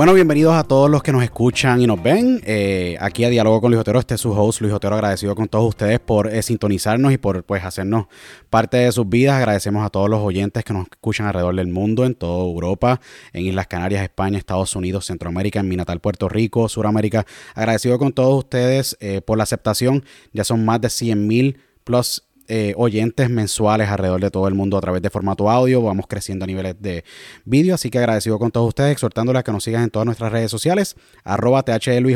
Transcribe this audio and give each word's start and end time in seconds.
Bueno, 0.00 0.14
bienvenidos 0.14 0.54
a 0.54 0.64
todos 0.64 0.88
los 0.88 1.02
que 1.02 1.12
nos 1.12 1.22
escuchan 1.22 1.82
y 1.82 1.86
nos 1.86 2.02
ven. 2.02 2.40
Eh, 2.46 2.96
aquí 3.00 3.22
a 3.24 3.28
Diálogo 3.28 3.60
con 3.60 3.70
Luis 3.70 3.82
Otero, 3.82 3.98
este 3.98 4.14
es 4.14 4.20
su 4.22 4.32
host, 4.32 4.62
Luis 4.62 4.72
Otero, 4.72 4.94
agradecido 4.94 5.34
con 5.34 5.46
todos 5.46 5.68
ustedes 5.68 6.00
por 6.00 6.32
eh, 6.32 6.40
sintonizarnos 6.40 7.12
y 7.12 7.18
por 7.18 7.44
pues 7.44 7.62
hacernos 7.62 8.06
parte 8.48 8.78
de 8.78 8.92
sus 8.92 9.06
vidas. 9.06 9.36
Agradecemos 9.36 9.84
a 9.84 9.90
todos 9.90 10.08
los 10.08 10.20
oyentes 10.20 10.64
que 10.64 10.72
nos 10.72 10.86
escuchan 10.90 11.26
alrededor 11.26 11.54
del 11.54 11.66
mundo, 11.66 12.06
en 12.06 12.14
toda 12.14 12.42
Europa, 12.46 12.98
en 13.34 13.44
Islas 13.44 13.66
Canarias, 13.66 14.02
España, 14.02 14.38
Estados 14.38 14.74
Unidos, 14.74 15.04
Centroamérica, 15.04 15.60
en 15.60 15.68
mi 15.68 15.76
natal 15.76 16.00
Puerto 16.00 16.30
Rico, 16.30 16.66
Suramérica. 16.70 17.26
Agradecido 17.54 17.98
con 17.98 18.14
todos 18.14 18.38
ustedes 18.38 18.96
eh, 19.00 19.20
por 19.20 19.36
la 19.36 19.44
aceptación. 19.44 20.02
Ya 20.32 20.44
son 20.44 20.64
más 20.64 20.80
de 20.80 20.88
100 20.88 21.26
mil 21.26 21.58
plus 21.84 22.24
eh, 22.50 22.74
oyentes 22.76 23.30
mensuales 23.30 23.88
alrededor 23.88 24.20
de 24.20 24.30
todo 24.30 24.48
el 24.48 24.54
mundo 24.54 24.76
a 24.76 24.80
través 24.80 25.00
de 25.02 25.08
formato 25.08 25.48
audio. 25.48 25.80
Vamos 25.82 26.06
creciendo 26.08 26.44
a 26.44 26.46
niveles 26.46 26.74
de 26.80 27.04
vídeo. 27.44 27.76
Así 27.76 27.90
que 27.90 27.98
agradecido 27.98 28.40
con 28.40 28.50
todos 28.50 28.66
ustedes, 28.66 28.90
exhortándoles 28.90 29.40
a 29.40 29.42
que 29.44 29.52
nos 29.52 29.62
sigan 29.62 29.84
en 29.84 29.90
todas 29.90 30.04
nuestras 30.04 30.32
redes 30.32 30.50
sociales. 30.50 30.96
Arroba 31.22 31.64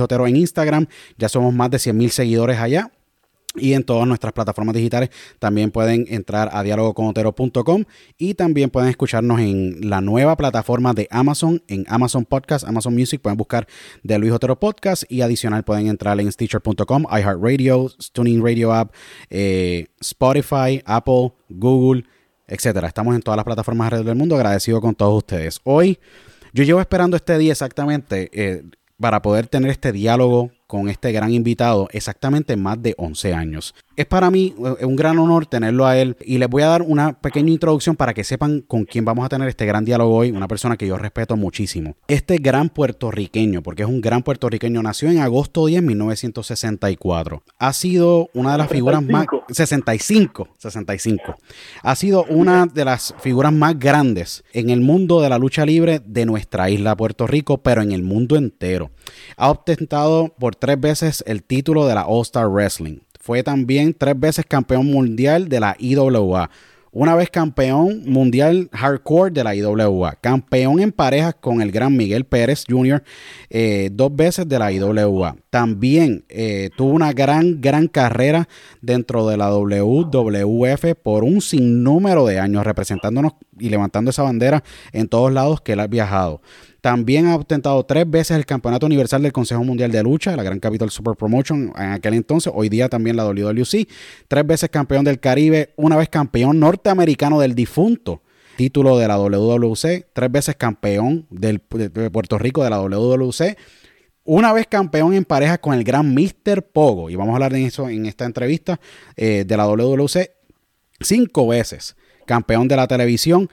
Otero 0.01 0.27
en 0.27 0.37
Instagram. 0.37 0.87
Ya 1.19 1.29
somos 1.29 1.55
más 1.55 1.71
de 1.71 1.79
100 1.79 1.97
mil 1.97 2.11
seguidores 2.11 2.59
allá. 2.59 2.91
Y 3.57 3.75
en 3.75 3.85
todas 3.85 4.07
nuestras 4.09 4.33
plataformas 4.33 4.75
digitales 4.75 5.11
también 5.39 5.71
pueden 5.71 6.07
entrar 6.09 6.51
a 6.53 6.63
dialogoconotero.com 6.63 7.85
y 8.19 8.35
también 8.35 8.71
pueden 8.71 8.91
escucharnos 8.91 9.41
en 9.41 9.89
la 9.89 10.01
nueva 10.01 10.37
plataforma 10.37 10.93
de 10.93 11.07
Amazon, 11.11 11.63
en 11.69 11.85
Amazon 11.89 12.25
Podcast, 12.25 12.67
Amazon 12.67 12.95
Music. 12.95 13.21
Pueden 13.21 13.37
buscar 13.37 13.69
de 14.03 14.19
Luis 14.19 14.33
Otero 14.33 14.59
Podcast 14.59 15.05
y 15.09 15.21
adicional 15.21 15.65
pueden 15.65 15.87
entrar 15.87 16.19
en 16.19 16.31
Stitcher.com, 16.31 17.05
iHeartRadio, 17.11 17.91
Tuning 18.13 18.43
Radio 18.45 18.73
App, 18.73 18.93
eh, 19.31 19.87
Spotify, 20.01 20.83
Apple, 20.85 21.33
Google, 21.49 22.05
etcétera. 22.49 22.89
Estamos 22.89 23.15
en 23.15 23.23
todas 23.23 23.37
las 23.37 23.45
plataformas 23.45 23.87
alrededor 23.87 24.07
del 24.09 24.17
mundo. 24.17 24.35
Agradecido 24.35 24.81
con 24.81 24.95
todos 24.95 25.19
ustedes. 25.19 25.61
Hoy 25.63 25.99
yo 26.53 26.65
llevo 26.65 26.81
esperando 26.81 27.17
este 27.17 27.39
día 27.39 27.53
exactamente 27.53 28.31
eh, 28.33 28.63
para 29.01 29.23
poder 29.23 29.47
tener 29.47 29.71
este 29.71 29.93
diálogo 29.93 30.51
con 30.75 30.89
este 30.89 31.13
gran 31.13 31.33
invitado 31.33 31.89
exactamente 31.93 32.57
más 32.57 32.83
de 32.83 32.97
11 32.99 33.33
años. 33.33 33.77
Es 33.97 34.07
para 34.07 34.31
mí 34.31 34.55
eh, 34.59 34.85
un 34.85 34.97
gran 34.97 35.19
honor 35.19 35.47
tenerlo 35.47 35.87
a 35.87 35.97
él 35.97 36.17
y 36.25 36.39
les 36.39 36.49
voy 36.49 36.63
a 36.63 36.67
dar 36.67 36.83
una 36.83 37.21
pequeña 37.21 37.51
introducción 37.51 37.95
para 37.95 38.13
que 38.13 38.25
sepan 38.25 38.61
con 38.61 38.85
quién 38.85 39.05
vamos 39.05 39.25
a 39.25 39.29
tener 39.29 39.49
este 39.49 39.67
gran 39.67 39.85
diálogo 39.85 40.17
hoy, 40.17 40.33
una 40.33 40.49
persona 40.49 40.77
que 40.77 40.89
yo 40.89 40.97
respeto 40.97 41.37
muchísimo. 41.37 41.97
Este 42.09 42.39
gran 42.39 42.71
puertorriqueño, 42.71 43.63
porque 43.63 43.83
es 43.83 43.89
un 43.89 44.01
gran 44.01 44.23
puertorriqueño, 44.23 44.83
nació 44.83 45.11
en 45.11 45.21
agosto 45.21 45.67
10 45.67 45.83
de 45.83 45.87
1964. 45.87 47.43
Ha 47.59 47.73
sido 47.73 48.31
una 48.35 48.53
de 48.53 48.59
las 48.59 48.69
figuras 48.69 49.03
más 49.03 49.27
65, 49.49 50.49
65. 50.59 51.37
Ha 51.83 51.95
sido 51.95 52.25
una 52.25 52.67
de 52.67 52.85
las 52.85 53.15
figuras 53.21 53.53
más 53.53 53.79
grandes 53.79 54.43
en 54.53 54.71
el 54.71 54.81
mundo 54.81 55.21
de 55.21 55.29
la 55.29 55.39
lucha 55.39 55.65
libre 55.65 56.01
de 56.05 56.27
nuestra 56.27 56.69
isla 56.69 56.97
Puerto 56.97 57.27
Rico, 57.27 57.59
pero 57.59 57.83
en 57.83 57.93
el 57.93 58.03
mundo 58.03 58.37
entero. 58.37 58.91
Ha 59.37 59.51
ostentado 59.51 60.35
por 60.39 60.57
tres 60.57 60.81
veces 60.81 61.23
el 61.27 61.45
título 61.45 61.87
de 61.87 61.95
la 61.95 62.07
All 62.07 62.23
Star 62.23 62.49
Wrestling. 62.49 63.04
Fue 63.25 63.43
también 63.43 63.95
tres 63.95 64.21
veces 64.21 64.45
campeón 64.47 64.85
mundial 64.85 65.49
de 65.49 65.59
la 65.59 65.75
IWA. 65.79 66.51
Una 66.93 67.15
vez 67.15 67.31
campeón 67.31 68.03
mundial 68.05 68.69
hardcore 68.71 69.31
de 69.31 69.43
la 69.43 69.55
IWA. 69.55 70.17
Campeón 70.21 70.79
en 70.81 70.93
parejas 70.93 71.35
con 71.41 71.63
el 71.63 71.73
gran 71.73 71.97
Miguel 71.97 72.27
Pérez 72.27 72.65
Jr. 72.69 73.03
Eh, 73.49 73.89
dos 73.91 74.15
veces 74.15 74.47
de 74.47 74.59
la 74.59 74.71
IWA. 74.71 75.37
También 75.49 76.27
eh, 76.29 76.69
tuvo 76.77 76.91
una 76.91 77.15
gran, 77.15 77.63
gran 77.63 77.89
carrera 77.89 78.47
dentro 78.83 79.27
de 79.27 79.39
la 79.39 79.51
WWF 79.51 80.95
por 81.03 81.25
un 81.25 81.41
sinnúmero 81.41 82.27
de 82.27 82.41
años, 82.41 82.63
representándonos 82.63 83.33
y 83.59 83.71
levantando 83.71 84.11
esa 84.11 84.23
bandera 84.23 84.63
en 84.93 85.09
todos 85.09 85.33
lados 85.33 85.63
que 85.63 85.73
él 85.73 85.81
ha 85.81 85.87
viajado. 85.87 86.43
También 86.85 87.29
ha 87.29 87.37
ostentado 87.37 87.83
tres 87.87 88.05
veces 88.11 88.37
el 88.37 88.45
Campeonato 88.45 88.85
Universal 88.85 89.23
del 89.23 89.33
Consejo 89.33 89.65
Mundial 89.65 89.91
de 89.91 90.03
Lucha, 90.03 90.37
la 90.37 90.43
Gran 90.43 90.61
Capital 90.61 90.91
Super 90.91 91.17
Promotion 91.17 91.73
en 91.79 91.93
aquel 91.93 92.13
entonces, 92.13 92.53
hoy 92.55 92.69
día 92.69 92.91
también 92.91 93.17
la 93.17 93.25
WWC, 93.25 93.89
tres 94.29 94.47
veces 94.47 94.69
campeón 94.69 95.03
del 95.03 95.19
Caribe, 95.19 95.73
una 95.77 95.97
vez 95.97 96.11
campeón 96.11 96.61
norteamericano 96.61 97.41
del 97.41 97.55
difunto 97.55 98.21
título 98.57 98.99
de 98.99 99.09
la 99.09 99.17
WWC, 99.17 100.09
tres 100.13 100.31
veces 100.31 100.57
campeón 100.57 101.27
de 101.31 101.59
Puerto 102.11 102.37
Rico 102.37 102.63
de 102.63 102.69
la 102.69 102.79
WWC, 102.83 103.57
una 104.25 104.53
vez 104.53 104.67
campeón 104.67 105.15
en 105.15 105.25
pareja 105.25 105.57
con 105.57 105.73
el 105.73 105.85
gran 105.85 106.15
Mr. 106.15 106.65
Pogo, 106.71 107.09
y 107.09 107.17
vamos 107.17 107.33
a 107.33 107.37
hablar 107.37 107.55
de 107.55 107.65
eso 107.65 107.89
en 107.89 108.05
esta 108.05 108.27
entrevista 108.27 108.79
eh, 109.17 109.45
de 109.47 109.57
la 109.57 109.67
WWC, 109.67 110.33
cinco 111.01 111.47
veces 111.47 111.97
campeón 112.27 112.69
de 112.69 112.77
la 112.77 112.87
televisión 112.87 113.49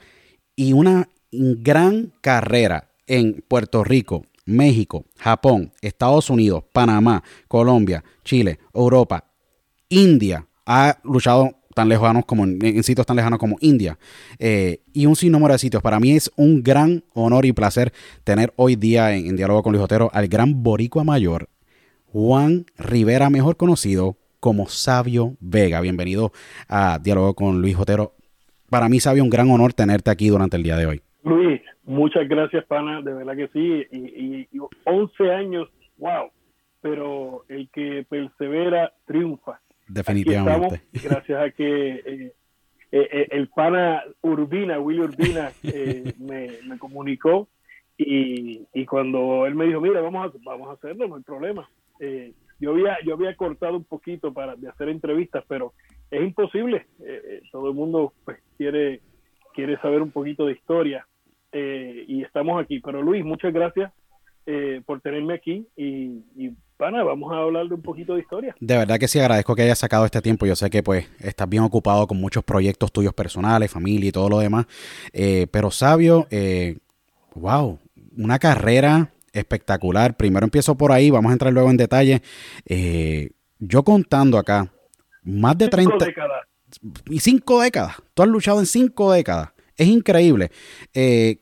y 0.54 0.74
una 0.74 1.08
gran 1.30 2.12
carrera 2.20 2.91
en 3.12 3.44
Puerto 3.46 3.84
Rico, 3.84 4.24
México, 4.46 5.04
Japón, 5.18 5.70
Estados 5.82 6.30
Unidos, 6.30 6.64
Panamá, 6.72 7.22
Colombia, 7.46 8.02
Chile, 8.24 8.58
Europa, 8.72 9.26
India. 9.90 10.46
Ha 10.64 10.98
luchado 11.04 11.58
tan 11.74 11.90
lejanos 11.90 12.24
como 12.24 12.44
en, 12.44 12.82
sitios 12.82 13.06
tan 13.06 13.16
lejanos 13.16 13.38
como 13.38 13.58
India 13.60 13.98
eh, 14.38 14.80
y 14.94 15.04
un 15.04 15.14
sinnúmero 15.14 15.52
de 15.52 15.58
sitios. 15.58 15.82
Para 15.82 16.00
mí 16.00 16.12
es 16.12 16.32
un 16.36 16.62
gran 16.62 17.04
honor 17.12 17.44
y 17.44 17.52
placer 17.52 17.92
tener 18.24 18.54
hoy 18.56 18.76
día 18.76 19.14
en, 19.14 19.36
diálogo 19.36 19.62
con 19.62 19.72
Luis 19.72 19.84
Otero 19.84 20.10
al 20.14 20.28
gran 20.28 20.62
boricua 20.62 21.04
mayor 21.04 21.50
Juan 22.06 22.64
Rivera, 22.78 23.28
mejor 23.28 23.58
conocido 23.58 24.16
como 24.40 24.68
Sabio 24.68 25.36
Vega. 25.38 25.82
Bienvenido 25.82 26.32
a 26.66 26.98
diálogo 26.98 27.34
con 27.34 27.60
Luis 27.60 27.76
Otero. 27.76 28.14
Para 28.70 28.88
mí, 28.88 29.00
Sabio, 29.00 29.22
un 29.22 29.28
gran 29.28 29.50
honor 29.50 29.74
tenerte 29.74 30.10
aquí 30.10 30.28
durante 30.28 30.56
el 30.56 30.62
día 30.62 30.76
de 30.78 30.86
hoy. 30.86 31.02
Luis, 31.24 31.60
muchas 31.84 32.28
gracias, 32.28 32.64
pana, 32.66 33.02
de 33.02 33.12
verdad 33.12 33.36
que 33.36 33.48
sí. 33.48 33.86
Y, 33.90 34.48
y, 34.50 34.60
11 34.84 35.30
años, 35.32 35.68
wow. 35.98 36.30
Pero 36.80 37.44
el 37.48 37.68
que 37.70 38.04
persevera 38.08 38.92
triunfa. 39.06 39.60
Definitivamente. 39.86 40.82
gracias 40.92 41.42
a 41.42 41.50
que 41.50 41.94
eh, 41.94 42.32
eh, 42.92 43.08
eh, 43.12 43.28
el 43.30 43.48
pana 43.48 44.02
Urbina, 44.22 44.78
Willy 44.80 45.00
Urbina, 45.00 45.52
me, 46.18 46.48
me, 46.66 46.78
comunicó 46.78 47.48
y, 47.96 48.66
y, 48.72 48.86
cuando 48.86 49.46
él 49.46 49.54
me 49.54 49.66
dijo, 49.66 49.80
mira, 49.80 50.00
vamos 50.00 50.32
a, 50.34 50.38
vamos 50.44 50.68
a 50.68 50.72
hacerlo, 50.72 51.06
no 51.06 51.16
hay 51.16 51.22
problema. 51.22 51.68
yo 52.58 52.70
había 52.70 52.96
yo 53.04 53.14
había 53.14 53.36
cortado 53.36 53.76
un 53.76 53.84
poquito 53.84 54.32
para 54.32 54.56
de 54.56 54.68
hacer 54.68 54.88
entrevistas, 54.88 55.44
pero 55.46 55.74
es 56.10 56.22
imposible. 56.22 56.86
todo 57.52 57.68
el 57.68 57.74
mundo 57.74 58.12
pues, 58.24 58.38
quiere 58.56 59.00
quiere 59.54 59.76
saber 59.78 60.00
un 60.02 60.10
poquito 60.10 60.46
de 60.46 60.54
historia 60.54 61.06
eh, 61.52 62.04
y 62.08 62.22
estamos 62.22 62.62
aquí. 62.62 62.80
Pero 62.80 63.02
Luis, 63.02 63.24
muchas 63.24 63.52
gracias 63.52 63.92
eh, 64.46 64.80
por 64.84 65.00
tenerme 65.00 65.34
aquí 65.34 65.66
y, 65.76 66.24
y 66.36 66.50
pana, 66.76 67.04
vamos 67.04 67.32
a 67.32 67.36
hablar 67.36 67.68
de 67.68 67.74
un 67.74 67.82
poquito 67.82 68.14
de 68.14 68.20
historia. 68.20 68.56
De 68.58 68.76
verdad 68.76 68.98
que 68.98 69.08
sí, 69.08 69.18
agradezco 69.18 69.54
que 69.54 69.62
hayas 69.62 69.78
sacado 69.78 70.04
este 70.04 70.20
tiempo. 70.20 70.46
Yo 70.46 70.56
sé 70.56 70.70
que 70.70 70.82
pues 70.82 71.08
estás 71.20 71.48
bien 71.48 71.62
ocupado 71.62 72.06
con 72.06 72.18
muchos 72.18 72.42
proyectos 72.42 72.90
tuyos 72.92 73.14
personales, 73.14 73.70
familia 73.70 74.08
y 74.08 74.12
todo 74.12 74.28
lo 74.28 74.38
demás. 74.38 74.66
Eh, 75.12 75.46
pero 75.50 75.70
sabio, 75.70 76.26
wow, 77.34 77.78
una 78.16 78.38
carrera 78.38 79.10
espectacular. 79.32 80.16
Primero 80.16 80.44
empiezo 80.44 80.76
por 80.76 80.90
ahí, 80.92 81.10
vamos 81.10 81.30
a 81.30 81.34
entrar 81.34 81.52
luego 81.52 81.70
en 81.70 81.76
detalle. 81.76 82.22
yo 83.58 83.82
contando 83.84 84.38
acá, 84.38 84.72
más 85.22 85.56
de 85.56 85.68
30... 85.68 86.04
Décadas. 86.04 86.46
Y 87.10 87.20
cinco 87.20 87.60
décadas. 87.60 87.96
Tú 88.14 88.22
has 88.22 88.28
luchado 88.28 88.58
en 88.58 88.66
cinco 88.66 89.12
décadas. 89.12 89.52
Es 89.76 89.88
increíble. 89.88 90.50
Eh, 90.94 91.41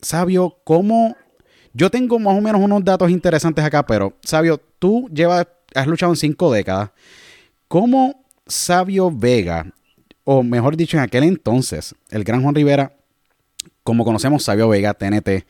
Sabio, 0.00 0.58
¿cómo? 0.64 1.16
Yo 1.72 1.90
tengo 1.90 2.18
más 2.18 2.36
o 2.36 2.40
menos 2.40 2.60
unos 2.60 2.84
datos 2.84 3.10
interesantes 3.10 3.64
acá, 3.64 3.84
pero 3.86 4.16
Sabio, 4.22 4.60
tú 4.78 5.08
llevas, 5.12 5.46
has 5.74 5.86
luchado 5.86 6.12
en 6.12 6.16
cinco 6.16 6.52
décadas. 6.52 6.90
¿Cómo 7.68 8.24
Sabio 8.46 9.10
Vega, 9.10 9.72
o 10.24 10.42
mejor 10.42 10.76
dicho, 10.76 10.96
en 10.96 11.04
aquel 11.04 11.24
entonces, 11.24 11.94
el 12.10 12.24
gran 12.24 12.42
Juan 12.42 12.54
Rivera, 12.54 12.96
como 13.84 14.04
conocemos 14.04 14.42
Sabio 14.42 14.68
Vega, 14.68 14.94
TNT, 14.94 15.46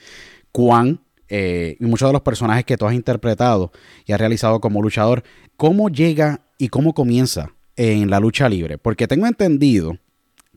Juan, 0.52 1.00
eh, 1.28 1.76
y 1.78 1.84
muchos 1.84 2.08
de 2.08 2.12
los 2.12 2.22
personajes 2.22 2.64
que 2.64 2.76
tú 2.76 2.86
has 2.86 2.94
interpretado 2.94 3.72
y 4.04 4.12
has 4.12 4.18
realizado 4.18 4.60
como 4.60 4.82
luchador, 4.82 5.22
¿cómo 5.56 5.88
llega 5.88 6.40
y 6.58 6.68
cómo 6.68 6.92
comienza 6.92 7.54
en 7.76 8.10
la 8.10 8.20
lucha 8.20 8.48
libre? 8.48 8.78
Porque 8.78 9.06
tengo 9.06 9.26
entendido 9.26 9.96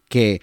que 0.09 0.41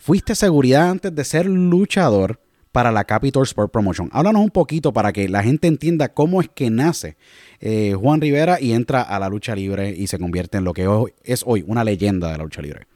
fuiste 0.00 0.34
seguridad 0.34 0.90
antes 0.90 1.14
de 1.14 1.24
ser 1.24 1.46
luchador, 1.46 2.40
para 2.72 2.92
la 2.92 3.04
Capitol 3.04 3.42
Sport 3.44 3.72
Promotion. 3.72 4.08
Háblanos 4.12 4.42
un 4.42 4.50
poquito 4.50 4.92
para 4.92 5.12
que 5.12 5.28
la 5.28 5.42
gente 5.42 5.66
entienda 5.66 6.12
cómo 6.12 6.40
es 6.40 6.48
que 6.48 6.70
nace 6.70 7.16
eh, 7.60 7.94
Juan 7.94 8.20
Rivera 8.20 8.60
y 8.60 8.72
entra 8.72 9.02
a 9.02 9.18
la 9.18 9.28
lucha 9.28 9.54
libre 9.54 9.90
y 9.90 10.06
se 10.06 10.18
convierte 10.18 10.58
en 10.58 10.64
lo 10.64 10.72
que 10.72 10.86
es 11.24 11.44
hoy 11.46 11.64
una 11.66 11.84
leyenda 11.84 12.30
de 12.30 12.38
la 12.38 12.44
lucha 12.44 12.62
libre. 12.62 12.86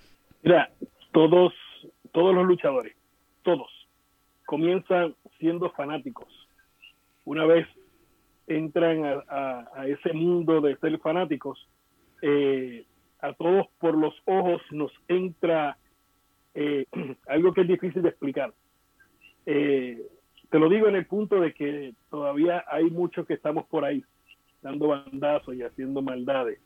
Mira, 0.43 0.71
todos, 1.13 1.53
todos 2.13 2.35
los 2.35 2.47
luchadores, 2.47 2.95
todos, 3.43 3.71
comienzan 4.47 5.15
siendo 5.39 5.71
fanáticos. 5.71 6.29
Una 7.25 7.45
vez 7.47 7.67
entran 8.47 9.23
a, 9.29 9.87
ese 9.87 10.13
mundo 10.13 10.61
de 10.61 10.77
ser 10.77 10.99
fanáticos, 10.99 11.59
eh, 12.23 12.85
a 13.21 13.33
todos 13.33 13.67
por 13.81 13.97
los 13.97 14.15
ojos 14.27 14.61
nos 14.71 14.93
entra 15.09 15.79
eh, 16.55 16.87
algo 17.29 17.53
que 17.53 17.63
es 17.63 17.69
difícil 17.69 18.03
de 18.03 18.09
explicar. 18.09 18.53
Eh, 19.47 20.01
te 20.51 20.59
lo 20.59 20.69
digo 20.69 20.89
en 20.89 20.97
el 20.97 21.07
punto 21.07 21.41
de 21.41 21.53
que 21.53 21.95
todavía 22.11 22.65
hay 22.69 22.85
muchos 22.85 23.27
que 23.27 23.35
estamos 23.35 23.67
por 23.67 23.85
ahí 23.85 24.05
dando 24.63 24.89
bandazos 24.89 25.55
y 25.55 25.63
haciendo 25.63 26.01
maldades. 26.01 26.59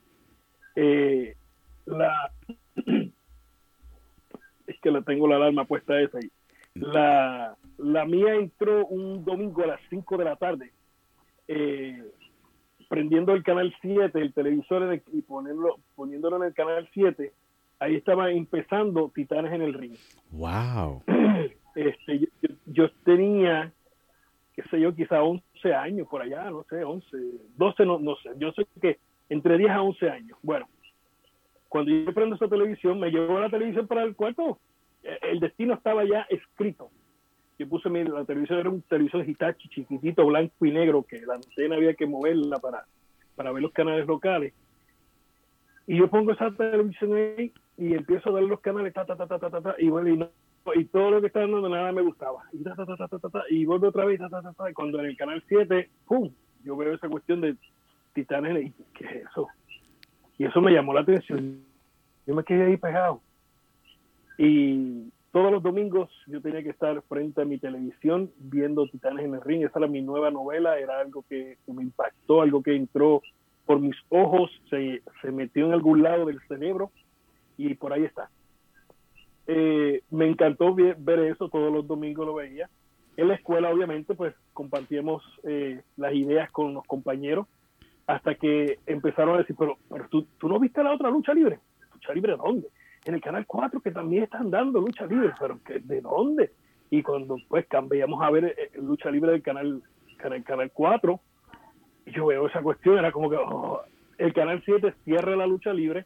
la 0.77 2.33
es 4.67 4.81
que 4.81 4.91
la 4.91 5.03
tengo 5.03 5.27
la 5.27 5.37
alarma 5.37 5.65
puesta 5.65 6.01
esa 6.01 6.19
ahí. 6.19 6.31
La, 6.75 7.57
la 7.79 8.05
mía 8.05 8.35
entró 8.35 8.87
un 8.87 9.25
domingo 9.25 9.65
a 9.65 9.69
las 9.69 9.81
5 9.91 10.17
de 10.17 10.25
la 10.25 10.37
tarde 10.37 10.73
eh, 11.49 12.05
prendiendo 12.89 13.33
el 13.33 13.43
canal 13.43 13.75
7, 13.81 14.21
el 14.21 14.33
televisor 14.33 15.03
y 15.13 15.23
ponerlo, 15.23 15.79
poniéndolo 15.97 16.37
en 16.37 16.45
el 16.45 16.55
canal 16.55 16.89
7, 16.93 17.33
ahí 17.79 17.97
estaba 17.97 18.31
empezando 18.31 19.11
Titanes 19.15 19.53
en 19.53 19.63
el 19.63 19.75
Ring. 19.75 19.97
¡Wow! 20.31 21.03
Este, 21.75 22.29
yo, 22.67 22.91
tenía, 23.05 23.73
qué 24.53 24.63
sé 24.69 24.81
yo, 24.81 24.93
quizá 24.97 25.23
11 25.23 25.75
años 25.75 26.09
por 26.09 26.21
allá, 26.21 26.51
no 26.51 26.65
sé, 26.65 26.83
11, 26.83 27.07
12, 27.57 27.87
no, 27.87 28.01
no 28.01 28.17
sé, 28.17 28.31
yo 28.37 28.51
sé 28.51 28.67
que 28.83 28.99
entre 29.29 29.57
10 29.59 29.71
a 29.71 29.83
11 29.83 30.11
años. 30.11 30.39
Bueno, 30.43 30.69
cuando 31.69 31.93
yo 31.93 32.13
prendo 32.13 32.35
esa 32.35 32.49
televisión, 32.49 32.99
me 32.99 33.13
llevó 33.13 33.39
la 33.39 33.49
televisión 33.49 33.87
para 33.87 34.03
el 34.03 34.17
cuarto, 34.17 34.59
eh, 35.05 35.19
el 35.23 35.39
destino 35.39 35.75
estaba 35.75 36.05
ya 36.05 36.27
escrito 36.31 36.91
yo 37.59 37.69
puse 37.69 37.91
mi, 37.91 38.05
la 38.05 38.25
televisión, 38.25 38.61
era 38.61 38.71
un 38.71 38.83
televisor 38.83 39.29
Hitachi 39.29 39.69
chiquitito, 39.69 40.25
blanco 40.25 40.65
y 40.65 40.71
negro, 40.71 41.03
que 41.03 41.21
la 41.27 41.35
antena 41.35 41.75
había 41.75 41.95
que 41.95 42.07
moverla 42.07 42.59
para, 42.59 42.85
para 43.35 43.51
ver 43.51 43.63
los 43.63 43.73
canales 43.73 44.07
locales. 44.07 44.55
Y 45.87 45.99
yo 45.99 46.09
pongo 46.09 46.33
esa 46.33 46.53
televisión 46.53 47.15
ahí 47.17 47.53
y 47.79 47.95
empiezo 47.95 48.31
a 48.31 48.33
dar 48.33 48.43
los 48.43 48.61
canales, 48.61 48.93
ta, 48.93 49.07
ta, 49.07 49.17
ta, 49.17 49.27
ta, 49.27 49.39
ta, 49.39 49.51
ta, 49.51 49.75
y, 49.79 49.89
bueno, 49.89 50.29
y, 50.75 50.85
todo 50.87 51.13
lo 51.13 51.21
que 51.21 51.29
estaba 51.29 51.47
dando 51.47 51.69
nada 51.69 51.93
me 51.93 52.03
gustaba. 52.03 52.43
Y, 52.53 52.63
ta, 52.63 52.75
ta, 52.75 52.85
ta, 52.85 52.97
ta, 52.97 53.19
ta, 53.19 53.29
ta, 53.31 53.45
y 53.49 53.65
vuelvo 53.65 53.89
otra 53.89 54.05
vez, 54.05 54.19
ta, 54.19 54.29
ta, 54.29 54.43
ta, 54.43 54.53
ta, 54.53 54.71
y 54.71 54.75
cuando 54.75 54.99
en 54.99 55.07
el 55.07 55.17
canal 55.17 55.43
7, 55.49 55.89
¡pum! 56.07 56.31
Yo 56.65 56.77
veo 56.77 56.93
esa 56.93 57.09
cuestión 57.09 57.41
de 57.41 57.57
titanes 58.13 58.67
y 58.67 58.73
¿qué 58.95 59.05
es 59.05 59.27
eso? 59.31 59.49
Y 60.37 60.45
eso 60.45 60.61
me 60.61 60.73
llamó 60.73 60.93
la 60.93 61.01
atención. 61.01 61.63
Yo 62.27 62.35
me 62.35 62.45
quedé 62.45 62.67
ahí 62.67 62.77
pegado. 62.77 63.23
Y 64.39 65.11
todos 65.33 65.53
los 65.53 65.63
domingos 65.63 66.11
yo 66.27 66.41
tenía 66.41 66.63
que 66.63 66.71
estar 66.71 67.01
frente 67.03 67.43
a 67.43 67.45
mi 67.45 67.59
televisión 67.59 68.31
viendo 68.39 68.87
Titanes 68.87 69.25
en 69.25 69.35
el 69.35 69.41
Ring. 69.41 69.65
Esa 69.65 69.79
era 69.79 69.89
mi 69.89 70.03
nueva 70.03 70.31
novela, 70.31 70.79
era 70.79 71.01
algo 71.01 71.25
que, 71.29 71.59
me 71.67 71.83
impactó, 71.83 72.43
algo 72.43 72.63
que 72.63 72.75
entró 72.75 73.23
por 73.67 73.81
mis 73.81 73.97
ojos, 74.09 74.51
se, 74.71 75.03
metió 75.31 75.67
en 75.67 75.73
algún 75.73 76.03
lado 76.03 76.27
del 76.27 76.41
cerebro 76.49 76.91
y 77.59 77.75
por 77.75 77.93
ahí 77.93 78.05
está. 78.05 78.31
Eh, 79.47 80.03
me 80.11 80.27
encantó 80.27 80.75
ver, 80.75 81.19
eso, 81.21 81.51
todos 81.51 81.71
los 81.71 81.87
domingos 81.87 82.27
lo 82.27 82.35
veía. 82.35 82.71
En 83.19 83.29
la 83.29 83.35
escuela, 83.35 83.71
obviamente, 83.71 84.15
pues 84.15 84.35
compartíamos 84.55 85.23
eh, 85.43 85.83
las 85.97 86.15
ideas 86.15 86.51
con 86.51 86.73
los 86.73 86.85
compañeros 86.87 87.47
hasta 88.07 88.37
que 88.37 88.79
empezaron 88.87 89.35
a 89.35 89.39
decir, 89.39 89.57
pero, 89.59 89.77
pero 89.91 90.09
tú, 90.09 90.27
tú 90.39 90.49
no 90.49 90.59
viste 90.59 90.83
la 90.83 90.95
otra 90.95 91.11
lucha 91.11 91.35
libre. 91.35 91.59
¿Lucha 91.93 92.15
libre 92.15 92.37
dónde? 92.37 92.69
en 93.09 93.15
el 93.15 93.21
canal 93.21 93.47
4 93.47 93.81
que 93.81 93.91
también 93.91 94.25
están 94.25 94.51
dando 94.51 94.81
lucha 94.81 95.07
libre, 95.07 95.33
pero 95.41 95.59
que, 95.65 95.81
¿de 95.81 96.01
dónde? 96.01 96.53
Y 96.91 97.03
cuando 97.03 97.37
pues 97.49 97.67
cambiamos 97.67 98.23
a 98.23 98.31
ver 98.31 98.45
eh, 98.45 98.71
lucha 98.77 99.11
libre 99.11 99.33
del 99.33 99.43
canal, 99.43 99.83
canal, 100.19 100.45
canal 100.45 100.71
4, 100.73 101.21
yo 102.07 102.27
veo 102.27 102.47
esa 102.47 102.61
cuestión, 102.63 102.99
era 102.99 103.11
como 103.11 103.31
que 103.31 103.37
oh, 103.37 103.81
el 104.19 104.33
canal 104.35 104.63
7 104.65 104.95
cierra 105.05 105.37
la 105.37 105.47
lucha 105.47 105.73
libre 105.73 106.05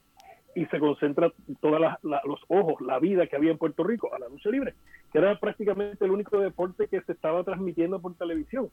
y 0.55 0.67
se 0.67 0.79
concentra 0.79 1.33
todos 1.61 1.81
los 2.25 2.41
ojos, 2.49 2.81
la 2.81 2.99
vida 2.99 3.27
que 3.27 3.37
había 3.37 3.53
en 3.53 3.59
Puerto 3.59 3.85
Rico 3.85 4.15
a 4.15 4.19
la 4.19 4.29
lucha 4.29 4.51
libre, 4.51 4.75
que 5.13 5.19
era 5.19 5.39
prácticamente 5.39 6.05
el 6.05 6.11
único 6.11 6.39
deporte 6.39 6.89
que 6.89 7.01
se 7.03 7.13
estaba 7.13 7.43
transmitiendo 7.45 8.01
por 8.01 8.15
televisión. 8.15 8.71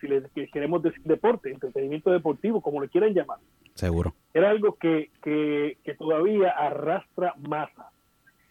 Si 0.00 0.08
le 0.08 0.22
queremos 0.52 0.82
decir 0.82 1.02
deporte, 1.04 1.50
entretenimiento 1.50 2.10
deportivo, 2.10 2.60
como 2.60 2.80
le 2.82 2.88
quieran 2.88 3.14
llamar. 3.14 3.38
Seguro. 3.74 4.14
Era 4.34 4.50
algo 4.50 4.76
que, 4.76 5.10
que, 5.22 5.94
todavía 5.98 6.50
arrastra 6.50 7.34
masa. 7.38 7.90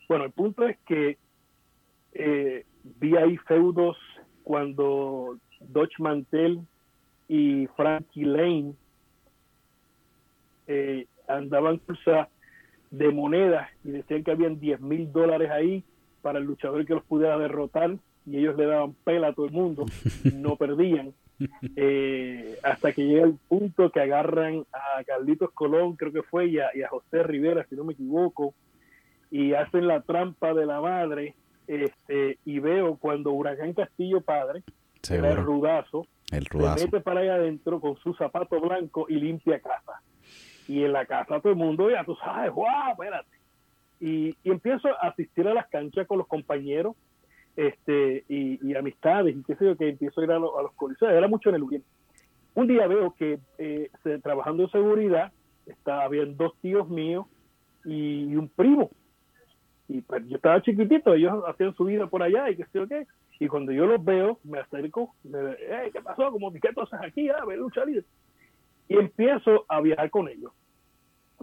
Bueno, 0.08 0.26
el 0.26 0.31
punto 0.31 0.68
es 0.68 0.78
que 0.88 1.18
eh, 2.14 2.66
vi 3.00 3.16
ahí 3.18 3.38
feudos 3.38 3.98
cuando 4.44 5.38
Dodge 5.60 6.00
Mantel 6.00 6.62
y 7.28 7.68
Frankie 7.76 8.26
Lane 8.26 8.74
eh, 10.68 11.06
andaban 11.28 11.78
cursa 11.78 12.30
de 12.94 13.10
monedas 13.10 13.69
y 13.84 13.90
decían 13.90 14.24
que 14.24 14.30
habían 14.30 14.60
10 14.60 14.80
mil 14.81 15.12
dólares 15.12 15.50
ahí 15.50 15.84
para 16.22 16.38
el 16.38 16.45
luchador 16.45 16.86
que 16.86 16.94
los 16.94 17.04
pudiera 17.04 17.40
derrotar 17.40 17.98
y 18.25 18.38
ellos 18.38 18.56
le 18.56 18.68
daban 18.68 18.94
pela 19.04 19.30
a 19.30 19.34
todo 19.34 19.48
el 19.48 19.51
mundo, 19.51 19.86
no 20.36 20.56
perdían. 20.56 21.13
Eh, 21.75 22.57
hasta 22.63 22.94
que 22.94 23.06
llega 23.06 23.25
el 23.25 23.36
punto 23.50 23.90
que 23.90 24.00
agarran 24.00 24.63
a 24.72 25.04
Carlitos 25.04 25.50
Colón, 25.51 25.95
creo 25.95 26.13
que 26.13 26.22
fue, 26.22 26.45
y 26.45 26.60
a, 26.60 26.69
José 26.88 27.24
Rivera, 27.24 27.66
si 27.68 27.75
no 27.75 27.84
me 27.84 27.94
equivoco, 27.94 28.54
y 29.31 29.54
hacen 29.54 29.88
la 29.88 30.01
trampa 30.01 30.54
de 30.54 30.68
la 30.68 30.80
madre, 30.80 31.36
este, 31.68 32.38
y 32.45 32.60
veo 32.60 32.95
cuando 32.98 33.31
Huracán 33.31 33.74
Castillo 33.74 34.22
Padre, 34.22 34.63
era 35.10 35.31
el 35.31 35.38
rudazo, 35.38 36.06
el 36.31 36.45
rudazo, 36.45 36.78
se 36.78 36.86
mete 36.86 37.01
para 37.01 37.22
allá 37.22 37.36
adentro 37.36 37.81
con 37.81 37.98
su 37.98 38.13
zapato 38.13 38.62
blanco 38.62 39.07
y 39.10 39.16
limpia 39.16 39.60
casa. 39.60 40.01
Y 40.68 40.83
en 40.83 40.94
la 40.94 41.06
casa 41.06 41.39
todo 41.39 41.51
el 41.51 41.57
mundo, 41.57 41.89
ya 41.89 42.04
tú 42.04 42.15
sabes, 42.15 42.51
guau, 42.51 42.92
espérate. 42.92 43.30
Y, 44.00 44.36
y 44.44 44.51
empiezo 44.51 44.89
a 44.89 45.07
asistir 45.07 45.48
a 45.48 45.54
las 45.54 45.68
canchas 45.68 46.07
con 46.07 46.18
los 46.18 46.27
compañeros, 46.27 46.95
este 47.56 48.24
y, 48.27 48.75
amistades 48.75 49.36
y 49.36 49.44
qué 49.44 49.56
sé 49.56 49.65
yo, 49.65 49.77
que 49.77 49.89
empiezo 49.89 50.21
a 50.21 50.24
ir 50.24 50.31
a, 50.31 50.39
los 50.39 50.74
coliseos, 50.75 51.12
era 51.12 51.27
mucho 51.27 51.50
en 51.50 51.56
el 51.56 51.63
Uruguay. 51.63 51.83
Un 52.56 52.68
día 52.68 52.88
veo 52.88 53.13
que 53.18 53.39
eh, 53.57 53.89
trabajando 54.21 54.63
en 54.63 54.69
seguridad, 54.69 55.31
está, 55.65 56.04
habían 56.04 56.38
dos 56.38 56.54
tíos 56.62 56.89
míos 56.89 57.25
y, 57.86 58.36
un 58.36 58.50
primo. 58.50 58.89
Y 59.88 60.01
pues, 60.01 60.27
yo 60.27 60.38
estaba 60.38 60.61
chiquitito, 60.61 61.14
ellos 61.14 61.44
hacían 61.47 61.76
su 61.76 61.85
vida 61.85 62.07
por 62.07 62.23
allá 62.23 62.49
y 62.49 62.56
qué 62.56 62.64
sé 62.66 62.80
yo 62.80 62.88
qué. 62.88 63.06
Y 63.40 63.47
cuando 63.47 63.71
yo 63.71 63.85
los 63.85 64.04
veo, 64.04 64.40
me 64.44 64.59
acerco, 64.59 65.14
me, 65.23 65.56
¿qué 65.92 66.02
pasó? 66.02 66.31
Como, 66.31 66.52
¿Qué 66.54 66.69
haces 66.69 66.99
aquí? 67.02 67.30
Ah, 67.30 67.44
ver 67.45 67.57
lucha 67.57 67.83
libre. 67.83 68.06
Y 68.94 68.97
empiezo 68.97 69.66
a 69.68 69.81
viajar 69.81 70.09
con 70.12 70.30
ellos. 70.30 70.52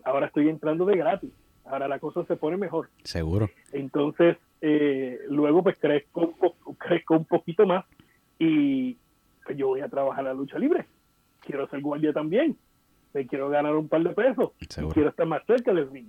Ahora 0.04 0.26
estoy 0.26 0.49
entrando 0.49 0.85
de 0.85 0.97
gratis. 0.97 1.33
Ahora 1.64 1.88
la 1.88 1.99
cosa 1.99 2.25
se 2.25 2.37
pone 2.37 2.57
mejor. 2.57 2.88
Seguro. 3.02 3.50
Entonces, 3.73 4.37
eh, 4.61 5.19
luego 5.28 5.62
pues 5.62 5.76
crezco 5.78 6.35
un, 6.40 6.76
crezco 6.76 7.14
un 7.14 7.25
poquito 7.25 7.66
más 7.66 7.85
y 8.38 8.97
pues 9.45 9.59
yo 9.59 9.69
voy 9.69 9.80
a 9.80 9.88
trabajar 9.88 10.25
la 10.25 10.35
lucha 10.35 10.59
libre. 10.59 10.87
Quiero 11.40 11.69
ser 11.69 11.80
guardia 11.80 12.12
también. 12.12 12.57
Me 13.12 13.26
quiero 13.26 13.49
ganar 13.49 13.75
un 13.75 13.88
par 13.88 14.02
de 14.02 14.11
pesos. 14.11 14.52
Quiero 14.92 15.09
estar 15.09 15.26
más 15.26 15.45
cerca 15.47 15.75
del 15.75 15.90
ring. 15.90 16.09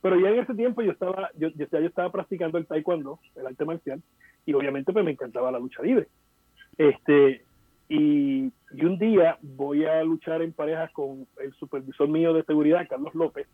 Pero 0.00 0.18
ya 0.18 0.30
en 0.30 0.38
ese 0.38 0.54
tiempo 0.54 0.82
yo 0.82 0.92
estaba, 0.92 1.30
yo, 1.36 1.48
yo, 1.48 1.66
estaba 1.78 2.10
practicando 2.10 2.58
el 2.58 2.66
taekwondo, 2.66 3.18
el 3.34 3.46
arte 3.46 3.64
marcial, 3.64 4.00
y 4.46 4.54
obviamente 4.54 4.92
pues 4.92 5.04
me 5.04 5.10
encantaba 5.10 5.50
la 5.50 5.58
lucha 5.58 5.82
libre. 5.82 6.06
Este, 6.78 7.44
y, 7.90 8.52
y 8.72 8.84
un 8.84 8.98
día 8.98 9.36
voy 9.42 9.84
a 9.84 10.02
luchar 10.04 10.42
en 10.42 10.52
pareja 10.52 10.88
con 10.92 11.26
el 11.42 11.52
supervisor 11.54 12.08
mío 12.08 12.32
de 12.32 12.44
seguridad, 12.44 12.86
Carlos 12.88 13.14
López, 13.14 13.48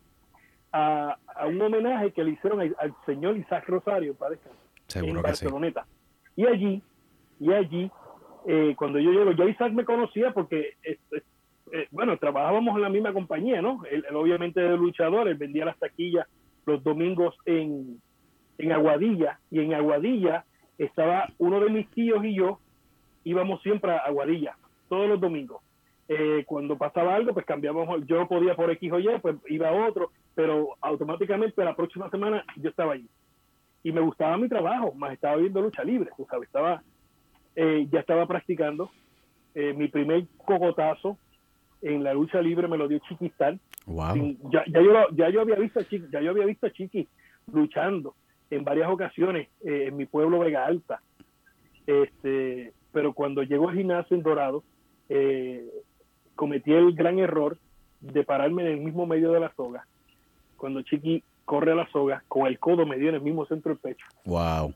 a, 0.71 1.17
un 1.47 1.59
homenaje 1.59 2.11
que 2.11 2.23
le 2.23 2.31
hicieron 2.31 2.61
al, 2.61 2.95
señor 3.07 3.35
Isaac 3.35 3.67
Rosario, 3.67 4.13
parece, 4.13 4.47
en 4.93 5.21
Barceloneta. 5.21 5.87
Y 6.35 6.45
allí, 6.45 6.83
y 7.39 7.51
allí, 7.51 7.91
eh, 8.45 8.75
cuando 8.77 8.99
yo 8.99 9.11
llego, 9.11 9.31
ya 9.31 9.45
Isaac 9.45 9.73
me 9.73 9.85
conocía 9.85 10.31
porque, 10.31 10.75
eh, 10.83 11.87
bueno, 11.89 12.15
trabajábamos 12.17 12.75
en 12.75 12.83
la 12.83 12.89
misma 12.89 13.13
compañía, 13.13 13.59
¿no? 13.59 13.81
Él, 13.89 14.05
obviamente 14.13 14.61
de 14.61 14.77
luchador, 14.77 15.27
él 15.27 15.35
vendía 15.35 15.65
las 15.65 15.79
taquillas 15.79 16.27
los 16.67 16.83
domingos 16.83 17.33
en, 17.45 17.99
en 18.59 18.71
Aguadilla, 18.71 19.39
y 19.49 19.61
en 19.61 19.73
Aguadilla 19.73 20.45
estaba 20.77 21.29
uno 21.39 21.59
de 21.61 21.69
mis 21.71 21.89
tíos 21.91 22.23
y 22.23 22.35
yo, 22.35 22.59
íbamos 23.27 23.61
siempre 23.61 23.91
a 23.91 23.97
Aguadilla, 23.97 24.57
todos 24.89 25.07
los 25.07 25.19
domingos. 25.19 25.61
Eh, 26.09 26.45
cuando 26.47 26.77
pasaba 26.77 27.15
algo, 27.15 27.33
pues 27.33 27.45
cambiábamos, 27.45 28.05
yo 28.05 28.27
podía 28.27 28.55
por 28.55 28.71
X 28.71 28.91
o 28.93 28.99
Y, 28.99 29.07
pues 29.21 29.35
iba 29.49 29.69
a 29.69 29.87
otro, 29.87 30.11
pero 30.33 30.77
automáticamente 30.79 31.63
la 31.65 31.75
próxima 31.75 32.09
semana 32.09 32.45
yo 32.55 32.69
estaba 32.69 32.93
allí. 32.93 33.09
Y 33.83 33.91
me 33.91 34.01
gustaba 34.01 34.37
mi 34.37 34.47
trabajo, 34.47 34.93
más 34.93 35.13
estaba 35.13 35.35
viendo 35.35 35.61
lucha 35.61 35.83
libre, 35.83 36.09
tú 36.15 36.25
sabes, 36.29 36.47
estaba, 36.47 36.81
eh, 37.55 37.87
ya 37.91 37.99
estaba 37.99 38.25
practicando. 38.25 38.89
Eh, 39.53 39.73
mi 39.73 39.87
primer 39.87 40.25
cocotazo 40.37 41.17
en 41.81 42.03
la 42.03 42.13
lucha 42.13 42.41
libre 42.41 42.67
me 42.67 42.77
lo 42.77 42.87
dio 42.87 42.99
Chiquistán. 42.99 43.59
Wow. 43.85 44.15
Ya, 44.51 44.63
ya, 44.67 44.81
yo, 44.81 44.93
ya 45.13 45.29
yo 45.29 45.41
había 45.41 45.55
visto 45.55 45.79
a 45.79 45.83
Chiqui, 45.83 46.07
ya 46.11 46.21
yo 46.21 46.31
había 46.31 46.45
visto 46.45 46.67
a 46.67 46.71
Chiqui 46.71 47.07
luchando 47.51 48.15
en 48.49 48.63
varias 48.63 48.89
ocasiones 48.89 49.49
eh, 49.63 49.85
en 49.87 49.97
mi 49.97 50.05
pueblo 50.05 50.39
Vega 50.39 50.65
Alta. 50.65 51.01
Este, 51.85 52.73
pero 52.91 53.13
cuando 53.13 53.43
llegó 53.43 53.69
al 53.69 53.75
gimnasio 53.75 54.15
en 54.15 54.23
Dorado, 54.23 54.63
eh, 55.09 55.65
cometí 56.35 56.73
el 56.73 56.93
gran 56.93 57.19
error 57.19 57.57
de 58.01 58.23
pararme 58.23 58.63
en 58.63 58.69
el 58.69 58.77
mismo 58.79 59.05
medio 59.05 59.31
de 59.31 59.39
la 59.39 59.53
soga. 59.55 59.85
Cuando 60.57 60.81
Chiqui 60.81 61.23
corre 61.45 61.71
a 61.71 61.75
la 61.75 61.89
soga, 61.91 62.23
con 62.27 62.47
el 62.47 62.59
codo 62.59 62.85
me 62.85 62.97
dio 62.97 63.09
en 63.09 63.15
el 63.15 63.21
mismo 63.21 63.45
centro 63.45 63.71
del 63.71 63.79
pecho. 63.79 64.05
Wow. 64.25 64.73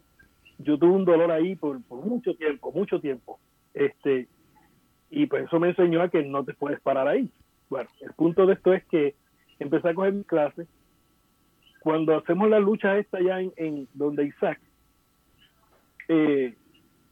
Yo 0.59 0.77
tuve 0.77 0.91
un 0.91 1.05
dolor 1.05 1.31
ahí 1.31 1.55
por, 1.55 1.81
por 1.83 2.05
mucho 2.05 2.33
tiempo, 2.35 2.71
mucho 2.71 2.99
tiempo. 2.99 3.39
Este, 3.73 4.27
y 5.09 5.25
pues 5.25 5.45
eso 5.45 5.59
me 5.59 5.69
enseñó 5.69 6.01
a 6.01 6.09
que 6.09 6.23
no 6.23 6.43
te 6.43 6.53
puedes 6.53 6.79
parar 6.81 7.07
ahí. 7.07 7.29
Bueno, 7.69 7.89
el 8.01 8.13
punto 8.13 8.45
de 8.45 8.53
esto 8.53 8.73
es 8.73 8.83
que 8.85 9.15
empecé 9.59 9.89
a 9.89 9.93
coger 9.93 10.13
mi 10.13 10.23
clase. 10.23 10.67
Cuando 11.81 12.15
hacemos 12.15 12.49
la 12.49 12.59
lucha 12.59 12.97
esta 12.97 13.19
ya 13.21 13.39
en, 13.39 13.53
en 13.55 13.87
donde 13.93 14.25
Isaac, 14.25 14.59
eh, 16.07 16.55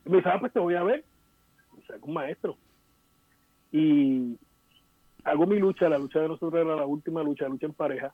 me 0.09 0.17
dice, 0.17 0.29
ah, 0.29 0.39
pues 0.39 0.51
te 0.53 0.59
voy 0.59 0.75
a 0.75 0.83
ver. 0.83 1.03
Isaac, 1.77 2.05
un 2.05 2.13
maestro. 2.13 2.57
Y 3.71 4.37
hago 5.23 5.45
mi 5.45 5.59
lucha, 5.59 5.89
la 5.89 5.97
lucha 5.97 6.19
de 6.19 6.27
nosotros 6.29 6.61
era 6.65 6.75
la 6.75 6.85
última 6.85 7.23
lucha, 7.23 7.43
la 7.45 7.49
lucha 7.51 7.65
en 7.67 7.73
pareja. 7.73 8.13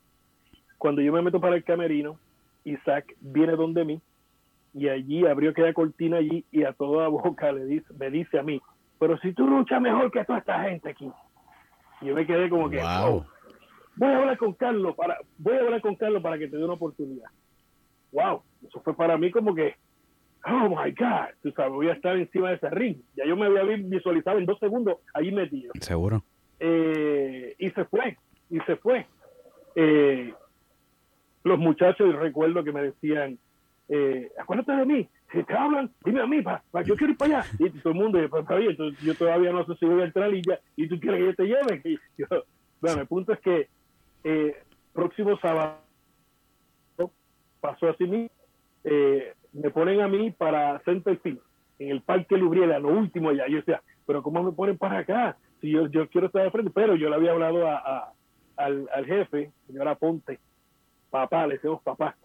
Cuando 0.77 1.01
yo 1.01 1.13
me 1.13 1.21
meto 1.21 1.39
para 1.39 1.55
el 1.55 1.63
camerino, 1.63 2.19
Isaac 2.63 3.15
viene 3.19 3.53
donde 3.55 3.85
mí 3.85 4.01
y 4.73 4.89
allí 4.89 5.25
abrió 5.25 5.51
aquella 5.51 5.73
cortina 5.73 6.17
allí 6.17 6.43
y 6.51 6.63
a 6.63 6.73
toda 6.73 7.07
boca 7.09 7.51
le 7.51 7.65
dice, 7.65 7.93
me 7.97 8.09
dice 8.09 8.39
a 8.39 8.43
mí, 8.43 8.61
pero 8.99 9.17
si 9.19 9.33
tú 9.33 9.47
luchas 9.47 9.81
mejor 9.81 10.11
que 10.11 10.23
toda 10.25 10.39
esta 10.39 10.63
gente 10.63 10.89
aquí. 10.89 11.09
Y 12.01 12.07
yo 12.07 12.15
me 12.15 12.25
quedé 12.25 12.49
como 12.49 12.69
que, 12.69 12.77
Wow. 12.81 13.17
"Oh, 13.17 13.25
voy 13.95 14.09
a 14.09 14.17
hablar 14.17 14.37
con 14.37 14.53
Carlos 14.53 14.95
para, 14.95 15.17
voy 15.37 15.55
a 15.55 15.59
hablar 15.61 15.81
con 15.81 15.95
Carlos 15.95 16.21
para 16.21 16.37
que 16.37 16.47
te 16.49 16.57
dé 16.57 16.63
una 16.65 16.73
oportunidad. 16.73 17.29
Wow, 18.11 18.43
eso 18.67 18.81
fue 18.81 18.93
para 18.95 19.17
mí 19.17 19.31
como 19.31 19.55
que, 19.55 19.75
oh 20.47 20.69
my 20.69 20.91
God, 20.91 21.33
tú 21.41 21.51
sabes, 21.51 21.73
voy 21.73 21.89
a 21.89 21.93
estar 21.93 22.15
encima 22.15 22.49
de 22.49 22.55
ese 22.55 22.69
ring. 22.69 22.97
Ya 23.15 23.25
yo 23.25 23.35
me 23.35 23.45
había 23.45 23.63
visualizado 23.63 24.37
en 24.37 24.45
dos 24.45 24.59
segundos 24.59 24.97
allí 25.13 25.31
metido. 25.31 25.73
Seguro. 25.79 26.23
Eh, 26.59 27.55
y 27.57 27.69
se 27.71 27.85
fue, 27.85 28.17
y 28.49 28.59
se 28.61 28.75
fue. 28.77 29.05
Eh, 29.75 30.33
los 31.43 31.59
muchachos, 31.59 32.15
recuerdo 32.15 32.63
que 32.63 32.71
me 32.71 32.81
decían, 32.81 33.37
eh, 33.89 34.31
acuérdate 34.39 34.71
de 34.71 34.85
mí, 34.85 35.09
si 35.31 35.43
te 35.43 35.53
hablan, 35.53 35.91
dime 36.03 36.21
a 36.21 36.27
mí, 36.27 36.41
pa, 36.41 36.63
pa, 36.71 36.81
yo 36.81 36.95
quiero 36.95 37.11
ir 37.11 37.17
para 37.17 37.39
allá. 37.39 37.49
Y 37.59 37.69
todo 37.69 37.93
el 37.93 37.99
mundo, 37.99 38.19
pues, 38.29 38.41
está 38.41 38.55
bien, 38.55 38.71
entonces, 38.71 39.03
yo 39.03 39.15
todavía 39.15 39.51
no 39.51 39.65
sé 39.65 39.75
si 39.75 39.85
voy 39.85 40.01
a 40.01 40.05
entrar 40.05 40.33
y 40.33 40.41
ya, 40.41 40.59
y 40.75 40.87
tú 40.87 40.99
quieres 40.99 41.19
que 41.19 41.25
yo 41.25 41.35
te 41.35 41.43
lleve. 41.43 41.81
Y 41.83 41.99
yo, 42.17 42.27
bueno, 42.81 43.01
el 43.01 43.07
punto 43.07 43.33
es 43.33 43.39
que 43.39 43.67
eh, 44.23 44.55
próximo 44.93 45.37
sábado 45.39 45.77
pasó 47.61 47.89
así 47.89 48.05
mismo, 48.05 48.29
eh, 48.83 49.33
me 49.55 49.69
ponen 49.69 50.01
a 50.01 50.07
mí 50.07 50.31
para 50.31 50.79
Centerfield, 50.79 51.39
en 51.79 51.89
el 51.89 52.01
Parque 52.01 52.37
Lubriela, 52.37 52.79
lo 52.79 52.89
último 52.89 53.29
allá. 53.29 53.47
Yo 53.47 53.57
decía, 53.57 53.81
pero 54.05 54.21
¿cómo 54.21 54.43
me 54.43 54.51
ponen 54.51 54.77
para 54.77 54.99
acá? 54.99 55.37
Si 55.61 55.71
yo, 55.71 55.87
yo 55.87 56.07
quiero 56.09 56.27
estar 56.27 56.43
de 56.43 56.51
frente, 56.51 56.71
pero 56.73 56.95
yo 56.95 57.09
le 57.09 57.15
había 57.15 57.31
hablado 57.31 57.67
a, 57.67 58.13
al, 58.57 58.87
jefe, 59.05 59.51
señora 59.67 59.95
Ponte, 59.95 60.39
papá, 61.09 61.47
le 61.47 61.55
decimos 61.55 61.81
papá. 61.83 62.15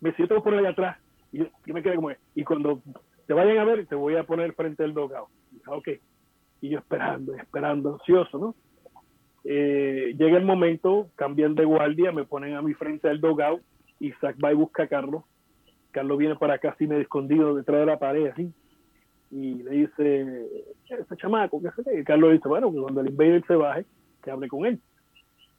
Me 0.00 0.12
siento 0.12 0.36
a 0.36 0.42
poner 0.42 0.60
allá 0.60 0.70
atrás. 0.70 0.98
Y 1.32 1.38
yo, 1.38 1.46
me 1.66 1.82
quedé 1.82 1.96
como, 1.96 2.10
y 2.34 2.44
cuando 2.44 2.82
te 3.26 3.34
vayan 3.34 3.58
a 3.58 3.64
ver, 3.64 3.86
te 3.86 3.94
voy 3.94 4.16
a 4.16 4.24
poner 4.24 4.52
frente 4.54 4.84
al 4.84 4.94
dogado. 4.94 5.28
Ok. 5.66 5.88
Y 6.60 6.70
yo 6.70 6.78
esperando, 6.78 7.34
esperando, 7.34 7.94
ansioso, 7.94 8.38
¿no? 8.38 8.54
Eh, 9.44 10.14
llega 10.18 10.38
el 10.38 10.44
momento, 10.44 11.08
cambian 11.14 11.54
de 11.54 11.64
guardia, 11.64 12.10
me 12.10 12.24
ponen 12.24 12.54
a 12.54 12.62
mi 12.62 12.74
frente 12.74 13.08
al 13.08 13.20
dogado, 13.20 13.60
Isaac 14.00 14.36
va 14.42 14.52
y 14.52 14.56
busca 14.56 14.84
a 14.84 14.88
Carlos. 14.88 15.22
Carlos 15.96 16.18
viene 16.18 16.36
para 16.36 16.56
acá 16.56 16.72
así 16.72 16.86
medio 16.86 17.00
escondido 17.00 17.54
detrás 17.54 17.80
de 17.80 17.86
la 17.86 17.98
pared, 17.98 18.26
así. 18.26 18.52
Y 19.30 19.62
le 19.62 19.70
dice, 19.70 20.46
ese 20.90 21.16
chamaco, 21.16 21.58
¿qué 21.62 21.70
sé 21.70 21.82
qué? 21.82 22.00
Y 22.00 22.04
Carlos 22.04 22.32
dice, 22.32 22.46
bueno, 22.46 22.70
que 22.70 22.78
cuando 22.78 23.00
el 23.00 23.08
invader 23.08 23.42
se 23.46 23.56
baje, 23.56 23.86
que 24.22 24.30
hable 24.30 24.46
con 24.46 24.66
él. 24.66 24.78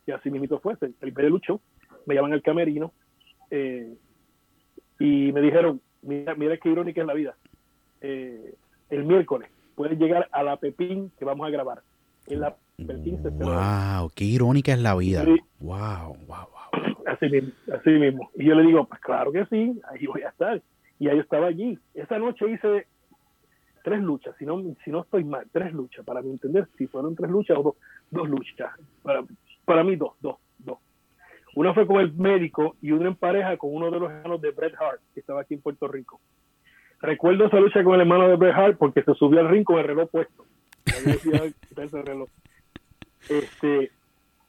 Y 0.05 0.11
así 0.11 0.29
mismo 0.29 0.59
fue, 0.59 0.75
el 0.79 1.07
invader 1.07 1.31
luchó, 1.31 1.59
me 2.05 2.13
llaman 2.13 2.33
al 2.33 2.43
camerino, 2.43 2.93
eh, 3.49 3.95
y 4.99 5.31
me 5.31 5.41
dijeron, 5.41 5.81
mira, 6.03 6.35
mira 6.35 6.55
qué 6.57 6.69
irónica 6.69 7.01
es 7.01 7.07
la 7.07 7.15
vida. 7.15 7.35
Eh, 8.01 8.53
el 8.91 9.05
miércoles 9.05 9.49
puedes 9.73 9.97
llegar 9.97 10.29
a 10.31 10.43
la 10.43 10.57
Pepín 10.57 11.11
que 11.17 11.25
vamos 11.25 11.47
a 11.47 11.49
grabar. 11.49 11.81
En 12.27 12.41
la 12.41 12.55
Pepín 12.75 13.23
se. 13.23 13.29
Wow, 13.29 14.11
qué 14.13 14.25
irónica 14.25 14.71
es 14.71 14.81
la 14.83 14.95
vida. 14.95 15.25
Sí. 15.25 15.35
Wow, 15.61 16.15
wow. 16.27 16.56
Así 17.07 17.29
mismo, 17.29 17.53
así 17.73 17.89
mismo. 17.89 18.29
Y 18.35 18.45
yo 18.45 18.55
le 18.55 18.67
digo, 18.67 18.85
pues 18.85 18.99
claro 18.99 19.31
que 19.31 19.45
sí, 19.45 19.79
ahí 19.89 20.05
voy 20.07 20.23
a 20.23 20.29
estar. 20.29 20.61
Y 20.99 21.07
ahí 21.07 21.19
estaba 21.19 21.47
allí. 21.47 21.79
Esa 21.93 22.19
noche 22.19 22.51
hice 22.51 22.85
tres 23.83 24.01
luchas, 24.01 24.35
si 24.37 24.45
no, 24.45 24.61
si 24.83 24.91
no 24.91 25.03
estoy 25.03 25.23
mal, 25.23 25.47
tres 25.53 25.71
luchas, 25.71 26.03
para 26.03 26.21
mi 26.21 26.31
entender, 26.31 26.67
si 26.77 26.87
fueron 26.87 27.15
tres 27.15 27.31
luchas 27.31 27.57
o 27.57 27.63
dos, 27.63 27.75
dos 28.11 28.29
luchas. 28.29 28.71
Para, 29.01 29.23
para 29.63 29.85
mí 29.85 29.95
dos, 29.95 30.15
dos, 30.19 30.35
dos. 30.57 30.79
Una 31.55 31.73
fue 31.73 31.87
con 31.87 32.01
el 32.01 32.11
médico 32.13 32.75
y 32.81 32.91
una 32.91 33.07
en 33.07 33.15
pareja 33.15 33.55
con 33.55 33.73
uno 33.73 33.89
de 33.89 33.99
los 33.99 34.11
hermanos 34.11 34.41
de 34.41 34.51
Bret 34.51 34.73
Hart, 34.77 34.99
que 35.13 35.21
estaba 35.21 35.41
aquí 35.41 35.53
en 35.53 35.61
Puerto 35.61 35.87
Rico. 35.87 36.19
Recuerdo 36.99 37.45
esa 37.45 37.61
lucha 37.61 37.81
con 37.85 37.95
el 37.95 38.01
hermano 38.01 38.27
de 38.27 38.35
Bret 38.35 38.53
Hart 38.53 38.77
porque 38.77 39.01
se 39.03 39.13
subió 39.13 39.39
al 39.39 39.47
ring 39.49 39.63
con 39.63 39.79
el 39.79 39.85
reloj 39.85 40.09
puesto. 40.09 40.45
Este, 43.29 43.91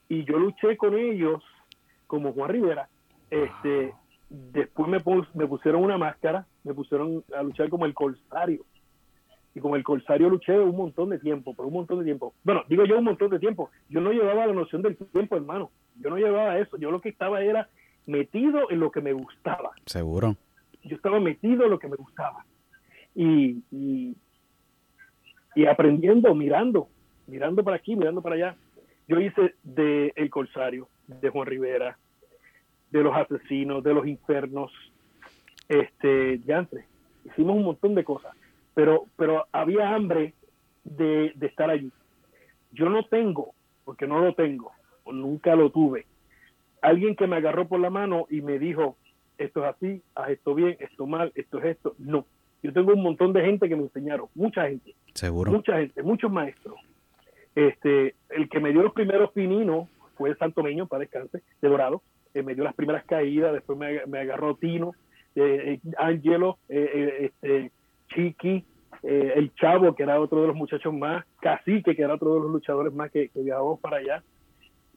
y 0.09 0.25
yo 0.25 0.39
luché 0.39 0.77
con 0.77 0.97
ellos 0.97 1.43
como 2.09 2.33
Juan 2.33 2.51
Rivera. 2.51 2.89
Este, 3.31 3.95
después 4.29 4.89
me, 4.89 4.99
pus- 4.99 5.33
me 5.37 5.47
pusieron 5.47 5.85
una 5.85 5.97
máscara, 5.97 6.45
me 6.65 6.75
pusieron 6.75 7.23
a 7.37 7.43
luchar 7.45 7.69
como 7.69 7.87
el 7.87 7.95
Corsario. 7.95 8.65
Y 9.55 9.61
con 9.61 9.75
el 9.77 9.83
Corsario 9.85 10.29
luché 10.29 10.59
un 10.59 10.77
montón 10.77 11.11
de 11.11 11.19
tiempo, 11.19 11.55
por 11.55 11.67
un 11.67 11.73
montón 11.75 11.99
de 12.01 12.05
tiempo. 12.05 12.35
Bueno, 12.45 12.63
digo 12.69 12.85
yo 12.85 12.99
un 12.99 13.05
montón 13.05 13.31
de 13.31 13.39
tiempo. 13.39 13.71
Yo 13.89 14.01
no 14.01 14.11
llevaba 14.13 14.47
la 14.47 14.53
noción 14.53 14.83
del 14.83 14.97
tiempo, 14.97 15.37
hermano. 15.37 15.71
Yo 16.01 16.11
no 16.11 16.17
llevaba 16.17 16.59
eso. 16.59 16.77
Yo 16.79 16.91
lo 16.91 17.01
que 17.01 17.09
estaba 17.11 17.41
era 17.43 17.69
metido 18.07 18.71
en 18.71 18.81
lo 18.81 18.91
que 18.91 19.01
me 19.03 19.13
gustaba 19.13 19.71
Seguro. 19.85 20.35
yo 20.83 20.97
estaba 20.97 21.21
metido 21.21 21.65
en 21.65 21.71
lo 21.71 21.79
que 21.79 21.89
me 21.89 21.97
gustaba 21.97 22.43
y, 23.15 23.63
y, 23.71 24.17
y 25.55 25.67
aprendiendo, 25.67 26.35
mirando, 26.35 26.89
mirando 27.27 27.63
para 27.65 27.77
aquí, 27.77 27.97
mirando 27.97 28.23
para 28.23 28.37
allá. 28.37 28.57
Yo 29.09 29.19
hice 29.21 29.55
de 29.63 30.13
El 30.17 30.31
Corsario, 30.31 30.89
de 31.09 31.31
Juan 31.31 31.47
Rivera, 31.47 31.99
de 32.91 33.03
los 33.03 33.17
asesinos, 33.17 33.83
de 33.83 33.95
los 33.95 34.07
infernos, 34.07 34.73
este, 35.69 36.39
diantre. 36.39 36.85
Hicimos 37.25 37.57
un 37.57 37.65
montón 37.65 37.95
de 37.95 38.05
cosas, 38.05 38.35
pero, 38.75 39.07
pero 39.17 39.47
había 39.53 39.95
hambre 39.95 40.35
de, 40.85 41.33
de 41.35 41.47
estar 41.47 41.69
allí. 41.71 41.91
Yo 42.73 42.89
no 42.89 43.03
tengo, 43.05 43.53
porque 43.85 44.07
no 44.07 44.21
lo 44.21 44.35
tengo, 44.35 44.73
o 45.05 45.13
nunca 45.13 45.57
lo 45.57 45.71
tuve, 45.71 46.07
alguien 46.83 47.17
que 47.17 47.27
me 47.27 47.37
agarró 47.37 47.67
por 47.67 47.81
la 47.81 47.91
mano 47.91 48.27
y 48.31 48.41
me 48.41 48.59
dijo, 48.59 48.97
esto 49.37 49.65
es 49.65 49.75
así, 49.75 50.03
haz 50.15 50.31
esto 50.31 50.55
bien, 50.55 50.77
esto 50.81 51.07
mal, 51.07 51.33
esto 51.35 51.59
es 51.59 51.65
esto. 51.67 51.95
No. 51.99 52.25
Yo 52.63 52.73
tengo 52.73 52.93
un 52.93 53.03
montón 53.03 53.33
de 53.33 53.43
gente 53.45 53.69
que 53.69 53.77
me 53.77 53.83
enseñaron, 53.83 54.27
mucha 54.35 54.69
gente, 54.69 54.95
Seguro. 55.15 55.53
mucha 55.53 55.79
gente, 55.79 56.03
muchos 56.03 56.31
maestros. 56.31 56.77
Este, 57.55 58.15
el 58.31 58.49
que 58.49 58.61
me 58.61 58.71
dio 58.71 58.83
los 58.83 58.93
primeros 58.93 59.33
pininos 59.33 59.89
fue 60.19 60.35
Santo 60.37 60.63
Meño, 60.63 60.87
para 60.87 61.01
descanse, 61.01 61.43
de 61.63 61.69
Dorado. 61.69 62.03
Eh, 62.35 62.43
me 62.43 62.55
dio 62.55 62.65
las 62.65 62.75
primeras 62.75 63.05
caídas, 63.05 63.55
después 63.55 63.79
me, 63.79 64.05
me 64.07 64.19
agarró 64.19 64.57
Tino, 64.57 64.93
Angelo, 65.97 66.59
eh, 66.69 66.91
eh, 66.95 67.25
este, 67.27 67.73
Chiqui, 68.09 68.65
el 69.03 69.55
Chavo, 69.55 69.95
que 69.95 70.03
era 70.03 70.21
otro 70.21 70.43
de 70.43 70.49
los 70.49 70.57
muchachos 70.57 70.93
más, 70.93 71.25
Cacique, 71.41 71.95
que 71.95 72.03
era 72.03 72.15
otro 72.15 72.35
de 72.35 72.41
los 72.41 72.51
luchadores 72.51 72.93
más 72.93 73.11
que, 73.11 73.29
que 73.29 73.41
viajamos 73.41 73.79
para 73.81 73.99
allá. 73.99 74.23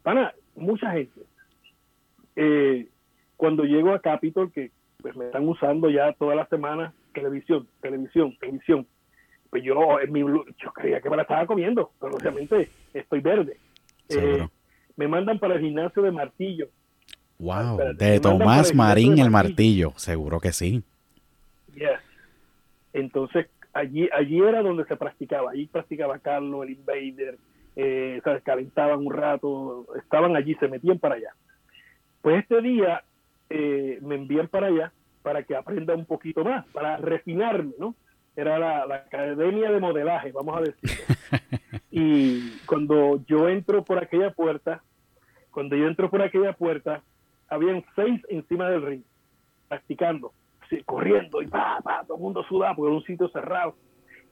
Pana, 0.01 0.33
mucha 0.55 0.91
gente. 0.91 1.21
Eh, 2.35 2.87
cuando 3.37 3.63
llego 3.63 3.93
a 3.93 3.99
Capitol, 3.99 4.51
que 4.51 4.71
pues 5.01 5.15
me 5.15 5.25
están 5.25 5.47
usando 5.47 5.89
ya 5.89 6.13
toda 6.13 6.35
la 6.35 6.45
semana, 6.47 6.93
televisión, 7.13 7.67
televisión, 7.81 8.35
televisión, 8.39 8.87
pues 9.49 9.63
yo 9.63 9.99
en 9.99 10.11
mi 10.11 10.21
yo 10.21 10.71
creía 10.73 11.01
que 11.01 11.09
me 11.09 11.17
la 11.17 11.23
estaba 11.23 11.45
comiendo, 11.45 11.91
pero 11.99 12.13
obviamente 12.15 12.69
estoy 12.93 13.19
verde. 13.19 13.57
Eh. 14.09 14.47
Me 15.01 15.08
mandan 15.08 15.39
para 15.39 15.55
el 15.55 15.62
gimnasio 15.62 16.03
de 16.03 16.12
Martillo. 16.12 16.67
Wow. 17.39 17.96
De 17.96 18.20
Tomás 18.20 18.70
el 18.70 18.77
Marín 18.77 19.17
el 19.17 19.31
Martillo. 19.31 19.89
martillo. 19.89 19.93
Seguro 19.96 20.39
que 20.39 20.51
sí. 20.51 20.84
Yes. 21.74 22.00
Entonces, 22.93 23.48
allí 23.74 24.08
allí 24.13 24.38
era 24.38 24.62
donde 24.62 24.86
se 24.86 24.96
practicaba. 24.96 25.50
Allí 25.50 25.65
practicaba 25.65 26.20
Carlos, 26.20 26.63
el 26.63 26.74
Invader, 26.74 27.39
eh, 27.75 28.22
¿sabes? 28.24 28.43
calentaban 28.43 29.00
un 29.00 29.12
rato, 29.12 29.88
estaban 29.98 30.36
allí, 30.36 30.53
se 30.60 30.67
metían 30.67 31.00
para 31.00 31.15
allá. 31.15 31.34
Pues 32.22 32.43
este 32.43 32.62
día 32.62 33.03
eh, 33.50 33.98
me 34.03 34.13
envían 34.13 34.50
para 34.50 34.67
allá 34.67 34.91
para 35.24 35.41
que 35.41 35.55
aprenda 35.55 35.96
un 35.96 36.05
poquito 36.05 36.43
más, 36.43 36.67
para 36.67 36.98
refinarme, 36.98 37.74
¿no? 37.79 37.96
era 38.36 38.58
la, 38.60 38.86
la 38.86 38.96
academia 38.96 39.72
de 39.72 39.79
modelaje, 39.79 40.31
vamos 40.31 40.58
a 40.58 40.62
decir. 40.62 41.00
y 41.91 42.51
cuando 42.65 43.24
yo 43.25 43.50
entro 43.50 43.84
por 43.84 43.98
aquella 43.98 44.31
puerta, 44.31 44.81
cuando 45.51 45.75
yo 45.75 45.88
entro 45.88 46.10
por 46.10 46.22
aquella 46.22 46.53
puerta, 46.53 47.03
habían 47.50 47.84
seis 47.96 48.22
encima 48.29 48.70
del 48.70 48.81
ring, 48.81 49.03
practicando, 49.67 50.31
así, 50.62 50.81
corriendo, 50.84 51.41
y 51.41 51.48
pa, 51.48 51.79
pa, 51.84 52.03
todo 52.05 52.17
el 52.17 52.24
mundo 52.24 52.43
sudaba 52.43 52.75
porque 52.75 52.89
era 52.89 52.98
un 52.98 53.03
sitio 53.03 53.29
cerrado. 53.29 53.75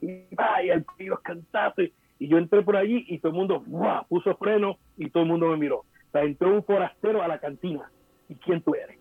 Y 0.01 0.33
va, 0.33 0.63
y 0.63 0.69
el 0.69 0.85
tío 0.97 1.19
cantazo. 1.21 1.81
Y, 1.81 1.93
y 2.19 2.27
yo 2.27 2.37
entré 2.37 2.61
por 2.61 2.77
allí 2.77 3.05
y 3.07 3.19
todo 3.19 3.31
el 3.31 3.37
mundo 3.37 3.63
¡guau! 3.65 4.05
puso 4.07 4.35
freno 4.35 4.77
y 4.97 5.09
todo 5.09 5.23
el 5.23 5.29
mundo 5.29 5.47
me 5.49 5.57
miró. 5.57 5.79
O 5.79 6.11
sea, 6.11 6.23
entró 6.23 6.53
un 6.53 6.63
forastero 6.63 7.21
a 7.21 7.27
la 7.27 7.39
cantina. 7.39 7.89
¿Y 8.27 8.35
quién 8.35 8.61
tú 8.61 8.75
eres? 8.75 8.97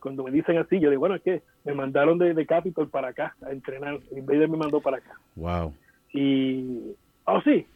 Cuando 0.00 0.22
me 0.22 0.30
dicen 0.30 0.58
así, 0.58 0.78
yo 0.78 0.90
digo, 0.90 1.00
bueno, 1.00 1.16
es 1.16 1.22
que 1.22 1.42
me 1.64 1.74
mandaron 1.74 2.18
de, 2.18 2.34
de 2.34 2.46
Capitol 2.46 2.88
para 2.88 3.08
acá 3.08 3.34
a 3.42 3.50
entrenar. 3.50 3.98
Invader 4.12 4.48
me 4.48 4.56
mandó 4.56 4.80
para 4.80 4.98
acá. 4.98 5.14
Wow. 5.34 5.74
Y, 6.12 6.94
oh, 7.24 7.40
sí, 7.42 7.66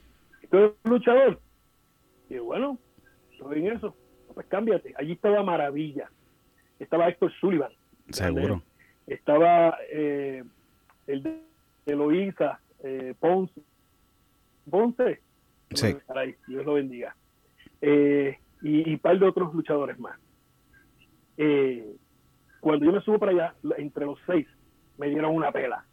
tú 0.51 0.57
eres 0.57 0.73
un 0.85 0.91
luchador. 0.93 1.41
Y 2.29 2.35
yo, 2.35 2.45
bueno, 2.45 2.79
estoy 3.43 3.67
en 3.67 3.77
eso. 3.77 3.97
Pues 4.35 4.47
cámbiate. 4.47 4.95
Allí 4.97 5.13
estaba 5.13 5.43
Maravilla. 5.43 6.11
Estaba 6.79 7.09
Héctor 7.09 7.33
Sullivan. 7.41 7.73
Seguro. 8.11 8.63
Estaba 9.07 9.77
eh, 9.91 10.43
el 11.07 11.23
de 11.23 11.43
Eloísa, 11.87 12.61
eh, 12.83 13.15
Ponce. 13.19 13.61
Ponce. 14.69 15.21
Sí. 15.71 15.95
Caray, 16.07 16.37
Dios 16.47 16.65
lo 16.65 16.75
bendiga. 16.75 17.17
Eh, 17.81 18.39
y, 18.63 18.91
un 18.91 18.99
par 18.99 19.19
de 19.19 19.27
otros 19.27 19.53
luchadores 19.55 19.99
más. 19.99 20.19
Eh, 21.37 21.97
cuando 22.61 22.87
yo 22.87 22.93
me 22.93 23.01
subo 23.01 23.19
para 23.19 23.33
allá, 23.33 23.55
entre 23.79 24.07
los 24.07 24.19
seis, 24.27 24.47
me 24.99 25.09
dieron 25.09 25.35
una 25.35 25.51
pela. 25.51 25.85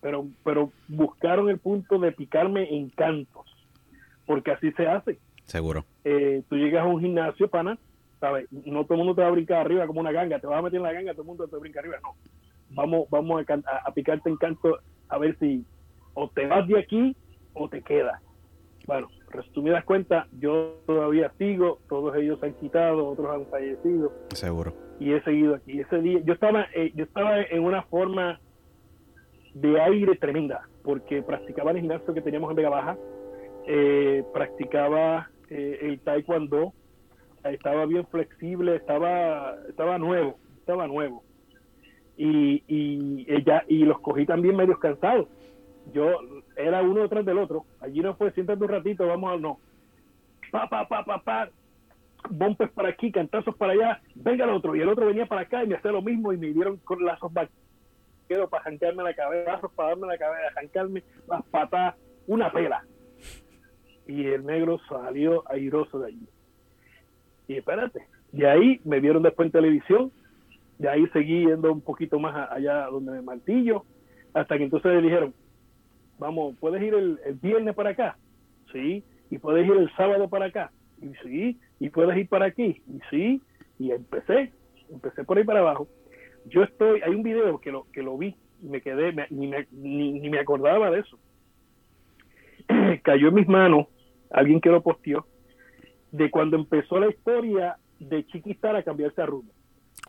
Pero, 0.00 0.26
pero 0.44 0.72
buscaron 0.88 1.48
el 1.48 1.58
punto 1.58 1.98
de 1.98 2.12
picarme 2.12 2.74
en 2.74 2.90
cantos. 2.90 3.46
Porque 4.26 4.50
así 4.50 4.70
se 4.72 4.86
hace. 4.86 5.18
Seguro. 5.44 5.84
Eh, 6.04 6.42
tú 6.48 6.56
llegas 6.56 6.82
a 6.84 6.88
un 6.88 7.00
gimnasio, 7.00 7.48
pana, 7.48 7.78
¿sabes? 8.20 8.46
No 8.50 8.84
todo 8.84 8.94
el 8.94 8.98
mundo 8.98 9.14
te 9.14 9.22
va 9.22 9.28
a 9.28 9.32
brincar 9.32 9.58
arriba 9.58 9.86
como 9.86 10.00
una 10.00 10.12
ganga. 10.12 10.38
Te 10.38 10.46
vas 10.46 10.58
a 10.58 10.62
meter 10.62 10.78
en 10.78 10.82
la 10.84 10.92
ganga, 10.92 11.12
todo 11.12 11.22
el 11.22 11.28
mundo 11.28 11.48
te 11.48 11.56
brinca 11.56 11.80
arriba. 11.80 11.96
No. 12.02 12.14
Vamos, 12.70 13.08
vamos 13.10 13.40
a, 13.40 13.44
can- 13.44 13.64
a- 13.66 13.88
a 13.88 13.92
picarte 13.92 14.28
en 14.30 14.36
canto 14.36 14.78
a 15.08 15.18
ver 15.18 15.36
si 15.38 15.64
o 16.14 16.28
te 16.30 16.46
vas 16.46 16.66
de 16.68 16.78
aquí 16.78 17.16
o 17.54 17.68
te 17.68 17.82
quedas. 17.82 18.20
Bueno, 18.86 19.08
resumidas 19.30 19.84
cuentas, 19.84 20.26
yo 20.40 20.78
todavía 20.86 21.32
sigo, 21.38 21.78
todos 21.88 22.16
ellos 22.16 22.40
se 22.40 22.46
han 22.46 22.54
quitado, 22.54 23.06
otros 23.08 23.28
han 23.30 23.46
fallecido 23.46 24.12
Seguro. 24.34 24.72
y 24.98 25.12
he 25.12 25.22
seguido 25.22 25.54
aquí. 25.56 25.80
Ese 25.80 25.98
día, 26.00 26.20
yo 26.24 26.32
estaba, 26.32 26.66
eh, 26.74 26.90
yo 26.94 27.04
estaba 27.04 27.40
en 27.42 27.62
una 27.62 27.82
forma 27.84 28.40
de 29.54 29.80
aire 29.80 30.16
tremenda, 30.16 30.62
porque 30.82 31.22
practicaba 31.22 31.72
el 31.72 31.78
gimnasio 31.80 32.14
que 32.14 32.22
teníamos 32.22 32.50
en 32.50 32.56
Vega 32.56 32.70
Baja, 32.70 32.96
eh, 33.66 34.24
practicaba 34.32 35.29
eh, 35.50 35.78
el 35.82 36.00
taekwondo, 36.00 36.72
estaba 37.44 37.86
bien 37.86 38.06
flexible, 38.06 38.76
estaba, 38.76 39.56
estaba 39.68 39.98
nuevo, 39.98 40.38
estaba 40.58 40.86
nuevo. 40.86 41.22
Y, 42.16 42.62
y, 42.68 43.26
ella, 43.28 43.64
y 43.66 43.84
los 43.84 44.00
cogí 44.00 44.26
también 44.26 44.56
medios 44.56 44.78
cansados. 44.78 45.28
Yo 45.92 46.18
era 46.56 46.82
uno 46.82 47.02
detrás 47.02 47.24
del 47.24 47.38
otro. 47.38 47.64
Allí 47.80 48.00
no 48.00 48.14
fue, 48.14 48.30
siéntate 48.32 48.62
un 48.62 48.70
ratito, 48.70 49.06
vamos 49.06 49.32
al 49.32 49.42
no. 49.42 49.58
Pa, 50.50 50.68
pa, 50.68 50.86
pa, 50.86 51.04
pa, 51.04 51.22
pa, 51.22 51.50
bombes 52.28 52.70
para 52.72 52.90
aquí, 52.90 53.10
cantazos 53.10 53.56
para 53.56 53.72
allá, 53.72 54.00
venga 54.14 54.44
el 54.44 54.50
otro, 54.50 54.76
y 54.76 54.80
el 54.80 54.88
otro 54.88 55.06
venía 55.06 55.26
para 55.26 55.42
acá 55.42 55.64
y 55.64 55.68
me 55.68 55.76
hacía 55.76 55.92
lo 55.92 56.02
mismo 56.02 56.32
y 56.32 56.38
me 56.38 56.48
dieron 56.48 56.76
con 56.78 57.04
lazos 57.04 57.32
vaqueros 57.32 58.50
para 58.50 58.64
jancarme 58.64 59.02
la 59.02 59.14
cabeza, 59.14 59.60
para 59.74 59.90
darme 59.90 60.06
la 60.08 60.18
cabeza, 60.18 60.52
jancarme 60.54 61.02
las 61.28 61.42
patas, 61.46 61.94
una 62.26 62.52
pela. 62.52 62.84
Y 64.10 64.26
el 64.26 64.44
negro 64.44 64.80
salió 64.88 65.44
airoso 65.48 66.00
de 66.00 66.08
allí. 66.08 66.28
Y 67.46 67.54
espérate, 67.56 68.06
de 68.32 68.48
ahí 68.48 68.80
me 68.84 68.98
vieron 68.98 69.22
después 69.22 69.46
en 69.46 69.52
televisión, 69.52 70.12
de 70.78 70.88
ahí 70.88 71.06
seguí 71.12 71.46
yendo 71.46 71.72
un 71.72 71.80
poquito 71.80 72.18
más 72.18 72.50
allá 72.50 72.86
donde 72.86 73.12
me 73.12 73.22
martillo, 73.22 73.84
hasta 74.34 74.58
que 74.58 74.64
entonces 74.64 74.92
le 74.94 75.02
dijeron, 75.02 75.32
vamos, 76.18 76.56
¿puedes 76.58 76.82
ir 76.82 76.92
el, 76.94 77.20
el 77.24 77.34
viernes 77.34 77.74
para 77.76 77.90
acá? 77.90 78.18
Sí, 78.72 79.04
y 79.30 79.38
puedes 79.38 79.64
ir 79.64 79.72
el 79.76 79.92
sábado 79.94 80.28
para 80.28 80.46
acá. 80.46 80.72
Y 81.00 81.12
sí, 81.22 81.60
y 81.78 81.88
puedes 81.90 82.16
ir 82.16 82.28
para 82.28 82.46
aquí. 82.46 82.82
Y 82.88 82.98
sí, 83.10 83.40
y 83.78 83.92
empecé, 83.92 84.52
empecé 84.90 85.22
por 85.22 85.38
ahí 85.38 85.44
para 85.44 85.60
abajo. 85.60 85.86
Yo 86.46 86.64
estoy, 86.64 87.00
hay 87.02 87.14
un 87.14 87.22
video 87.22 87.60
que 87.60 87.70
lo, 87.70 87.86
que 87.92 88.02
lo 88.02 88.18
vi 88.18 88.34
y 88.60 88.66
me 88.68 88.80
quedé, 88.80 89.12
me- 89.12 89.26
ni, 89.30 89.46
me, 89.46 89.68
ni, 89.70 90.18
ni 90.18 90.30
me 90.30 90.40
acordaba 90.40 90.90
de 90.90 91.00
eso. 91.00 91.18
Cayó 93.02 93.28
en 93.28 93.34
mis 93.34 93.48
manos, 93.48 93.86
alguien 94.30 94.60
que 94.60 94.70
lo 94.70 94.82
posteó, 94.82 95.26
de 96.12 96.30
cuando 96.30 96.56
empezó 96.56 96.98
la 96.98 97.08
historia 97.08 97.76
de 97.98 98.26
Chiquistar 98.26 98.74
a 98.76 98.82
cambiarse 98.82 99.20
a 99.22 99.26
rumbo. 99.26 99.52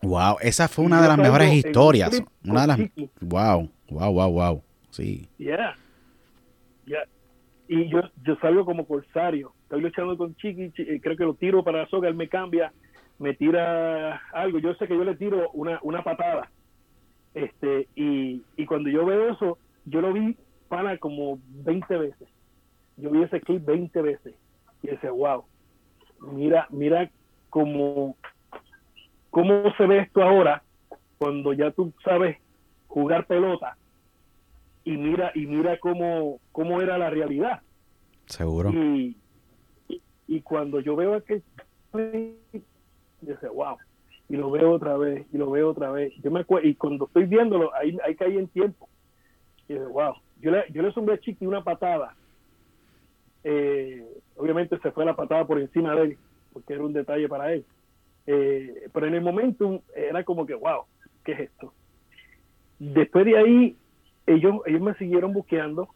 Wow, 0.02 0.36
esa 0.40 0.66
fue 0.68 0.84
una 0.84 1.00
de 1.02 1.08
las 1.08 1.18
mejores 1.18 1.52
historias. 1.52 2.22
Una 2.44 2.62
de 2.62 2.66
las 2.66 2.76
con 2.76 2.86
Chiqui. 2.88 3.10
Wow, 3.20 3.70
wow, 3.90 4.12
wow, 4.12 4.32
wow. 4.32 4.62
Sí. 4.90 5.28
Yeah. 5.38 5.76
Yeah. 6.86 7.04
Y 7.68 7.88
yo, 7.88 8.00
yo 8.24 8.36
salgo 8.40 8.64
como 8.64 8.86
corsario. 8.86 9.52
Estoy 9.64 9.80
luchando 9.82 10.16
con 10.16 10.34
Chiqui, 10.36 10.70
Chi- 10.72 10.82
eh, 10.82 11.00
creo 11.00 11.16
que 11.16 11.24
lo 11.24 11.34
tiro 11.34 11.62
para 11.62 11.82
la 11.82 11.88
soga, 11.88 12.08
él 12.08 12.14
me 12.14 12.28
cambia, 12.28 12.72
me 13.18 13.34
tira 13.34 14.16
algo. 14.32 14.58
Yo 14.58 14.74
sé 14.74 14.88
que 14.88 14.96
yo 14.96 15.04
le 15.04 15.14
tiro 15.16 15.50
una, 15.52 15.78
una 15.82 16.02
patada. 16.02 16.50
Este, 17.34 17.88
y, 17.94 18.42
y 18.56 18.66
cuando 18.66 18.90
yo 18.90 19.06
veo 19.06 19.30
eso, 19.32 19.58
yo 19.86 20.00
lo 20.00 20.12
vi 20.12 20.36
para 20.68 20.98
como 20.98 21.38
20 21.64 21.96
veces. 21.98 22.28
Yo 22.96 23.10
vi 23.10 23.22
ese 23.22 23.40
clip 23.40 23.64
20 23.64 24.02
veces. 24.02 24.34
Y 24.82 24.90
ese 24.90 25.10
wow. 25.10 25.44
Mira, 26.20 26.66
mira 26.70 27.10
cómo, 27.50 28.16
cómo 29.30 29.72
se 29.76 29.86
ve 29.86 29.98
esto 29.98 30.22
ahora 30.22 30.62
cuando 31.18 31.52
ya 31.52 31.70
tú 31.70 31.92
sabes 32.04 32.38
jugar 32.88 33.26
pelota 33.26 33.76
y 34.84 34.96
mira 34.96 35.30
y 35.34 35.46
mira 35.46 35.78
cómo, 35.78 36.40
cómo 36.50 36.80
era 36.80 36.98
la 36.98 37.10
realidad 37.10 37.60
Seguro. 38.26 38.70
y, 38.70 39.16
y, 39.88 40.02
y 40.26 40.40
cuando 40.40 40.80
yo 40.80 40.96
veo 40.96 41.14
aquel 41.14 41.42
sé 41.92 43.48
wow 43.54 43.76
y 44.28 44.36
lo 44.36 44.50
veo 44.50 44.72
otra 44.72 44.96
vez 44.96 45.26
y 45.32 45.38
lo 45.38 45.50
veo 45.50 45.70
otra 45.70 45.92
vez 45.92 46.12
yo 46.22 46.30
me 46.30 46.40
acuerdo 46.40 46.68
y 46.68 46.74
cuando 46.74 47.04
estoy 47.06 47.26
viéndolo 47.26 47.74
ahí, 47.74 47.96
ahí 48.04 48.16
caí 48.16 48.36
en 48.36 48.48
tiempo 48.48 48.88
y 49.68 49.74
yo, 49.74 49.88
wow 49.90 50.14
yo 50.40 50.50
le, 50.50 50.64
yo 50.72 50.82
le 50.82 50.92
zumbé 50.92 51.14
a 51.14 51.18
Chiqui 51.18 51.46
una 51.46 51.62
patada 51.62 52.16
eh, 53.44 54.06
obviamente 54.36 54.78
se 54.78 54.90
fue 54.92 55.04
la 55.04 55.16
patada 55.16 55.46
por 55.46 55.60
encima 55.60 55.94
de 55.94 56.02
él 56.02 56.18
porque 56.52 56.74
era 56.74 56.84
un 56.84 56.92
detalle 56.92 57.28
para 57.28 57.52
él. 57.52 57.64
Eh, 58.26 58.88
pero 58.92 59.06
en 59.06 59.14
el 59.14 59.22
momento 59.22 59.82
era 59.96 60.22
como 60.22 60.46
que 60.46 60.54
wow 60.54 60.84
qué 61.24 61.32
es 61.32 61.40
esto 61.40 61.72
después 62.78 63.24
de 63.24 63.36
ahí 63.36 63.76
ellos 64.26 64.60
ellos 64.66 64.80
me 64.80 64.94
siguieron 64.94 65.32
buqueando 65.32 65.88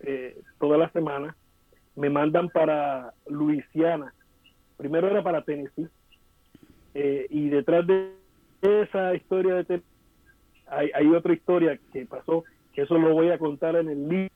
eh, 0.00 0.38
toda 0.58 0.78
la 0.78 0.90
semana. 0.90 1.36
Me 1.96 2.10
mandan 2.10 2.48
para 2.48 3.14
Luisiana. 3.26 4.12
Primero 4.76 5.08
era 5.08 5.22
para 5.22 5.42
Tennessee 5.42 5.88
eh, 6.94 7.26
y 7.30 7.48
detrás 7.48 7.86
de 7.86 8.12
esa 8.60 9.14
historia 9.14 9.54
de 9.54 9.64
Tennessee 9.64 9.88
hay, 10.66 10.90
hay 10.94 11.06
otra 11.08 11.32
historia 11.32 11.78
que 11.92 12.06
pasó 12.06 12.44
que 12.72 12.82
eso 12.82 12.98
lo 12.98 13.12
voy 13.12 13.30
a 13.30 13.38
contar 13.38 13.76
en 13.76 13.88
el 13.88 14.08
libro 14.08 14.34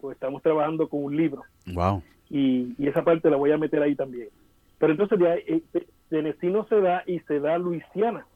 pues 0.00 0.14
estamos 0.16 0.42
trabajando 0.42 0.88
con 0.88 1.04
un 1.04 1.16
libro 1.16 1.42
Wow. 1.72 2.02
y, 2.28 2.74
y 2.78 2.88
esa 2.88 3.02
parte 3.04 3.30
la 3.30 3.36
voy 3.36 3.52
a 3.52 3.58
meter 3.58 3.82
ahí 3.82 3.94
también. 3.94 4.28
Pero 4.78 4.92
entonces 4.92 5.20
ahí, 5.20 5.62
eh, 5.74 5.86
Tennessee 6.08 6.48
no 6.50 6.64
se 6.68 6.80
da 6.80 7.02
y 7.06 7.20
se 7.20 7.38
da 7.40 7.58
Luisiana, 7.58 8.26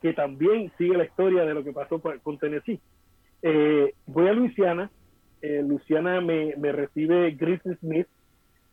que 0.00 0.12
también 0.14 0.72
sigue 0.78 0.96
la 0.96 1.04
historia 1.04 1.44
de 1.44 1.54
lo 1.54 1.62
que 1.62 1.72
pasó 1.72 1.98
pa- 1.98 2.18
con 2.18 2.38
Tennessee. 2.38 2.80
Eh, 3.42 3.94
voy 4.06 4.28
a 4.28 4.32
Luisiana, 4.32 4.90
eh, 5.42 5.62
Luisiana 5.66 6.20
me, 6.20 6.54
me 6.56 6.72
recibe 6.72 7.32
Grizzly 7.32 7.76
Smith. 7.76 8.06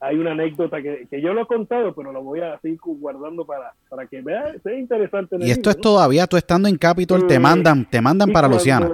Hay 0.01 0.15
una 0.17 0.31
anécdota 0.31 0.81
que, 0.81 1.07
que 1.09 1.21
yo 1.21 1.33
lo 1.33 1.41
he 1.41 1.45
contado, 1.45 1.93
pero 1.93 2.13
lo 2.13 2.23
voy 2.23 2.39
a 2.39 2.57
seguir 2.61 2.79
guardando 2.81 3.45
para, 3.45 3.73
para 3.89 4.07
que 4.07 4.21
vea, 4.21 4.55
sea 4.63 4.73
interesante. 4.79 5.35
Y 5.39 5.51
esto 5.51 5.55
libro, 5.57 5.71
es 5.71 5.77
¿no? 5.77 5.81
todavía 5.81 6.25
tú 6.27 6.37
estando 6.37 6.69
en 6.69 6.77
Capitol, 6.77 7.27
te 7.27 7.35
Eh, 7.35 7.39
mandan, 7.39 7.83
te 7.89 7.99
mandan 7.99 8.29
para 8.31 8.47
cuando- 8.47 8.57
Luciana. 8.57 8.89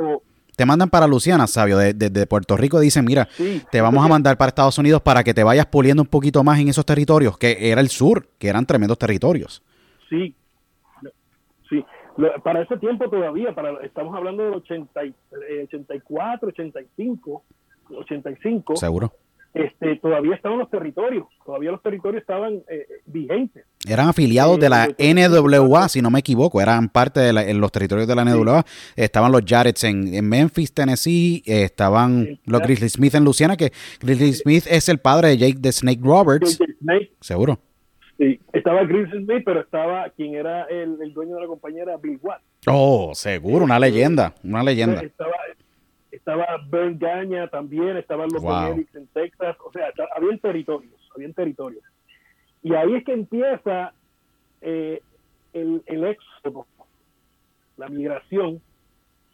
Te 0.56 0.66
mandan 0.66 0.90
para 0.90 1.08
Luciana, 1.08 1.48
sabio. 1.48 1.78
Desde 1.78 2.10
de, 2.10 2.28
Puerto 2.28 2.56
Rico 2.58 2.80
dicen, 2.80 3.06
mira, 3.06 3.28
Sí, 3.36 3.62
te 3.72 3.82
vamos 3.82 4.06
a 4.06 4.08
mandar 4.08 4.38
para 4.38 4.50
Estados 4.50 4.78
Unidos 4.78 5.02
para 5.02 5.24
que 5.24 5.34
te 5.34 5.44
vayas 5.44 5.66
puliendo 5.66 6.02
un 6.04 6.08
poquito 6.08 6.44
más 6.44 6.60
en 6.60 6.70
esos 6.70 6.86
territorios, 6.86 7.38
que 7.38 7.72
era 7.72 7.82
el 7.82 7.90
sur, 7.90 8.28
que 8.40 8.48
eran 8.48 8.66
tremendos 8.66 8.98
territorios. 8.98 9.62
Sí, 10.10 10.36
sí. 11.70 11.84
Para 12.44 12.62
ese 12.62 12.78
tiempo 12.78 13.10
todavía, 13.10 13.54
para 13.54 13.86
estamos 13.86 14.16
hablando 14.16 14.44
del 14.44 14.54
80, 14.54 15.04
y- 15.06 15.14
eh, 15.50 15.64
84, 15.68 16.48
85, 16.50 17.44
85. 17.90 18.76
Seguro. 18.78 19.12
Este, 19.56 19.96
todavía 19.96 20.36
estaban 20.36 20.60
los 20.60 20.70
territorios, 20.70 21.28
todavía 21.46 21.72
los 21.72 21.82
territorios 21.82 22.22
estaban 22.22 22.62
eh, 22.68 22.86
vigentes. 23.06 23.66
Eran 23.88 24.10
afiliados 24.10 24.60
de 24.60 24.68
la 24.68 24.90
NWA, 25.00 25.88
si 25.88 26.02
no 26.02 26.12
me 26.12 26.20
equivoco, 26.20 26.62
eran 26.62 26.90
parte 26.90 27.22
de 27.22 27.54
los 27.54 27.72
territorios 27.72 28.06
de 28.06 28.16
la 28.16 28.26
NWA. 28.26 28.66
Estaban 28.98 29.32
los 29.32 29.44
Jarretts 29.46 29.86
en, 29.86 30.28
Memphis, 30.28 30.74
Tennessee, 30.74 31.42
estaban 31.46 32.38
los 32.46 32.62
Grizzly 32.62 32.90
Smith 32.90 33.16
en 33.16 33.24
Luciana, 33.24 33.56
que 33.56 33.72
Grizzly 34.02 34.34
Smith 34.34 34.66
es 34.70 34.90
el 34.90 35.00
padre 35.00 35.30
de 35.30 35.38
Jake 35.38 35.60
the 35.62 35.72
Snake 35.72 36.02
Roberts. 36.04 36.60
Seguro. 37.22 37.58
Sí, 38.18 38.40
estaba 38.52 38.84
Grizzly 38.84 39.24
Smith, 39.24 39.44
pero 39.46 39.62
estaba 39.62 40.10
quien 40.10 40.36
era 40.36 40.64
el, 40.66 40.98
dueño 41.14 41.36
de 41.36 41.42
la 41.42 41.48
compañía, 41.48 41.86
Bill 42.02 42.20
Watt. 42.22 42.42
Oh, 42.68 43.12
seguro, 43.14 43.64
una 43.64 43.80
leyenda, 43.80 44.34
una 44.44 44.64
leyenda. 44.64 45.02
Estaba, 45.02 45.32
estaba 46.26 46.58
Ben 46.68 46.98
Gaña 46.98 47.48
también, 47.50 47.98
estaban 47.98 48.30
los 48.34 48.42
wow. 48.42 48.84
en 48.96 49.08
Texas, 49.14 49.56
o 49.64 49.72
sea, 49.72 49.94
había 50.16 50.36
territorios, 50.40 50.96
había 51.16 51.32
territorios. 51.34 51.84
Y 52.64 52.74
ahí 52.74 52.96
es 52.96 53.06
que 53.06 53.14
empieza 53.14 53.94
eh, 54.62 55.02
el, 55.54 55.84
el 55.86 56.04
éxodo, 56.04 56.66
la 57.78 57.90
migración 57.90 58.60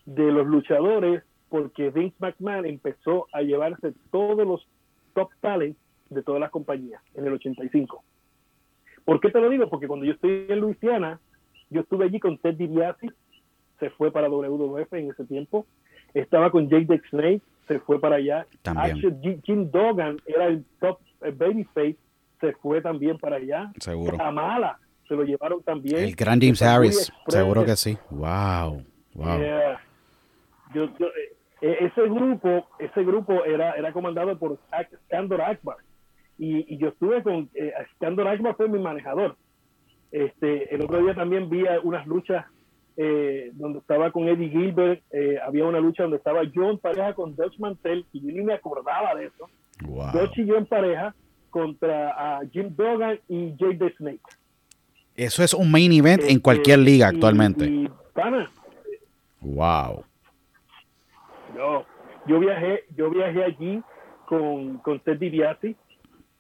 de 0.06 0.34
los 0.34 0.46
luchadores, 0.46 1.24
porque 1.48 1.92
Vince 1.92 2.18
McMahon 2.20 2.66
empezó 2.66 3.28
a 3.32 3.42
llevarse 3.42 3.94
todos 4.12 4.46
los 4.46 4.68
top 5.14 5.30
talents 5.40 5.80
de 6.10 6.24
todas 6.24 6.42
las 6.42 6.52
compañías 6.52 7.02
en 7.16 7.26
el 7.26 7.34
85. 7.34 8.04
¿Por 9.06 9.22
qué 9.22 9.32
te 9.32 9.40
lo 9.40 9.50
digo? 9.50 9.70
Porque 9.70 9.88
cuando 9.88 10.06
yo 10.06 10.12
estoy 10.12 10.46
en 10.50 10.60
Luisiana, 10.60 11.22
yo 11.70 11.82
estuve 11.82 12.04
allí 12.04 12.20
con 12.20 12.38
Ted 12.38 12.56
DiBiase, 12.56 13.12
se 13.80 13.90
fue 13.92 14.12
para 14.12 14.28
WWF 14.28 14.92
en 14.92 15.10
ese 15.10 15.24
tiempo, 15.24 15.66
estaba 16.14 16.52
con 16.52 16.70
Jake 16.70 16.86
the 16.86 17.02
Snake, 17.10 17.42
se 17.68 17.80
fue 17.80 18.00
para 18.00 18.18
allá. 18.18 18.46
También. 18.62 19.42
Jim 19.44 19.70
Dogan 19.72 20.18
era 20.26 20.48
el 20.48 20.66
top 20.80 21.00
babyface, 21.22 21.98
se 22.40 22.54
fue 22.54 22.82
también 22.82 23.18
para 23.18 23.38
allá. 23.38 23.72
Seguro. 23.80 24.18
Mala 24.32 24.80
se 25.12 25.18
lo 25.18 25.24
llevaron 25.24 25.62
también. 25.62 25.98
El 25.98 26.16
gran 26.16 26.40
James 26.40 26.62
Harris, 26.62 27.12
seguro 27.28 27.66
que 27.66 27.76
sí. 27.76 27.98
Wow, 28.12 28.82
wow. 29.14 29.40
Yo, 30.74 30.86
eh, 30.86 31.36
eh, 31.60 31.78
ese 31.82 32.04
grupo, 32.04 32.66
ese 32.80 33.04
grupo 33.04 33.44
era, 33.44 33.74
era 33.74 33.92
comandado 33.92 34.40
por 34.40 34.58
Skandor 35.08 35.42
Akbar. 35.42 35.76
Y, 36.38 36.74
y, 36.74 36.78
yo 36.78 36.88
estuve 36.88 37.22
con 37.24 37.50
eh, 37.54 37.74
Skandor 37.96 38.30
Akbar 38.30 38.56
fue 38.56 38.70
mi 38.70 38.80
manejador. 38.80 39.36
Este, 40.12 40.74
el 40.74 40.82
otro 40.82 41.04
día 41.04 41.14
también 41.14 41.50
vi 41.50 41.66
unas 41.84 42.08
luchas 42.08 42.46
eh, 43.04 43.50
donde 43.54 43.80
estaba 43.80 44.12
con 44.12 44.28
Eddie 44.28 44.50
Gilbert, 44.50 45.02
eh, 45.10 45.40
había 45.44 45.66
una 45.66 45.80
lucha 45.80 46.04
donde 46.04 46.18
estaba 46.18 46.44
yo 46.44 46.70
en 46.70 46.78
pareja 46.78 47.16
con 47.16 47.36
Dutch 47.36 47.58
Mantel, 47.58 48.06
y 48.14 48.22
yo 48.22 48.28
ni 48.28 48.44
me 48.44 48.54
acordaba 48.54 49.16
de 49.16 49.26
eso. 49.26 49.50
Dutch 50.14 50.38
y 50.38 50.46
yo 50.46 50.56
en 50.56 50.68
pareja 50.68 51.16
contra 51.50 52.42
Jim 52.52 52.76
Duggan 52.76 53.20
y 53.28 53.56
Jake 53.56 53.78
the 53.80 53.92
Snake. 53.98 54.22
Eso 55.16 55.44
es 55.44 55.56
un 55.56 55.72
main 55.72 55.92
event 55.92 56.22
en 56.22 56.28
este, 56.28 56.42
cualquier 56.44 56.78
liga 56.78 57.08
actualmente. 57.08 57.90
wow. 59.40 60.04
Yo, 61.56 61.86
yo 62.28 62.40
viajé, 62.40 62.84
yo 62.96 63.10
viajé 63.10 63.44
allí 63.44 63.82
con, 64.28 64.78
con 64.78 65.00
Ted 65.00 65.18
DiBiase, 65.18 65.76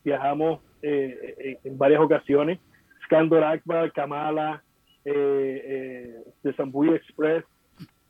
viajamos 0.03 0.59
eh, 0.83 1.57
en 1.63 1.75
varias 1.75 2.01
ocasiones, 2.01 2.59
Skandor 3.05 3.43
Akbar, 3.43 3.91
Kamala, 3.93 4.61
eh, 5.03 5.61
eh, 5.65 6.23
de 6.43 6.53
Sambuy 6.53 6.93
Express 6.93 7.43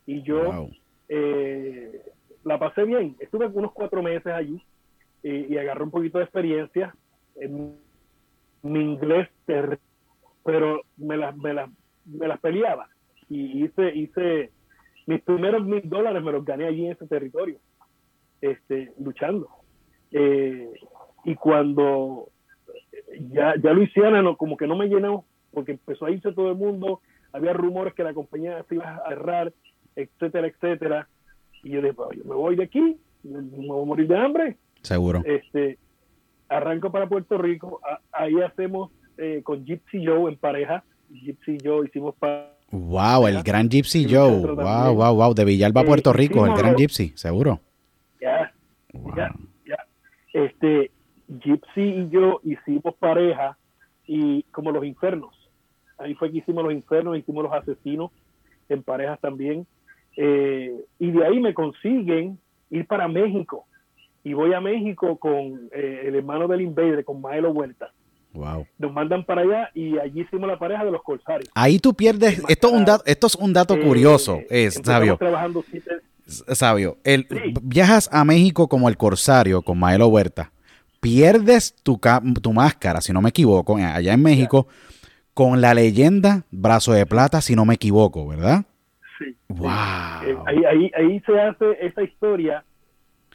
y 0.05 0.21
yo 0.23 0.69
eh, 1.07 2.01
la 2.43 2.59
pasé 2.59 2.83
bien. 2.83 3.15
Estuve 3.19 3.47
unos 3.47 3.71
cuatro 3.71 4.03
meses 4.03 4.27
allí 4.27 4.61
y, 5.23 5.57
agarré 5.57 5.83
un 5.83 5.91
poquito 5.91 6.17
de 6.17 6.25
experiencia. 6.25 6.95
En 7.35 7.77
mi 8.63 8.79
inglés, 8.81 9.29
pero 10.43 10.81
me 10.97 11.17
las, 11.17 11.35
me, 11.37 11.53
las, 11.53 11.69
me 12.05 12.27
las 12.27 12.39
peleaba 12.39 12.89
y 13.29 13.63
hice, 13.63 13.95
hice 13.95 14.51
mis 15.07 15.21
primeros 15.21 15.65
mil 15.65 15.81
dólares 15.85 16.21
me 16.21 16.33
los 16.33 16.43
gané 16.43 16.65
allí 16.65 16.85
en 16.85 16.91
ese 16.91 17.07
territorio, 17.07 17.57
este, 18.41 18.93
luchando. 18.99 19.47
y 20.11 21.35
cuando 21.35 22.27
ya, 23.31 23.55
ya 23.61 23.73
Luisiana 23.73 24.21
no, 24.21 24.35
como 24.35 24.57
que 24.57 24.67
no 24.67 24.75
me 24.75 24.87
llenó 24.87 25.25
porque 25.51 25.73
empezó 25.73 26.05
a 26.05 26.11
irse 26.11 26.31
todo 26.31 26.49
el 26.49 26.57
mundo, 26.57 27.01
había 27.33 27.53
rumores 27.53 27.93
que 27.93 28.03
la 28.03 28.13
compañía 28.13 28.63
se 28.67 28.75
iba 28.75 28.95
a 28.95 29.09
cerrar, 29.09 29.53
etcétera, 29.95 30.47
etcétera. 30.47 31.07
Y 31.63 31.71
yo 31.71 31.81
dije, 31.81 31.93
pues, 31.93 32.17
yo 32.17 32.23
me 32.25 32.35
voy 32.35 32.55
de 32.55 32.63
aquí, 32.63 32.97
me 33.23 33.41
voy 33.41 33.81
a 33.81 33.85
morir 33.85 34.07
de 34.07 34.17
hambre. 34.17 34.57
Seguro. 34.81 35.21
Este, 35.25 35.77
arranco 36.49 36.91
para 36.91 37.07
Puerto 37.07 37.37
Rico, 37.37 37.79
ahí 38.11 38.39
hacemos 38.41 38.91
eh, 39.17 39.41
con 39.43 39.65
Gypsy 39.65 40.05
Joe 40.05 40.31
en 40.31 40.37
pareja, 40.37 40.83
Gypsy 41.09 41.57
Joe 41.63 41.87
hicimos 41.87 42.15
para... 42.15 42.51
Wow, 42.71 43.27
el 43.27 43.43
gran 43.43 43.69
Gypsy 43.69 44.07
Joe, 44.09 44.45
wow, 44.55 44.95
wow, 44.95 45.13
wow, 45.13 45.33
de 45.33 45.43
Villalba, 45.43 45.83
Puerto 45.83 46.13
Rico, 46.13 46.45
el 46.45 46.53
gran 46.53 46.75
Gypsy, 46.75 47.11
seguro. 47.15 47.59
Ya, 48.21 48.53
ya, 49.15 49.33
ya. 49.67 49.77
Este, 50.31 50.89
Gypsy 51.27 51.81
y 51.81 52.09
yo 52.09 52.39
hicimos 52.43 52.95
pareja 52.95 53.57
y 54.07 54.43
como 54.43 54.71
los 54.71 54.85
infernos 54.85 55.40
ahí 56.01 56.13
fue 56.15 56.31
que 56.31 56.39
hicimos 56.39 56.63
los 56.63 56.73
infernos, 56.73 57.17
hicimos 57.17 57.43
los 57.43 57.53
asesinos 57.53 58.11
en 58.69 58.83
parejas 58.83 59.19
también. 59.19 59.65
Eh, 60.17 60.85
y 60.99 61.11
de 61.11 61.25
ahí 61.25 61.39
me 61.39 61.53
consiguen 61.53 62.39
ir 62.69 62.85
para 62.87 63.07
México. 63.07 63.65
Y 64.23 64.33
voy 64.33 64.53
a 64.53 64.61
México 64.61 65.17
con 65.17 65.69
eh, 65.73 66.03
el 66.05 66.15
hermano 66.15 66.47
del 66.47 66.61
Invader, 66.61 67.03
con 67.03 67.21
Maelo 67.21 67.51
Huerta. 67.51 67.91
Wow. 68.33 68.65
Nos 68.77 68.93
mandan 68.93 69.25
para 69.25 69.41
allá 69.41 69.71
y 69.73 69.97
allí 69.97 70.21
hicimos 70.21 70.47
la 70.47 70.57
pareja 70.57 70.85
de 70.85 70.91
los 70.91 71.03
corsarios. 71.03 71.49
Ahí 71.53 71.79
tú 71.79 71.93
pierdes, 71.93 72.41
esto 72.47 72.67
es 72.67 72.73
un 72.73 72.85
dato, 72.85 73.03
esto 73.05 73.27
es 73.27 73.35
un 73.35 73.51
dato 73.51 73.77
curioso, 73.79 74.37
eh, 74.49 74.65
es 74.65 74.75
sabio. 74.75 75.17
Trabajando 75.17 75.63
sabio, 76.53 76.97
el, 77.03 77.27
viajas 77.61 78.09
a 78.13 78.23
México 78.23 78.69
como 78.69 78.87
el 78.87 78.95
corsario 78.95 79.61
con 79.61 79.77
Maelo 79.77 80.07
Huerta. 80.07 80.51
Pierdes 81.01 81.75
tu, 81.83 81.99
tu 82.41 82.53
máscara, 82.53 83.01
si 83.01 83.11
no 83.11 83.21
me 83.21 83.29
equivoco, 83.29 83.75
allá 83.75 84.13
en 84.13 84.21
México 84.21 84.67
con 85.41 85.59
la 85.59 85.73
leyenda 85.73 86.43
Brazo 86.51 86.93
de 86.93 87.07
Plata, 87.07 87.41
si 87.41 87.55
no 87.55 87.65
me 87.65 87.73
equivoco, 87.73 88.27
¿verdad? 88.27 88.63
Sí. 89.17 89.35
Wow. 89.47 89.69
Eh, 90.23 90.37
ahí, 90.45 90.65
ahí, 90.65 90.91
ahí 90.95 91.19
se 91.21 91.41
hace 91.41 91.83
esa 91.83 92.03
historia 92.03 92.63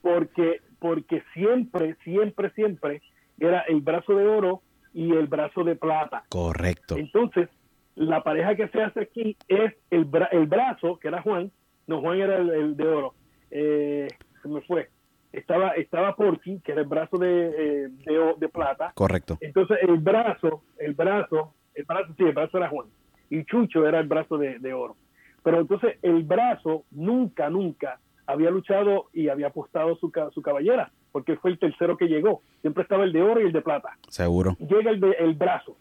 porque, 0.02 0.60
porque 0.78 1.24
siempre, 1.34 1.96
siempre, 2.04 2.50
siempre 2.50 3.02
era 3.40 3.62
el 3.62 3.80
brazo 3.80 4.14
de 4.14 4.24
oro 4.24 4.62
y 4.94 5.10
el 5.14 5.26
brazo 5.26 5.64
de 5.64 5.74
plata. 5.74 6.22
Correcto. 6.28 6.96
Entonces, 6.96 7.48
la 7.96 8.22
pareja 8.22 8.54
que 8.54 8.68
se 8.68 8.82
hace 8.84 9.00
aquí 9.00 9.36
es 9.48 9.74
el, 9.90 10.08
el 10.30 10.46
brazo, 10.46 11.00
que 11.00 11.08
era 11.08 11.22
Juan, 11.22 11.50
no, 11.88 12.02
Juan 12.02 12.20
era 12.20 12.36
el, 12.36 12.76
de 12.76 12.86
oro, 12.86 13.14
eh, 13.50 14.06
se 14.42 14.48
me 14.48 14.60
fue. 14.60 14.90
Estaba, 15.32 15.70
estaba 15.70 16.14
Porky, 16.14 16.60
que 16.60 16.70
era 16.70 16.82
el 16.82 16.86
brazo 16.86 17.18
de, 17.18 17.48
eh, 17.48 17.88
de, 17.88 18.34
de, 18.38 18.48
plata. 18.48 18.92
Correcto. 18.94 19.38
Entonces, 19.40 19.78
el 19.82 19.96
brazo, 19.96 20.62
el 20.78 20.94
brazo 20.94 21.52
el 21.76 21.84
brazo, 21.84 22.14
sí, 22.16 22.24
el 22.24 22.32
brazo 22.32 22.58
era 22.58 22.68
Juan. 22.68 22.88
Y 23.30 23.44
Chucho 23.44 23.86
era 23.86 24.00
el 24.00 24.08
brazo 24.08 24.38
de, 24.38 24.72
oro. 24.72 24.96
Pero 25.42 25.60
entonces 25.60 25.98
el 26.02 26.24
brazo 26.24 26.84
nunca, 26.90 27.50
nunca 27.50 28.00
había 28.26 28.50
luchado 28.50 29.08
y 29.12 29.28
había 29.28 29.48
apostado 29.48 29.96
su, 29.96 30.10
su 30.32 30.42
caballera, 30.42 30.90
porque 31.12 31.36
fue 31.36 31.50
el 31.50 31.58
tercero 31.58 31.96
que 31.96 32.08
llegó. 32.08 32.42
Siempre 32.60 32.82
estaba 32.82 33.04
el 33.04 33.12
de 33.12 33.22
oro 33.22 33.40
y 33.40 33.44
el 33.44 33.52
de 33.52 33.62
plata. 33.62 33.96
Seguro. 34.08 34.56
Llega 34.58 34.90
el, 34.90 35.00
de, 35.00 35.10
el 35.18 35.34
brazo, 35.34 35.76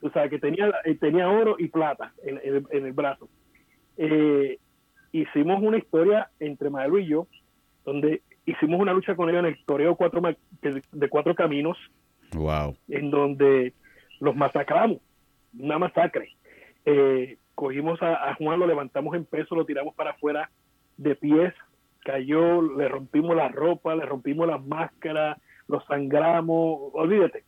o 0.00 0.10
sea, 0.10 0.28
que 0.28 0.38
tenía, 0.38 0.72
eh, 0.84 0.94
tenía 0.94 1.28
oro 1.28 1.56
y 1.58 1.68
plata 1.68 2.12
en, 2.24 2.64
el 2.70 2.92
brazo. 2.92 3.28
Eh, 3.96 4.58
hicimos 5.12 5.62
una 5.62 5.78
historia 5.78 6.30
entre 6.38 6.70
Maelo 6.70 6.98
y 6.98 7.06
yo, 7.06 7.26
donde 7.84 8.22
hicimos 8.46 8.80
una 8.80 8.92
lucha 8.92 9.16
con 9.16 9.28
ellos 9.28 9.40
en 9.40 9.46
el 9.46 9.64
toreo 9.66 9.96
cuatro, 9.96 10.22
de 10.62 11.08
cuatro 11.08 11.34
caminos. 11.34 11.76
Wow. 12.32 12.76
En 12.88 13.10
donde 13.10 13.74
los 14.20 14.34
masacramos 14.34 14.98
una 15.58 15.78
masacre. 15.78 16.30
Eh, 16.84 17.38
cogimos 17.54 18.00
a, 18.02 18.34
Juan, 18.34 18.60
lo 18.60 18.66
levantamos 18.66 19.14
en 19.14 19.24
peso, 19.24 19.54
lo 19.54 19.64
tiramos 19.64 19.94
para 19.94 20.10
afuera 20.10 20.50
de 20.96 21.14
pies, 21.14 21.54
cayó, 22.04 22.62
le 22.62 22.88
rompimos 22.88 23.34
la 23.36 23.48
ropa, 23.48 23.94
le 23.94 24.04
rompimos 24.04 24.46
las 24.46 24.64
máscaras, 24.64 25.38
lo 25.68 25.80
sangramos, 25.82 26.90
olvídate. 26.92 27.44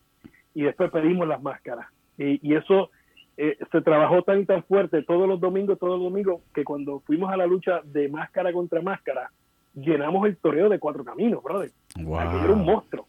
Y 0.55 0.63
después 0.63 0.91
pedimos 0.91 1.29
las 1.29 1.43
máscaras. 1.43 1.87
Y, 2.19 2.55
eso 2.55 2.91
eh, 3.37 3.59
se 3.71 3.83
trabajó 3.83 4.23
tan 4.23 4.41
y 4.41 4.47
tan 4.47 4.63
fuerte 4.65 5.03
todos 5.03 5.29
los 5.29 5.39
domingos, 5.39 5.79
todos 5.79 5.99
los 6.01 6.11
domingos, 6.11 6.41
que 6.55 6.65
cuando 6.65 7.01
fuimos 7.01 7.31
a 7.31 7.37
la 7.37 7.47
lucha 7.47 7.81
de 7.85 8.09
máscara 8.09 8.53
contra 8.53 8.81
máscara, 8.81 9.31
llenamos 9.75 10.27
el 10.27 10.39
toreo 10.39 10.71
de 10.71 10.79
cuatro 10.79 11.05
caminos, 11.05 11.43
brother. 11.43 11.71
Wow. 12.01 12.21
era 12.21 12.53
un 12.53 12.65
monstruo. 12.65 13.07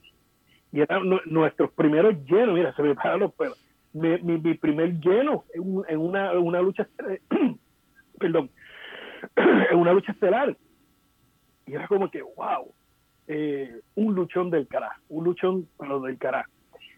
Y 0.74 0.82
eran 0.82 1.04
nuestros 1.26 1.72
primeros 1.72 2.16
llenos, 2.26 2.54
mira, 2.54 2.76
se 2.76 2.84
me 2.84 2.94
paran 2.94 3.22
los 3.22 3.34
pelos 3.34 3.58
mi, 3.94 4.18
mi, 4.22 4.54
primer 4.56 5.00
lleno 5.00 5.46
en, 5.54 5.98
una, 6.00 6.32
una 6.34 6.62
lucha, 6.62 6.88
perdón, 8.20 8.50
en 9.36 9.78
una 9.78 9.94
lucha 9.94 10.12
estelar. 10.12 10.56
Y 11.66 11.74
era 11.74 11.88
como 11.88 12.10
que, 12.10 12.22
wow. 12.22 12.72
eh, 13.28 13.82
un 13.96 14.16
luchón 14.16 14.50
del 14.50 14.68
cara, 14.68 15.00
un 15.10 15.26
luchón 15.26 15.68
pero 15.78 16.00
del 16.00 16.18
cara. 16.18 16.48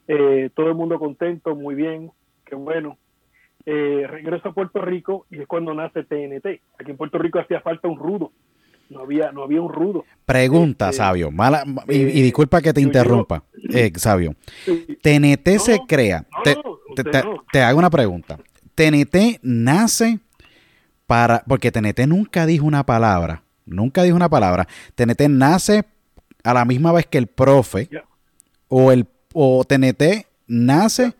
Eh, 0.07 0.49
todo 0.55 0.67
el 0.67 0.75
mundo 0.75 0.99
contento, 0.99 1.55
muy 1.55 1.75
bien, 1.75 2.11
qué 2.45 2.55
bueno. 2.55 2.97
Eh, 3.65 4.07
regreso 4.07 4.49
a 4.49 4.53
Puerto 4.53 4.81
Rico 4.81 5.25
y 5.29 5.41
es 5.41 5.47
cuando 5.47 5.73
nace 5.73 6.03
TNT. 6.03 6.61
Aquí 6.79 6.91
en 6.91 6.97
Puerto 6.97 7.17
Rico 7.17 7.39
hacía 7.39 7.61
falta 7.61 7.87
un 7.87 7.99
rudo, 7.99 8.31
no 8.89 9.01
había, 9.01 9.31
no 9.31 9.43
había 9.43 9.61
un 9.61 9.71
rudo. 9.71 10.05
Pregunta, 10.25 10.89
Este, 10.89 10.97
Sabio, 10.97 11.29
mala, 11.29 11.63
y, 11.87 11.97
y 11.97 12.19
eh, 12.19 12.23
disculpa 12.23 12.61
que 12.61 12.73
te 12.73 12.81
interrumpa, 12.81 13.43
eh. 13.73 13.91
Sí. 14.65 14.97
TNT 15.01 15.47
No, 15.47 15.59
se 15.59 15.79
crea. 15.87 16.25
no, 16.45 17.43
te, 17.51 17.61
hago 17.61 17.79
una 17.79 17.89
pregunta. 17.89 18.39
TNT 18.75 19.39
nace 19.41 20.19
para. 21.07 21.43
Porque 21.47 21.71
TNT 21.71 22.07
nunca 22.07 22.45
dijo 22.45 22.65
una 22.65 22.85
palabra. 22.85 23.43
Nunca 23.65 24.03
dijo 24.03 24.15
una 24.15 24.29
palabra. 24.29 24.67
TNT 24.95 25.21
nace 25.29 25.85
a 26.43 26.53
la 26.53 26.65
misma 26.65 26.91
vez 26.91 27.05
que 27.05 27.17
el 27.17 27.27
profe. 27.27 27.89
O 28.67 28.91
el 28.91 29.07
o 29.33 29.63
TNT 29.63 30.25
nace 30.47 31.13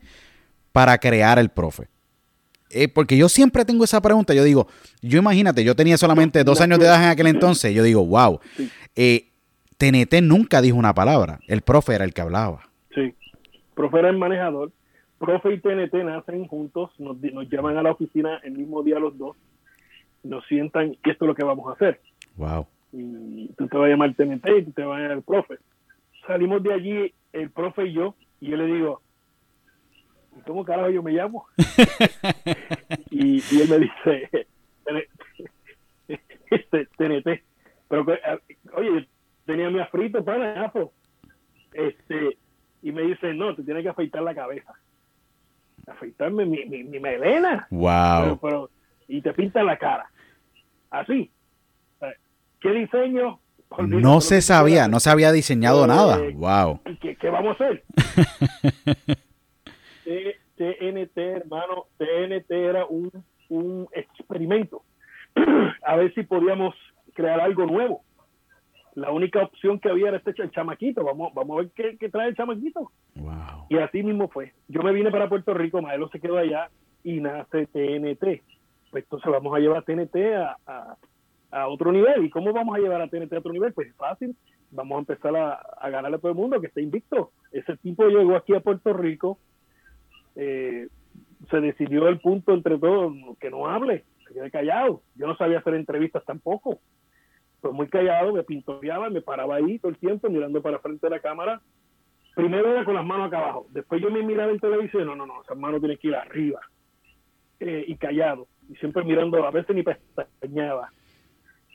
para 0.72 0.98
crear 0.98 1.38
el 1.38 1.48
profe. 1.48 1.88
Eh, 2.70 2.86
porque 2.86 3.16
yo 3.16 3.28
siempre 3.28 3.64
tengo 3.64 3.84
esa 3.84 4.00
pregunta. 4.00 4.32
Yo 4.32 4.44
digo, 4.44 4.68
yo 5.02 5.18
imagínate, 5.18 5.64
yo 5.64 5.74
tenía 5.74 5.98
solamente 5.98 6.44
dos 6.44 6.60
años 6.60 6.78
de 6.78 6.86
edad 6.86 7.02
en 7.02 7.08
aquel 7.10 7.26
entonces. 7.26 7.74
Yo 7.74 7.82
digo, 7.82 8.04
wow. 8.06 8.40
Eh, 8.94 9.29
TNT 9.80 10.20
nunca 10.22 10.60
dijo 10.60 10.76
una 10.76 10.92
palabra. 10.92 11.40
El 11.48 11.62
profe 11.62 11.94
era 11.94 12.04
el 12.04 12.12
que 12.12 12.20
hablaba. 12.20 12.68
Sí. 12.94 13.14
Profe 13.74 13.98
era 13.98 14.10
el 14.10 14.18
manejador. 14.18 14.72
Profe 15.18 15.54
y 15.54 15.58
TNT 15.58 15.94
nacen 16.04 16.46
juntos, 16.46 16.90
nos, 16.98 17.16
llaman 17.48 17.78
a 17.78 17.82
la 17.82 17.92
oficina 17.92 18.40
el 18.44 18.52
mismo 18.52 18.82
día 18.82 18.98
los 18.98 19.16
dos, 19.16 19.36
nos 20.22 20.46
sientan 20.46 20.92
y 20.92 21.10
esto 21.10 21.24
es 21.24 21.28
lo 21.28 21.34
que 21.34 21.44
vamos 21.44 21.66
a 21.68 21.72
hacer. 21.72 21.98
Wow. 22.36 22.66
Y 22.92 23.48
tú 23.56 23.68
te 23.68 23.78
vas 23.78 23.86
a 23.86 23.90
llamar 23.90 24.14
TNT 24.14 24.48
y 24.58 24.64
tú 24.64 24.72
te 24.72 24.82
vas 24.82 24.98
a 24.98 25.02
llamar 25.02 25.16
el 25.16 25.22
profe. 25.22 25.56
Salimos 26.26 26.62
de 26.62 26.74
allí, 26.74 27.14
el 27.32 27.50
profe 27.50 27.86
y 27.86 27.94
yo, 27.94 28.14
y 28.38 28.50
yo 28.50 28.58
le 28.58 28.66
digo, 28.66 29.00
¿y 30.38 30.42
cómo 30.42 30.62
carajo 30.62 30.90
yo 30.90 31.02
me 31.02 31.12
llamo? 31.12 31.46
y, 33.10 33.36
y 33.36 33.60
él 33.62 33.68
me 33.70 33.78
dice, 33.78 34.46
este, 36.50 36.86
TNT. 36.98 37.42
Pero, 37.88 38.06
que, 38.06 38.12
ah, 38.24 38.38
oye, 38.74 39.08
tenía 39.50 39.70
mi 39.70 39.80
afrito 39.80 40.24
para 40.24 40.64
afro. 40.66 40.92
Este, 41.72 42.36
y 42.82 42.92
me 42.92 43.02
dice, 43.02 43.34
no, 43.34 43.54
te 43.54 43.62
tienes 43.62 43.82
que 43.82 43.88
afeitar 43.88 44.22
la 44.22 44.34
cabeza. 44.34 44.72
Afeitarme 45.86 46.44
mi, 46.46 46.64
mi, 46.66 46.84
mi 46.84 47.00
melena. 47.00 47.66
Wow. 47.70 48.38
pero- 48.40 48.70
y 49.08 49.20
te 49.22 49.32
pinta 49.32 49.62
la 49.64 49.76
cara. 49.76 50.08
Así. 50.90 51.30
Eh, 52.00 52.14
¿Qué 52.60 52.70
diseño? 52.70 53.40
Olvídate 53.70 54.02
No 54.02 54.20
se 54.20 54.40
sabía, 54.40 54.86
no 54.88 55.00
se 55.00 55.10
había 55.10 55.32
diseñado 55.32 55.84
Eh, 55.84 55.88
nada. 55.88 56.18
Wow. 56.34 56.80
¿Qué, 57.00 57.16
qué 57.16 57.28
vamos 57.30 57.60
a 57.60 57.64
hacer? 57.64 57.82
TNT, 60.56 61.16
hermano, 61.16 61.86
TNT 61.96 62.50
era 62.50 62.84
un, 62.86 63.10
un 63.48 63.88
experimento. 63.92 64.82
a 65.86 65.96
ver 65.96 66.12
si 66.14 66.22
podíamos 66.22 66.74
crear 67.14 67.40
algo 67.40 67.66
nuevo. 67.66 68.02
La 68.94 69.10
única 69.12 69.42
opción 69.42 69.78
que 69.78 69.88
había 69.88 70.08
era 70.08 70.16
este 70.18 70.32
ch- 70.34 70.42
el 70.42 70.50
chamaquito. 70.50 71.04
Vamos, 71.04 71.32
vamos 71.34 71.56
a 71.58 71.60
ver 71.62 71.70
qué, 71.74 71.96
qué 71.98 72.08
trae 72.08 72.28
el 72.28 72.34
chamaquito. 72.36 72.90
Wow. 73.14 73.66
Y 73.68 73.78
así 73.78 74.02
mismo 74.02 74.28
fue. 74.28 74.52
Yo 74.68 74.82
me 74.82 74.92
vine 74.92 75.10
para 75.10 75.28
Puerto 75.28 75.54
Rico, 75.54 75.80
Maelo 75.82 76.08
se 76.08 76.20
quedó 76.20 76.38
allá 76.38 76.70
y 77.04 77.20
nace 77.20 77.66
TNT. 77.66 78.42
Pues 78.90 79.04
entonces 79.04 79.30
vamos 79.30 79.54
a 79.54 79.60
llevar 79.60 79.84
TNT 79.84 80.16
a, 80.36 80.56
a, 80.66 80.96
a 81.52 81.68
otro 81.68 81.92
nivel. 81.92 82.24
¿Y 82.24 82.30
cómo 82.30 82.52
vamos 82.52 82.76
a 82.76 82.80
llevar 82.80 83.00
a 83.00 83.08
TNT 83.08 83.32
a 83.34 83.38
otro 83.38 83.52
nivel? 83.52 83.72
Pues 83.72 83.88
es 83.88 83.96
fácil. 83.96 84.34
Vamos 84.72 84.96
a 84.96 85.00
empezar 85.00 85.36
a, 85.36 85.52
a 85.54 85.90
ganarle 85.90 86.16
a 86.16 86.20
todo 86.20 86.32
el 86.32 86.38
mundo 86.38 86.60
que 86.60 86.66
esté 86.68 86.82
invicto. 86.82 87.30
Ese 87.52 87.76
tipo 87.78 88.04
llegó 88.06 88.36
aquí 88.36 88.54
a 88.54 88.60
Puerto 88.60 88.92
Rico. 88.92 89.38
eh, 90.36 90.88
se 91.50 91.60
decidió 91.60 92.06
el 92.08 92.20
punto 92.20 92.52
entre 92.52 92.78
todos 92.78 93.14
que 93.40 93.50
no 93.50 93.66
hable, 93.66 94.04
se 94.28 94.34
quede 94.34 94.50
callado. 94.50 95.00
Yo 95.16 95.26
no 95.26 95.36
sabía 95.36 95.58
hacer 95.58 95.74
entrevistas 95.74 96.24
tampoco. 96.24 96.78
Pues 97.60 97.74
muy 97.74 97.88
callado, 97.88 98.32
me 98.32 98.42
pintoreaba, 98.42 99.10
me 99.10 99.20
paraba 99.20 99.56
ahí 99.56 99.78
todo 99.78 99.90
el 99.90 99.98
tiempo 99.98 100.28
mirando 100.30 100.62
para 100.62 100.78
frente 100.78 101.06
de 101.06 101.10
la 101.10 101.20
cámara 101.20 101.60
primero 102.34 102.70
era 102.70 102.84
con 102.84 102.94
las 102.94 103.04
manos 103.04 103.28
acá 103.28 103.38
abajo. 103.38 103.66
Después 103.70 104.00
yo 104.00 104.10
me 104.10 104.22
miraba 104.22 104.50
en 104.50 104.58
televisión, 104.58 105.06
no, 105.06 105.16
no, 105.16 105.26
no, 105.26 105.42
esas 105.42 105.56
manos 105.56 105.80
tienen 105.80 105.98
que 105.98 106.08
ir 106.08 106.14
arriba. 106.14 106.60
Eh, 107.58 107.84
y 107.86 107.96
callado. 107.96 108.48
Y 108.68 108.76
siempre 108.76 109.04
mirando, 109.04 109.44
a 109.44 109.50
veces 109.50 109.74
ni 109.76 109.82
pestañaba. 109.82 110.90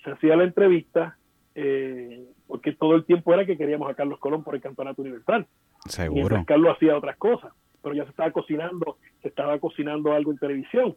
Se 0.04 0.12
hacía 0.12 0.36
la 0.36 0.46
entrevista, 0.46 1.18
eh, 1.54 2.26
porque 2.48 2.74
todo 2.74 2.96
el 2.96 3.06
tiempo 3.06 3.34
era 3.34 3.46
que 3.46 3.58
queríamos 3.58 3.90
a 3.90 3.94
Carlos 3.94 4.20
Colón 4.20 4.44
por 4.44 4.56
el 4.56 4.62
Campeonato 4.62 5.02
Universal. 5.02 5.46
Seguro. 5.86 6.16
Mientras 6.16 6.46
Carlos 6.46 6.76
hacía 6.76 6.98
otras 6.98 7.18
cosas. 7.18 7.54
Pero 7.84 7.94
ya 7.94 8.04
se 8.06 8.10
estaba 8.10 8.32
cocinando, 8.32 8.98
se 9.22 9.28
estaba 9.28 9.60
cocinando 9.60 10.14
algo 10.14 10.32
en 10.32 10.40
televisión. 10.40 10.96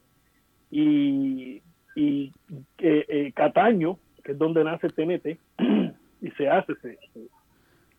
Y, 0.70 1.62
y 1.94 2.33
eh, 2.79 3.05
eh, 3.09 3.33
Cataño, 3.35 3.98
que 4.28 4.32
es 4.32 4.38
donde 4.38 4.62
nace 4.62 4.90
TNT, 4.90 5.38
y 6.20 6.30
se 6.32 6.50
hace, 6.50 6.74
se, 6.82 6.98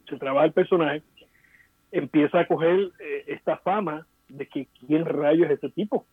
se- 0.05 0.17
trabaja 0.19 0.45
el 0.45 0.51
personaje, 0.53 1.01
empieza 1.91 2.41
a 2.41 2.45
coger 2.45 2.91
eh, 2.99 3.23
esta 3.25 3.57
fama 3.57 4.05
de 4.27 4.45
que 4.47 4.67
quién 4.85 5.05
rayo 5.05 5.45
es 5.45 5.51
ese 5.53 5.69
tipo. 5.69 6.05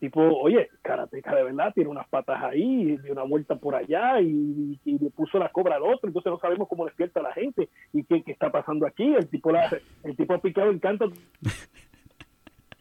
Tipo, 0.00 0.20
oye, 0.22 0.70
karateca 0.82 1.36
de 1.36 1.44
verdad, 1.44 1.72
tiene 1.72 1.88
unas 1.88 2.08
patas 2.08 2.42
ahí, 2.42 2.96
dio 2.96 3.12
una 3.12 3.22
vuelta 3.22 3.54
por 3.54 3.76
allá 3.76 4.20
y, 4.20 4.76
y 4.84 4.98
le 4.98 5.10
puso 5.10 5.38
la 5.38 5.50
cobra 5.50 5.76
al 5.76 5.82
otro, 5.84 6.08
entonces 6.08 6.32
no 6.32 6.38
sabemos 6.40 6.66
cómo 6.68 6.84
despierta 6.84 7.20
a 7.20 7.22
la 7.22 7.32
gente 7.32 7.68
y 7.92 8.02
qué, 8.02 8.24
qué 8.24 8.32
está 8.32 8.50
pasando 8.50 8.88
aquí. 8.88 9.14
El 9.14 9.28
tipo, 9.28 9.52
la, 9.52 9.70
el 10.02 10.16
tipo 10.16 10.34
ha 10.34 10.42
picado 10.42 10.70
el 10.70 10.80
canto 10.80 11.04
a 11.04 11.08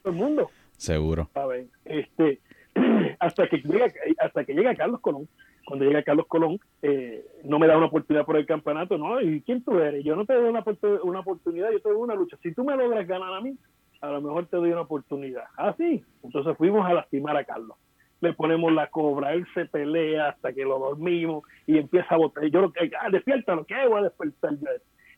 todo 0.02 0.12
el 0.12 0.14
mundo. 0.14 0.50
Seguro. 0.78 1.30
¿saben? 1.36 1.70
Este, 1.86 2.40
hasta 3.20 3.48
que 3.48 3.58
llega 3.58 3.86
hasta 4.18 4.44
que 4.44 4.54
llega 4.56 4.74
Carlos 4.76 5.00
Colón 5.02 5.28
cuando 5.66 5.86
llega 5.86 6.04
Carlos 6.04 6.28
Colón 6.28 6.60
eh, 6.82 7.26
no 7.44 7.58
me 7.60 7.68
da 7.68 7.78
una 7.78 7.86
oportunidad 7.88 8.26
por 8.26 8.38
el 8.38 8.46
campeonato 8.46 8.98
no 8.98 9.22
y 9.22 9.42
quién 9.42 9.64
tú 9.64 9.80
eres 9.80 10.04
yo 10.04 10.16
no 10.16 10.26
te 10.26 10.34
doy 10.34 10.50
una, 10.50 10.64
oportu- 10.64 11.00
una 11.04 11.20
oportunidad 11.22 11.72
yo 11.72 11.80
te 11.82 11.90
doy 11.90 11.98
una 12.00 12.16
lucha. 12.16 12.38
Si 12.44 12.54
tú 12.54 12.64
me 12.64 12.76
logras 12.76 13.08
ganar 13.08 13.34
a 13.34 13.42
mí 13.42 13.56
a 14.02 14.08
lo 14.12 14.22
mejor 14.22 14.48
te 14.48 14.58
doy 14.58 14.72
una 14.72 14.82
oportunidad. 14.82 15.44
Ah 15.58 15.74
sí. 15.78 16.04
Entonces 16.24 16.58
fuimos 16.58 16.86
a 16.86 16.94
lastimar 16.94 17.38
a 17.38 17.46
Carlos. 17.46 17.78
Le 18.20 18.34
ponemos 18.34 18.72
la 18.74 18.88
cobra 18.88 19.34
él 19.34 19.46
se 19.54 19.66
pelea 19.66 20.30
hasta 20.30 20.52
que 20.54 20.64
lo 20.64 20.80
dormimos 20.80 21.44
y 21.68 21.78
empieza 21.78 22.16
a 22.16 22.18
botar. 22.18 22.44
Yo 22.46 22.62
lo 22.62 22.72
que 22.74 22.92
ah, 23.00 23.10
despiértalo 23.10 23.66
¿qué 23.66 23.76
voy 23.88 24.00
a 24.00 24.04
despertar 24.04 24.52
yo 24.60 24.68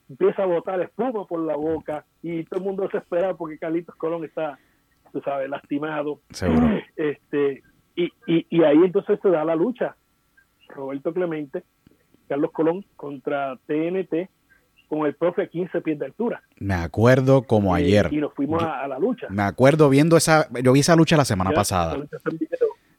empieza 0.07 0.43
a 0.43 0.45
botar 0.45 0.79
espuma 0.81 1.25
por 1.25 1.39
la 1.39 1.55
boca 1.55 2.05
y 2.21 2.43
todo 2.43 2.59
el 2.59 2.65
mundo 2.67 2.83
desesperado 2.83 3.35
porque 3.37 3.57
Carlitos 3.57 3.95
Colón 3.95 4.23
está 4.23 4.59
tú 5.11 5.19
sabes 5.21 5.49
lastimado. 5.49 6.19
Seguro. 6.29 6.67
este 6.95 7.63
y, 7.95 8.05
y, 8.27 8.45
y 8.49 8.63
ahí 8.63 8.77
entonces 8.83 9.19
se 9.21 9.29
da 9.29 9.43
la 9.45 9.55
lucha 9.55 9.95
Roberto 10.75 11.13
Clemente 11.13 11.63
Carlos 12.27 12.51
Colón 12.51 12.85
contra 12.95 13.57
TNT 13.67 14.29
con 14.87 15.05
el 15.07 15.15
profe 15.15 15.43
a 15.43 15.47
15 15.47 15.81
pies 15.81 15.97
de 15.99 16.05
altura 16.05 16.43
Me 16.59 16.73
acuerdo 16.75 17.43
como 17.43 17.75
Eh, 17.75 17.81
ayer. 17.81 18.09
y 18.11 18.17
nos 18.17 18.33
fuimos 18.33 18.61
a, 18.61 18.83
a 18.83 18.87
la 18.87 18.99
lucha 18.99 19.27
Me 19.29 19.41
acuerdo 19.43 19.89
viendo 19.89 20.15
esa. 20.17 20.47
Yo 20.63 20.73
vi 20.73 20.81
esa 20.81 20.95
lucha 20.95 21.17
la 21.17 21.25
semana 21.25 21.49
Ya, 21.51 21.55
pasada. 21.55 21.97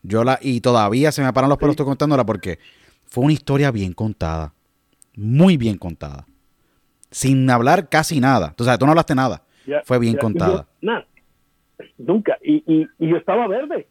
Yo 0.03 0.25
la. 0.25 0.39
Y 0.41 0.61
todavía 0.61 1.11
se 1.13 1.23
me 1.23 1.33
paran 1.33 1.49
los 1.51 1.59
pelos 1.59 1.73
Sí. 1.73 1.75
estoy 1.75 1.87
contándola 1.87 2.25
porque 2.25 2.59
fue 3.07 3.25
una 3.25 3.33
historia 3.33 3.71
bien 3.71 3.93
contada. 3.93 4.53
Muy 5.17 5.57
bien 5.57 5.79
contada. 5.79 6.27
Sin 7.11 7.49
hablar 7.51 7.89
casi 7.89 8.21
nada. 8.21 8.53
Tú 8.57 8.65
sabes, 8.65 8.79
tú 8.79 8.85
no 8.85 8.93
hablaste 8.93 9.15
nada. 9.15 9.43
Ya- 9.67 9.83
Fue 9.85 9.99
bien 9.99 10.17
contada. 10.17 10.63
yo- 10.63 10.67
nada, 10.81 11.07
nunca. 11.99 12.37
Y, 12.43 12.63
y, 12.67 12.87
y 12.99 13.09
yo 13.11 13.17
estaba 13.17 13.49
verde. 13.49 13.89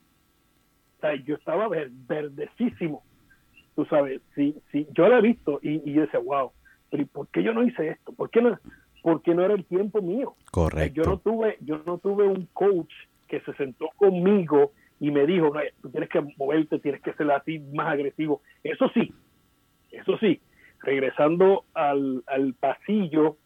O 0.97 1.01
sea, 1.01 1.15
yo 1.25 1.35
estaba 1.35 1.67
ver- 1.67 1.89
verdecísimo. 1.91 3.03
Tú 3.75 3.85
sabes, 3.85 4.21
sí, 4.35 4.55
sí, 4.71 4.87
yo 4.93 5.07
lo 5.09 5.17
he 5.17 5.21
visto 5.21 5.59
y, 5.61 5.81
y 5.89 5.93
yo 5.93 6.01
decía, 6.01 6.19
wow, 6.19 6.51
pero 6.89 7.03
¿y 7.03 7.05
por 7.05 7.27
qué 7.27 7.43
yo 7.43 7.53
no 7.53 7.63
hice 7.63 7.89
esto? 7.89 8.13
¿Por 8.13 8.29
qué 8.29 8.41
no? 8.41 8.57
Porque 9.01 9.35
no 9.35 9.43
era 9.43 9.53
el 9.53 9.65
tiempo 9.65 10.01
mío. 10.01 10.35
Correcto. 10.51 10.93
Yo 10.95 11.03
no 11.03 11.17
tuve, 11.19 11.57
yo 11.61 11.81
no 11.85 11.97
tuve 11.97 12.25
un 12.27 12.47
coach 12.53 12.91
que 13.27 13.41
se 13.41 13.53
sentó 13.55 13.89
conmigo 13.97 14.71
y 14.99 15.11
me 15.11 15.25
dijo, 15.25 15.51
no, 15.53 15.59
tú 15.81 15.89
tienes 15.89 16.09
que 16.09 16.21
moverte, 16.37 16.79
tienes 16.79 17.01
que 17.01 17.13
ser 17.13 17.29
así 17.31 17.59
más 17.59 17.87
agresivo. 17.93 18.41
Eso 18.63 18.89
sí, 18.93 19.13
eso 19.91 20.17
sí, 20.19 20.39
regresando 20.81 21.65
al, 21.73 22.23
al 22.27 22.53
pasillo 22.53 23.37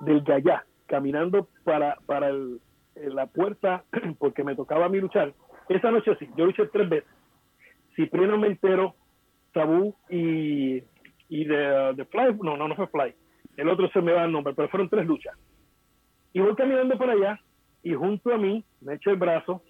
del 0.00 0.22
Gallá, 0.22 0.64
caminando 0.86 1.48
para, 1.64 1.96
para 2.06 2.28
el- 2.28 2.60
la 2.94 3.26
puerta, 3.26 3.84
porque 4.18 4.44
me 4.44 4.54
tocaba 4.54 4.84
a 4.84 4.88
mí 4.90 5.00
luchar. 5.00 5.32
Esa 5.70 5.90
noche 5.90 6.14
sí, 6.18 6.28
yo 6.36 6.44
luché 6.44 6.66
tres 6.66 6.88
veces. 6.90 7.08
Cipriano 7.96 8.36
Mentero, 8.38 8.94
Tabú 9.52 9.94
y, 10.08 10.82
y 11.28 11.44
de, 11.44 11.94
de 11.94 12.04
Fly, 12.06 12.38
no, 12.42 12.56
no, 12.56 12.68
no 12.68 12.76
fue 12.76 12.86
Fly. 12.88 13.14
El 13.56 13.68
otro 13.68 13.88
se 13.90 14.00
me 14.00 14.12
va 14.12 14.24
el 14.24 14.32
nombre, 14.32 14.54
pero 14.54 14.68
fueron 14.68 14.88
tres 14.88 15.06
luchas. 15.06 15.36
Y 16.32 16.40
voy 16.40 16.54
caminando 16.54 16.96
por 16.96 17.10
allá 17.10 17.38
y 17.82 17.94
junto 17.94 18.32
a 18.32 18.38
mí, 18.38 18.64
me 18.80 18.94
echa 18.94 19.10
el 19.10 19.16
brazo, 19.16 19.62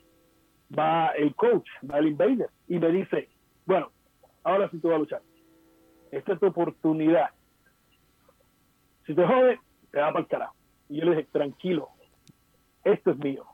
va 0.77 1.09
el 1.09 1.35
coach, 1.35 1.69
va 1.91 1.99
el 1.99 2.09
invader 2.09 2.49
y 2.69 2.79
me 2.79 2.91
dice, 2.91 3.29
bueno, 3.67 3.91
ahora 4.45 4.71
sí 4.71 4.79
tú 4.79 4.89
vas 4.89 4.97
a 4.97 5.01
luchar. 5.01 5.23
Esta 6.11 6.35
es 6.35 6.41
tu 6.41 6.47
oportunidad 6.47 7.31
Si 9.07 9.15
te 9.15 9.27
jode, 9.27 9.59
te 9.91 9.99
va 9.99 10.09
para 10.13 10.21
el 10.21 10.27
carajo. 10.27 10.55
Y 10.89 11.01
yo 11.01 11.07
le 11.07 11.17
dije, 11.17 11.29
tranquilo, 11.33 11.89
esto 12.85 13.11
es 13.13 13.19
mío. 13.19 13.45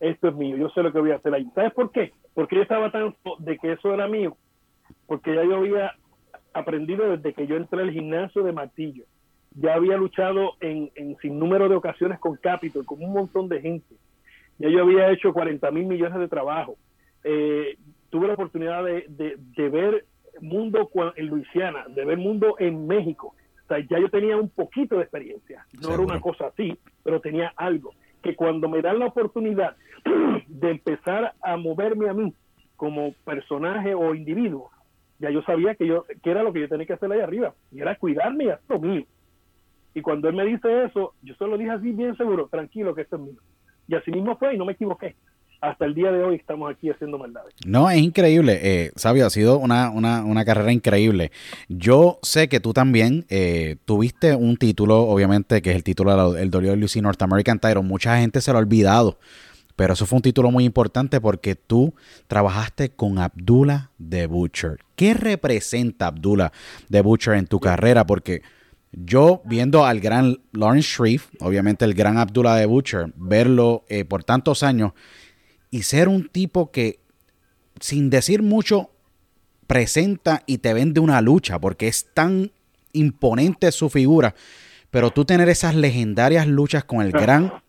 Esto 0.00 0.28
es 0.28 0.34
mío, 0.34 0.56
yo 0.56 0.68
sé 0.70 0.82
lo 0.82 0.92
que 0.92 0.98
voy 0.98 1.12
a 1.12 1.16
hacer 1.16 1.32
ahí. 1.32 1.48
¿Sabes 1.54 1.72
por 1.72 1.92
qué? 1.92 2.12
Porque 2.34 2.56
yo 2.56 2.62
estaba 2.62 2.90
tan 2.90 3.14
de 3.38 3.56
que 3.58 3.72
eso 3.72 3.94
era 3.94 4.08
mío, 4.08 4.36
porque 5.12 5.34
ya 5.34 5.44
yo 5.44 5.56
había 5.56 5.94
aprendido 6.54 7.06
desde 7.14 7.34
que 7.34 7.46
yo 7.46 7.56
entré 7.56 7.82
al 7.82 7.90
gimnasio 7.90 8.42
de 8.44 8.52
Martillo. 8.52 9.04
Ya 9.54 9.74
había 9.74 9.98
luchado 9.98 10.54
en, 10.60 10.90
en 10.94 11.18
sin 11.18 11.38
número 11.38 11.68
de 11.68 11.76
ocasiones 11.76 12.18
con 12.18 12.38
Capitol, 12.38 12.86
con 12.86 13.04
un 13.04 13.12
montón 13.12 13.46
de 13.50 13.60
gente. 13.60 13.94
Ya 14.56 14.70
yo 14.70 14.80
había 14.80 15.10
hecho 15.10 15.34
40 15.34 15.70
mil 15.70 15.84
millones 15.84 16.18
de 16.18 16.28
trabajo. 16.28 16.78
Eh, 17.24 17.76
tuve 18.08 18.26
la 18.26 18.32
oportunidad 18.32 18.82
de, 18.84 19.04
de, 19.36 19.68
ver 19.68 20.06
mundo 20.40 20.88
en 21.14 21.26
Luisiana, 21.26 21.84
de 21.88 22.06
ver 22.06 22.16
mundo 22.16 22.56
en 22.58 22.86
México. 22.86 23.34
O 23.64 23.68
sea, 23.68 23.80
ya 23.80 23.98
yo 23.98 24.08
tenía 24.08 24.38
un 24.38 24.48
poquito 24.48 24.96
de 24.96 25.02
experiencia. 25.02 25.66
No 25.82 25.92
era 25.92 26.02
una 26.02 26.22
cosa 26.22 26.46
así, 26.46 26.74
pero 27.04 27.20
tenía 27.20 27.52
algo. 27.56 27.92
Que 28.22 28.34
cuando 28.34 28.66
me 28.66 28.80
dan 28.80 28.98
la 28.98 29.08
oportunidad 29.08 29.76
de 30.48 30.70
empezar 30.70 31.34
a 31.42 31.58
moverme 31.58 32.08
a 32.08 32.14
mí 32.14 32.32
como 32.76 33.12
personaje 33.26 33.94
o 33.94 34.14
individuo, 34.14 34.71
ya 35.22 35.30
yo 35.30 35.40
sabía 35.42 35.76
que 35.76 35.86
yo 35.86 36.04
que 36.22 36.30
era 36.30 36.42
lo 36.42 36.52
que 36.52 36.60
yo 36.60 36.68
tenía 36.68 36.84
que 36.84 36.94
hacer 36.94 37.10
ahí 37.12 37.20
arriba, 37.20 37.54
y 37.70 37.80
era 37.80 37.94
cuidarme 37.96 38.44
y 38.44 38.48
hacer 38.48 38.64
lo 38.68 38.80
mío. 38.80 39.04
Y 39.94 40.00
cuando 40.00 40.28
él 40.28 40.34
me 40.34 40.44
dice 40.44 40.84
eso, 40.84 41.14
yo 41.22 41.34
se 41.36 41.46
lo 41.46 41.56
dije 41.56 41.70
así 41.70 41.92
bien 41.92 42.16
seguro, 42.16 42.48
tranquilo 42.50 42.94
que 42.94 43.02
esto 43.02 43.16
es 43.16 43.22
mío. 43.22 43.40
Y 43.86 43.94
así 43.94 44.10
mismo 44.10 44.36
fue 44.36 44.54
y 44.54 44.58
no 44.58 44.64
me 44.64 44.72
equivoqué. 44.72 45.14
Hasta 45.60 45.84
el 45.84 45.94
día 45.94 46.10
de 46.10 46.24
hoy 46.24 46.36
estamos 46.36 46.72
aquí 46.72 46.90
haciendo 46.90 47.18
maldades. 47.18 47.54
No, 47.64 47.88
es 47.88 47.98
increíble. 47.98 48.58
Eh, 48.62 48.90
Sabio, 48.96 49.26
ha 49.26 49.30
sido 49.30 49.58
una, 49.58 49.90
una, 49.90 50.24
una, 50.24 50.44
carrera 50.44 50.72
increíble. 50.72 51.30
Yo 51.68 52.18
sé 52.22 52.48
que 52.48 52.58
tú 52.58 52.72
también 52.72 53.26
eh, 53.28 53.76
tuviste 53.84 54.34
un 54.34 54.56
título, 54.56 55.02
obviamente, 55.02 55.62
que 55.62 55.70
es 55.70 55.76
el 55.76 55.84
título 55.84 56.32
del 56.32 56.50
WC 56.50 57.00
North 57.00 57.22
American 57.22 57.60
Title. 57.60 57.82
Mucha 57.82 58.18
gente 58.18 58.40
se 58.40 58.50
lo 58.50 58.58
ha 58.58 58.60
olvidado. 58.60 59.18
Pero 59.76 59.94
eso 59.94 60.06
fue 60.06 60.16
un 60.16 60.22
título 60.22 60.50
muy 60.50 60.64
importante 60.64 61.20
porque 61.20 61.54
tú 61.54 61.94
trabajaste 62.26 62.90
con 62.90 63.18
Abdullah 63.18 63.90
de 63.98 64.26
Butcher. 64.26 64.78
¿Qué 64.96 65.14
representa 65.14 66.08
Abdullah 66.08 66.52
de 66.88 67.00
Butcher 67.00 67.34
en 67.34 67.46
tu 67.46 67.58
carrera? 67.58 68.06
Porque 68.06 68.42
yo 68.92 69.40
viendo 69.44 69.86
al 69.86 70.00
gran 70.00 70.38
Lawrence 70.52 70.88
Shreve, 70.88 71.22
obviamente 71.40 71.84
el 71.84 71.94
gran 71.94 72.18
Abdullah 72.18 72.56
de 72.56 72.66
Butcher, 72.66 73.12
verlo 73.16 73.84
eh, 73.88 74.04
por 74.04 74.24
tantos 74.24 74.62
años 74.62 74.92
y 75.70 75.84
ser 75.84 76.08
un 76.08 76.28
tipo 76.28 76.70
que 76.70 77.00
sin 77.80 78.10
decir 78.10 78.42
mucho 78.42 78.90
presenta 79.66 80.42
y 80.46 80.58
te 80.58 80.74
vende 80.74 81.00
una 81.00 81.22
lucha 81.22 81.58
porque 81.58 81.88
es 81.88 82.12
tan 82.12 82.52
imponente 82.92 83.72
su 83.72 83.88
figura, 83.88 84.34
pero 84.90 85.10
tú 85.10 85.24
tener 85.24 85.48
esas 85.48 85.74
legendarias 85.74 86.46
luchas 86.46 86.84
con 86.84 87.00
el 87.00 87.12
gran 87.12 87.61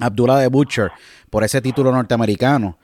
Abdullah 0.00 0.38
de 0.38 0.48
Butcher 0.48 0.90
por 1.30 1.44
ese 1.44 1.60
título 1.60 1.92
norteamericano, 1.92 2.78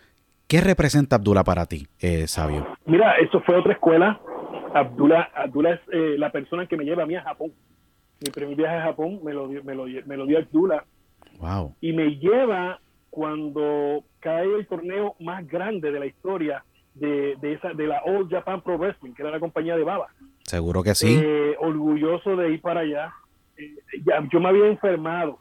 ¿qué 0.48 0.60
representa 0.60 1.16
Abdullah 1.16 1.44
para 1.44 1.66
ti, 1.66 1.86
eh, 2.00 2.26
Sabio? 2.26 2.66
Mira, 2.86 3.16
eso 3.18 3.40
fue 3.40 3.56
otra 3.56 3.72
escuela. 3.72 4.20
Abdullah, 4.74 5.30
Abdullah 5.34 5.74
es 5.74 5.80
eh, 5.92 6.14
la 6.18 6.30
persona 6.30 6.66
que 6.66 6.76
me 6.76 6.84
lleva 6.84 7.02
a 7.02 7.06
mí 7.06 7.14
a 7.14 7.22
Japón 7.22 7.52
mi 8.22 8.30
primer 8.30 8.56
viaje 8.56 8.76
a 8.76 8.82
Japón 8.84 9.20
me 9.22 9.32
lo, 9.32 9.48
me 9.48 9.74
lo, 9.74 9.86
me 10.06 10.16
lo 10.16 10.26
dio 10.26 10.38
Abdullah. 10.38 10.84
Wow. 11.38 11.74
Y 11.80 11.92
me 11.92 12.16
lleva 12.16 12.80
cuando 13.10 14.04
cae 14.20 14.46
el 14.54 14.66
torneo 14.66 15.14
más 15.20 15.46
grande 15.46 15.90
de 15.90 15.98
la 15.98 16.06
historia 16.06 16.64
de, 16.94 17.36
de, 17.40 17.54
esa, 17.54 17.72
de 17.72 17.86
la 17.86 18.02
All 18.04 18.28
Japan 18.28 18.60
Pro 18.62 18.78
Wrestling, 18.78 19.12
que 19.12 19.22
era 19.22 19.30
la 19.30 19.40
compañía 19.40 19.76
de 19.76 19.84
Baba. 19.84 20.08
Seguro 20.44 20.82
que 20.82 20.94
sí. 20.94 21.20
Eh, 21.20 21.56
orgulloso 21.58 22.36
de 22.36 22.52
ir 22.52 22.60
para 22.60 22.80
allá. 22.80 23.12
Eh, 23.56 23.74
ya, 24.06 24.22
yo 24.30 24.40
me 24.40 24.48
había 24.48 24.66
enfermado. 24.66 25.38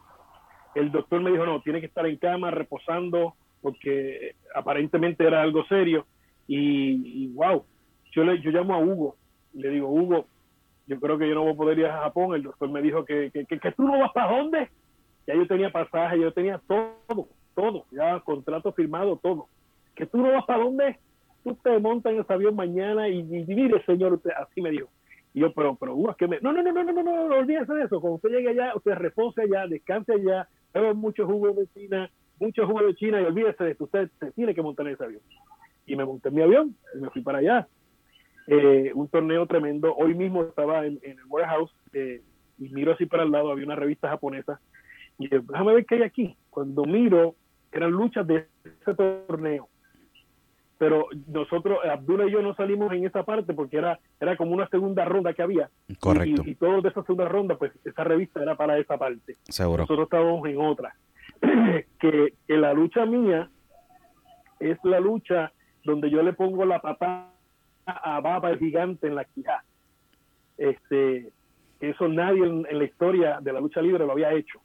El 0.76 0.92
doctor 0.92 1.22
me 1.22 1.32
dijo, 1.32 1.46
no, 1.46 1.62
tiene 1.62 1.80
que 1.80 1.88
estar 1.88 2.06
en 2.06 2.18
cama 2.18 2.52
reposando 2.52 3.36
porque 3.62 4.36
aparentemente 4.56 5.26
era 5.26 5.42
algo 5.42 5.64
serio. 5.66 6.06
Y, 6.48 7.28
wow, 7.34 7.64
yo, 8.12 8.24
le, 8.24 8.42
yo 8.42 8.52
llamo 8.52 8.74
a 8.74 8.80
Hugo, 8.80 9.16
le 9.54 9.70
digo, 9.70 9.88
Hugo, 9.88 10.26
yo 10.88 11.00
creo 11.00 11.18
que 11.18 11.30
yo 11.30 11.36
no 11.36 11.44
voy 11.44 11.54
a 11.54 11.58
poder 11.58 11.80
ir 11.80 11.86
a 11.86 12.02
Japón. 12.02 12.36
El 12.36 12.44
doctor 12.44 12.70
me 12.70 12.82
dijo 12.82 13.06
que, 13.06 13.32
que, 13.32 13.46
que, 13.46 13.72
tú 13.72 13.84
no 13.84 14.00
vas 14.00 14.12
para 14.12 14.36
dónde. 14.36 14.70
Ya 15.28 15.36
yo 15.36 15.48
tenía 15.48 15.72
pasaje, 15.72 16.20
yo 16.20 16.34
tenía 16.34 16.60
todo, 16.68 17.28
todo, 17.56 17.86
ya 17.92 18.20
contrato 18.22 18.74
firmado, 18.74 19.18
todo. 19.18 19.48
Que 19.96 20.06
tú 20.06 20.18
no 20.18 20.32
vas 20.32 20.46
para 20.46 20.64
dónde. 20.64 20.98
Tú 21.44 21.56
te 21.56 21.80
montas 21.80 22.14
en 22.14 22.20
ese 22.20 22.34
avión 22.34 22.56
mañana 22.56 23.08
y, 23.08 23.24
mire, 23.24 23.84
señor, 23.86 24.14
usted, 24.14 24.32
así 24.32 24.62
me 24.62 24.72
dijo. 24.72 24.90
Y 25.34 25.40
yo, 25.40 25.54
pero, 25.54 25.76
pero, 25.76 25.96
uh, 25.96 26.14
que 26.16 26.28
me... 26.28 26.40
No, 26.42 26.52
no, 26.52 26.62
no, 26.62 26.72
no, 26.72 26.84
no, 26.84 26.92
no, 26.92 27.04
no, 27.04 27.36
olvídese 27.36 27.74
de 27.74 27.86
eso. 27.86 28.02
Cuando 28.02 28.16
usted 28.16 28.30
llegue 28.30 28.50
allá, 28.50 28.74
usted 28.76 28.92
repose 28.96 29.42
allá, 29.44 29.66
descanse 29.68 30.14
allá, 30.14 30.48
bebe 30.74 30.94
mucho 30.94 31.26
jugo 31.26 31.52
de 31.54 31.68
China, 31.68 32.10
mucho 32.40 32.66
jugo 32.66 32.84
de 32.84 32.96
China 32.96 33.22
y 33.22 33.26
olvídese 33.26 33.64
de 33.64 33.76
que 33.76 33.84
usted 33.84 34.10
se 34.20 34.32
tiene 34.32 34.56
que 34.56 34.62
montar 34.62 34.88
en 34.88 34.94
ese 34.94 35.04
avión. 35.04 35.22
Y 35.86 35.96
me 35.96 36.06
monté 36.06 36.30
en 36.30 36.36
mi 36.36 36.42
avión 36.42 36.76
y 36.96 37.00
me 37.00 37.10
fui 37.10 37.22
para 37.22 37.40
allá. 37.40 37.68
Eh, 38.48 38.92
un 38.96 39.08
torneo 39.08 39.46
tremendo. 39.46 39.96
Hoy 39.96 40.14
mismo 40.16 40.44
estaba 40.44 40.86
en, 40.86 41.00
el 41.04 41.18
warehouse 41.28 41.72
eh, 41.94 42.22
y 42.58 42.70
miro 42.70 42.94
así 42.94 43.06
para 43.06 43.24
el 43.24 43.32
lado, 43.32 43.52
había 43.52 43.66
una 43.66 43.76
revista 43.76 44.10
japonesa 44.10 44.60
y 45.18 45.28
déjame 45.30 45.74
ver 45.74 45.86
qué 45.86 45.96
hay 45.96 46.04
aquí. 46.04 46.38
Cuando 46.50 46.84
miro, 46.84 47.36
eran 47.72 47.92
luchas 47.92 48.26
de 48.26 48.48
ese 48.64 48.94
torneo. 48.96 49.70
Pero 50.82 51.10
nosotros, 51.28 51.78
Abdullah 51.88 52.26
y 52.26 52.32
yo 52.32 52.42
no 52.42 52.56
salimos 52.56 52.92
en 52.92 53.06
esa 53.06 53.22
parte 53.22 53.54
porque 53.54 53.78
era, 53.78 54.00
era 54.20 54.36
como 54.36 54.54
una 54.54 54.68
segunda 54.70 55.06
ronda 55.06 55.32
que 55.32 55.44
había. 55.44 55.70
Correcto. 56.00 56.42
Y, 56.44 56.56
todos 56.56 56.82
de 56.82 56.90
esa 56.90 57.04
segunda 57.04 57.30
ronda, 57.30 57.56
pues 57.56 57.72
esa 57.86 58.04
revista 58.04 58.42
era 58.42 58.56
para 58.56 58.80
esa 58.80 58.98
parte. 58.98 59.38
Seguro. 59.44 59.84
Nosotros 59.84 60.06
estábamos 60.06 60.44
en 60.50 60.60
otra. 60.60 60.96
que, 62.00 62.34
que 62.48 62.58
la 62.58 62.74
lucha 62.74 63.06
mía 63.06 63.48
es 64.60 64.80
la 64.84 65.00
lucha 65.00 65.52
donde 65.84 66.10
yo 66.10 66.24
le 66.24 66.34
pongo 66.34 66.66
la 66.66 66.82
patada 66.82 67.30
a 67.86 68.20
Baba 68.20 68.50
el 68.50 68.58
gigante 68.58 69.06
en 69.06 69.14
la 69.14 69.26
quija. 69.26 69.64
Este, 70.58 71.32
eso 71.80 72.08
nadie 72.08 72.44
en, 72.44 72.64
la 72.64 72.84
historia 72.86 73.38
de 73.40 73.54
la 73.54 73.60
lucha 73.60 73.84
libre 73.84 74.08
lo 74.08 74.14
había 74.14 74.34
hecho. 74.34 74.60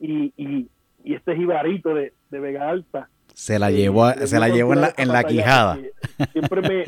Y, 0.00 0.32
y, 0.36 0.68
este 1.04 1.36
jibarito 1.36 1.94
de, 1.94 2.12
de, 2.28 2.40
Vega 2.40 2.68
Alta. 2.68 3.08
Se 3.34 3.58
la 3.58 3.70
llevó, 3.70 4.10
eh, 4.10 4.26
se 4.26 4.38
la 4.38 4.48
llevó 4.48 4.74
en 4.74 4.80
la, 4.82 4.92
en 4.96 5.08
la 5.08 5.24
quijada. 5.24 5.78
Siempre 6.32 6.60
me. 6.62 6.84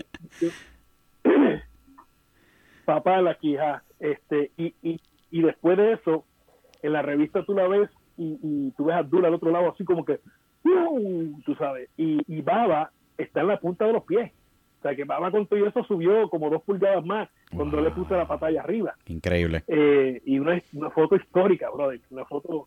papá 2.85 3.16
de 3.16 3.22
la 3.22 3.35
quija. 3.35 3.83
Este, 4.00 4.50
y, 4.57 4.74
y, 4.83 5.00
y 5.31 5.42
después 5.42 5.76
de 5.76 5.92
eso, 5.92 6.24
en 6.83 6.92
la 6.92 7.02
revista 7.02 7.44
tú 7.44 7.55
la 7.55 7.68
ves 7.68 7.88
y, 8.16 8.38
y 8.42 8.70
tú 8.76 8.87
ves 8.87 8.96
a 8.96 8.98
Abdul 8.98 9.24
al 9.24 9.35
otro 9.35 9.50
lado, 9.50 9.70
así 9.72 9.85
como 9.85 10.05
que. 10.05 10.20
tú 10.62 11.55
sabes. 11.57 11.88
Y, 11.96 12.20
y 12.26 12.42
Baba 12.42 12.90
está 13.18 13.40
en 13.40 13.48
la 13.48 13.61
punta 13.61 13.87
de 13.87 13.92
los 13.92 14.05
pies. 14.05 14.33
O 14.78 14.83
sea, 14.83 14.96
que 14.96 15.05
Baba 15.05 15.31
con 15.31 15.46
todo 15.46 15.64
eso 15.64 15.85
subió 15.85 16.28
como 16.28 16.50
dos 16.50 16.62
pulgadas 16.64 17.05
más 17.05 17.28
cuando 17.55 17.81
le 17.81 17.92
puse 17.92 18.14
la 18.14 18.26
pantalla 18.26 18.62
arriba. 18.62 18.94
Increíble. 19.07 19.62
Eh, 19.68 20.20
y 20.24 20.40
una, 20.40 20.61
una, 20.72 20.90
foto 20.90 21.14
histórica, 21.14 21.70
brother. 21.70 22.00
Una 22.11 22.24
foto. 22.24 22.66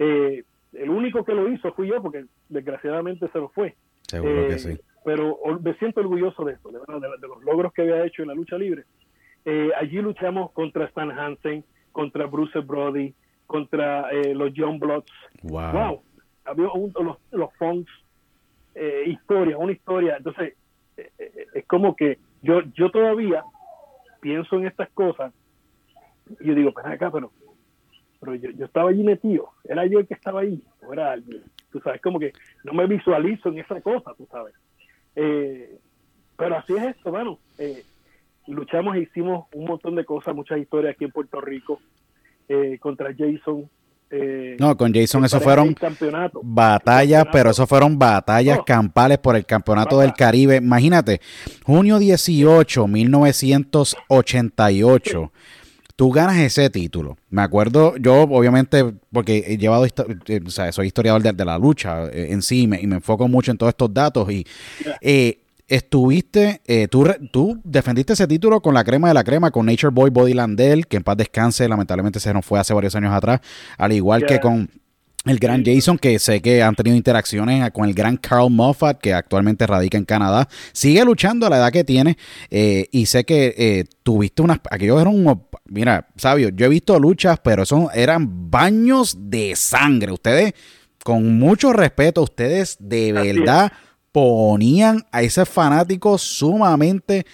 Eh, 0.00 0.42
el 0.78 0.90
único 0.90 1.24
que 1.24 1.34
lo 1.34 1.50
hizo 1.50 1.72
fui 1.72 1.88
yo, 1.88 2.02
porque 2.02 2.26
desgraciadamente 2.48 3.28
se 3.28 3.38
lo 3.38 3.48
fue. 3.50 3.74
Seguro 4.02 4.48
que 4.48 4.54
eh, 4.54 4.58
sí. 4.58 4.78
Pero 5.04 5.38
me 5.62 5.74
siento 5.74 6.00
orgulloso 6.00 6.44
de 6.44 6.54
eso, 6.54 6.70
de, 6.70 6.78
de, 6.78 7.28
los 7.28 7.42
logros 7.44 7.72
que 7.72 7.82
había 7.82 8.04
hecho 8.04 8.22
en 8.22 8.28
la 8.28 8.34
lucha 8.34 8.58
libre. 8.58 8.84
allí 9.78 10.00
luchamos 10.00 10.50
contra 10.52 10.86
Stan 10.86 11.10
Hansen, 11.10 11.64
contra 11.92 12.26
Bruce 12.26 12.58
Brody, 12.60 13.14
contra 13.46 14.10
los 14.34 14.52
John 14.56 14.80
Bloods. 14.80 15.12
Wow. 15.42 16.02
Había 16.44 16.66
los, 16.74 17.18
los 17.30 17.54
Funks, 17.56 17.92
historia, 19.06 19.56
una 19.58 19.72
historia. 19.72 20.16
Entonces, 20.16 20.54
es 21.54 21.66
como 21.66 21.94
que 21.94 22.18
yo, 22.42 22.62
yo 22.74 22.90
todavía 22.90 23.44
pienso 24.20 24.56
en 24.56 24.66
estas 24.66 24.90
cosas 24.90 25.32
y 26.40 26.48
yo 26.48 26.54
digo, 26.54 26.72
pues 26.72 26.84
acá, 26.86 27.10
pero, 27.10 27.30
pero 28.20 28.34
yo, 28.34 28.50
yo 28.50 28.66
estaba 28.66 28.90
allí 28.90 29.02
metido, 29.02 29.50
era 29.64 29.86
yo 29.86 30.00
el 30.00 30.06
que 30.06 30.14
estaba 30.14 30.40
ahí, 30.40 30.62
o 30.82 30.92
era 30.92 31.12
alguien, 31.12 31.42
tú 31.70 31.80
sabes, 31.80 32.00
como 32.00 32.18
que 32.18 32.32
no 32.64 32.72
me 32.72 32.86
visualizo 32.86 33.48
en 33.48 33.58
esa 33.58 33.80
cosa, 33.80 34.12
tú 34.16 34.26
sabes. 34.30 34.54
Eh, 35.14 35.78
pero 36.36 36.56
así 36.56 36.74
es 36.74 36.96
esto, 36.96 37.10
bueno, 37.10 37.38
eh, 37.58 37.82
luchamos 38.46 38.96
e 38.96 39.00
hicimos 39.00 39.46
un 39.54 39.64
montón 39.64 39.94
de 39.94 40.04
cosas, 40.04 40.34
muchas 40.34 40.58
historias 40.58 40.94
aquí 40.94 41.04
en 41.04 41.12
Puerto 41.12 41.40
Rico, 41.40 41.80
eh, 42.48 42.78
contra 42.80 43.14
Jason, 43.16 43.68
eh, 44.08 44.56
no, 44.60 44.76
con 44.76 44.94
Jason 44.94 45.24
eso 45.24 45.40
fueron 45.40 45.74
batallas, 46.42 47.26
pero 47.32 47.50
eso 47.50 47.66
fueron 47.66 47.98
batallas 47.98 48.60
campales 48.64 49.18
por 49.18 49.34
el 49.34 49.44
Campeonato 49.44 49.98
del 49.98 50.12
Caribe. 50.12 50.54
Imagínate, 50.56 51.20
junio 51.64 51.98
18, 51.98 52.86
1988. 52.86 55.32
Tú 55.96 56.10
ganas 56.10 56.36
ese 56.36 56.68
título. 56.70 57.16
Me 57.30 57.42
acuerdo, 57.42 57.96
yo 57.96 58.22
obviamente, 58.22 58.84
porque 59.10 59.44
he 59.46 59.56
llevado, 59.56 59.86
eh, 59.86 60.40
o 60.44 60.50
sea, 60.50 60.70
soy 60.70 60.88
historiador 60.88 61.22
de, 61.22 61.44
la 61.44 61.58
lucha 61.58 62.04
eh, 62.06 62.28
en 62.30 62.42
sí 62.42 62.62
y 62.62 62.66
me 62.66 62.96
enfoco 62.96 63.28
mucho 63.28 63.50
en 63.50 63.56
todos 63.56 63.70
estos 63.70 63.92
datos. 63.94 64.30
Y 64.30 64.46
estuviste, 65.68 66.60
eh, 66.66 66.88
tú, 66.88 67.06
tú 67.32 67.60
defendiste 67.64 68.12
ese 68.12 68.26
título 68.26 68.60
con 68.60 68.74
la 68.74 68.84
crema 68.84 69.08
de 69.08 69.14
la 69.14 69.24
crema, 69.24 69.50
con 69.50 69.66
Nature 69.66 69.90
Boy 69.92 70.10
Body 70.10 70.34
Landell, 70.34 70.86
que 70.86 70.96
en 70.96 71.02
paz 71.02 71.16
descanse, 71.16 71.68
lamentablemente 71.68 72.20
se 72.20 72.32
nos 72.32 72.44
fue 72.44 72.60
hace 72.60 72.72
varios 72.72 72.94
años 72.94 73.12
atrás, 73.12 73.40
al 73.76 73.92
igual 73.92 74.24
que 74.26 74.40
con 74.40 74.70
el 75.26 75.38
gran 75.38 75.64
Jason, 75.64 75.98
que 75.98 76.18
sé 76.18 76.40
que 76.40 76.62
han 76.62 76.74
tenido 76.74 76.96
interacciones 76.96 77.70
con 77.72 77.88
el 77.88 77.94
gran 77.94 78.16
Carl 78.16 78.50
Moffat, 78.50 79.00
que 79.00 79.12
actualmente 79.12 79.66
radica 79.66 79.98
en 79.98 80.04
Canadá. 80.04 80.48
Sigue 80.72 81.04
luchando 81.04 81.46
a 81.46 81.50
la 81.50 81.56
edad 81.56 81.72
que 81.72 81.84
tiene 81.84 82.16
eh, 82.50 82.86
y 82.92 83.06
sé 83.06 83.24
que 83.24 83.54
eh, 83.56 83.84
tuviste 84.02 84.42
unas... 84.42 84.60
Aquellos 84.70 85.00
eran 85.00 85.14
unos... 85.14 85.38
Mira, 85.64 86.06
sabio, 86.16 86.50
yo 86.50 86.66
he 86.66 86.68
visto 86.68 86.98
luchas, 86.98 87.40
pero 87.42 87.66
son 87.66 87.88
eran 87.94 88.50
baños 88.50 89.16
de 89.18 89.56
sangre. 89.56 90.12
Ustedes, 90.12 90.54
con 91.02 91.38
mucho 91.38 91.72
respeto, 91.72 92.22
ustedes 92.22 92.76
de 92.78 93.12
verdad 93.12 93.72
ponían 94.12 95.04
a 95.12 95.22
esos 95.22 95.48
fanáticos 95.48 96.22
sumamente 96.22 97.26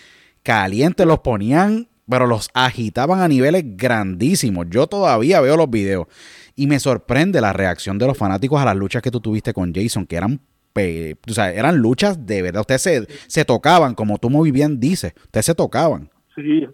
calientes, 0.42 1.06
los 1.06 1.20
ponían, 1.20 1.88
pero 2.08 2.26
los 2.26 2.50
agitaban 2.54 3.20
a 3.20 3.28
niveles 3.28 3.64
grandísimos. 3.76 4.66
Yo 4.68 4.86
todavía 4.86 5.40
veo 5.40 5.56
los 5.56 5.70
videos. 5.70 6.06
Y 6.54 6.66
me 6.66 6.78
sorprende 6.78 7.40
la 7.40 7.52
reacción 7.52 7.98
de 7.98 8.06
los 8.06 8.16
fanáticos 8.18 8.60
a 8.60 8.64
las 8.64 8.76
luchas 8.76 9.02
que 9.02 9.10
tú 9.10 9.20
tuviste 9.20 9.52
con 9.52 9.72
Jason, 9.74 10.06
que 10.06 10.16
eran, 10.16 10.40
o 10.74 11.32
sea, 11.32 11.52
eran 11.52 11.78
luchas 11.78 12.26
de 12.26 12.42
verdad. 12.42 12.60
Ustedes 12.60 12.82
se, 12.82 13.06
se 13.26 13.44
tocaban, 13.44 13.94
como 13.94 14.18
tú 14.18 14.30
muy 14.30 14.50
bien 14.50 14.80
dices. 14.80 15.14
Ustedes 15.24 15.46
se 15.46 15.54
tocaban. 15.54 16.10
Sí, 16.34 16.66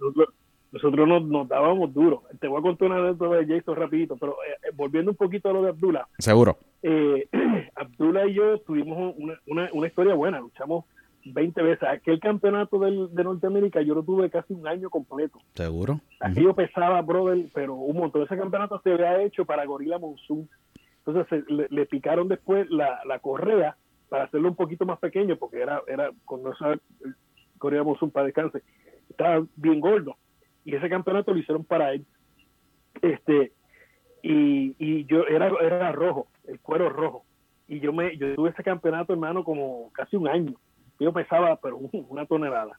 nosotros, 0.70 1.08
nos, 1.08 1.24
nos, 1.24 1.48
dábamos 1.48 1.92
duro. 1.94 2.24
Te 2.40 2.46
voy 2.46 2.58
a 2.58 2.62
contar 2.62 2.90
una 2.90 2.98
anécdota 2.98 3.36
de 3.36 3.46
Jason 3.46 3.76
rapidito, 3.76 4.16
pero 4.16 4.32
eh, 4.32 4.56
eh, 4.64 4.70
volviendo 4.74 5.10
un 5.10 5.16
poquito 5.16 5.48
a 5.48 5.52
lo 5.52 5.62
de 5.62 5.70
Abdullah. 5.70 6.06
Seguro. 6.18 6.58
Eh, 6.82 7.26
Abdullah 7.74 8.26
y 8.26 8.34
yo 8.34 8.58
tuvimos 8.60 9.14
una, 9.16 9.40
una, 9.46 9.68
una 9.72 9.86
historia 9.86 10.14
buena. 10.14 10.40
Luchamos 10.40 10.84
20 11.32 11.62
veces. 11.62 11.88
Aquel 11.88 12.20
campeonato 12.20 12.78
del, 12.78 13.14
de 13.14 13.24
Norteamérica 13.24 13.82
yo 13.82 13.94
lo 13.94 14.02
tuve 14.02 14.30
casi 14.30 14.52
un 14.52 14.66
año 14.66 14.90
completo. 14.90 15.38
Seguro. 15.54 16.00
Aquí 16.20 16.42
yo 16.42 16.54
pesaba, 16.54 17.00
brother, 17.02 17.46
pero 17.54 17.74
un 17.74 17.96
montón. 17.96 18.22
Ese 18.22 18.36
campeonato 18.36 18.80
se 18.82 18.92
había 18.92 19.22
hecho 19.22 19.44
para 19.44 19.64
Gorilla 19.64 19.98
Monsoon. 19.98 20.48
Entonces 21.04 21.44
le, 21.48 21.86
picaron 21.86 22.28
después 22.28 22.68
la, 22.70 23.00
la, 23.06 23.18
correa 23.18 23.76
para 24.08 24.24
hacerlo 24.24 24.48
un 24.48 24.56
poquito 24.56 24.84
más 24.84 24.98
pequeño, 24.98 25.36
porque 25.36 25.60
era, 25.62 25.82
era 25.86 26.10
cuando 26.24 26.52
esa 26.52 26.74
Gorilla 27.58 27.82
Monsoon 27.82 28.10
para 28.10 28.26
descanse, 28.26 28.62
estaba 29.08 29.44
bien 29.56 29.80
gordo. 29.80 30.16
Y 30.64 30.74
ese 30.74 30.88
campeonato 30.88 31.32
lo 31.32 31.38
hicieron 31.38 31.64
para 31.64 31.92
él. 31.92 32.04
Este, 33.00 33.52
y, 34.22 34.74
y 34.78 35.06
yo 35.06 35.24
era, 35.26 35.50
era 35.62 35.92
rojo, 35.92 36.28
el 36.46 36.60
cuero 36.60 36.90
rojo. 36.90 37.24
Y 37.66 37.80
yo 37.80 37.92
me, 37.92 38.16
yo 38.16 38.34
tuve 38.34 38.50
ese 38.50 38.62
campeonato, 38.62 39.12
hermano, 39.12 39.44
como 39.44 39.90
casi 39.92 40.16
un 40.16 40.28
año 40.28 40.54
yo 40.98 41.12
pesaba, 41.12 41.56
pero 41.56 41.78
una 42.08 42.26
tonelada. 42.26 42.78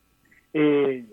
Eh, 0.53 1.05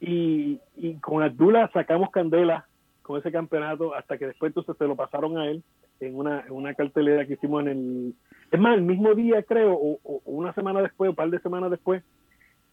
y, 0.00 0.60
y, 0.76 0.94
con 1.00 1.22
Abdullah 1.22 1.70
sacamos 1.72 2.10
candela 2.10 2.66
con 3.02 3.18
ese 3.18 3.32
campeonato 3.32 3.94
hasta 3.94 4.16
que 4.16 4.26
después 4.26 4.50
entonces 4.50 4.76
se 4.78 4.86
lo 4.86 4.94
pasaron 4.94 5.38
a 5.38 5.46
él 5.46 5.64
en 6.00 6.14
una, 6.14 6.40
en 6.40 6.52
una 6.52 6.74
cartelera 6.74 7.26
que 7.26 7.34
hicimos 7.34 7.62
en 7.62 7.68
el... 7.68 8.14
Es 8.52 8.60
más, 8.60 8.76
el 8.76 8.82
mismo 8.82 9.14
día 9.14 9.42
creo, 9.42 9.74
o, 9.74 10.22
una 10.24 10.52
semana 10.54 10.80
después, 10.82 11.10
un 11.10 11.16
par 11.16 11.30
de 11.30 11.40
semanas 11.40 11.70
después, 11.70 12.02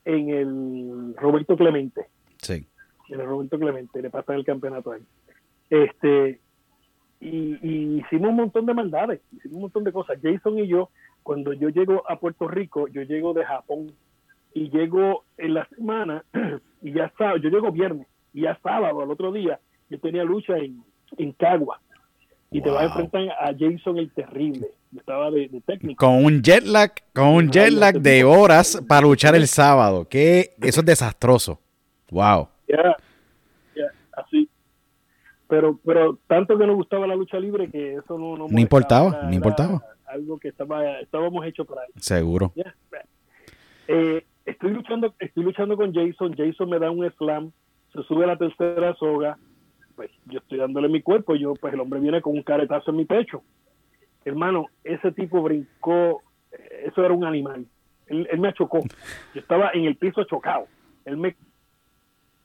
en 0.03 0.29
el 0.29 1.15
Roberto 1.17 1.57
Clemente. 1.57 2.07
Sí. 2.37 2.67
En 3.09 3.19
el 3.19 3.25
Roberto 3.25 3.57
Clemente, 3.57 4.01
le 4.01 4.09
pasan 4.09 4.35
el 4.35 4.45
campeonato 4.45 4.91
a 4.91 4.97
él. 4.97 5.03
Este, 5.69 6.39
y, 7.19 7.57
y, 7.61 7.99
hicimos 7.99 8.29
un 8.29 8.35
montón 8.35 8.65
de 8.65 8.73
maldades, 8.73 9.21
hicimos 9.31 9.55
un 9.55 9.61
montón 9.63 9.83
de 9.83 9.91
cosas. 9.91 10.19
Jason 10.21 10.59
y 10.59 10.67
yo 10.67 10.89
cuando 11.25 11.53
yo 11.53 11.69
llego 11.69 12.03
a 12.07 12.19
Puerto 12.19 12.47
Rico, 12.47 12.87
yo 12.87 13.01
llego 13.01 13.33
de 13.33 13.43
Japón 13.43 13.91
y 14.53 14.69
llego 14.69 15.23
en 15.39 15.55
la 15.55 15.67
semana 15.69 16.23
y 16.83 16.93
ya 16.93 17.11
sábado, 17.17 17.37
yo 17.37 17.49
llego 17.49 17.71
viernes 17.71 18.05
y 18.31 18.41
ya 18.41 18.59
sábado, 18.61 19.01
al 19.01 19.09
otro 19.09 19.31
día, 19.31 19.59
yo 19.89 19.99
tenía 19.99 20.23
lucha 20.23 20.55
en, 20.55 20.83
en 21.17 21.31
Cagua 21.31 21.81
y 22.51 22.61
te 22.61 22.69
vas 22.69 22.83
a 22.83 22.85
enfrentar 22.85 23.23
a 23.39 23.51
Jason 23.57 23.97
el 23.97 24.11
Terrible. 24.11 24.67
Yo 24.91 24.99
estaba 24.99 25.31
de, 25.31 25.49
técnico. 25.65 26.05
Con 26.05 26.23
un 26.23 26.43
jet 26.43 26.63
lag, 26.63 26.91
con 27.11 27.29
un 27.29 27.49
jet 27.49 27.71
lag 27.71 27.99
de 27.99 28.23
horas 28.23 28.79
para 28.87 29.01
luchar 29.01 29.33
el 29.33 29.47
sábado. 29.47 30.07
Que 30.07 30.51
eso 30.61 30.81
es 30.81 30.85
desastroso. 30.85 31.59
Wow. 32.11 32.49
Ya, 32.67 32.95
así. 34.15 34.47
Pero, 35.47 35.79
pero 35.83 36.19
tanto 36.27 36.55
que 36.55 36.67
nos 36.67 36.75
gustaba 36.75 37.07
la 37.07 37.15
lucha 37.15 37.39
libre 37.39 37.67
que 37.71 37.95
eso 37.95 38.15
no, 38.15 38.37
no, 38.37 38.47
no 38.47 38.59
importaba, 38.59 39.23
no 39.23 39.33
importaba 39.33 39.81
algo 40.15 40.39
que 40.39 40.49
estaba, 40.49 40.99
estábamos 40.99 41.45
hechos 41.45 41.67
para 41.67 41.83
eso. 41.83 41.93
Seguro. 41.97 42.51
Eh, 43.87 44.25
estoy 44.45 44.71
luchando, 44.71 45.13
estoy 45.19 45.43
luchando 45.43 45.77
con 45.77 45.93
Jason, 45.93 46.35
Jason 46.35 46.69
me 46.69 46.79
da 46.79 46.89
un 46.89 47.09
slam, 47.11 47.51
se 47.93 48.01
sube 48.03 48.23
a 48.23 48.27
la 48.27 48.37
tercera 48.37 48.95
soga, 48.95 49.37
pues 49.95 50.11
yo 50.25 50.39
estoy 50.39 50.57
dándole 50.57 50.89
mi 50.89 51.01
cuerpo, 51.01 51.35
yo 51.35 51.53
pues 51.53 51.73
el 51.73 51.79
hombre 51.79 51.99
viene 51.99 52.21
con 52.21 52.33
un 52.33 52.43
caretazo 52.43 52.91
en 52.91 52.97
mi 52.97 53.05
pecho. 53.05 53.43
Hermano, 54.25 54.65
ese 54.83 55.11
tipo 55.11 55.41
brincó, 55.43 56.23
eso 56.83 57.05
era 57.05 57.13
un 57.13 57.25
animal. 57.25 57.65
Él, 58.07 58.27
me 58.39 58.49
achocó. 58.49 58.81
Yo 59.33 59.41
estaba 59.41 59.71
en 59.73 59.85
el 59.85 59.95
piso 59.95 60.23
chocado. 60.23 60.67
Él 61.05 61.17
me 61.17 61.35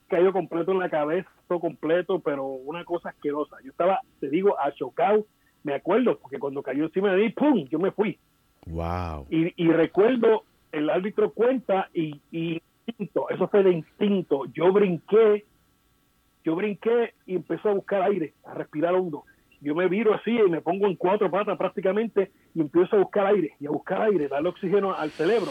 cayó 0.08 0.32
completo 0.32 0.72
en 0.72 0.78
la 0.78 0.90
cabeza, 0.90 1.28
todo 1.48 1.60
completo, 1.60 2.20
pero 2.20 2.44
una 2.44 2.84
cosa 2.84 3.10
asquerosa. 3.10 3.56
Yo 3.64 3.70
estaba, 3.70 4.00
te 4.20 4.28
digo, 4.28 4.58
achocado 4.58 5.26
me 5.62 5.74
acuerdo, 5.74 6.18
porque 6.18 6.38
cuando 6.38 6.62
cayó 6.62 6.84
encima 6.84 7.12
de 7.12 7.24
mí, 7.24 7.30
¡pum! 7.30 7.66
Yo 7.68 7.78
me 7.78 7.90
fui. 7.90 8.18
Wow. 8.66 9.26
Y, 9.30 9.52
y 9.62 9.68
recuerdo, 9.70 10.44
el 10.72 10.90
árbitro 10.90 11.32
cuenta 11.32 11.88
y, 11.94 12.20
y 12.30 12.62
instinto, 12.86 13.28
eso 13.30 13.48
fue 13.48 13.62
de 13.62 13.72
instinto. 13.72 14.44
Yo 14.52 14.72
brinqué, 14.72 15.44
yo 16.44 16.56
brinqué 16.56 17.14
y 17.26 17.36
empecé 17.36 17.68
a 17.68 17.74
buscar 17.74 18.02
aire, 18.02 18.34
a 18.44 18.54
respirar 18.54 18.94
hondo. 18.94 19.24
Yo 19.60 19.74
me 19.74 19.88
viro 19.88 20.14
así 20.14 20.30
y 20.30 20.50
me 20.50 20.62
pongo 20.62 20.86
en 20.86 20.96
cuatro 20.96 21.30
patas 21.30 21.58
prácticamente 21.58 22.30
y 22.54 22.60
empiezo 22.60 22.96
a 22.96 23.00
buscar 23.00 23.26
aire 23.26 23.52
y 23.60 23.66
a 23.66 23.70
buscar 23.70 24.00
aire, 24.02 24.28
darle 24.28 24.48
oxígeno 24.48 24.94
al 24.94 25.10
cerebro. 25.10 25.50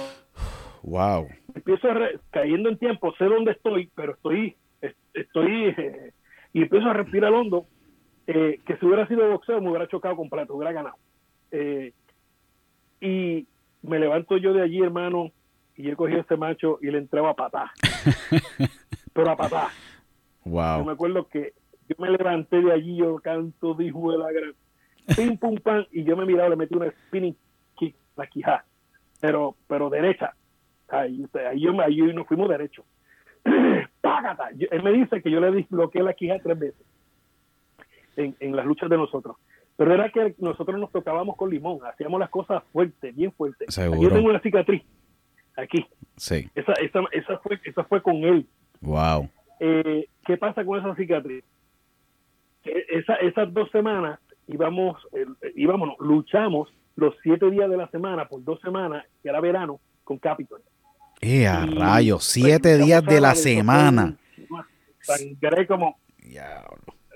Wow. 0.82 1.28
Empiezo 1.54 1.88
cayendo 2.32 2.70
en 2.70 2.78
tiempo, 2.78 3.14
sé 3.18 3.26
dónde 3.26 3.52
estoy, 3.52 3.90
pero 3.94 4.14
estoy, 4.14 4.56
estoy, 5.14 5.76
y 6.54 6.62
empiezo 6.64 6.90
a 6.90 6.94
respirar 6.94 7.34
hondo 7.34 7.66
eh, 8.32 8.60
que 8.64 8.78
si 8.78 8.86
hubiera 8.86 9.08
sido 9.08 9.28
boxeo 9.28 9.60
me 9.60 9.70
hubiera 9.70 9.88
chocado 9.88 10.16
completo, 10.16 10.54
hubiera 10.54 10.72
ganado. 10.72 10.96
Eh, 11.50 11.94
y 13.02 13.48
me 13.82 13.98
levanto 13.98 14.38
yo 14.38 14.54
de 14.54 14.62
allí, 14.62 14.84
hermano, 14.84 15.32
y 15.76 15.92
cogido 15.94 16.20
a 16.20 16.22
este 16.22 16.38
macho 16.38 16.78
y 16.80 16.92
le 16.92 17.00
entraba 17.00 17.32
a 17.32 17.34
patá. 17.34 17.72
Pero 19.14 19.32
a 19.32 19.36
patá. 19.36 19.70
Wow. 20.46 20.78
Yo 20.78 20.86
me 20.86 20.92
acuerdo 20.92 21.28
que 21.28 21.54
yo 21.88 21.96
me 21.98 22.12
levanté 22.12 22.62
de 22.62 22.72
allí, 22.72 22.98
yo 22.98 23.18
canto, 23.18 23.74
dijo 23.74 24.12
de 24.12 24.20
la 24.20 24.32
gran. 24.32 24.54
Pim, 25.16 25.36
pum, 25.36 25.56
pam, 25.58 25.88
y 25.92 26.04
yo 26.04 26.16
me 26.16 26.26
miraba, 26.26 26.50
le 26.50 26.56
metí 26.56 26.76
una 26.76 26.92
spinning 26.92 27.36
kick, 27.78 27.96
la 28.16 28.28
quijá, 28.28 28.64
pero, 29.20 29.56
pero 29.66 29.90
derecha. 29.90 30.36
Ahí, 30.88 31.26
ahí, 31.50 31.62
yo, 31.62 31.72
ahí 31.82 31.98
nos 32.14 32.28
fuimos 32.28 32.48
derecho. 32.48 32.86
Págata. 34.02 34.50
él 34.52 34.84
me 34.84 34.92
dice 34.92 35.20
que 35.20 35.32
yo 35.32 35.40
le 35.40 35.52
disbloqueé 35.52 36.04
la 36.04 36.14
quija 36.14 36.38
tres 36.44 36.60
veces 36.60 36.89
en, 38.20 38.56
las 38.56 38.66
luchas 38.66 38.90
de 38.90 38.98
nosotros. 38.98 39.38
Pero 39.76 39.94
era 39.94 40.10
que 40.10 40.36
nosotros 40.40 40.80
nos 40.80 40.92
tocábamos 40.92 41.38
con 41.38 41.50
limón, 41.50 41.80
hacíamos 41.86 42.20
las 42.20 42.30
cosas 42.30 42.64
fuertes, 42.74 43.16
bien 43.16 43.32
fuertes. 43.32 43.74
Yo 43.76 44.10
tengo 44.10 44.30
una 44.30 44.42
cicatriz 44.42 44.84
aquí. 45.56 45.86
Sí. 46.18 46.50
Esa, 46.56 46.74
esa, 46.74 47.02
esa, 47.12 47.38
fue, 47.40 47.60
esa 47.64 47.84
fue 47.86 48.02
con 48.02 48.18
él. 48.18 48.46
Wow. 48.82 49.30
Eh, 49.60 50.08
¿Qué 50.26 50.38
pasa 50.38 50.66
con 50.66 50.80
esa 50.80 50.96
cicatriz? 50.96 51.44
Esa, 52.64 53.16
esas 53.16 53.54
dos 53.54 53.72
semanas 53.72 54.20
íbamos, 54.48 54.98
eh, 55.14 55.26
íbamos, 55.56 55.98
luchamos 56.00 56.70
los 56.96 57.16
siete 57.24 57.50
días 57.50 57.70
de 57.70 57.78
la 57.78 57.90
semana 57.90 58.28
por 58.28 58.44
dos 58.44 58.60
semanas, 58.62 59.06
que 59.24 59.30
era 59.30 59.40
verano, 59.40 59.80
con 60.04 60.18
Capitol. 60.18 60.62
¡Eh, 61.22 61.48
a 61.48 61.66
rayos! 61.66 62.26
Siete 62.26 62.78
días 62.78 63.04
de 63.06 63.22
la 63.22 63.36
semana. 63.36 64.18
Sangré 65.02 65.66
como 65.66 65.98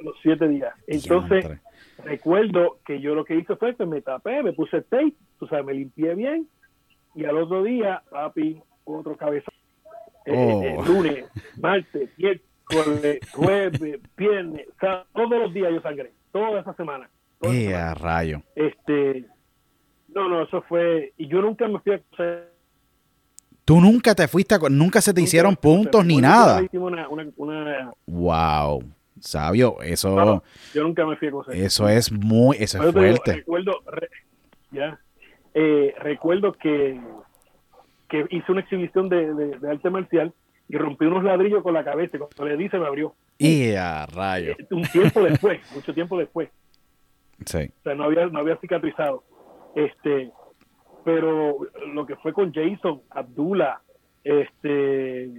los 0.04 0.16
siete 0.22 0.48
días. 0.48 0.74
Entonces, 0.88 1.60
recuerdo 2.04 2.80
que 2.86 3.00
yo 3.00 3.16
lo 3.16 3.26
que 3.26 3.36
hice 3.36 3.56
fue 3.56 3.76
que 3.76 3.86
me 3.86 4.02
tapé, 4.02 4.44
me 4.44 4.54
puse 4.54 4.82
tape, 4.82 5.14
tú 5.40 5.48
sabes, 5.48 5.66
me 5.66 5.74
limpié 5.74 6.14
bien, 6.16 6.48
y 7.16 7.26
al 7.26 7.38
otro 7.38 7.64
día, 7.64 8.04
papi, 8.10 8.62
otro 8.84 9.16
cabeza. 9.16 9.52
Eh, 10.26 10.34
eh, 10.34 10.76
oh. 10.78 10.86
lunes, 10.86 11.26
martes, 11.60 12.10
miércoles, 12.18 13.20
jueves, 13.34 14.00
viernes, 14.16 14.68
todos 15.14 15.30
los 15.30 15.54
días 15.54 15.72
yo 15.74 15.82
sangré, 15.82 16.12
toda 16.32 16.62
esa 16.62 16.74
semana. 16.76 17.10
Eh, 17.42 17.76
a 17.76 17.94
rayo. 17.94 18.42
Este, 18.56 19.26
no, 20.10 20.30
no, 20.30 20.44
eso 20.44 20.62
fue, 20.64 21.14
y 21.18 21.28
yo 21.28 21.42
nunca 21.42 21.68
me 21.68 21.80
fui 21.80 21.94
a... 21.94 22.02
Tú 23.66 23.80
nunca 23.80 24.14
te 24.14 24.28
fuiste, 24.28 24.56
nunca 24.70 25.00
se 25.02 25.14
te 25.14 25.22
hicieron 25.22 25.56
puntos 25.56 26.06
ni 26.06 26.18
nada. 26.18 26.62
Wow. 28.06 28.84
Sabio, 29.24 29.82
eso. 29.82 30.44
yo 30.74 30.84
nunca 30.84 31.06
me 31.06 31.16
fui 31.16 31.30
a 31.30 31.54
Eso 31.54 31.88
es 31.88 32.12
muy. 32.12 32.58
Eso 32.60 32.84
es 32.84 32.92
fuerte. 32.92 33.36
recuerdo, 33.36 33.82
ya. 34.70 35.00
Eh, 35.54 35.96
recuerdo 35.98 36.52
que, 36.52 37.00
que 38.10 38.26
hice 38.32 38.52
una 38.52 38.62
exhibición 38.62 39.08
de, 39.08 39.34
de, 39.34 39.70
arte 39.70 39.90
marcial 39.90 40.34
y 40.68 40.78
rompí 40.78 41.06
unos 41.06 41.24
ladrillos 41.24 41.64
con 41.64 41.74
la 41.74 41.86
cabeza. 41.86 42.18
Cuando 42.18 42.54
le 42.54 42.58
di, 42.58 42.68
se 42.68 42.78
me 42.78 42.86
abrió. 42.86 43.16
Y 43.38 43.74
a 43.76 44.06
rayo. 44.08 44.58
Eh, 44.60 44.68
un 44.72 44.84
tiempo 44.84 45.22
después, 45.24 45.62
mucho 45.74 45.94
tiempo 45.94 46.18
después. 46.18 46.50
Sí. 47.46 47.72
O 47.80 47.84
sea, 47.84 47.96
no 47.96 48.04
había, 48.04 48.26
no 48.26 48.40
había 48.40 48.58
cicatrizado. 48.58 49.24
Este, 49.74 50.32
pero 51.06 51.60
lo 51.94 52.06
que 52.06 52.18
fue 52.18 52.34
con 52.34 52.52
Jason, 52.54 53.02
Abdullah, 53.10 53.80
este, 54.26 55.32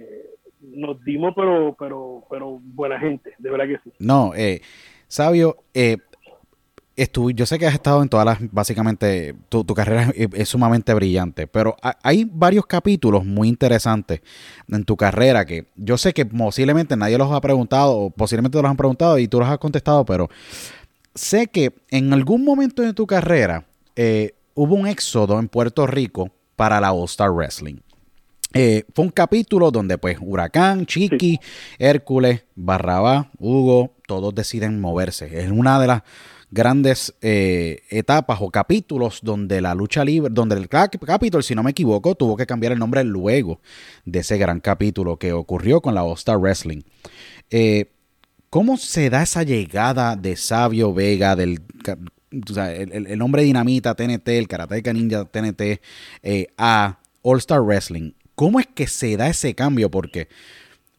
nos 0.61 1.03
dimos, 1.03 1.33
pero, 1.35 1.75
pero, 1.77 2.23
pero 2.29 2.59
buena 2.61 2.99
gente, 2.99 3.33
de 3.37 3.49
verdad 3.49 3.65
que 3.67 3.79
sí. 3.83 3.95
No, 3.99 4.33
eh, 4.35 4.61
Sabio, 5.07 5.57
eh, 5.73 5.97
yo 7.33 7.45
sé 7.45 7.59
que 7.59 7.67
has 7.67 7.73
estado 7.73 8.01
en 8.01 8.09
todas 8.09 8.25
las, 8.25 8.51
básicamente, 8.51 9.35
tu, 9.49 9.65
carrera 9.65 10.11
es, 10.15 10.47
sumamente 10.47 10.93
brillante, 10.93 11.45
pero 11.45 11.75
hay 12.01 12.25
varios 12.31 12.65
capítulos 12.65 13.25
muy 13.25 13.49
interesantes 13.49 14.21
en 14.69 14.85
tu 14.85 14.95
carrera 14.95 15.45
que 15.45 15.65
yo 15.75 15.97
sé 15.97 16.13
que 16.13 16.25
posiblemente 16.25 16.95
nadie 16.95 17.17
los 17.17 17.31
ha 17.31 17.41
preguntado, 17.41 18.09
posiblemente 18.11 18.61
los 18.61 18.69
han 18.69 18.77
preguntado 18.77 19.17
y 19.17 19.27
tú 19.27 19.39
los 19.39 19.49
has 19.49 19.57
contestado, 19.57 20.05
pero 20.05 20.29
sé 21.13 21.47
que 21.47 21.73
en 21.89 22.13
algún 22.13 22.45
momento 22.45 22.81
de 22.81 22.93
tu 22.93 23.05
carrera 23.05 23.65
eh, 23.95 24.33
hubo 24.53 24.75
un 24.75 24.87
éxodo 24.87 25.39
en 25.39 25.49
Puerto 25.49 25.85
Rico 25.87 26.31
para 26.55 26.79
la 26.79 26.93
All 26.93 27.05
Star 27.05 27.31
Wrestling. 27.31 27.75
Eh, 28.53 28.85
fue 28.93 29.05
un 29.05 29.11
capítulo 29.11 29.71
donde 29.71 29.97
pues 29.97 30.17
Huracán, 30.21 30.85
Chiqui, 30.85 31.39
Hércules, 31.77 32.45
Barrabá, 32.55 33.31
Hugo, 33.37 33.95
todos 34.07 34.33
deciden 34.33 34.79
moverse. 34.79 35.43
Es 35.43 35.51
una 35.51 35.79
de 35.79 35.87
las 35.87 36.03
grandes 36.51 37.13
eh, 37.21 37.81
etapas 37.89 38.37
o 38.41 38.49
capítulos 38.49 39.19
donde 39.23 39.59
la 39.61 39.75
lucha 39.75 40.05
libre, 40.05 40.31
donde 40.33 40.55
el 40.55 40.69
capítulo, 40.69 41.41
si 41.41 41.53
no 41.53 41.63
me 41.63 41.71
equivoco, 41.71 42.15
tuvo 42.15 42.37
que 42.37 42.45
cambiar 42.45 42.71
el 42.71 42.79
nombre 42.79 43.03
luego 43.03 43.59
de 44.05 44.19
ese 44.19 44.37
gran 44.37 44.61
capítulo 44.61 45.17
que 45.17 45.33
ocurrió 45.33 45.81
con 45.81 45.93
la 45.95 46.03
All 46.03 46.13
Star 46.13 46.37
Wrestling. 46.37 46.81
Eh, 47.49 47.91
¿Cómo 48.49 48.77
se 48.77 49.09
da 49.09 49.23
esa 49.23 49.43
llegada 49.43 50.15
de 50.15 50.37
Sabio 50.37 50.93
Vega, 50.93 51.35
del 51.35 51.61
el, 52.31 53.17
nombre 53.17 53.43
Dinamita 53.43 53.95
TNT, 53.95 54.29
el 54.29 54.47
Karateka 54.47 54.93
Ninja 54.93 55.25
TNT, 55.25 55.81
a 56.57 56.99
All 57.21 57.39
Star 57.39 57.61
Wrestling? 57.61 58.13
¿Cómo 58.35 58.59
es 58.59 58.67
que 58.67 58.87
se 58.87 59.15
da 59.17 59.27
ese 59.27 59.55
cambio? 59.55 59.89
Porque 59.89 60.27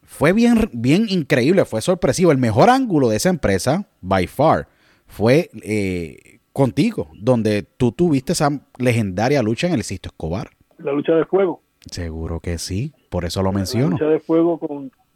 fue 0.03 0.33
bien, 0.33 0.69
bien 0.73 1.05
increíble, 1.09 1.65
fue 1.65 1.81
sorpresivo. 1.81 2.31
El 2.31 2.39
mejor 2.39 2.69
ángulo 2.69 3.09
de 3.09 3.17
esa 3.17 3.29
empresa, 3.29 3.87
by 4.01 4.25
far, 4.27 4.67
fue 5.05 5.49
eh, 5.63 6.39
contigo, 6.51 7.09
donde 7.13 7.63
tú 7.63 7.91
tuviste 7.91 8.33
esa 8.33 8.49
legendaria 8.77 9.43
lucha 9.43 9.67
en 9.67 9.73
el 9.73 9.83
Sisto 9.83 10.09
Escobar. 10.09 10.49
La 10.79 10.91
lucha 10.91 11.13
de 11.13 11.25
fuego. 11.25 11.61
Seguro 11.91 12.39
que 12.39 12.57
sí, 12.57 12.93
por 13.09 13.23
eso 13.23 13.43
lo 13.43 13.51
menciono. 13.51 13.89
La 13.89 13.91
lucha 13.91 14.05
de 14.05 14.19
fuego 14.19 14.59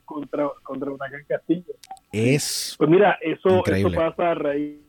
contra, 0.05 0.49
contra 0.63 0.91
Huracán 0.91 1.25
Castillo. 1.27 1.73
Es. 2.11 2.75
Pues 2.77 2.89
mira, 2.89 3.17
eso, 3.21 3.65
eso 3.65 3.91
pasa 3.91 4.31
a 4.31 4.35
raíz 4.35 4.79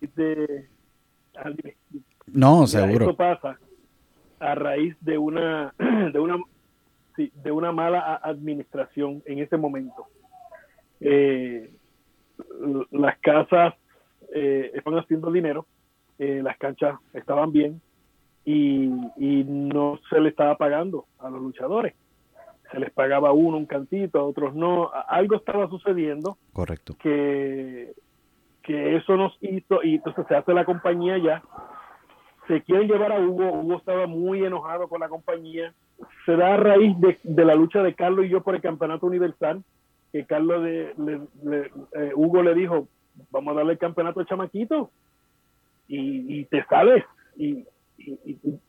de. 0.00 0.68
No, 2.26 2.66
seguro. 2.66 3.06
Eso 3.06 3.16
pasa 3.16 3.58
a 4.42 4.54
raíz 4.54 4.96
de 5.00 5.18
una 5.18 5.72
de 6.12 6.20
una 6.20 6.38
de 7.16 7.52
una 7.52 7.72
mala 7.72 8.16
administración 8.22 9.22
en 9.26 9.38
ese 9.38 9.56
momento. 9.56 10.06
Eh, 11.00 11.70
las 12.90 13.18
casas 13.18 13.74
eh, 14.34 14.70
estaban 14.74 15.00
haciendo 15.00 15.30
dinero, 15.30 15.66
eh, 16.18 16.40
las 16.42 16.56
canchas 16.58 16.98
estaban 17.12 17.52
bien 17.52 17.80
y, 18.44 18.88
no 19.44 20.00
se 20.10 20.20
le 20.20 20.30
estaba 20.30 20.56
pagando 20.56 21.06
a 21.18 21.28
los 21.30 21.40
luchadores. 21.40 21.94
Se 22.70 22.80
les 22.80 22.90
pagaba 22.90 23.28
a 23.28 23.32
uno 23.32 23.58
un 23.58 23.66
cantito, 23.66 24.18
a 24.18 24.24
otros 24.24 24.54
no. 24.54 24.90
Algo 25.08 25.36
estaba 25.36 25.68
sucediendo. 25.68 26.38
Correcto. 26.52 26.96
Que, 26.98 27.92
que 28.62 28.96
eso 28.96 29.16
nos 29.16 29.36
hizo, 29.42 29.82
y 29.82 29.96
entonces 29.96 30.24
se 30.26 30.34
hace 30.34 30.54
la 30.54 30.64
compañía 30.64 31.18
ya. 31.18 31.42
Se 32.48 32.62
quieren 32.62 32.88
llevar 32.88 33.12
a 33.12 33.20
Hugo. 33.20 33.52
Hugo 33.52 33.76
estaba 33.76 34.06
muy 34.06 34.44
enojado 34.44 34.88
con 34.88 35.00
la 35.00 35.08
compañía 35.08 35.72
se 36.24 36.36
da 36.36 36.54
a 36.54 36.56
raíz 36.56 36.96
de, 37.00 37.44
la 37.44 37.54
lucha 37.54 37.82
de 37.82 37.94
Carlos 37.94 38.26
y 38.26 38.28
yo 38.28 38.42
por 38.42 38.54
el 38.54 38.60
campeonato 38.60 39.06
universal, 39.06 39.62
que 40.12 40.26
Carlos 40.26 40.62
de, 40.62 40.94
eh, 41.92 42.12
Hugo 42.14 42.42
le 42.42 42.54
dijo, 42.54 42.88
vamos 43.30 43.52
a 43.52 43.56
darle 43.58 43.72
el 43.72 43.78
campeonato 43.78 44.20
al 44.20 44.26
chamaquito 44.26 44.90
y, 45.88 46.44
te 46.46 46.64
sales 46.64 47.04
y, 47.36 47.66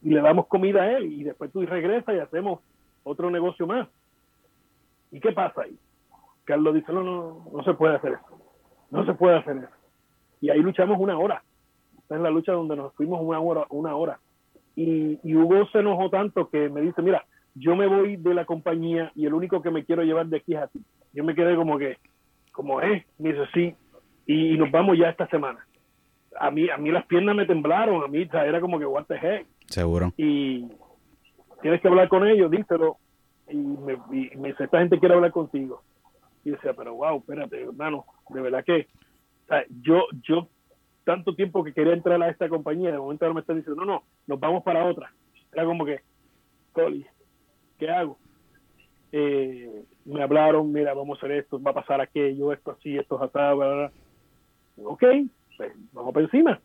le 0.01 0.21
damos 0.21 0.47
comida 0.47 0.83
a 0.83 0.97
él 0.97 1.11
y 1.11 1.23
después 1.23 1.51
tú 1.51 1.65
regresas 1.65 2.15
y 2.15 2.19
hacemos 2.19 2.59
otro 3.03 3.31
negocio 3.31 3.65
más. 3.65 3.87
¿Y 5.11 5.19
qué 5.19 5.31
pasa 5.31 5.63
ahí? 5.63 5.77
Carlos 6.43 6.73
dice, 6.75 6.91
no, 6.91 7.03
no, 7.03 7.47
no 7.51 7.63
se 7.63 7.73
puede 7.73 7.95
hacer 7.95 8.13
eso. 8.13 8.39
No 8.91 9.05
se 9.05 9.13
puede 9.13 9.37
hacer 9.37 9.57
eso. 9.57 9.69
Y 10.41 10.49
ahí 10.49 10.59
luchamos 10.59 10.99
una 10.99 11.17
hora. 11.17 11.41
Esta 12.03 12.15
es 12.15 12.21
la 12.21 12.29
lucha 12.29 12.53
donde 12.53 12.75
nos 12.75 12.93
fuimos 12.93 13.19
una 13.21 13.39
hora, 13.39 13.65
una 13.69 13.95
hora 13.95 14.19
y, 14.75 15.35
Hugo 15.35 15.67
se 15.71 15.79
enojó 15.79 16.09
tanto 16.09 16.49
que 16.49 16.69
me 16.69 16.81
dice, 16.81 17.01
mira, 17.01 17.25
yo 17.55 17.75
me 17.75 17.87
voy 17.87 18.17
de 18.17 18.33
la 18.33 18.45
compañía 18.45 19.11
y 19.15 19.25
el 19.25 19.33
único 19.33 19.61
que 19.61 19.71
me 19.71 19.85
quiero 19.85 20.03
llevar 20.03 20.27
de 20.27 20.37
aquí 20.37 20.55
es 20.55 20.61
a 20.61 20.67
ti. 20.67 20.81
Yo 21.13 21.23
me 21.23 21.35
quedé 21.35 21.55
como 21.55 21.77
que, 21.77 21.97
como 22.51 22.81
es, 22.81 23.03
me 23.19 23.33
dice, 23.33 23.45
sí, 23.53 23.75
y, 24.25 24.57
nos 24.57 24.71
vamos 24.71 24.97
ya 24.97 25.09
esta 25.09 25.27
semana. 25.27 25.65
A 26.39 26.49
mí, 26.49 26.67
a 26.69 26.77
mí 26.77 26.91
las 26.91 27.05
piernas 27.05 27.35
me 27.35 27.45
temblaron, 27.45 28.03
a 28.03 28.07
mí 28.07 28.27
era 28.31 28.59
como 28.59 28.79
que, 28.79 28.85
what 28.85 29.05
the 29.05 29.15
heck. 29.15 29.45
Seguro. 29.67 30.11
Y 30.17 30.67
tienes 31.61 31.79
que 31.81 31.87
hablar 31.87 32.09
con 32.09 32.27
ellos, 32.27 32.49
díselo. 32.49 32.97
Y 33.49 33.57
me, 33.57 33.93
y 34.11 34.35
me 34.37 34.49
dice, 34.49 34.63
esta 34.63 34.79
gente 34.79 34.99
quiere 34.99 35.13
hablar 35.13 35.31
contigo. 35.31 35.83
Y 36.43 36.51
decía, 36.51 36.73
pero 36.73 36.95
wow, 36.95 37.19
espérate, 37.19 37.61
hermano, 37.61 38.05
de 38.29 38.41
verdad 38.41 38.63
que 38.65 38.87
yo, 39.81 40.05
yo 40.23 40.47
tanto 41.03 41.35
tiempo 41.35 41.63
que 41.63 41.73
quería 41.73 41.93
entrar 41.93 42.21
a 42.21 42.29
esta 42.29 42.49
compañía, 42.49 42.91
de 42.91 42.97
momento 42.97 43.25
ahora 43.25 43.35
me 43.35 43.41
están 43.41 43.57
diciendo, 43.57 43.83
no, 43.83 43.93
no, 43.93 44.03
nos 44.27 44.39
vamos 44.39 44.63
para 44.63 44.85
otra. 44.85 45.13
Era 45.51 45.65
como 45.65 45.85
que, 45.85 45.99
Coli, 46.71 47.05
¿qué 47.77 47.89
hago? 47.89 48.17
Eh, 49.11 49.83
me 50.05 50.23
hablaron, 50.23 50.71
mira, 50.71 50.93
vamos 50.93 51.17
a 51.17 51.25
hacer 51.25 51.37
esto, 51.37 51.61
va 51.61 51.71
a 51.71 51.75
pasar 51.75 52.01
aquello, 52.01 52.51
esto 52.51 52.71
así, 52.71 52.97
esto 52.97 53.21
así, 53.21 53.31
bla, 53.33 53.53
bla. 53.53 53.91
Ok, 54.83 55.03
pues 55.57 55.71
vamos 55.91 56.13
para 56.13 56.25
encima. 56.25 56.59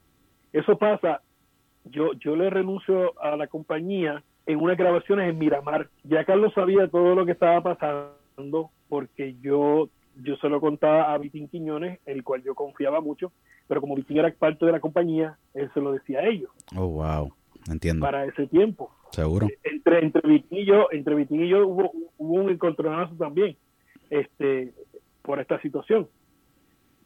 Eso 0.53 0.79
pasa, 0.79 1.21
yo, 1.85 2.13
yo 2.15 2.37
le 2.37 2.49
renuncio 2.49 3.21
a 3.21 3.37
la 3.37 3.47
compañía 3.49 4.23
en 4.47 4.61
unas 4.61 4.79
grabaciones 4.79 5.29
en 5.29 5.39
Miramar. 5.39 5.89
Ya 6.05 6.25
Carlos 6.25 6.55
sabía 6.55 6.89
todo 6.89 7.15
lo 7.15 7.27
que 7.27 7.33
estaba 7.33 7.61
pasando 7.61 8.71
porque 8.89 9.37
yo, 9.41 9.91
yo 10.23 10.37
se 10.37 10.49
lo 10.49 10.61
contaba 10.61 11.13
a 11.13 11.19
Vitín 11.19 11.49
Quiñones, 11.49 12.01
el 12.07 12.25
cual 12.25 12.43
yo 12.43 12.55
confiaba 12.55 13.01
mucho, 13.01 13.33
pero 13.67 13.81
como 13.81 13.95
Vitín 13.95 14.19
era 14.19 14.33
parte 14.33 14.67
de 14.67 14.73
la 14.73 14.81
compañía, 14.81 15.39
él 15.55 15.71
se 15.75 15.81
lo 15.81 15.93
decía 15.93 16.21
a 16.21 16.27
ellos. 16.27 16.51
Oh, 16.77 16.87
wow, 16.89 17.33
entiendo. 17.71 18.05
Para 18.05 18.25
ese 18.25 18.47
tiempo. 18.47 18.91
Seguro. 19.11 19.49
Entre, 19.63 20.05
entre 20.05 20.29
Vitín 20.29 20.59
y 20.59 20.65
yo, 20.67 20.89
entre 20.93 21.15
Vitín 21.15 21.45
y 21.45 21.49
yo 21.49 21.67
hubo, 21.67 21.93
un 22.19 22.51
encontronazo 22.51 23.15
también, 23.15 23.57
este, 24.11 24.73
por 25.23 25.41
esta 25.41 25.61
situación. 25.61 26.09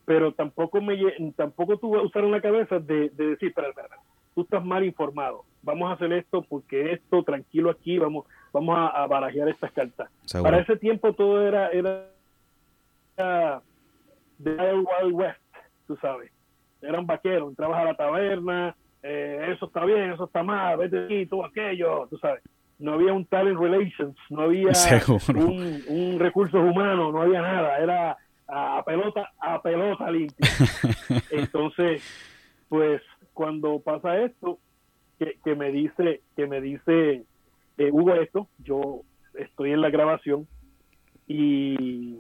Pero 0.04 0.32
tampoco 0.32 0.80
me 0.80 0.98
tampoco 1.36 1.76
tuve 1.76 2.04
usar 2.04 2.24
la 2.24 2.40
cabeza 2.40 2.80
de, 2.80 3.10
decir, 3.10 3.48
espera, 3.48 3.68
espera, 3.68 3.88
tú 4.34 4.42
estás 4.42 4.64
mal 4.64 4.84
informado, 4.84 5.44
vamos 5.62 5.90
a 5.90 5.94
hacer 5.94 6.12
esto 6.12 6.42
porque 6.42 6.92
esto, 6.92 7.22
tranquilo 7.22 7.70
aquí, 7.70 7.98
vamos, 7.98 8.26
vamos 8.52 8.76
a, 8.76 9.06
barajear 9.06 9.48
estas 9.48 9.70
cartas. 9.70 10.10
Para 10.42 10.58
ese 10.58 10.76
tiempo 10.76 11.12
todo 11.12 11.46
era, 11.46 11.68
era 11.68 12.11
de 13.16 14.74
Wild 14.74 15.12
West, 15.12 15.40
tú 15.86 15.96
sabes 16.00 16.32
eran 16.82 17.06
vaqueros, 17.06 17.50
entrabas 17.50 17.80
a 17.80 17.84
la 17.84 17.94
taberna, 17.94 18.76
eh, 19.02 19.52
eso 19.54 19.66
está 19.66 19.84
bien, 19.84 20.12
eso 20.12 20.24
está 20.24 20.42
mal, 20.42 20.76
vete 20.76 21.04
aquí, 21.04 21.26
todo 21.26 21.44
aquello, 21.44 22.06
tú 22.10 22.18
sabes. 22.18 22.42
No 22.78 22.94
había 22.94 23.12
un 23.12 23.24
talent 23.26 23.58
relations, 23.58 24.16
no 24.28 24.42
había 24.42 24.72
un, 25.36 25.82
un 25.88 26.18
recursos 26.18 26.60
humanos, 26.60 27.12
no 27.12 27.22
había 27.22 27.40
nada, 27.40 27.78
era 27.78 28.16
a 28.48 28.82
pelota, 28.84 29.30
a 29.38 29.62
pelota 29.62 30.10
limpia. 30.10 30.48
Entonces, 31.30 32.02
pues 32.68 33.00
cuando 33.32 33.80
pasa 33.80 34.18
esto, 34.18 34.58
que, 35.18 35.38
que 35.44 35.54
me 35.54 35.70
dice, 35.70 36.22
que 36.34 36.46
me 36.46 36.60
dice 36.60 37.24
eh, 37.78 37.90
Hugo 37.92 38.14
esto, 38.14 38.48
yo 38.58 39.02
estoy 39.34 39.72
en 39.72 39.80
la 39.80 39.90
grabación 39.90 40.48
y, 41.28 42.18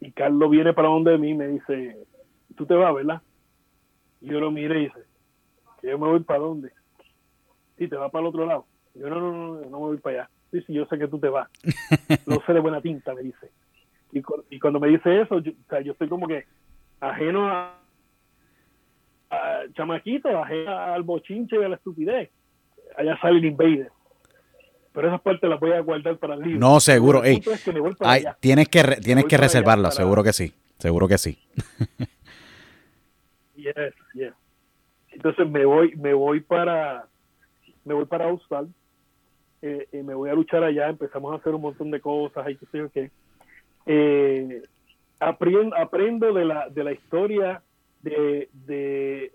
y 0.00 0.12
Carlos 0.12 0.50
viene 0.50 0.72
para 0.72 0.88
donde 0.88 1.18
mí 1.18 1.30
y 1.30 1.34
me 1.34 1.48
dice, 1.48 1.96
tú 2.56 2.66
te 2.66 2.74
vas, 2.74 2.94
¿verdad? 2.94 3.22
Y 4.20 4.28
yo 4.28 4.40
lo 4.40 4.50
miré 4.50 4.80
y 4.80 4.84
dice, 4.84 5.00
¿que 5.80 5.88
yo 5.88 5.98
me 5.98 6.08
voy 6.08 6.20
para 6.20 6.40
dónde? 6.40 6.70
Sí, 7.76 7.88
te 7.88 7.96
vas 7.96 8.10
para 8.10 8.22
el 8.22 8.28
otro 8.28 8.46
lado. 8.46 8.66
yo, 8.94 9.08
no, 9.08 9.20
no, 9.20 9.32
no, 9.32 9.60
no, 9.60 9.70
me 9.70 9.76
voy 9.76 9.96
para 9.98 10.22
allá. 10.22 10.30
Sí, 10.50 10.60
sí, 10.62 10.72
yo 10.72 10.86
sé 10.86 10.98
que 10.98 11.08
tú 11.08 11.18
te 11.18 11.28
vas. 11.28 11.48
No 12.26 12.40
sé 12.46 12.52
de 12.52 12.60
buena 12.60 12.80
tinta, 12.80 13.14
me 13.14 13.22
dice. 13.22 13.50
Y, 14.12 14.22
y 14.50 14.58
cuando 14.58 14.80
me 14.80 14.88
dice 14.88 15.20
eso, 15.20 15.38
yo, 15.40 15.52
o 15.52 15.68
sea, 15.68 15.80
yo 15.80 15.92
estoy 15.92 16.08
como 16.08 16.26
que 16.26 16.44
ajeno 17.00 17.48
a, 17.48 17.74
chamaquito, 19.74 20.28
ajeno 20.28 20.76
al 20.76 21.02
bochinche 21.02 21.56
y 21.56 21.64
a 21.64 21.68
la 21.68 21.76
estupidez. 21.76 22.30
Allá 22.96 23.18
sale 23.20 23.38
el 23.38 23.44
invader. 23.44 23.90
Pero 24.98 25.08
esas 25.10 25.20
partes 25.20 25.48
las 25.48 25.60
voy 25.60 25.70
a 25.70 25.78
guardar 25.80 26.16
para 26.16 26.34
el 26.34 26.40
libro. 26.40 26.58
No, 26.58 26.80
seguro. 26.80 27.22
Ey, 27.22 27.36
es 27.36 27.64
que 27.64 27.72
ay, 28.00 28.24
tienes 28.40 28.68
que, 28.68 28.82
re- 28.82 28.96
tienes 28.96 29.26
que 29.26 29.36
reservarla, 29.36 29.90
para- 29.90 29.94
seguro 29.94 30.24
que 30.24 30.32
sí. 30.32 30.52
Seguro 30.76 31.06
que 31.06 31.18
sí. 31.18 31.38
Yes, 33.54 33.94
yes. 34.14 34.32
Entonces 35.12 35.48
me 35.48 35.64
voy, 35.64 35.94
me 35.96 36.14
voy 36.14 36.40
para, 36.40 37.06
me 37.84 37.94
voy 37.94 38.06
para 38.06 38.24
Austral, 38.26 38.68
eh, 39.62 39.86
me 40.04 40.14
voy 40.14 40.30
a 40.30 40.34
luchar 40.34 40.64
allá, 40.64 40.88
empezamos 40.88 41.32
a 41.32 41.36
hacer 41.36 41.54
un 41.54 41.62
montón 41.62 41.92
de 41.92 42.00
cosas 42.00 42.48
y 42.50 42.56
qué 42.56 42.66
sé 42.66 42.78
yo 42.78 42.90
qué. 42.90 43.10
Eh, 43.86 44.62
aprendo, 45.20 45.76
aprendo 45.76 46.32
de 46.32 46.44
la, 46.44 46.68
de 46.70 46.82
la 46.84 46.92
historia 46.92 47.62
de, 48.02 48.48
de 48.66 49.30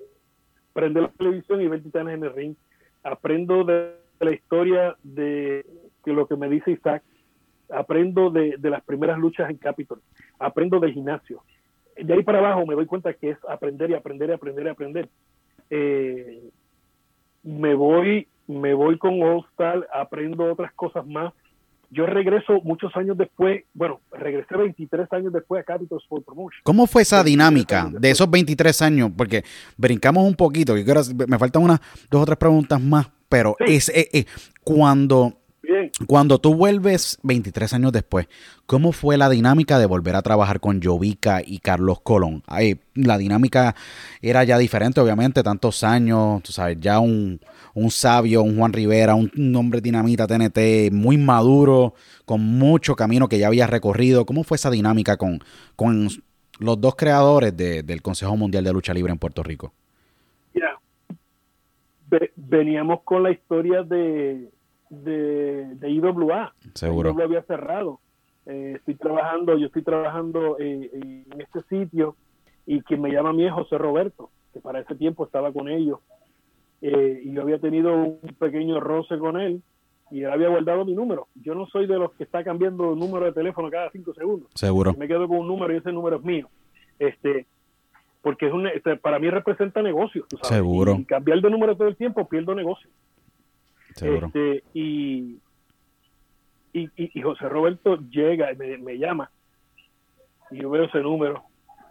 prender 0.73 1.03
la 1.03 1.09
televisión 1.09 1.61
y 1.61 1.67
ver 1.69 1.81
titanes 1.83 2.15
en 2.15 2.23
el 2.25 2.33
ring. 2.33 2.55
Aprendo 3.01 3.63
de, 3.63 3.93
la 4.23 4.31
historia 4.31 4.95
de, 5.03 5.65
de 6.05 6.13
lo 6.13 6.27
que 6.27 6.35
me 6.35 6.49
dice 6.49 6.71
Isaac. 6.71 7.03
Aprendo 7.69 8.29
de, 8.29 8.55
de 8.57 8.69
las 8.69 8.83
primeras 8.83 9.17
luchas 9.17 9.49
en 9.49 9.57
Capitol. 9.57 10.01
Aprendo 10.39 10.79
del 10.79 10.93
gimnasio 10.93 11.41
de 11.97 12.13
ahí 12.13 12.23
para 12.23 12.39
abajo 12.39 12.65
me 12.65 12.75
doy 12.75 12.85
cuenta 12.85 13.13
que 13.13 13.31
es 13.31 13.37
aprender 13.47 13.89
y 13.91 13.93
aprender 13.93 14.29
y 14.29 14.33
aprender 14.33 14.65
y 14.65 14.69
aprender. 14.69 15.09
Eh, 15.69 16.49
me 17.43 17.75
voy, 17.75 18.27
me 18.47 18.73
voy 18.73 18.97
con 18.97 19.13
Star, 19.51 19.87
aprendo 19.93 20.51
otras 20.51 20.73
cosas 20.73 21.05
más. 21.05 21.33
Yo 21.89 22.07
regreso 22.07 22.59
muchos 22.63 22.95
años 22.95 23.15
después, 23.17 23.65
bueno, 23.75 23.99
regresé 24.11 24.57
23 24.57 25.13
años 25.13 25.31
después 25.31 25.61
a 25.61 25.63
Capital 25.63 25.99
Sport 26.01 26.25
Promotion. 26.25 26.61
¿Cómo 26.63 26.87
fue 26.87 27.03
esa 27.03 27.17
23 27.17 27.31
dinámica 27.31 27.99
de 27.99 28.09
esos 28.09 28.29
23 28.31 28.81
años? 28.81 29.11
Porque 29.15 29.43
brincamos 29.77 30.25
un 30.25 30.33
poquito, 30.33 30.75
yo 30.75 30.83
quiero, 30.83 31.01
me 31.27 31.37
faltan 31.37 31.61
unas 31.61 31.79
dos 32.09 32.23
o 32.23 32.25
tres 32.25 32.37
preguntas 32.37 32.81
más, 32.81 33.11
pero 33.29 33.55
Sí. 33.65 33.75
es 33.75 33.89
eh, 33.89 34.09
eh, 34.13 34.25
cuando 34.63 35.39
Bien, 35.65 35.89
Cuando 36.07 36.39
tú 36.39 36.55
vuelves 36.55 37.17
23 37.23 37.71
años 37.71 37.93
después, 37.93 38.27
¿cómo 38.65 38.91
fue 38.91 39.15
la 39.15 39.29
dinámica 39.29 39.79
de 39.79 39.85
volver 39.85 40.17
a 40.17 40.21
trabajar 40.21 40.59
con 40.59 40.81
Jovica 40.83 41.41
y 41.41 41.59
Carlos 41.59 42.01
Colón? 42.03 42.43
Ay, 42.47 42.81
la 42.95 43.17
dinámica 43.17 43.73
era 44.21 44.43
ya 44.43 44.57
diferente, 44.57 44.99
obviamente, 44.99 45.41
tantos 45.41 45.85
años, 45.85 46.43
tú 46.43 46.51
sabes, 46.51 46.79
ya 46.81 46.99
un, 46.99 47.39
un 47.75 47.91
sabio, 47.91 48.43
un 48.43 48.57
Juan 48.57 48.73
Rivera, 48.73 49.15
un, 49.15 49.31
un 49.37 49.55
hombre 49.55 49.79
dinamita 49.79 50.27
TNT 50.27 50.91
muy 50.91 51.17
maduro, 51.17 51.93
con 52.25 52.41
mucho 52.41 52.97
camino 52.97 53.29
que 53.29 53.39
ya 53.39 53.47
había 53.47 53.65
recorrido. 53.65 54.25
¿Cómo 54.25 54.43
fue 54.43 54.55
esa 54.57 54.69
dinámica 54.69 55.15
con, 55.15 55.41
con 55.77 56.09
los 56.59 56.81
dos 56.81 56.95
creadores 56.97 57.55
de- 57.55 57.83
del 57.83 58.01
Consejo 58.01 58.35
Mundial 58.35 58.65
de 58.65 58.73
Lucha 58.73 58.93
Libre 58.93 59.13
en 59.13 59.17
Puerto 59.17 59.41
Rico? 59.43 59.73
Veníamos 62.35 63.01
con 63.03 63.23
la 63.23 63.31
historia 63.31 63.83
de, 63.83 64.49
de, 64.89 65.75
de 65.75 65.89
IWA. 65.89 66.53
Seguro. 66.73 67.11
Yo 67.11 67.17
lo 67.17 67.23
había 67.23 67.43
cerrado. 67.43 67.99
Eh, 68.45 68.73
estoy 68.75 68.95
trabajando, 68.95 69.57
yo 69.57 69.67
estoy 69.67 69.83
trabajando 69.83 70.57
eh, 70.59 70.89
en 70.93 71.41
este 71.41 71.61
sitio 71.69 72.15
y 72.65 72.81
quien 72.81 73.01
me 73.01 73.11
llama 73.11 73.29
a 73.29 73.33
mí 73.33 73.45
es 73.45 73.53
José 73.53 73.77
Roberto, 73.77 74.29
que 74.53 74.59
para 74.59 74.79
ese 74.79 74.95
tiempo 74.95 75.25
estaba 75.25 75.51
con 75.51 75.69
ellos. 75.69 75.99
Eh, 76.81 77.21
y 77.23 77.33
yo 77.33 77.41
había 77.41 77.59
tenido 77.59 77.95
un 77.95 78.19
pequeño 78.37 78.79
roce 78.81 79.17
con 79.17 79.39
él 79.39 79.61
y 80.11 80.23
él 80.23 80.31
había 80.31 80.49
guardado 80.49 80.83
mi 80.83 80.93
número. 80.93 81.27
Yo 81.35 81.55
no 81.55 81.65
soy 81.67 81.87
de 81.87 81.97
los 81.97 82.11
que 82.13 82.25
está 82.25 82.43
cambiando 82.43 82.91
el 82.91 82.99
número 82.99 83.25
de 83.25 83.31
teléfono 83.31 83.71
cada 83.71 83.89
cinco 83.91 84.13
segundos. 84.13 84.49
Seguro. 84.53 84.93
Me 84.93 85.07
quedo 85.07 85.27
con 85.27 85.37
un 85.37 85.47
número 85.47 85.73
y 85.73 85.77
ese 85.77 85.93
número 85.93 86.17
es 86.17 86.23
mío. 86.23 86.49
Este, 86.99 87.47
porque 88.23 88.47
es 88.47 88.53
un, 88.53 88.65
este, 88.67 88.95
para 88.97 89.19
mí 89.19 89.29
representa 89.29 89.83
negocio. 89.83 90.25
tú 90.27 90.37
sabes. 90.37 90.57
Seguro. 90.57 90.95
Y 90.95 91.05
cambiar 91.05 91.39
de 91.41 91.49
número 91.51 91.75
todo 91.77 91.87
el 91.89 91.95
tiempo 91.95 92.27
pierdo 92.27 92.55
negocio. 92.55 92.89
Seguro. 93.93 94.27
Este, 94.27 94.63
y, 94.73 95.37
y, 96.73 96.81
y- 96.95 97.11
y 97.13 97.21
José 97.21 97.47
Roberto 97.49 97.97
llega 98.09 98.51
y 98.51 98.55
me, 98.55 98.77
me 98.79 98.97
llama 98.97 99.29
y 100.49 100.61
yo 100.61 100.69
veo 100.71 100.85
ese 100.85 100.99
número 101.01 101.43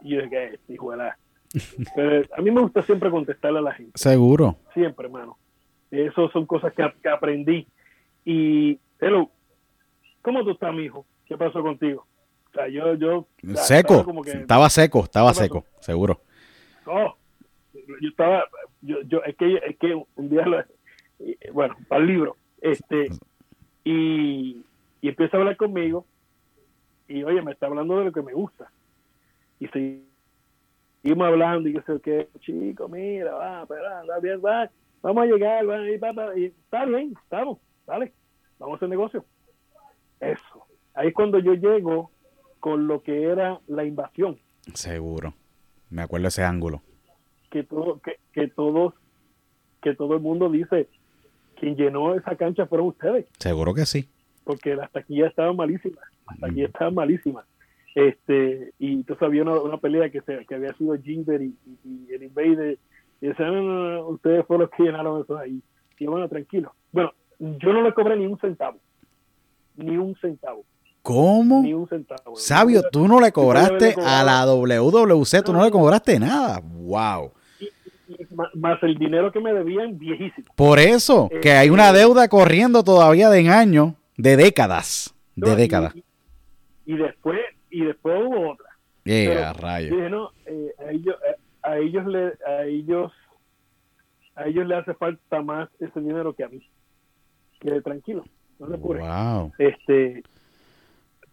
y 0.02 0.10
yo 0.14 0.18
digo, 0.18 0.30
¿qué 0.30 0.44
es? 0.54 0.60
Hijo 0.70 0.90
de 0.90 0.96
la-". 0.96 1.16
Pero 1.94 2.24
a 2.36 2.40
mí 2.40 2.50
me 2.50 2.60
gusta 2.62 2.82
siempre 2.82 3.10
contestarle 3.10 3.58
a 3.60 3.62
la 3.62 3.72
gente, 3.74 3.92
Seguro. 3.94 4.56
siempre, 4.74 5.06
hermano. 5.06 5.36
Eso 5.90 6.28
son 6.30 6.46
cosas 6.46 6.72
que, 6.72 6.90
que 7.02 7.08
aprendí. 7.08 7.66
Y, 8.24 8.78
hello, 9.00 9.30
¿cómo 10.22 10.42
tú 10.42 10.52
estás, 10.52 10.72
mi 10.74 10.84
hijo? 10.84 11.04
¿Qué 11.26 11.36
pasó 11.36 11.62
contigo? 11.62 12.06
O 12.52 12.54
sea, 12.54 12.68
yo, 12.68 12.94
yo... 12.94 13.26
Seco. 13.54 13.94
estaba 13.94 14.04
como 14.04 14.22
que- 14.22 14.30
Estaba 14.32 14.68
seco, 14.68 15.04
estaba 15.04 15.32
seco, 15.32 15.64
seguro. 15.80 16.20
Oh, 16.86 17.14
yo 17.72 18.08
estaba, 18.10 18.44
yo, 18.82 19.00
yo, 19.02 19.22
es 19.24 19.36
que, 19.36 19.54
es 19.56 19.78
que 19.78 19.94
un 20.16 20.28
día, 20.28 20.44
lo- 20.46 20.64
bueno, 21.52 21.74
para 21.88 22.02
el 22.02 22.08
libro, 22.08 22.36
este, 22.60 23.08
y, 23.84 24.62
y 25.00 25.08
empieza 25.08 25.36
a 25.36 25.40
hablar 25.40 25.56
conmigo, 25.56 26.04
y 27.08 27.22
oye, 27.24 27.40
me 27.42 27.52
está 27.52 27.66
hablando 27.66 27.98
de 27.98 28.04
lo 28.06 28.12
que 28.12 28.22
me 28.22 28.32
gusta, 28.34 28.70
y 29.58 29.68
seguimos 29.68 31.26
hablando, 31.26 31.68
y 31.68 31.74
yo 31.74 31.80
sé 31.86 32.00
que, 32.02 32.28
chico, 32.40 32.88
mira, 32.88 33.32
va, 33.32 33.62
espera, 33.62 34.00
anda 34.00 34.18
bien, 34.18 34.40
va, 34.44 34.70
vamos 35.00 35.22
a 35.22 35.26
llegar, 35.26 35.68
va, 35.68 35.88
y, 35.88 35.96
va, 35.96 36.12
va, 36.12 36.36
y 36.38 36.46
está 36.46 36.84
bien, 36.84 37.14
estamos, 37.22 37.58
dale, 37.86 38.12
vamos 38.58 38.74
a 38.74 38.76
hacer 38.76 38.88
negocio. 38.90 39.24
Eso, 40.20 40.66
ahí 40.94 41.08
es 41.08 41.14
cuando 41.14 41.38
yo 41.38 41.54
llego 41.54 42.10
con 42.62 42.86
lo 42.86 43.02
que 43.02 43.24
era 43.24 43.58
la 43.66 43.84
invasión. 43.84 44.38
Seguro. 44.72 45.34
Me 45.90 46.00
acuerdo 46.02 46.28
ese 46.28 46.44
ángulo. 46.44 46.80
que 47.50 47.64
todo 47.64 48.00
que, 48.00 48.12
que 48.32 48.46
todos 48.46 48.94
que 49.82 49.94
todo 49.96 50.14
el 50.14 50.20
mundo 50.20 50.48
dice 50.48 50.88
quien 51.58 51.74
llenó 51.74 52.14
esa 52.14 52.36
cancha 52.36 52.66
fueron 52.66 52.86
ustedes 52.88 53.26
Seguro 53.38 53.74
que 53.74 53.84
sí. 53.84 54.08
porque 54.44 54.76
las 54.76 54.90
taquillas 54.92 55.30
estaban 55.30 55.56
malísimas 55.56 56.04
las 56.28 56.38
taquillas 56.38 56.68
estaban 56.70 56.94
malísimas 56.94 57.44
este 57.96 58.72
y 58.78 58.92
entonces 58.94 59.22
había 59.24 59.42
una, 59.42 59.60
una 59.60 59.76
pelea 59.78 60.08
que 60.10 60.20
se, 60.22 60.46
que 60.46 60.54
había 60.54 60.72
sido 60.74 60.94
Jinder 60.96 61.42
y, 61.42 61.54
y- 61.84 62.06
y 62.08 62.14
el 62.14 62.22
Invader 62.22 62.78
y 63.20 63.26
decían 63.26 63.52
no, 63.54 63.62
no, 63.62 63.90
no, 63.92 64.06
ustedes 64.08 64.46
fueron 64.46 64.62
los 64.62 64.70
que 64.70 64.84
llenaron 64.84 65.20
eso 65.22 65.36
ahí 65.36 65.60
y 65.98 66.06
bueno 66.06 66.28
tranquilo 66.28 66.72
bueno 66.92 67.12
yo 67.38 67.72
no 67.72 67.82
le 67.82 67.92
cobré 67.92 68.16
ni 68.16 68.26
un 68.26 68.38
centavo 68.38 68.78
ni 69.76 69.96
un 69.96 70.14
centavo 70.20 70.64
¿Cómo? 71.02 71.62
ni 71.62 71.74
un 71.74 71.88
centavo 71.88 72.36
Sabio, 72.36 72.82
tú 72.90 73.08
no 73.08 73.20
le 73.20 73.32
cobraste 73.32 73.96
a 73.98 74.22
la 74.22 74.46
WWC, 74.46 75.42
tú 75.44 75.52
no 75.52 75.64
le 75.64 75.70
cobraste 75.70 76.18
nada. 76.20 76.60
Wow. 76.62 77.32
Más- 78.54 78.82
el 78.82 78.96
dinero 78.96 79.32
que 79.32 79.40
me 79.40 79.52
debían 79.52 79.98
viejísimo 79.98 80.46
Por 80.54 80.78
eso, 80.78 81.28
que 81.40 81.52
hay 81.52 81.70
una 81.70 81.92
deuda 81.92 82.28
corriendo 82.28 82.84
todavía 82.84 83.30
de 83.30 83.48
años, 83.48 83.94
de 84.16 84.36
décadas. 84.36 85.14
De 85.34 85.50
No, 85.50 85.56
décadas. 85.56 85.94
Y, 85.96 86.04
y 86.92 86.96
después 86.96 87.40
y 87.70 87.84
después 87.84 88.16
hubo 88.22 88.52
otra. 88.52 88.68
Yeah, 89.04 89.52
rayo. 89.54 89.96
Dije, 89.96 90.10
no, 90.10 90.30
eh, 90.46 90.72
a 90.78 90.90
ellos 90.92 91.16
eh, 91.26 91.36
a 91.62 91.78
ellos 91.78 92.06
le 92.06 92.32
a 92.46 92.64
ellos 92.64 93.12
a 94.36 94.46
ellos 94.46 94.66
le 94.66 94.76
hace 94.76 94.94
falta 94.94 95.42
más 95.42 95.68
ese 95.80 96.00
dinero 96.00 96.34
que 96.34 96.44
a 96.44 96.48
mí. 96.48 96.62
Que 97.60 97.80
tranquilo, 97.80 98.24
no 98.58 98.68
se 98.68 98.74
apure. 98.74 99.00
Wow. 99.00 99.52
Este 99.58 100.22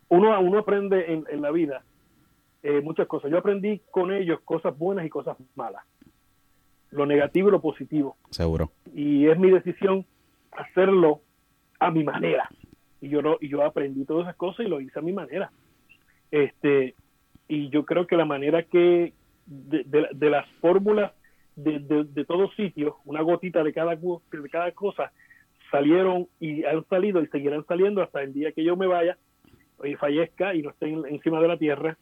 uno 0.09 0.39
uno 0.41 0.59
aprende 0.59 1.13
en, 1.13 1.25
en 1.29 1.41
la 1.41 1.51
vida 1.51 1.83
eh, 2.63 2.81
muchas 2.81 3.07
cosas. 3.07 3.31
Yo 3.31 3.37
aprendí 3.37 3.81
con 3.91 4.11
ellos 4.11 4.39
cosas 4.41 4.77
buenas 4.77 5.05
y 5.05 5.09
cosas 5.09 5.37
malas. 5.55 5.83
Lo 6.91 7.05
negativo 7.05 7.47
y 7.49 7.51
lo 7.51 7.61
positivo 7.61 8.17
Seguro. 8.31 8.71
y 8.93 9.27
es 9.27 9.37
mi 9.39 9.51
decisión 9.51 10.05
hacerlo 10.51 11.21
a 11.79 11.91
mi 11.91 12.03
manera 12.03 12.49
y 12.99 13.09
yo 13.09 13.21
lo- 13.21 13.37
y 13.39 13.47
yo 13.47 13.63
aprendí 13.63 14.03
todas 14.05 14.23
esas 14.25 14.35
cosas 14.35 14.65
y 14.65 14.69
lo 14.69 14.81
hice 14.81 14.97
a 14.99 15.03
mi 15.03 15.13
manera 15.13 15.51
este 16.31 16.95
y 17.47 17.69
yo 17.69 17.85
creo 17.85 18.07
que 18.07 18.17
la 18.17 18.25
manera 18.25 18.63
que 18.63 19.13
de, 19.45 19.83
de- 19.85 20.09
de 20.11 20.29
las 20.29 20.47
fórmulas 20.61 21.11
de, 21.55 21.79
de, 21.79 22.03
de 22.05 22.25
todos 22.25 22.53
sitios 22.55 22.95
una 23.05 23.21
gotita 23.21 23.63
de 23.63 23.71
cada 23.73 23.95
de 23.95 24.49
cada 24.51 24.71
cosa 24.71 25.11
salieron 25.71 26.27
y 26.39 26.63
han 26.65 26.83
salido 26.87 27.21
y 27.21 27.27
seguirán 27.27 27.65
saliendo 27.67 28.01
hasta 28.01 28.21
el 28.23 28.33
día 28.33 28.51
que 28.51 28.63
yo 28.63 28.75
me 28.75 28.87
vaya 28.87 29.17
y 29.83 29.95
fallezca 29.95 30.53
y 30.55 30.61
no 30.61 30.69
esté 30.71 30.87
en- 30.89 31.05
encima 31.07 31.39
de 31.41 31.47
la 31.47 31.57
tierra 31.57 31.97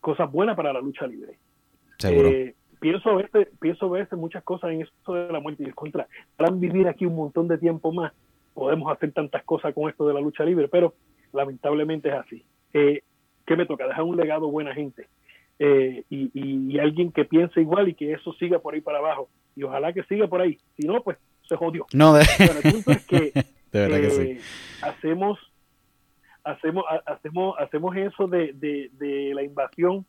cosas 0.00 0.30
buenas 0.30 0.56
para 0.56 0.72
la 0.72 0.80
lucha 0.80 1.06
libre 1.06 1.38
Seguro. 1.98 2.28
eh, 2.28 2.54
pienso 2.80 3.10
a 3.10 3.16
veces, 3.16 3.48
pienso 3.60 3.86
a 3.86 3.98
veces 3.98 4.18
muchas 4.18 4.44
cosas 4.44 4.70
en 4.70 4.82
eso 4.82 5.14
de 5.14 5.32
la 5.32 5.40
muerte 5.40 5.64
y 5.64 5.66
el 5.66 5.74
contra. 5.74 6.06
Para 6.36 6.50
vivir 6.52 6.86
aquí 6.86 7.04
un 7.06 7.16
montón 7.16 7.48
de 7.48 7.58
tiempo 7.58 7.92
más, 7.92 8.12
podemos 8.54 8.90
hacer 8.92 9.10
tantas 9.12 9.42
cosas 9.44 9.74
con 9.74 9.90
esto 9.90 10.06
de 10.06 10.14
la 10.14 10.20
lucha 10.20 10.44
libre, 10.44 10.68
pero 10.68 10.94
lamentablemente 11.32 12.08
es 12.08 12.14
así. 12.14 12.44
Eh, 12.72 13.02
¿Qué 13.44 13.56
me 13.56 13.66
toca? 13.66 13.86
Dejar 13.88 14.04
un 14.04 14.16
legado 14.16 14.48
buena 14.50 14.74
gente. 14.74 15.08
Eh, 15.58 16.04
y, 16.08 16.30
y- 16.34 16.72
y 16.74 16.78
alguien 16.78 17.10
que 17.10 17.24
piense 17.24 17.60
igual 17.60 17.88
y 17.88 17.94
que 17.94 18.12
eso 18.12 18.32
siga 18.34 18.60
por 18.60 18.74
ahí 18.74 18.80
para 18.80 18.98
abajo. 18.98 19.28
Y 19.56 19.64
ojalá 19.64 19.92
que 19.92 20.04
siga 20.04 20.28
por 20.28 20.40
ahí. 20.40 20.56
Si 20.76 20.86
no, 20.86 21.02
pues 21.02 21.18
se 21.48 21.56
jodió. 21.56 21.84
no, 21.94 22.14
de, 22.14 22.24
Bueno, 22.38 22.60
el 22.62 22.72
punto 22.72 22.90
es 22.92 23.06
que 23.06 23.32
de 23.72 23.80
verdad 23.80 24.00
que 24.00 24.06
eh, 24.06 24.38
sí. 24.38 24.78
hacemos 24.82 25.38
hacemos 26.52 26.84
ha- 26.88 27.02
hacemos 27.12 27.54
hacemos 27.58 27.96
eso 27.96 28.26
de, 28.28 28.52
de, 28.54 28.90
de 28.92 29.32
la 29.34 29.42
invasión 29.42 30.04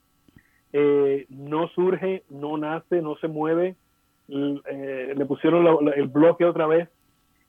eh, 0.74 1.26
no 1.30 1.68
surge 1.70 2.24
no 2.30 2.58
nace 2.58 3.02
no 3.02 3.16
se 3.18 3.28
mueve 3.28 3.76
eh, 4.30 5.14
le 5.16 5.26
pusieron 5.26 5.64
la- 5.64 5.78
la- 5.82 5.92
el 5.96 6.08
bloque 6.08 6.46
otra 6.46 6.68
vez 6.68 6.88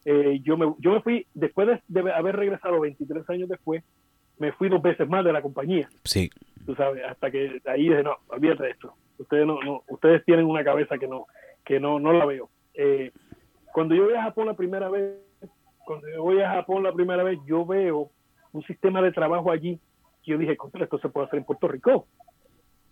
Eh, 0.07 0.41
yo, 0.43 0.57
me, 0.57 0.65
yo 0.79 0.93
me 0.95 1.03
fui, 1.03 1.27
después 1.35 1.69
de, 1.89 2.11
haber 2.13 2.35
regresado 2.35 2.81
23 2.81 3.29
años 3.29 3.51
después, 3.51 3.85
me 4.39 4.51
fui 4.53 4.71
dos 4.71 4.81
veces 4.81 5.07
más 5.07 5.23
de 5.27 5.31
la 5.31 5.43
compañía. 5.43 5.91
Sí. 6.05 6.31
Tú 6.65 6.75
sabes, 6.75 7.05
hasta 7.05 7.31
que 7.31 7.61
ahí 7.67 7.83
dije, 7.91 8.03
no, 8.03 8.17
olvídate 8.29 8.63
de 8.65 8.71
esto. 8.71 8.95
Ustedes 9.19 9.47
no, 9.47 9.61
no, 9.63 9.83
ustedes 9.91 10.25
tienen 10.25 10.47
una 10.47 10.65
cabeza 10.65 10.97
que 10.97 11.07
no, 11.07 11.27
que 11.67 11.79
no, 11.79 12.01
no 12.01 12.15
la 12.15 12.25
veo. 12.25 12.49
Cuando 13.75 13.95
yo 13.95 14.05
voy 14.05 14.15
a 14.15 14.23
Japón 14.23 14.47
la 14.47 14.55
primera 14.55 14.89
vez, 14.89 15.17
cuando 15.85 16.09
yo 16.09 16.23
voy 16.23 16.41
a 16.41 16.51
Japón 16.55 16.83
la 16.83 16.93
primera 16.93 17.23
vez, 17.23 17.39
yo 17.47 17.67
veo 17.67 18.09
un 18.53 18.63
sistema 18.63 19.01
de 19.03 19.13
trabajo 19.13 19.51
allí 19.51 19.81
yo 20.31 20.39
dije, 20.39 20.57
contra 20.57 20.85
esto 20.85 20.99
se 20.99 21.09
puede 21.09 21.27
hacer 21.27 21.39
en 21.39 21.45
Puerto 21.45 21.69
Rico. 21.69 22.07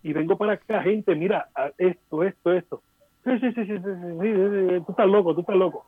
Y 0.03 0.13
vengo 0.13 0.37
para 0.37 0.55
acá, 0.55 0.83
gente, 0.83 1.15
mira, 1.15 1.49
esto, 1.77 2.25
esto, 2.25 2.53
esto. 2.53 2.83
Sí, 3.25 3.39
sí, 3.41 3.53
sí, 3.53 3.67
sí, 3.67 3.75
sí, 3.77 4.83
tú 4.87 4.93
estás 4.93 5.07
loco, 5.07 5.35
tú 5.35 5.41
estás 5.41 5.57
loco. 5.57 5.85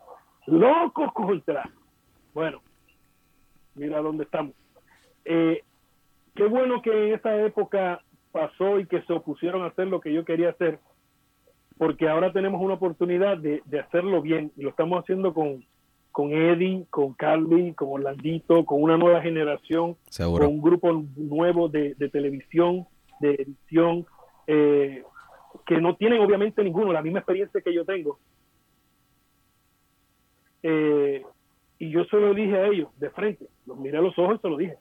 Loco 0.46 1.12
contra. 1.12 1.68
Bueno, 2.34 2.60
mira 3.74 4.00
dónde 4.00 4.24
estamos. 4.24 4.54
Eh, 5.24 5.62
qué 6.34 6.44
bueno 6.46 6.82
que 6.82 7.08
en 7.08 7.14
esa 7.14 7.36
época 7.36 8.00
pasó 8.32 8.78
y 8.78 8.86
que 8.86 9.02
se 9.02 9.12
opusieron 9.12 9.62
a 9.62 9.66
hacer 9.66 9.86
lo 9.86 10.00
que 10.00 10.12
yo 10.12 10.24
quería 10.24 10.50
hacer, 10.50 10.78
porque 11.78 12.08
ahora 12.08 12.32
tenemos 12.32 12.60
una 12.60 12.74
oportunidad 12.74 13.38
de, 13.38 13.62
hacerlo 13.78 14.22
bien 14.22 14.52
y 14.56 14.62
lo 14.62 14.70
estamos 14.70 15.02
haciendo 15.02 15.34
con, 15.34 15.64
con 16.20 16.34
Eddie, 16.34 16.84
con 16.90 17.14
Carly, 17.14 17.72
con 17.72 17.88
Orlandito, 17.92 18.66
con 18.66 18.82
una 18.82 18.98
nueva 18.98 19.22
generación, 19.22 19.96
con 20.14 20.46
un 20.46 20.60
grupo 20.60 21.02
nuevo 21.16 21.70
de, 21.70 21.94
televisión, 22.12 22.86
de 23.20 23.36
edición, 23.36 24.04
eh, 24.46 25.02
que 25.64 25.80
no 25.80 25.96
tienen 25.96 26.20
obviamente 26.20 26.62
ninguno 26.62 26.92
la 26.92 27.00
misma 27.00 27.20
experiencia 27.20 27.62
que 27.62 27.72
yo 27.72 27.86
tengo. 27.86 28.18
Eh, 30.62 31.22
y 31.78 31.90
yo 31.90 32.04
se 32.04 32.18
lo 32.18 32.34
dije 32.34 32.54
a 32.54 32.66
ellos 32.66 32.90
de 32.98 33.08
frente, 33.08 33.46
los 33.64 33.78
miré 33.78 33.96
a 33.96 34.02
los 34.02 34.18
ojos 34.18 34.36
y 34.36 34.42
se 34.42 34.48
lo 34.50 34.58
dije. 34.58 34.76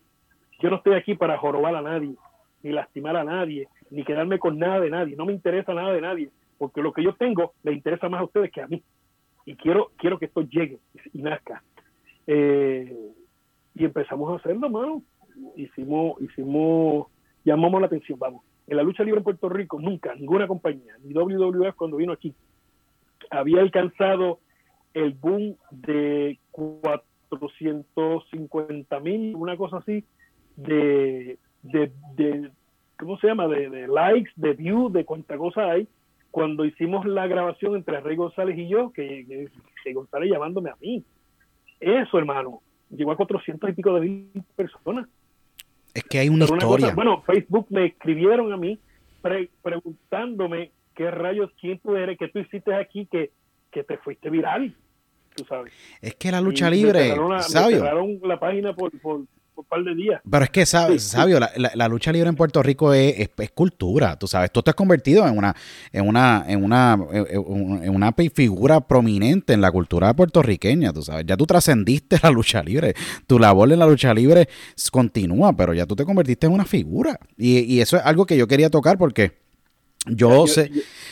Yo 0.62 0.70
no 0.70 0.76
estoy 0.76 0.96
aquí 0.96 1.16
para 1.16 1.38
jorobar 1.38 1.74
a 1.74 1.82
nadie, 1.82 2.16
ni 2.64 2.72
lastimar 2.74 3.16
a 3.16 3.24
nadie, 3.24 3.70
ni 3.92 4.04
quedarme 4.04 4.40
con 4.40 4.60
nada 4.60 4.82
de 4.82 4.90
nadie. 4.90 5.16
No 5.16 5.26
me 5.26 5.32
interesa 5.32 5.74
nada 5.74 5.94
de 5.94 6.02
nadie, 6.02 6.32
porque 6.58 6.82
lo 6.82 6.92
que 6.92 7.02
yo 7.02 7.16
tengo 7.16 7.54
le 7.64 7.72
interesa 7.72 8.10
más 8.10 8.20
a 8.20 8.26
ustedes 8.26 8.52
que 8.52 8.62
a 8.62 8.68
mí. 8.68 8.84
Y 9.50 9.56
quiero, 9.56 9.92
quiero 9.98 10.20
que 10.20 10.26
esto 10.26 10.44
llegue 10.44 10.78
y 11.12 11.24
nazca. 11.24 11.64
Eh, 12.28 12.96
y 13.74 13.84
empezamos 13.84 14.32
a 14.32 14.36
hacerlo, 14.36 14.70
mano. 14.70 15.02
Hicimos, 15.56 16.22
hicimos, 16.22 17.08
llamamos 17.44 17.82
la 17.82 17.88
atención, 17.88 18.20
vamos. 18.20 18.44
En 18.68 18.78
la 18.78 18.84
lucha 18.84 19.04
libre 19.04 19.18
en 19.18 19.24
Puerto 19.24 19.50
Rico, 19.50 19.80
nunca, 19.80 20.14
ninguna 20.14 20.46
compañía, 20.46 20.94
ni 21.04 21.16
WWF 21.16 21.76
cuando 21.76 21.98
vino 21.98 22.14
aquí, 22.14 22.36
había 23.32 23.62
alcanzado 23.62 24.38
el 24.94 25.14
boom 25.14 25.56
de 25.72 26.38
450 26.52 29.00
mil, 29.00 29.36
una 29.36 29.58
cosa 29.58 29.78
así, 29.78 30.06
de, 30.58 31.40
de, 31.64 31.92
de 32.16 32.52
¿cómo 33.00 33.18
se 33.18 33.26
llama? 33.26 33.48
De, 33.48 33.88
likes, 33.88 34.30
de 34.36 34.54
views, 34.54 34.94
de 34.94 35.06
cuánta 35.06 35.38
cosa 35.38 35.72
hay. 35.72 35.88
Cuando 36.32 36.66
hicimos 36.66 37.06
la 37.06 37.28
grabación 37.28 37.76
entre 37.76 38.00
Rey 38.02 38.16
González 38.16 38.58
y 38.58 38.68
yo, 38.68 38.92
que, 38.92 39.50
que, 39.84 39.94
González 39.94 40.30
llamándome 40.32 40.70
a 40.70 40.76
mí. 40.80 41.04
Eso, 41.80 42.18
hermano, 42.18 42.62
llegó 42.90 43.12
a 43.12 43.18
400 43.18 43.70
y 43.70 43.74
pico 43.74 43.94
de 43.94 44.02
mil 44.02 44.44
personas. 44.56 45.08
Es 45.94 46.04
que 46.04 46.20
hay 46.20 46.30
una 46.30 46.46
historia. 46.46 46.94
bueno, 46.94 47.24
Facebook 47.24 47.68
me 47.70 47.88
escribieron 47.88 48.54
a 48.54 48.58
mí 48.58 48.80
preguntándome 49.62 50.72
qué 50.96 51.10
rayos, 51.10 51.52
quién 51.60 51.80
tú 51.80 51.96
eres, 51.96 52.18
qué 52.18 52.28
tú 52.28 52.40
hiciste 52.40 52.74
aquí, 52.76 53.08
que, 53.08 53.32
que 53.72 53.84
te 53.84 53.98
fuiste 53.98 54.30
viral. 54.30 54.76
Tú 55.36 55.46
sabes. 55.46 55.74
Es 56.02 56.16
que 56.16 56.32
la 56.32 56.42
lucha 56.42 56.70
libre, 56.70 57.16
sabio. 57.40 57.84
la 58.24 58.40
página 58.40 58.74
por, 58.74 58.92
par 59.64 59.84
de 59.84 59.96
días. 59.96 60.22
Pero 60.30 60.44
es 60.44 60.50
que, 60.50 60.66
sabio, 60.66 61.40
la, 61.40 61.88
lucha 61.88 62.12
libre 62.12 62.30
en 62.30 62.36
Puerto 62.36 62.62
Rico 62.62 62.94
es, 62.94 63.30
cultura, 63.54 64.18
tú 64.18 64.28
sabes. 64.28 64.52
Tú 64.52 64.62
te 64.62 64.72
has 64.72 64.76
convertido 64.76 65.28
en 65.28 65.38
una, 65.38 65.56
en 65.92 66.08
una, 66.08 66.46
en 66.48 66.64
una, 66.64 66.98
en 67.12 67.96
una 67.96 68.14
figura 68.34 68.82
prominente 68.82 69.54
en 69.54 69.62
la 69.62 69.72
cultura 69.72 70.14
puertorriqueña, 70.14 70.94
tú 70.94 71.02
sabes. 71.02 71.26
Ya 71.26 71.38
tú 71.38 71.46
trascendiste 71.46 72.18
la 72.22 72.32
lucha 72.32 72.64
libre. 72.64 72.94
Tu 73.28 73.40
labor 73.40 73.72
en 73.72 73.80
la 73.80 73.88
lucha 73.88 74.14
libre 74.14 74.48
continúa, 74.92 75.54
pero 75.54 75.74
ya 75.74 75.86
tú 75.86 75.96
te 75.96 76.06
convertiste 76.06 76.48
en 76.48 76.54
una 76.54 76.66
figura. 76.66 77.20
Y, 77.38 77.80
eso 77.80 77.98
es 77.98 78.06
algo 78.06 78.26
que 78.26 78.38
yo 78.38 78.48
quería 78.48 78.70
tocar 78.70 78.98
porque 78.98 79.34
yo, 80.06 80.48
sé, 80.48 80.72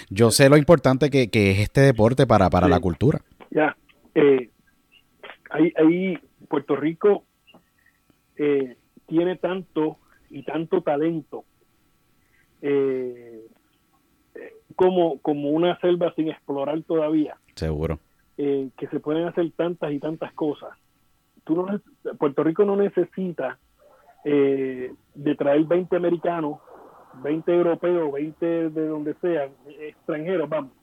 yo, 0.10 0.32
sé 0.32 0.50
lo 0.50 0.58
importante 0.58 1.10
que, 1.10 1.30
es 1.32 1.60
este 1.60 1.82
deporte 1.82 2.28
para, 2.28 2.50
para 2.50 2.68
la 2.68 2.80
cultura. 2.80 3.22
Ya, 3.52 3.76
eh, 4.16 4.50
ahí, 5.50 5.74
ahí 5.78 6.20
Puerto 6.48 6.76
Rico 6.76 7.24
eh, 8.38 8.78
tiene 9.08 9.36
tanto 9.38 9.98
y 10.30 10.44
tanto 10.44 10.82
talento 10.82 11.46
eh, 12.62 13.46
como, 14.76 15.20
como 15.22 15.50
una 15.50 15.80
selva 15.80 16.14
sin 16.16 16.30
explorar 16.30 16.82
todavía. 16.84 17.38
Seguro. 17.56 18.00
Eh, 18.38 18.70
que 18.78 18.88
se 18.88 19.00
pueden 19.00 19.28
hacer 19.28 19.52
tantas 19.56 19.92
y 19.92 20.00
tantas 20.00 20.32
cosas. 20.34 20.70
Tú 21.44 21.56
no, 21.56 21.82
Puerto 22.18 22.44
Rico 22.44 22.66
no 22.66 22.76
necesita 22.76 23.58
de 24.24 25.36
traer 25.38 25.64
20 25.64 25.96
americanos, 25.96 26.60
20 27.24 27.50
europeos, 27.50 28.12
20 28.12 28.70
de 28.72 28.88
donde 28.88 29.14
sean, 29.22 29.52
extranjeros, 29.80 30.50
vamos. 30.50 30.74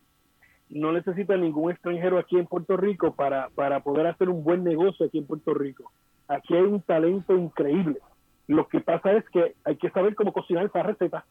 No 0.71 0.93
necesita 0.93 1.37
ningún 1.37 1.71
extranjero 1.71 2.19
aquí 2.19 2.39
en 2.39 2.47
Puerto 2.47 2.79
Rico 2.79 3.15
para, 3.15 3.51
para 3.51 3.81
poder 3.81 4.07
hacer 4.07 4.31
un 4.31 4.43
buen 4.43 4.65
negocio 4.65 5.05
aquí 5.05 5.19
en 5.19 5.27
Puerto 5.27 5.53
Rico. 5.53 5.93
Aquí 6.29 6.55
hay 6.55 6.63
un 6.63 6.81
talento 6.83 7.35
increíble. 7.35 7.99
Lo 8.47 8.69
que 8.69 8.81
pasa 8.81 9.13
es 9.13 9.29
que 9.31 9.55
hay 9.65 9.77
que 9.77 9.91
saber 9.91 10.15
cómo 10.15 10.33
cocinar 10.33 10.67
esa 10.67 10.83
receta. 10.83 11.25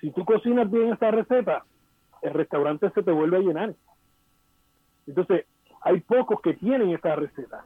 Si 0.00 0.10
tú 0.10 0.24
cocinas 0.24 0.70
bien 0.70 0.92
esa 0.92 1.10
receta, 1.10 1.64
el 2.22 2.34
restaurante 2.34 2.90
se 2.90 3.02
te 3.02 3.10
vuelve 3.10 3.38
a 3.38 3.40
llenar. 3.40 3.74
Entonces, 5.06 5.46
hay 5.82 6.00
pocos 6.00 6.40
que 6.40 6.54
tienen 6.54 6.90
esa 6.90 7.14
receta. 7.14 7.64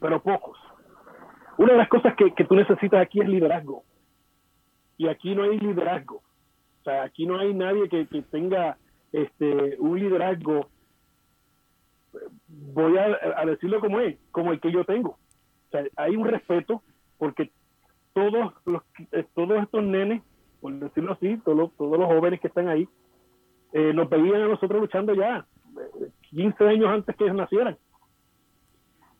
Pero 0.00 0.22
pocos. 0.22 0.58
Una 1.58 1.72
de 1.72 1.78
las 1.78 1.88
cosas 1.88 2.14
que, 2.16 2.34
que 2.34 2.44
tú 2.44 2.54
necesitas 2.54 3.00
aquí 3.00 3.20
es 3.20 3.28
liderazgo. 3.28 3.82
Y 4.98 5.08
aquí 5.08 5.34
no 5.34 5.44
hay 5.44 5.58
liderazgo. 5.58 6.16
O 6.16 6.84
sea, 6.84 7.02
aquí 7.04 7.26
no 7.26 7.38
hay 7.38 7.54
nadie 7.54 7.88
que, 7.88 8.06
que 8.06 8.22
tenga 8.22 8.76
este 9.12 9.76
un 9.78 9.98
liderazgo 9.98 10.68
voy 12.48 12.96
a, 12.98 13.44
decirlo 13.44 13.80
como 13.80 14.00
es, 14.00 14.18
como 14.30 14.52
el 14.52 14.60
que 14.60 14.72
yo 14.72 14.84
tengo. 14.84 15.18
Hay 15.96 16.16
un 16.16 16.26
respeto 16.26 16.82
porque 17.18 17.50
todos 18.12 18.54
los 18.64 18.82
eh, 19.12 19.26
todos 19.34 19.62
estos 19.62 19.82
nenes, 19.82 20.22
por 20.60 20.72
decirlo 20.74 21.12
así, 21.12 21.36
todos 21.44 21.70
todos 21.76 21.98
los 21.98 22.06
jóvenes 22.06 22.40
que 22.40 22.48
están 22.48 22.68
ahí, 22.68 22.88
eh, 23.72 23.92
nos 23.92 24.08
veían 24.08 24.42
a 24.42 24.48
nosotros 24.48 24.80
luchando 24.80 25.14
ya 25.14 25.46
15 26.30 26.64
eh, 26.64 26.68
años 26.68 26.88
antes 26.88 27.16
que 27.16 27.24
ellos 27.24 27.36
nacieran. 27.36 27.76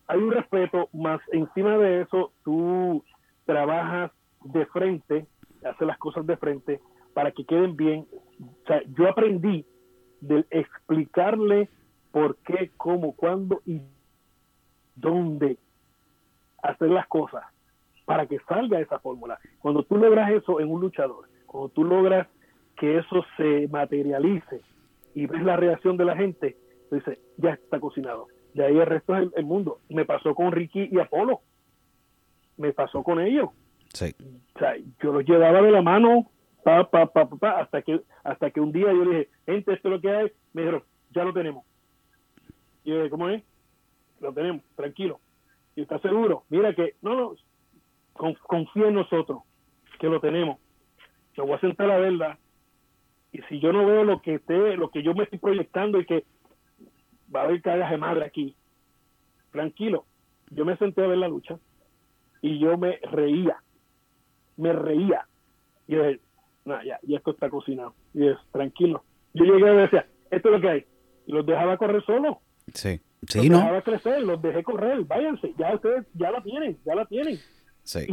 Hay 0.09 0.19
un 0.19 0.31
respeto, 0.31 0.89
más 0.93 1.21
encima 1.33 1.77
de 1.79 2.03
eso, 2.03 2.33
tú 2.45 3.05
trabajas 3.45 4.13
de 4.45 4.65
frente, 4.67 5.27
haces 5.65 5.87
las 5.87 5.99
cosas 5.99 6.27
de 6.27 6.37
frente 6.37 6.81
para 7.13 7.33
que 7.33 7.45
queden 7.45 7.77
bien. 7.77 8.07
O 8.41 8.67
sea, 8.67 8.83
yo 8.97 9.09
aprendí 9.09 9.67
de 10.21 10.45
explicarle 10.51 11.69
por 12.17 12.39
qué, 12.39 12.71
cómo, 12.79 13.15
cuándo 13.15 13.61
y 13.67 13.83
dónde 14.95 15.59
hacer 16.63 16.89
las 16.89 17.07
cosas 17.09 17.45
para 18.07 18.25
que 18.25 18.39
salga 18.49 18.81
esa 18.81 18.99
fórmula. 19.01 19.39
Cuando 19.59 19.83
tú 19.83 19.99
logras 19.99 20.31
eso 20.31 20.59
en 20.59 20.71
un 20.71 20.81
luchador, 20.81 21.29
cuando 21.45 21.69
tú 21.69 21.85
logras 21.85 22.27
que 22.75 22.97
eso 22.97 23.23
se 23.37 23.69
materialice 23.69 24.63
y 25.15 25.27
ves 25.27 25.43
la 25.43 25.59
reacción 25.59 25.99
de 25.99 26.07
la 26.07 26.17
gente, 26.17 26.57
dices, 26.91 27.19
ya 27.37 27.51
está 27.51 27.81
cocinado. 27.81 28.29
De 28.55 28.65
ahí 28.65 28.79
el 28.79 28.87
resto 28.87 29.15
es 29.15 29.29
el, 29.37 29.45
mundo. 29.45 29.81
Me 29.91 30.07
pasó 30.07 30.35
con 30.35 30.53
Ricky 30.53 30.89
y 30.91 30.99
Apolo. 30.99 31.43
Me 32.57 32.73
pasó 32.73 33.03
con 33.03 33.21
ellos. 33.21 33.51
Sí. 33.93 34.15
O 34.55 34.59
sea, 34.59 34.75
yo 35.03 35.13
los 35.13 35.23
llevaba 35.27 35.61
de 35.61 35.71
la 35.71 35.83
mano 35.83 36.31
pa, 36.65 36.89
pa, 36.89 37.13
pa, 37.13 37.29
pa, 37.29 37.61
hasta 37.61 37.83
que 37.83 38.01
hasta 38.25 38.51
que 38.51 38.61
un 38.63 38.73
día 38.73 38.91
yo 38.91 39.05
dije, 39.05 39.29
gente, 39.45 39.75
esto 39.75 39.89
es 39.89 39.93
lo 39.93 40.01
que 40.01 40.11
hay. 40.11 40.33
Me 40.55 40.63
dijeron, 40.63 40.83
ya 41.11 41.23
lo 41.23 41.35
tenemos. 41.35 41.67
Y 42.87 42.91
yo, 42.91 43.11
¿cómo 43.11 43.29
es? 43.29 43.43
Lo 44.21 44.33
tenemos, 44.33 44.63
tranquilo. 44.77 45.19
¿Y 45.75 45.83
está 45.83 45.99
seguro? 45.99 46.45
Mira 46.49 46.73
que, 46.73 46.95
no, 47.03 47.17
no, 47.17 47.35
confía 48.47 48.87
en 48.87 48.95
nosotros, 48.95 49.43
que 49.99 50.07
lo 50.07 50.21
tenemos. 50.21 50.61
Yo 51.35 51.45
voy 51.45 51.57
a 51.57 51.61
sentar 51.61 51.89
la 51.89 51.99
verdad. 51.99 52.39
Y 53.33 53.43
si 53.49 53.59
yo 53.59 53.73
no 53.73 53.85
veo 53.85 54.05
lo 54.05 54.23
que 54.23 54.37
esté, 54.37 54.77
lo 54.77 54.91
que 54.91 55.03
yo 55.03 55.15
me 55.15 55.25
estoy 55.25 55.41
proyectando 55.41 55.99
y 55.99 56.07
que 56.07 56.25
va 57.35 57.41
a 57.41 57.45
haber 57.47 57.61
cagas 57.61 57.91
de 57.91 57.97
madre 57.99 58.25
aquí, 58.25 58.55
tranquilo. 59.51 60.07
Yo 60.51 60.65
me 60.65 60.77
senté 60.77 61.03
a 61.03 61.09
ver 61.09 61.19
la 61.19 61.29
lucha 61.29 61.59
y 62.41 62.61
yo 62.61 62.79
me 62.79 63.01
reía, 63.03 63.57
me 64.57 64.73
reía. 64.73 65.27
Y 65.89 65.97
dije, 65.97 66.21
no, 66.65 66.81
ya, 66.85 67.01
ya 67.03 67.17
esto 67.17 67.33
está 67.33 67.51
cocinado. 67.51 67.95
Y 68.15 68.29
es 68.29 68.39
tranquilo. 68.53 69.03
Yo 69.35 69.45
llegué 69.45 69.75
y 69.75 69.77
decía, 69.77 70.07
esto 70.31 70.49
es 70.49 70.55
lo 70.55 70.61
que 70.61 70.69
hay 70.69 70.87
los 71.27 71.45
dejaba 71.45 71.77
correr 71.77 72.05
solo. 72.05 72.41
Sí, 72.75 73.01
sí, 73.29 73.49
los 73.49 73.83
crecer, 73.85 74.23
los 74.23 74.41
dejé 74.43 74.63
correr, 74.63 75.05
váyanse, 75.05 75.55
ya 75.59 75.75
ustedes 75.75 76.05
ya 76.15 76.31
la 76.31 76.43
tienen, 76.43 76.77
ya 76.85 76.95
la 76.95 77.07
tienen. 77.07 77.39
Sí. 77.83 78.07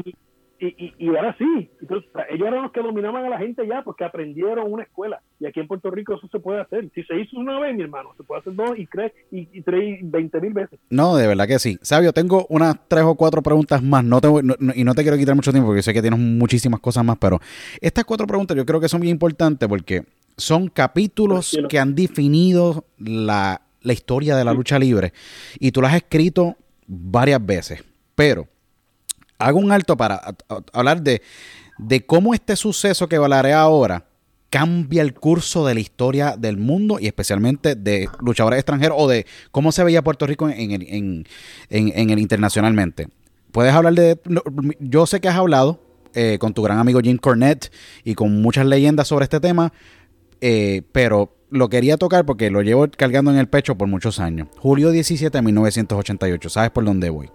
Y, 0.60 0.94
y, 0.98 1.08
ahora 1.10 1.36
sí, 1.38 1.70
entonces, 1.82 2.10
ellos 2.30 2.48
eran 2.48 2.64
los 2.64 2.72
que 2.72 2.82
dominaban 2.82 3.26
a 3.26 3.30
la 3.30 3.38
gente 3.38 3.68
ya 3.68 3.84
porque 3.84 4.06
aprendieron 4.06 4.72
una 4.72 4.84
escuela. 4.84 5.22
Y 5.40 5.46
aquí 5.46 5.60
en 5.60 5.68
Puerto 5.68 5.92
Rico 5.92 6.14
eso 6.16 6.28
se 6.32 6.40
puede 6.40 6.62
hacer. 6.62 6.90
Si 6.96 7.04
se 7.04 7.20
hizo 7.20 7.38
una 7.38 7.60
vez, 7.60 7.76
mi 7.76 7.84
hermano, 7.84 8.12
se 8.16 8.24
puede 8.24 8.40
hacer 8.40 8.56
dos 8.56 8.72
y 8.78 8.86
tres 8.86 9.12
y, 9.30 9.62
tres 9.62 10.00
y 10.00 10.04
veinte 10.04 10.40
mil 10.40 10.54
veces. 10.54 10.80
No, 10.90 11.18
de 11.18 11.28
verdad 11.28 11.48
que 11.48 11.60
sí. 11.60 11.78
Sabio, 11.82 12.14
tengo 12.14 12.46
unas 12.48 12.78
tres 12.88 13.04
o 13.04 13.16
cuatro 13.16 13.42
preguntas 13.42 13.84
más. 13.84 14.06
No 14.06 14.22
te 14.22 14.30
y 14.76 14.84
no 14.86 14.96
te 14.96 15.02
quiero 15.02 15.18
quitar 15.18 15.36
mucho 15.36 15.52
tiempo 15.52 15.68
porque 15.68 15.82
sé 15.82 15.94
que 15.94 16.02
tienes 16.02 16.20
muchísimas 16.20 16.80
cosas 16.80 17.04
más, 17.04 17.18
pero 17.18 17.40
estas 17.82 18.06
cuatro 18.06 18.26
preguntas 18.26 18.56
yo 18.56 18.66
creo 18.66 18.80
que 18.80 18.88
son 18.88 19.02
bien 19.02 19.12
importantes 19.12 19.68
porque 19.68 20.04
son 20.38 20.70
capítulos 20.70 21.60
que 21.68 21.78
han 21.78 21.94
definido 21.94 22.86
la, 22.98 23.62
la 23.84 23.94
historia 23.94 24.36
de 24.36 24.44
la 24.44 24.54
lucha 24.54 24.80
libre 24.80 25.14
y 25.60 25.72
tú 25.72 25.82
las 25.82 25.92
has 25.92 25.98
escrito 25.98 26.58
varias 26.88 27.46
veces. 27.46 27.84
Pero 28.16 28.48
hago 29.38 29.60
un 29.60 29.72
alto 29.72 29.96
para 29.96 30.22
hablar 30.72 31.02
de, 31.02 31.22
de 31.78 32.06
cómo 32.06 32.34
este 32.34 32.56
suceso 32.56 33.08
que 33.08 33.18
hablaré 33.18 33.54
ahora 33.54 34.06
cambia 34.54 35.02
el 35.02 35.16
curso 35.16 35.66
de 35.66 35.74
la 35.74 35.80
historia 35.80 36.36
del 36.38 36.58
mundo 36.58 37.00
y 37.00 37.08
especialmente 37.08 37.74
de 37.74 38.08
luchadores 38.22 38.60
extranjeros 38.60 38.98
o 39.00 39.08
de 39.08 39.26
cómo 39.50 39.72
se 39.72 39.84
veía 39.84 40.04
Puerto 40.04 40.28
Rico 40.28 40.48
en, 40.48 40.72
en, 40.72 41.26
en, 41.70 42.10
el 42.12 42.20
internacionalmente. 42.20 43.08
Puedes 43.52 43.74
hablar 43.74 43.96
de... 43.96 44.20
Yo 44.80 45.08
sé 45.08 45.20
que 45.20 45.28
has 45.28 45.38
hablado 45.38 45.80
eh, 46.14 46.38
con 46.40 46.54
tu 46.54 46.62
gran 46.62 46.78
amigo 46.78 47.00
Jim 47.02 47.18
Cornette 47.18 47.72
y 48.04 48.14
con 48.14 48.44
muchas 48.44 48.68
leyendas 48.68 49.08
sobre 49.08 49.24
este 49.24 49.40
tema, 49.40 49.74
eh, 50.40 50.84
pero 50.92 51.36
lo 51.54 51.70
quería 51.70 51.98
tocar 51.98 52.26
porque 52.26 52.50
lo 52.50 52.62
llevo 52.62 52.88
cargando 52.90 53.32
en 53.32 53.38
el 53.38 53.48
pecho 53.48 53.76
por 53.78 53.88
muchos 53.88 54.20
años. 54.20 54.48
Julio 54.58 54.92
17 54.92 55.38
de 55.38 55.42
1988, 55.42 56.50
¿sabes 56.50 56.72
por 56.72 56.84
dónde 56.84 57.10
voy? 57.10 57.30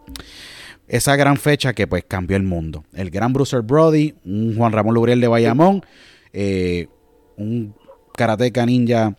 esa 0.88 1.16
gran 1.16 1.36
fecha 1.36 1.74
que 1.74 1.86
pues 1.86 2.04
cambió 2.08 2.36
el 2.36 2.42
mundo. 2.42 2.84
El 2.94 3.10
gran 3.10 3.32
Bruce 3.32 3.58
Brody, 3.58 4.14
un 4.24 4.56
Juan 4.56 4.72
Ramón 4.72 4.94
Lubriel 4.94 5.20
de 5.20 5.28
Bayamón, 5.28 5.84
eh, 6.32 6.88
un 7.36 7.74
karateca 8.16 8.66
ninja 8.66 9.16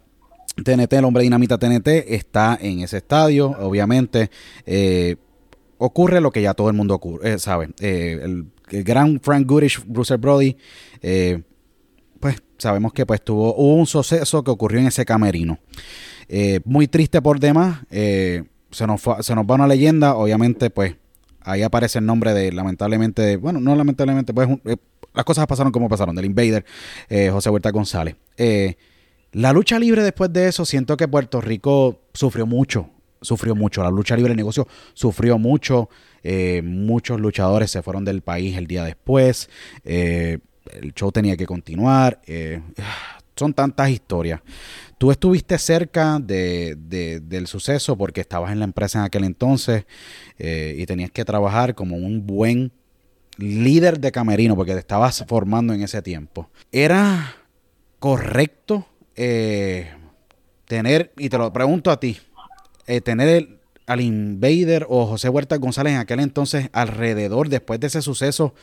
TNT, 0.64 0.94
el 0.94 1.06
hombre 1.06 1.24
dinamita 1.24 1.58
TNT, 1.58 1.88
está 2.08 2.58
en 2.60 2.80
ese 2.82 2.98
estadio. 2.98 3.52
Obviamente 3.60 4.30
eh, 4.66 5.16
ocurre 5.78 6.20
lo 6.22 6.32
que 6.32 6.42
ya 6.42 6.54
todo 6.54 6.70
el 6.70 6.76
mundo 6.76 6.96
ocurre, 6.96 7.34
eh, 7.34 7.40
sabe. 7.40 7.70
El, 7.80 8.48
gran 8.72 9.20
Frank 9.20 9.48
Goodish, 9.48 9.82
Bruce 9.84 10.16
Brody, 10.18 10.56
pues 12.20 12.38
sabemos 12.58 12.94
que 12.94 13.06
pues 13.06 13.24
tuvo 13.24 13.56
un 13.56 13.86
suceso 13.86 14.44
que 14.44 14.52
ocurrió 14.52 14.80
en 14.80 14.88
ese 14.88 15.06
camerino. 15.06 15.60
muy 16.66 16.88
triste 16.88 17.22
por 17.22 17.40
demás. 17.40 17.80
se, 17.90 18.88
nos 18.88 19.02
se 19.22 19.36
nos 19.36 19.46
va 19.46 19.56
una 19.56 19.68
leyenda, 19.68 20.16
obviamente 20.16 20.70
pues 20.70 20.96
ahí 21.50 21.64
aparece 21.64 22.00
el 22.00 22.06
nombre 22.06 22.34
de, 22.34 22.52
lamentablemente, 22.52 23.38
bueno, 23.38 23.60
no 23.60 23.76
lamentablemente, 23.76 24.34
pues 24.34 24.50
eh, 24.66 24.78
las 25.14 25.26
cosas 25.26 25.48
pasaron 25.48 25.72
como 25.72 25.90
pasaron, 25.90 26.16
del 26.16 26.26
Invader, 26.26 26.66
eh, 27.10 27.30
José 27.30 27.50
Huerta 27.50 27.72
González. 27.72 28.16
Eh, 28.38 28.76
la 29.32 29.54
lucha 29.54 29.80
libre 29.80 30.04
después 30.04 30.32
de 30.32 30.48
eso, 30.48 30.66
siento 30.66 30.98
que 30.98 31.08
Puerto 31.08 31.42
Rico 31.42 32.02
sufrió 32.14 32.46
mucho, 32.46 32.90
sufrió 33.22 33.56
mucho. 33.56 33.84
La 33.84 33.92
lucha 33.92 34.16
libre, 34.16 34.32
el 34.32 34.38
negocio 34.38 34.68
sufrió 34.94 35.38
mucho. 35.38 35.90
muchos 36.64 37.20
luchadores 37.20 37.70
se 37.70 37.84
fueron 37.84 38.06
del 38.06 38.22
país 38.22 38.58
el 38.58 38.66
día 38.66 38.84
después. 38.84 39.50
El 40.72 40.94
show 40.94 41.12
tenía 41.12 41.36
que 41.38 41.46
continuar. 41.46 42.20
son 43.36 43.54
tantas 43.54 43.90
historias. 43.90 44.42
Tú 45.00 45.12
estuviste 45.12 45.58
cerca 45.58 46.20
de, 46.20 46.76
del 47.24 47.48
suceso 47.48 47.98
porque 47.98 48.20
estabas 48.20 48.52
en 48.52 48.60
la 48.60 48.66
empresa 48.66 49.00
en 49.00 49.06
aquel 49.06 49.24
entonces 49.24 49.86
eh, 50.38 50.76
y 50.78 50.86
tenías 50.86 51.10
que 51.10 51.24
trabajar 51.24 51.74
como 51.74 51.96
un 51.96 52.28
buen 52.28 52.74
líder 53.38 54.02
de 54.02 54.12
camerino 54.12 54.58
porque 54.58 54.74
te 54.74 54.80
estabas 54.80 55.24
formando 55.26 55.74
en 55.74 55.82
ese 55.82 56.02
tiempo. 56.02 56.50
¿Era 56.74 57.34
correcto 58.00 58.86
eh, 59.16 59.90
tener, 60.66 61.14
y 61.18 61.30
te 61.30 61.38
lo 61.38 61.54
pregunto 61.54 61.92
a 61.92 62.00
ti, 62.02 62.18
eh, 62.86 63.00
tener 63.00 63.60
al 63.86 64.02
Invader 64.02 64.86
o 64.90 65.06
José 65.08 65.30
Huerta 65.30 65.56
González 65.56 65.94
en 65.94 66.00
aquel 66.00 66.20
entonces 66.20 66.70
alrededor 66.74 67.48
después 67.48 67.80
de 67.80 67.88
ese 67.88 68.02
suceso, 68.02 68.54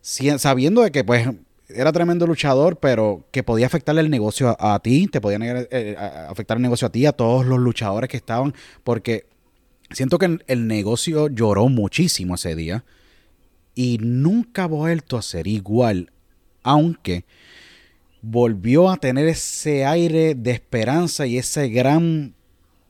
sabiendo 0.00 0.82
de 0.82 0.90
que 0.90 1.04
pues 1.04 1.28
era 1.74 1.92
tremendo 1.92 2.26
luchador, 2.26 2.78
pero 2.78 3.24
que 3.30 3.42
podía 3.42 3.66
afectarle 3.66 4.00
el 4.00 4.10
negocio 4.10 4.56
a, 4.58 4.78
ti, 4.80 5.06
te 5.06 5.20
podía 5.20 5.38
eh, 5.70 5.96
afectar 6.28 6.56
el 6.56 6.62
negocio 6.62 6.88
a 6.88 6.92
ti, 6.92 7.06
a 7.06 7.12
todos 7.12 7.46
los 7.46 7.58
luchadores 7.58 8.08
que 8.08 8.16
estaban, 8.16 8.54
porque 8.84 9.26
siento 9.90 10.18
que 10.18 10.38
el 10.46 10.66
negocio 10.66 11.28
lloró 11.28 11.68
muchísimo 11.68 12.34
ese 12.34 12.54
día 12.54 12.84
y 13.74 13.98
nunca 14.00 14.64
ha 14.64 14.66
vuelto 14.66 15.16
a 15.16 15.22
ser 15.22 15.46
igual, 15.46 16.10
aunque 16.62 17.24
volvió 18.22 18.90
a 18.90 18.96
tener 18.96 19.26
ese 19.28 19.84
aire 19.86 20.34
de 20.34 20.50
esperanza 20.50 21.26
y 21.26 21.38
ese 21.38 21.68
gran, 21.68 22.34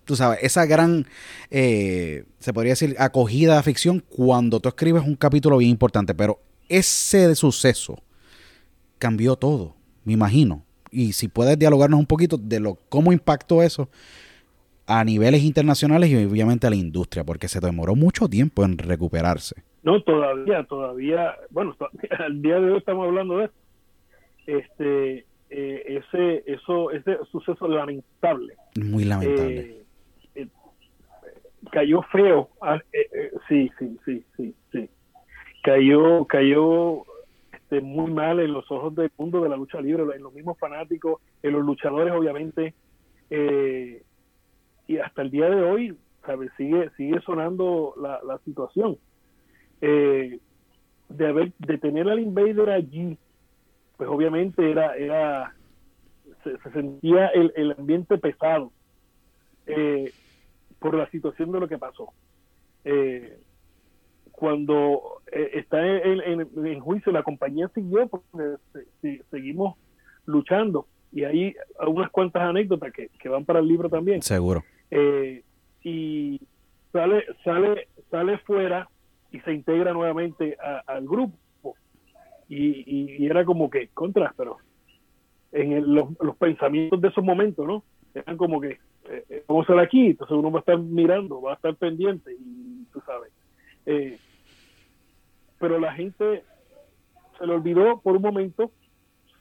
tú 0.05 0.17
sabes, 0.17 0.41
esa 0.43 0.67
gran, 0.67 1.07
eh, 1.51 2.25
se 2.39 2.53
podría 2.53 2.73
decir, 2.73 2.97
acogida 2.99 3.57
de 3.57 3.63
ficción 3.63 4.03
cuando 4.09 4.61
tú 4.61 4.69
escribes 4.69 5.05
un 5.05 5.17
capítulo 5.17 5.59
bien 5.59 5.71
importante, 5.71 6.15
pero 6.15 6.41
ese 6.71 7.35
suceso 7.35 8.03
cambió 8.99 9.37
todo, 9.37 9.75
me 10.05 10.15
imagino. 10.15 10.65
Y 10.91 11.13
si 11.13 11.29
puedes 11.29 11.59
dialogarnos 11.59 12.01
un 12.01 12.07
poquito 12.07 12.37
de 12.39 12.61
lo 12.61 12.77
cómo 12.89 13.13
impactó 13.13 13.63
eso 13.63 13.89
a 14.87 15.05
niveles 15.05 15.43
internacionales 15.43 16.11
y 16.11 16.25
obviamente 16.25 16.67
a 16.67 16.71
la 16.71 16.77
industria, 16.77 17.25
porque 17.25 17.49
se 17.49 17.61
demoró 17.61 17.95
mucho 17.95 18.29
tiempo 18.29 18.65
en 18.65 18.79
recuperarse. 18.79 19.63
No, 19.83 20.01
todavía, 20.03 20.65
todavía, 20.65 21.37
bueno, 21.51 21.77
al 22.19 22.43
día 22.43 22.61
de 22.61 22.71
hoy 22.73 22.79
estamos 22.79 23.07
hablando 23.07 23.39
de 23.39 23.51
Este, 24.47 25.25
eh, 25.51 26.03
ese, 26.03 26.45
eso, 26.47 26.91
ese 26.91 27.19
suceso 27.31 27.67
lamentable. 27.67 28.55
Muy 28.81 29.05
lamentable. 29.05 29.61
Eh, 29.61 29.85
eh, 30.35 30.49
cayó 31.73 32.03
feo. 32.13 32.51
Ah, 32.61 32.81
sí, 33.49 33.71
sí, 33.79 33.99
sí, 34.05 34.25
sí, 34.37 34.55
sí. 34.73 34.89
Cayó, 35.63 36.25
cayó 36.27 37.05
este, 37.53 37.81
muy 37.81 38.11
mal 38.13 38.41
en 38.41 38.53
los 38.53 38.71
ojos 38.71 38.95
del 38.95 39.11
mundo 39.17 39.43
de 39.43 39.49
la 39.49 39.57
lucha 39.57 39.81
libre, 39.81 40.05
en 40.15 40.23
los 40.23 40.33
mismos 40.33 40.59
fanáticos, 40.59 41.21
en 41.43 41.53
los 41.53 41.65
luchadores, 41.65 42.13
obviamente. 42.13 42.75
Eh, 43.31 44.03
y 44.87 44.99
hasta 44.99 45.23
el 45.23 45.31
día 45.31 45.49
de 45.49 45.63
hoy, 45.63 45.97
¿sabes? 46.27 46.51
Sigue, 46.57 46.91
sigue 46.97 47.21
sonando 47.21 47.95
la, 48.01 48.21
la 48.25 48.39
situación. 48.39 48.99
Eh, 49.81 50.41
de 51.11 51.27
haber 51.27 51.53
de 51.59 51.79
tener 51.79 52.09
al 52.09 52.21
invader 52.21 52.71
allí 52.71 53.19
pues 53.97 54.09
obviamente 54.09 54.71
era 54.71 54.97
era 54.97 55.55
se, 56.45 56.57
sentía 56.71 57.27
el, 57.29 57.53
el, 57.57 57.73
ambiente 57.73 58.17
pesado 58.17 58.73
eh, 59.67 60.13
por 60.79 60.95
la 60.95 61.11
situación 61.11 61.51
de 61.53 61.61
lo 61.61 61.69
que 61.69 61.79
pasó 61.79 62.13
eh, 62.85 63.39
cuando 64.41 65.21
eh, 65.31 65.51
está 65.53 65.87
en, 65.87 66.81
juicio, 66.81 67.13
la 67.13 67.23
compañía 67.23 67.69
siguió 67.75 68.09
porque 68.09 68.57
seguimos 69.31 69.77
luchando. 70.25 70.87
Y 71.13 71.25
hay 71.25 71.55
unas 71.87 72.11
cuantas 72.11 72.45
anécdotas 72.45 72.91
que, 72.91 73.29
van 73.29 73.45
para 73.45 73.59
el 73.59 73.69
libro 73.69 73.91
también. 73.91 74.23
Seguro. 74.23 74.65
Eh, 74.91 75.43
y 75.85 76.41
sale, 76.91 77.27
sale, 77.45 77.89
sale 78.11 78.39
fuera 78.39 78.89
y 79.31 79.41
se 79.41 79.53
integra 79.53 79.93
nuevamente 79.93 80.57
al 80.87 81.07
grupo. 81.07 81.77
Y, 82.49 83.27
era 83.27 83.45
como 83.45 83.69
que 83.69 83.89
contra, 83.89 84.33
pero 84.39 84.57
en 85.53 85.95
los, 85.95 86.09
pensamientos 86.39 86.99
de 86.99 87.09
esos 87.09 87.23
momentos, 87.23 87.67
¿no? 87.67 87.85
Eran 88.15 88.39
como 88.39 88.59
que 88.59 88.79
eh, 89.05 89.45
vamos 89.47 89.69
a 89.69 89.73
estar 89.73 89.85
aquí, 89.85 90.07
entonces 90.07 90.35
uno 90.35 90.51
va 90.51 90.61
a 90.61 90.61
estar 90.61 90.79
mirando, 90.79 91.43
va 91.43 91.53
a 91.53 91.57
estar 91.57 91.77
pendiente 91.77 92.33
y 92.33 92.87
tú 92.91 93.03
sabes. 93.05 93.31
Eh, 93.85 94.19
pero 95.61 95.79
la 95.79 95.93
gente 95.93 96.43
se 97.39 97.47
le 97.47 97.55
olvidó 97.55 98.01
por 98.01 98.17
un 98.17 98.23
momento, 98.23 98.73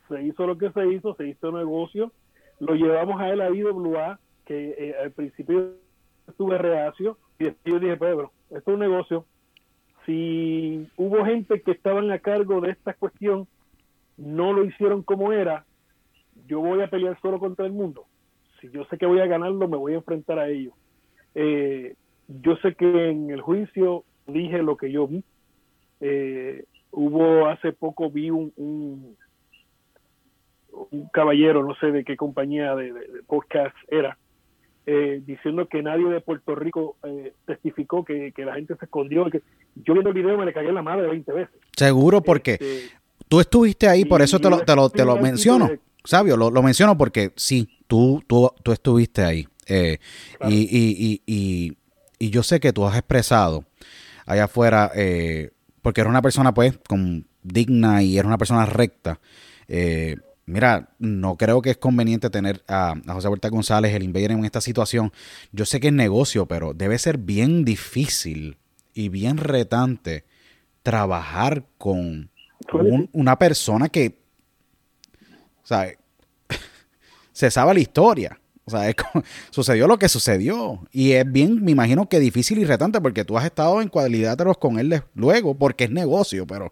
se 0.10 0.22
hizo 0.22 0.46
lo 0.46 0.58
que 0.58 0.70
se 0.72 0.88
hizo, 0.94 1.16
se 1.16 1.30
hizo 1.30 1.52
negocio, 1.52 2.12
lo 2.60 2.76
llevamos 2.76 3.20
a 3.20 3.30
él 3.30 3.42
a 3.42 3.50
IWA, 3.50 4.20
que 4.46 4.76
eh, 4.78 4.96
al 5.02 5.12
principio 5.12 5.76
estuve 6.28 6.58
reacio, 6.58 7.18
y 7.40 7.46
después 7.46 7.74
yo 7.74 7.80
dije, 7.80 7.98
Pedro, 7.98 8.32
esto 8.50 8.72
es 8.72 8.76
un 8.76 8.80
negocio, 8.80 9.26
si 10.06 10.88
hubo 10.98 11.24
gente 11.26 11.62
que 11.62 11.72
estaban 11.72 12.12
a 12.12 12.20
cargo 12.20 12.60
de 12.60 12.72
esta 12.72 12.94
cuestión, 12.94 13.48
no 14.18 14.52
lo 14.52 14.66
hicieron 14.66 15.04
como 15.04 15.32
era, 15.32 15.66
yo 16.48 16.60
voy 16.60 16.82
a 16.82 16.90
pelear 16.90 17.20
solo 17.22 17.40
contra 17.40 17.66
el 17.66 17.72
mundo. 17.72 18.06
Si 18.60 18.70
yo 18.72 18.84
sé 18.86 18.98
que 18.98 19.06
voy 19.06 19.20
a 19.22 19.28
ganarlo, 19.28 19.70
me 19.70 19.78
voy 19.78 19.94
a 19.94 19.98
enfrentar 19.98 20.38
a 20.40 20.50
ellos. 20.50 20.74
Eh, 21.34 21.96
yo 22.28 22.58
sé 22.58 22.76
que 22.76 23.10
en 23.10 23.30
el 23.30 23.40
juicio 23.40 24.04
dije 24.28 24.62
lo 24.62 24.76
que 24.76 24.92
yo 24.92 25.08
vi, 25.08 25.24
eh, 26.02 26.64
hubo 26.92 27.48
hace 27.48 27.74
poco 27.74 28.10
vi 28.10 28.30
un, 28.30 28.52
un, 28.58 29.16
caballero, 31.12 31.64
no 31.64 31.76
sé 31.76 31.92
de 31.92 32.04
qué 32.04 32.16
compañía 32.16 32.76
de, 32.76 32.94
podcast 33.28 33.76
era, 33.90 34.18
eh, 34.86 35.22
diciendo 35.26 35.68
que 35.68 35.84
nadie 35.84 36.08
de 36.08 36.22
Puerto 36.22 36.56
Rico 36.56 36.96
eh, 37.04 37.34
testificó 37.46 38.04
que, 38.04 38.34
la 38.38 38.56
gente 38.56 38.76
se 38.76 38.86
escondió. 38.86 39.30
Que, 39.30 39.42
yo 39.76 39.94
viendo 39.94 40.10
el 40.10 40.16
video 40.16 40.38
me 40.38 40.46
le 40.46 40.54
cagué 40.54 40.72
la 40.72 40.82
madre 40.82 41.08
20 41.08 41.32
veces. 41.34 41.56
Seguro, 41.76 42.22
porque 42.22 42.54
este, 42.54 42.90
tú 43.28 43.40
estuviste 43.40 43.88
ahí, 43.88 44.06
por 44.06 44.22
eso 44.22 44.40
te 44.40 44.50
lo, 44.50 44.60
te 44.62 44.76
lo, 44.76 44.90
te 44.90 45.06
lo 45.06 45.18
menciono. 45.18 45.70
Sabio, 46.04 46.38
lo, 46.38 46.50
lo, 46.50 46.64
menciono 46.64 46.98
porque 46.98 47.34
sí, 47.36 47.68
tú, 47.88 48.24
tú, 48.26 48.50
tú 48.64 48.72
estuviste 48.72 49.24
ahí. 49.24 49.48
Eh, 49.68 50.00
y, 50.48 50.56
y, 50.56 51.22
y, 51.28 51.78
y, 52.18 52.30
yo 52.32 52.42
sé 52.42 52.60
que 52.60 52.74
tú 52.74 52.86
has 52.88 52.98
expresado 52.98 53.66
allá 54.26 54.46
afuera, 54.46 54.92
porque 55.90 56.02
eres 56.02 56.12
una 56.12 56.22
persona 56.22 56.54
pues 56.54 56.78
con, 56.88 57.26
digna 57.42 58.04
y 58.04 58.20
eres 58.20 58.28
una 58.28 58.38
persona 58.38 58.64
recta. 58.68 59.20
Eh, 59.68 60.18
mira, 60.46 60.90
no 61.00 61.36
creo 61.36 61.64
que 61.64 61.72
es 61.72 61.78
conveniente 61.78 62.30
tener 62.30 62.62
a, 62.68 62.94
José 63.08 63.28
Huerta 63.28 63.50
González, 63.50 63.92
el 63.96 64.04
invader, 64.04 64.30
en 64.30 64.46
esta 64.46 64.62
situación. 64.62 65.12
Yo 65.52 65.66
sé 65.66 65.80
que 65.80 65.88
es 65.88 65.94
negocio, 65.94 66.46
pero 66.46 66.76
debe 66.76 67.00
ser 67.00 67.18
bien 67.18 67.66
difícil 67.66 68.60
y 68.94 69.10
bien 69.10 69.38
retante 69.38 70.26
trabajar 70.84 71.64
con, 71.80 72.30
una 73.12 73.40
persona 73.40 73.90
que, 73.90 74.20
o 75.64 75.66
sea, 75.66 75.92
se 77.34 77.50
sabe 77.50 77.74
la 77.74 77.80
historia. 77.80 78.39
O 78.74 78.78
sea, 78.78 78.94
sucedió 79.50 79.88
lo 79.88 79.98
que 79.98 80.10
sucedió. 80.10 80.80
Y 80.92 81.14
es 81.14 81.30
bien, 81.30 81.64
me 81.64 81.72
imagino 81.72 82.08
que 82.08 82.20
difícil 82.20 82.60
y 82.60 82.66
retante 82.66 83.02
porque 83.02 83.26
tú 83.26 83.38
has 83.38 83.46
estado 83.46 83.82
en 83.82 83.90
cuadriláteros 83.90 84.58
con 84.58 84.80
él 84.80 85.02
luego 85.16 85.56
porque 85.56 85.86
es 85.86 85.92
negocio, 85.92 86.46
pero 86.48 86.72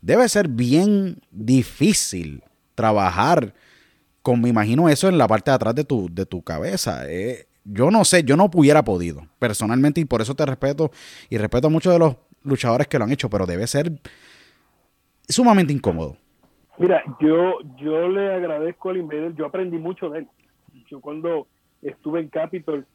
debe 0.00 0.28
ser 0.28 0.48
bien 0.48 1.20
difícil 1.30 2.42
trabajar 2.74 3.54
con, 4.22 4.40
me 4.40 4.48
imagino 4.48 4.88
eso 4.88 5.08
en 5.08 5.18
la 5.18 5.28
parte 5.28 5.50
de 5.50 5.54
atrás 5.54 5.74
de 5.74 5.84
tu, 5.84 6.08
de 6.12 6.26
tu 6.26 6.42
cabeza. 6.42 7.10
Eh, 7.10 7.46
yo 7.64 7.90
no 7.90 8.04
sé, 8.04 8.22
yo 8.24 8.36
no 8.36 8.48
hubiera 8.52 8.84
podido 8.84 9.22
personalmente 9.38 10.00
y 10.00 10.04
por 10.04 10.22
eso 10.22 10.34
te 10.34 10.46
respeto 10.46 10.90
y 11.28 11.38
respeto 11.38 11.66
a 11.68 11.70
muchos 11.70 11.92
de 11.92 11.98
los 11.98 12.16
luchadores 12.42 12.86
que 12.86 12.98
lo 12.98 13.04
han 13.04 13.12
hecho, 13.12 13.28
pero 13.28 13.46
debe 13.46 13.66
ser 13.66 13.92
sumamente 15.28 15.72
incómodo. 15.72 16.16
Mira, 16.78 17.02
yo, 17.20 17.58
yo 17.78 18.08
le 18.08 18.34
agradezco 18.34 18.90
al 18.90 18.98
Invader, 18.98 19.34
yo 19.34 19.46
aprendí 19.46 19.78
mucho 19.78 20.10
de 20.10 20.20
él. 20.20 20.28
Yo 20.86 21.00
cuando 21.00 21.46
estuve 21.82 22.20
en 22.20 22.28
Capitol 22.28 22.86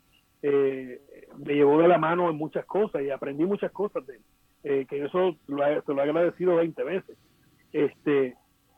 eh, 0.41 1.01
me 1.37 1.53
llevó 1.53 1.81
de 1.81 1.87
la 1.87 1.97
mano 1.97 2.29
en 2.29 2.35
muchas 2.35 2.65
cosas 2.65 3.03
y 3.03 3.09
aprendí 3.09 3.45
muchas 3.45 3.71
cosas 3.71 4.05
de 4.07 4.15
él. 4.15 4.21
Eh, 4.63 4.85
que 4.87 5.03
eso 5.03 5.35
lo, 5.47 5.81
se 5.81 5.93
lo 5.93 5.99
he 5.99 6.03
agradecido 6.03 6.55
20 6.57 6.83
veces. 6.83 7.17
Este, 7.73 8.35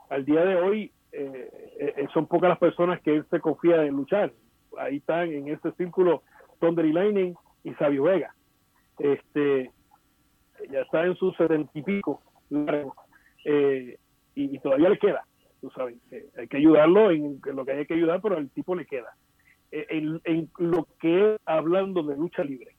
al 0.09 0.23
día 0.23 0.45
de 0.45 0.55
hoy 0.55 0.91
eh, 1.11 1.49
eh, 1.79 2.07
son 2.13 2.27
pocas 2.27 2.49
las 2.49 2.59
personas 2.59 3.01
que 3.01 3.15
él 3.15 3.25
se 3.29 3.39
confía 3.39 3.83
en 3.83 3.95
luchar. 3.95 4.31
Ahí 4.77 4.97
están 4.97 5.31
en 5.31 5.47
ese 5.49 5.71
círculo 5.73 6.23
Thunder 6.59 6.85
y 6.85 6.93
Lightning 6.93 7.35
y 7.63 7.73
Sabio 7.73 8.03
Vega. 8.03 8.33
Este, 8.97 9.71
ya 10.71 10.81
está 10.81 11.05
en 11.05 11.15
sus 11.15 11.35
setenta 11.35 11.71
y 11.73 11.81
pico 11.81 12.21
y, 14.35 14.59
todavía 14.59 14.89
le 14.89 14.97
queda, 14.97 15.25
tú 15.63 15.71
sabes. 15.71 15.95
hay 16.37 16.47
que 16.49 16.57
ayudarlo 16.57 17.09
en, 17.09 17.39
lo 17.41 17.65
que 17.65 17.71
hay 17.71 17.85
que 17.85 17.93
ayudar, 17.93 18.21
pero 18.21 18.35
al 18.35 18.49
tipo 18.49 18.75
le 18.75 18.85
queda. 18.85 19.15
En, 19.71 20.19
en 20.25 20.49
lo 20.57 20.89
que 20.99 21.37
hablando 21.45 22.03
de 22.03 22.17
lucha 22.17 22.43
libre, 22.43 22.75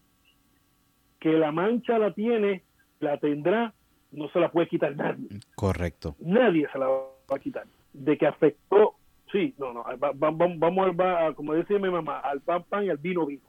que 1.18 1.32
la 1.32 1.50
mancha 1.50 1.98
la 1.98 2.12
tiene 2.12 2.62
la 3.00 3.16
tendrá, 3.16 3.72
no 4.12 4.28
se 4.28 4.38
la 4.38 4.52
puede 4.52 4.68
quitar 4.68 4.94
nadie. 4.94 5.28
Correcto. 5.54 6.14
Nadie 6.20 6.68
se 6.70 6.78
la 6.78 6.88
va 6.88 7.06
a 7.30 7.38
quitar. 7.38 7.64
De 7.94 8.18
que 8.18 8.26
afectó, 8.26 8.96
sí, 9.32 9.54
no, 9.56 9.72
no, 9.72 9.84
vamos 9.96 11.00
a, 11.00 11.32
como 11.34 11.54
decía 11.54 11.78
mi 11.78 11.88
mamá, 11.88 12.18
al 12.20 12.42
pan 12.42 12.64
pan 12.64 12.84
y 12.84 12.90
al 12.90 12.98
vino 12.98 13.24
vino. 13.24 13.48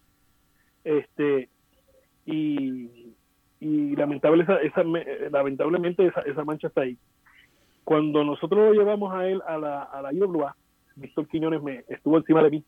Este, 0.86 1.50
y, 2.26 3.14
y 3.60 3.96
lamentable 3.98 4.46
esa, 4.64 4.84
lamentablemente 5.30 6.08
esa, 6.08 6.22
esa, 6.22 6.46
mancha 6.46 6.68
está 6.68 6.82
ahí. 6.82 6.98
Cuando 7.86 8.24
nosotros 8.24 8.60
lo 8.60 8.74
llevamos 8.74 9.14
a 9.14 9.28
él 9.28 9.42
a 9.48 9.58
la, 9.58 9.84
a 9.84 10.02
la 10.02 10.12
IWA, 10.12 10.56
Víctor 10.96 11.28
Quiñones 11.28 11.62
me 11.62 11.86
estuvo 11.88 12.18
encima 12.18 12.44
de 12.44 12.50
mí. 12.50 12.64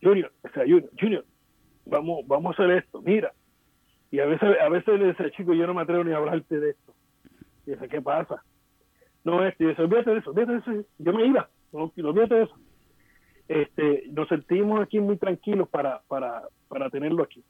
Junior, 0.00 0.32
o 0.42 0.48
sea, 0.50 0.62
Junior, 0.62 0.90
Junior, 0.98 1.24
vamos, 1.84 2.26
vamos 2.26 2.50
a 2.58 2.62
hacer 2.62 2.76
esto. 2.78 3.02
Mira, 3.02 3.32
y 4.12 4.20
a 4.20 4.26
veces, 4.26 4.48
a 4.60 4.68
veces 4.68 5.00
le 5.00 5.08
dice, 5.08 5.30
chico, 5.32 5.52
yo 5.52 5.66
no 5.66 5.74
me 5.74 5.82
atrevo 5.82 6.04
ni 6.04 6.12
a 6.12 6.18
hablarte 6.18 6.60
de 6.60 6.70
esto. 6.70 6.94
Y 7.66 7.72
dice, 7.72 7.88
¿qué 7.88 8.00
pasa? 8.00 8.44
No, 9.24 9.44
este, 9.44 9.64
y 9.64 9.66
dice, 9.68 9.82
olvídate 9.82 10.10
de 10.10 10.18
eso, 10.18 10.30
olvídate 10.30 10.52
de 10.52 10.58
eso. 10.58 10.88
Yo 10.98 11.12
me 11.12 11.26
iba, 11.26 11.48
no, 11.72 11.92
olvídate 11.96 12.34
de 12.34 12.42
eso. 12.44 12.54
Este, 13.48 14.04
nos 14.12 14.28
sentimos 14.28 14.80
aquí 14.80 15.00
muy 15.00 15.16
tranquilos 15.16 15.68
para, 15.68 16.02
para, 16.06 16.42
para 16.68 16.88
tenerlo 16.88 17.24
aquí. 17.24 17.42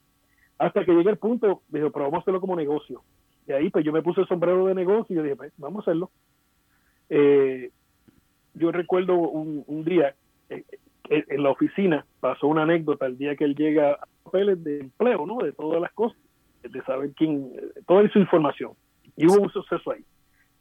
Hasta 0.58 0.84
que 0.84 0.92
llegue 0.92 1.10
el 1.10 1.18
punto, 1.18 1.62
dijo, 1.68 1.90
pero 1.90 2.06
vamos 2.06 2.18
a 2.18 2.22
hacerlo 2.22 2.40
como 2.40 2.56
negocio. 2.56 3.02
Y 3.46 3.52
ahí 3.52 3.70
pues 3.70 3.84
yo 3.84 3.92
me 3.92 4.02
puse 4.02 4.22
el 4.22 4.28
sombrero 4.28 4.66
de 4.66 4.74
negocio 4.74 5.12
y 5.12 5.16
yo 5.16 5.22
dije, 5.22 5.36
pues 5.36 5.52
vamos 5.58 5.80
a 5.80 5.90
hacerlo. 5.90 6.10
Eh, 7.16 7.70
yo 8.54 8.72
recuerdo 8.72 9.14
un, 9.14 9.62
un 9.68 9.84
día 9.84 10.16
eh, 10.48 10.64
en 11.08 11.42
la 11.42 11.50
oficina 11.50 12.04
pasó 12.18 12.48
una 12.48 12.62
anécdota 12.62 13.06
el 13.06 13.16
día 13.16 13.36
que 13.36 13.44
él 13.44 13.54
llega 13.54 13.92
a 13.92 14.08
papeles 14.24 14.64
de 14.64 14.80
empleo, 14.80 15.24
¿no? 15.24 15.38
De 15.38 15.52
todas 15.52 15.80
las 15.80 15.92
cosas 15.92 16.18
de 16.62 16.82
saber 16.82 17.12
quién, 17.14 17.52
toda 17.86 18.02
esa 18.02 18.18
información. 18.18 18.72
Y 19.16 19.26
hubo 19.26 19.42
un 19.42 19.50
suceso 19.50 19.92
ahí. 19.92 20.04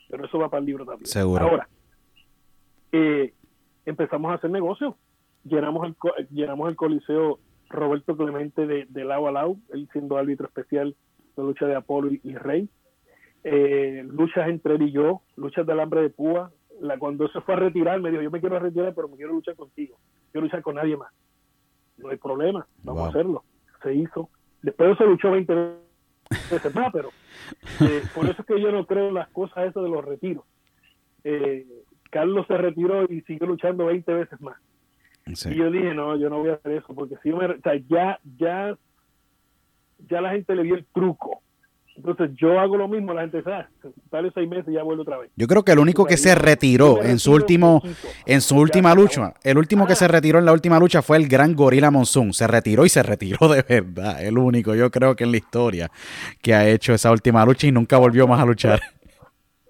Pero 0.10 0.26
eso 0.26 0.38
va 0.38 0.50
para 0.50 0.60
el 0.60 0.66
libro 0.68 0.86
también. 0.86 1.08
Seguro. 1.08 1.44
Ahora, 1.44 1.68
eh, 2.92 3.34
empezamos 3.86 4.32
a 4.32 4.36
hacer 4.36 4.52
negocios. 4.52 4.94
Llenamos 5.44 5.88
el, 5.88 6.28
llenamos 6.30 6.70
el 6.70 6.76
coliseo 6.76 7.40
Roberto 7.70 8.16
Clemente 8.16 8.68
de, 8.68 8.86
de 8.88 9.06
lado 9.06 9.28
a 9.28 9.32
lado, 9.32 9.58
él 9.74 9.90
siendo 9.92 10.18
árbitro 10.18 10.46
especial 10.46 10.96
de 11.36 11.44
lucha 11.44 11.66
de 11.66 11.76
Apolo 11.76 12.12
y, 12.12 12.36
Rey. 12.36 12.70
Eh, 13.44 14.04
luchas 14.06 14.48
entre 14.48 14.76
él 14.76 14.84
y 14.84 14.92
yo, 14.92 15.22
luchas 15.36 15.66
de 15.66 15.74
alambre 15.74 16.02
de 16.02 16.10
púa. 16.10 16.52
La, 16.80 16.98
cuando 16.98 17.28
se 17.30 17.42
fue 17.42 17.54
a 17.54 17.58
retirar, 17.58 18.00
me 18.02 18.10
dijo, 18.10 18.22
yo 18.22 18.32
me 18.32 18.40
quiero 18.40 18.60
retirar, 18.60 18.94
pero 18.96 19.08
me 19.08 19.18
quiero 19.18 19.34
luchar 19.34 19.56
contigo. 19.56 19.98
Quiero 20.32 20.46
luchar 20.46 20.62
con 20.62 20.76
nadie 20.76 20.98
más. 20.98 21.12
No 21.98 22.10
hay 22.10 22.18
problema, 22.18 22.66
vamos 22.84 23.06
a 23.06 23.10
hacerlo. 23.10 23.44
Se 23.84 23.94
hizo. 23.94 24.30
Después 24.62 24.88
de 24.88 24.94
eso 24.94 25.06
luchó 25.06 25.32
20 25.32 25.54
veces 25.54 26.74
pero 26.92 27.10
eh, 27.82 28.02
por 28.16 28.26
eso 28.26 28.42
es 28.42 28.48
que 28.48 28.60
yo 28.60 28.72
no 28.72 28.86
creo 28.86 29.10
en 29.10 29.14
las 29.16 29.30
cosas 29.30 29.70
esas 29.70 29.84
de 29.84 29.90
los 29.90 30.04
retiros. 30.04 30.46
Eh, 31.24 31.66
Carlos 32.10 32.46
se 32.48 32.58
retiró 32.58 33.04
y 33.06 33.22
siguió 33.22 33.48
luchando 33.48 33.86
20 33.86 34.14
veces 34.14 34.42
más. 34.42 34.58
Y 35.26 35.56
yo 35.56 35.72
dije, 35.72 35.94
no, 35.94 36.18
yo 36.18 36.30
no 36.30 36.40
voy 36.40 36.50
a 36.50 36.56
hacer 36.56 36.74
eso, 36.74 36.94
porque 36.94 37.16
si 37.24 37.30
yo 37.30 37.38
me, 37.38 37.46
o 37.46 37.62
sea, 37.62 37.76
ya, 37.88 38.20
ya, 38.38 38.78
ya 40.10 40.22
la 40.22 40.32
gente 40.32 40.56
le 40.56 40.64
vio 40.64 40.76
el 40.76 40.86
truco. 40.86 41.42
Entonces 41.96 42.32
yo 42.36 42.60
hago 42.60 42.76
lo 42.76 42.88
mismo, 42.88 43.14
la 43.14 43.22
gente 43.22 43.44
sabe, 43.44 43.68
dale 44.12 44.32
seis 44.34 44.50
meses 44.50 44.66
y 44.68 44.74
ya 44.74 44.84
vuelve 44.84 45.04
otra 45.04 45.20
vez. 45.20 45.30
Yo 45.36 45.48
creo 45.48 45.64
que 45.64 45.74
el 45.74 45.80
único 45.80 46.06
que 46.06 46.18
se 46.18 46.34
retiró 46.34 47.04
en 47.04 47.20
su 47.20 47.32
último, 47.32 47.82
en 48.26 48.42
su 48.42 48.58
última 48.58 48.96
lucha, 48.96 49.34
el 49.44 49.58
último 49.58 49.86
que 49.86 49.96
se 49.96 50.08
retiró 50.08 50.40
en 50.40 50.46
la 50.46 50.54
última 50.54 50.80
lucha 50.80 51.04
fue 51.04 51.18
el 51.18 51.28
gran 51.28 51.56
Gorila 51.56 51.92
Monsoon. 51.92 52.34
Se 52.34 52.48
retiró 52.48 52.86
y 52.86 52.90
se 52.90 53.04
retiró 53.04 53.48
de 53.48 53.62
verdad. 53.62 54.24
El 54.24 54.40
único, 54.40 54.74
yo 54.74 54.90
creo 54.90 55.16
que 55.16 55.24
en 55.24 55.32
la 55.32 55.38
historia 55.38 55.92
que 56.42 56.56
ha 56.56 56.68
hecho 56.68 56.94
esa 56.94 57.12
última 57.12 57.46
lucha 57.46 57.68
y 57.68 57.72
nunca 57.72 57.98
volvió 57.98 58.28
más 58.28 58.42
a 58.42 58.46
luchar. 58.46 58.80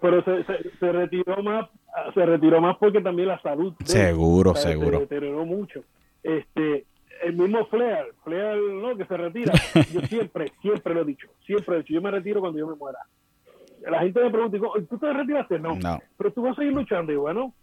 Pero 0.02 0.24
se, 0.24 0.44
se, 0.80 0.92
retiró 0.92 1.42
más, 1.44 1.70
se 2.14 2.26
retiró 2.26 2.62
más 2.62 2.78
porque 2.78 3.02
también 3.02 3.30
la 3.30 3.42
salud. 3.42 3.74
Seguro, 3.84 4.56
seguro. 4.56 4.98
Se 4.98 5.04
deterioró 5.04 5.46
mucho. 5.46 5.82
Este, 6.24 6.86
el 7.24 7.34
mismo 7.34 7.66
Flair, 7.66 8.14
Flair 8.24 8.58
no, 8.58 8.96
que 8.98 9.06
se 9.06 9.18
retira. 9.18 9.54
Yo 9.92 10.02
siempre, 10.08 10.52
siempre 10.62 10.94
lo 10.94 11.02
he 11.02 11.06
dicho, 11.06 11.28
siempre 11.46 11.76
he 11.76 11.78
dicho, 11.80 11.94
yo 11.94 12.02
me 12.02 12.12
retiro 12.12 12.42
cuando 12.42 12.60
yo 12.60 12.68
me 12.68 12.76
muera. 12.76 13.00
La 13.82 14.00
gente 14.00 14.24
me 14.24 14.30
pregunta, 14.30 14.58
¿tú 14.90 14.98
te 14.98 15.14
retiraste? 15.14 15.60
No. 15.60 15.78
Pero 16.18 16.32
tú 16.32 16.42
vas 16.42 16.54
a 16.54 16.62
seguir 16.62 16.74
luchando. 16.74 17.12
Y 17.12 17.18
bueno, 17.18 17.54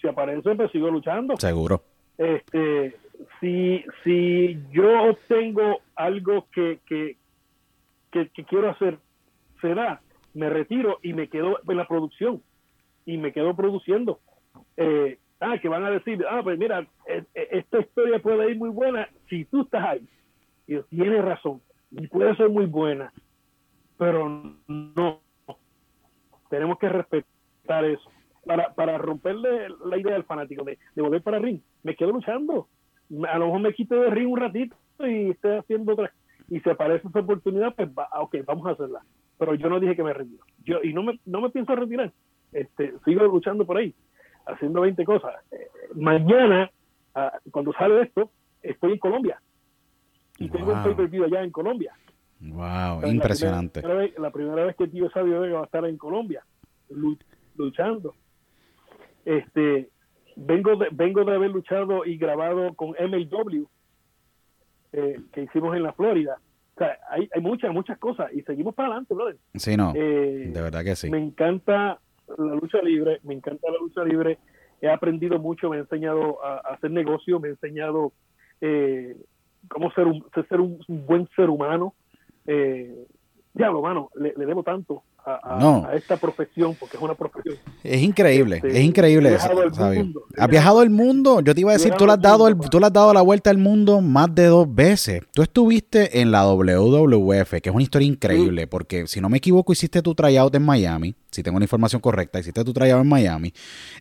si 0.00 0.08
aparece, 0.08 0.54
pues 0.54 0.72
sigo 0.72 0.90
luchando. 0.90 1.36
Seguro. 1.36 1.82
Este, 2.18 2.96
si, 3.40 3.84
si 4.02 4.58
yo 4.72 5.10
obtengo 5.10 5.80
algo 5.94 6.46
que, 6.52 6.80
que, 6.86 7.16
que, 8.10 8.28
que 8.30 8.44
quiero 8.44 8.70
hacer, 8.70 8.98
será, 9.60 10.00
me 10.34 10.50
retiro 10.50 10.98
y 11.02 11.12
me 11.12 11.28
quedo 11.28 11.58
en 11.66 11.76
la 11.76 11.86
producción. 11.86 12.42
Y 13.04 13.18
me 13.18 13.32
quedo 13.32 13.54
produciendo. 13.54 14.18
Eh, 14.76 15.18
ah, 15.40 15.58
que 15.58 15.68
van 15.68 15.84
a 15.84 15.90
decir, 15.90 16.24
ah, 16.28 16.40
pues 16.42 16.58
mira, 16.58 16.86
e, 17.06 17.24
e, 17.34 17.48
esta 17.52 17.80
historia 17.80 18.18
puede 18.18 18.50
ir 18.50 18.56
muy 18.56 18.70
buena 18.70 19.08
si 19.28 19.44
tú 19.46 19.62
estás 19.62 19.84
ahí. 19.84 20.08
Y 20.66 20.80
tiene 20.96 21.22
razón, 21.22 21.60
y 21.90 22.06
puede 22.08 22.34
ser 22.36 22.48
muy 22.48 22.66
buena, 22.66 23.12
pero 23.98 24.28
no. 24.66 25.20
Tenemos 26.50 26.78
que 26.78 26.88
respetar 26.88 27.84
eso. 27.84 28.10
Para, 28.44 28.72
para 28.74 28.96
romperle 28.96 29.68
la 29.84 29.98
idea 29.98 30.14
al 30.14 30.22
fanático 30.22 30.62
de, 30.62 30.78
volver 30.94 31.20
para 31.20 31.40
ring, 31.40 31.60
me 31.82 31.96
quedo 31.96 32.12
luchando. 32.12 32.68
A 33.28 33.38
lo 33.38 33.46
mejor 33.46 33.60
me 33.60 33.74
quito 33.74 33.96
de 33.96 34.10
ring 34.10 34.28
un 34.28 34.38
ratito 34.38 34.76
y 35.00 35.30
estoy 35.30 35.56
haciendo 35.56 35.92
otra. 35.92 36.12
Y 36.48 36.60
se 36.60 36.70
aparece 36.70 37.08
esa 37.08 37.20
oportunidad, 37.20 37.74
pues 37.74 37.88
va, 37.88 38.08
ah, 38.12 38.22
ok, 38.22 38.36
vamos 38.46 38.66
a 38.66 38.70
hacerla. 38.70 39.02
Pero 39.36 39.54
yo 39.56 39.68
no 39.68 39.80
dije 39.80 39.96
que 39.96 40.04
me 40.04 40.12
retiro. 40.12 40.44
Yo, 40.64 40.78
y 40.82 40.92
no 40.92 41.02
me, 41.02 41.18
no 41.24 41.40
me 41.40 41.50
pienso 41.50 41.74
retirar. 41.74 42.12
Este, 42.52 42.94
sigo 43.04 43.24
luchando 43.24 43.66
por 43.66 43.78
ahí 43.78 43.92
haciendo 44.46 44.80
20 44.82 45.04
cosas. 45.04 45.34
Eh, 45.50 45.68
mañana, 45.94 46.70
ah, 47.14 47.32
cuando 47.50 47.72
sale 47.74 48.02
esto, 48.02 48.30
estoy 48.62 48.92
en 48.92 48.98
Colombia. 48.98 49.40
y 50.38 50.48
tengo 50.50 50.72
un 50.72 50.82
pay-per-view 50.82 51.24
allá 51.24 51.42
en 51.42 51.50
Colombia. 51.50 51.94
Wow, 52.40 53.06
impresionante. 53.06 53.80
La 53.80 53.88
primera, 53.88 54.04
vez, 54.06 54.18
la 54.18 54.30
primera 54.30 54.64
vez 54.66 54.76
que 54.76 54.86
Tío 54.88 55.08
Sabio 55.10 55.40
Vega 55.40 55.54
va 55.56 55.62
a 55.62 55.64
estar 55.64 55.84
en 55.86 55.96
Colombia 55.96 56.44
lu- 56.90 57.16
luchando. 57.56 58.14
Este, 59.24 59.88
vengo 60.36 60.76
de, 60.76 60.88
vengo 60.92 61.24
de 61.24 61.34
haber 61.34 61.50
luchado 61.50 62.04
y 62.04 62.16
grabado 62.18 62.74
con 62.74 62.90
MLW 62.90 63.64
eh, 64.92 65.20
que 65.32 65.42
hicimos 65.42 65.74
en 65.74 65.82
la 65.82 65.92
Florida. 65.94 66.38
O 66.74 66.78
sea, 66.78 66.98
hay, 67.10 67.28
hay 67.34 67.40
muchas, 67.40 67.72
muchas 67.72 67.98
cosas 67.98 68.30
y 68.34 68.42
seguimos 68.42 68.74
para 68.74 68.88
adelante, 68.90 69.14
brother. 69.14 69.36
Sí, 69.54 69.76
no, 69.76 69.92
Eh, 69.96 70.50
de 70.52 70.60
verdad 70.62 70.84
que 70.84 70.94
sí. 70.94 71.10
Me 71.10 71.18
encanta 71.18 71.98
la 72.38 72.54
lucha 72.54 72.80
libre, 72.82 73.20
me 73.24 73.34
encanta 73.34 73.70
la 73.70 73.78
lucha 73.78 74.04
libre. 74.04 74.38
He 74.80 74.88
aprendido 74.88 75.38
mucho, 75.38 75.70
me 75.70 75.76
ha 75.76 75.80
enseñado 75.80 76.44
a, 76.44 76.58
hacer 76.74 76.90
negocio, 76.90 77.40
me 77.40 77.48
ha 77.48 77.50
enseñado 77.52 78.12
eh, 78.60 79.16
cómo 79.68 79.90
ser 79.92 80.06
un, 80.06 80.24
ser 80.48 80.60
un, 80.60 80.78
buen 80.88 81.28
ser 81.34 81.50
humano. 81.50 81.94
Eh, 82.46 83.06
diablo, 83.54 83.80
mano, 83.82 84.10
le, 84.14 84.34
le 84.36 84.46
debo 84.46 84.62
tanto 84.62 85.02
a, 85.26 85.58
No. 85.58 85.84
a 85.84 85.94
esta 85.96 86.16
profesión, 86.16 86.76
porque 86.78 86.96
es 86.96 87.02
una 87.02 87.14
profesión. 87.14 87.56
Es 87.82 88.00
increíble, 88.00 88.56
Este, 88.56 88.68
es 88.78 88.84
increíble 88.84 89.30
eso, 89.30 89.38
viajado 89.48 89.62
el 89.64 89.74
Sabio. 89.74 90.04
mundo, 90.04 90.24
he 90.36 90.40
Has 90.40 90.48
viajado 90.48 90.82
el 90.82 90.90
mundo. 90.90 91.40
Yo 91.40 91.52
te 91.54 91.60
iba 91.62 91.70
a 91.70 91.74
decir, 91.74 91.92
tú 91.94 92.06
le 92.06 92.12
has 92.12 92.20
dado 92.20 92.46
el 92.46 92.56
tú 92.70 92.78
le 92.78 92.86
has 92.86 92.92
dado 92.92 93.12
la 93.12 93.22
vuelta 93.22 93.50
al 93.50 93.58
mundo 93.58 94.00
más 94.00 94.32
de 94.32 94.46
dos 94.46 94.72
veces. 94.72 95.22
Tú 95.34 95.42
estuviste 95.42 96.20
en 96.20 96.30
la 96.30 96.46
WWF, 96.46 97.60
que 97.60 97.68
es 97.70 97.74
una 97.74 97.82
historia 97.82 98.06
increíble, 98.06 98.68
porque 98.68 99.06
si 99.08 99.20
no 99.20 99.28
me 99.28 99.38
equivoco, 99.38 99.72
hiciste 99.72 100.00
tu 100.00 100.14
tryout 100.14 100.54
en 100.54 100.62
Miami. 100.64 101.14
Si 101.32 101.42
tengo 101.42 101.58
la 101.58 101.64
información 101.64 102.00
correcta, 102.00 102.38
hiciste 102.38 102.62
tu 102.64 102.72
tryout 102.72 103.02
en 103.02 103.08
Miami. 103.08 103.52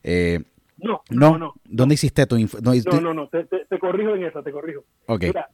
Eh, 0.04 0.40
No, 0.78 1.02
no, 1.10 1.32
no, 1.32 1.38
no, 1.40 1.54
¿dónde 1.66 1.96
hiciste 1.96 2.28
tu 2.28 2.38
no, 2.38 2.48
no, 2.62 3.02
no, 3.02 3.14
no, 3.14 3.28
te, 3.30 3.46
te- 3.46 3.66
te 3.68 3.80
corrijo 3.80 4.14
en 4.14 4.26
esa, 4.26 4.44
te 4.44 4.52
corrijo. 4.52 4.84
Ok, 5.08 5.22
Mira, 5.24 5.48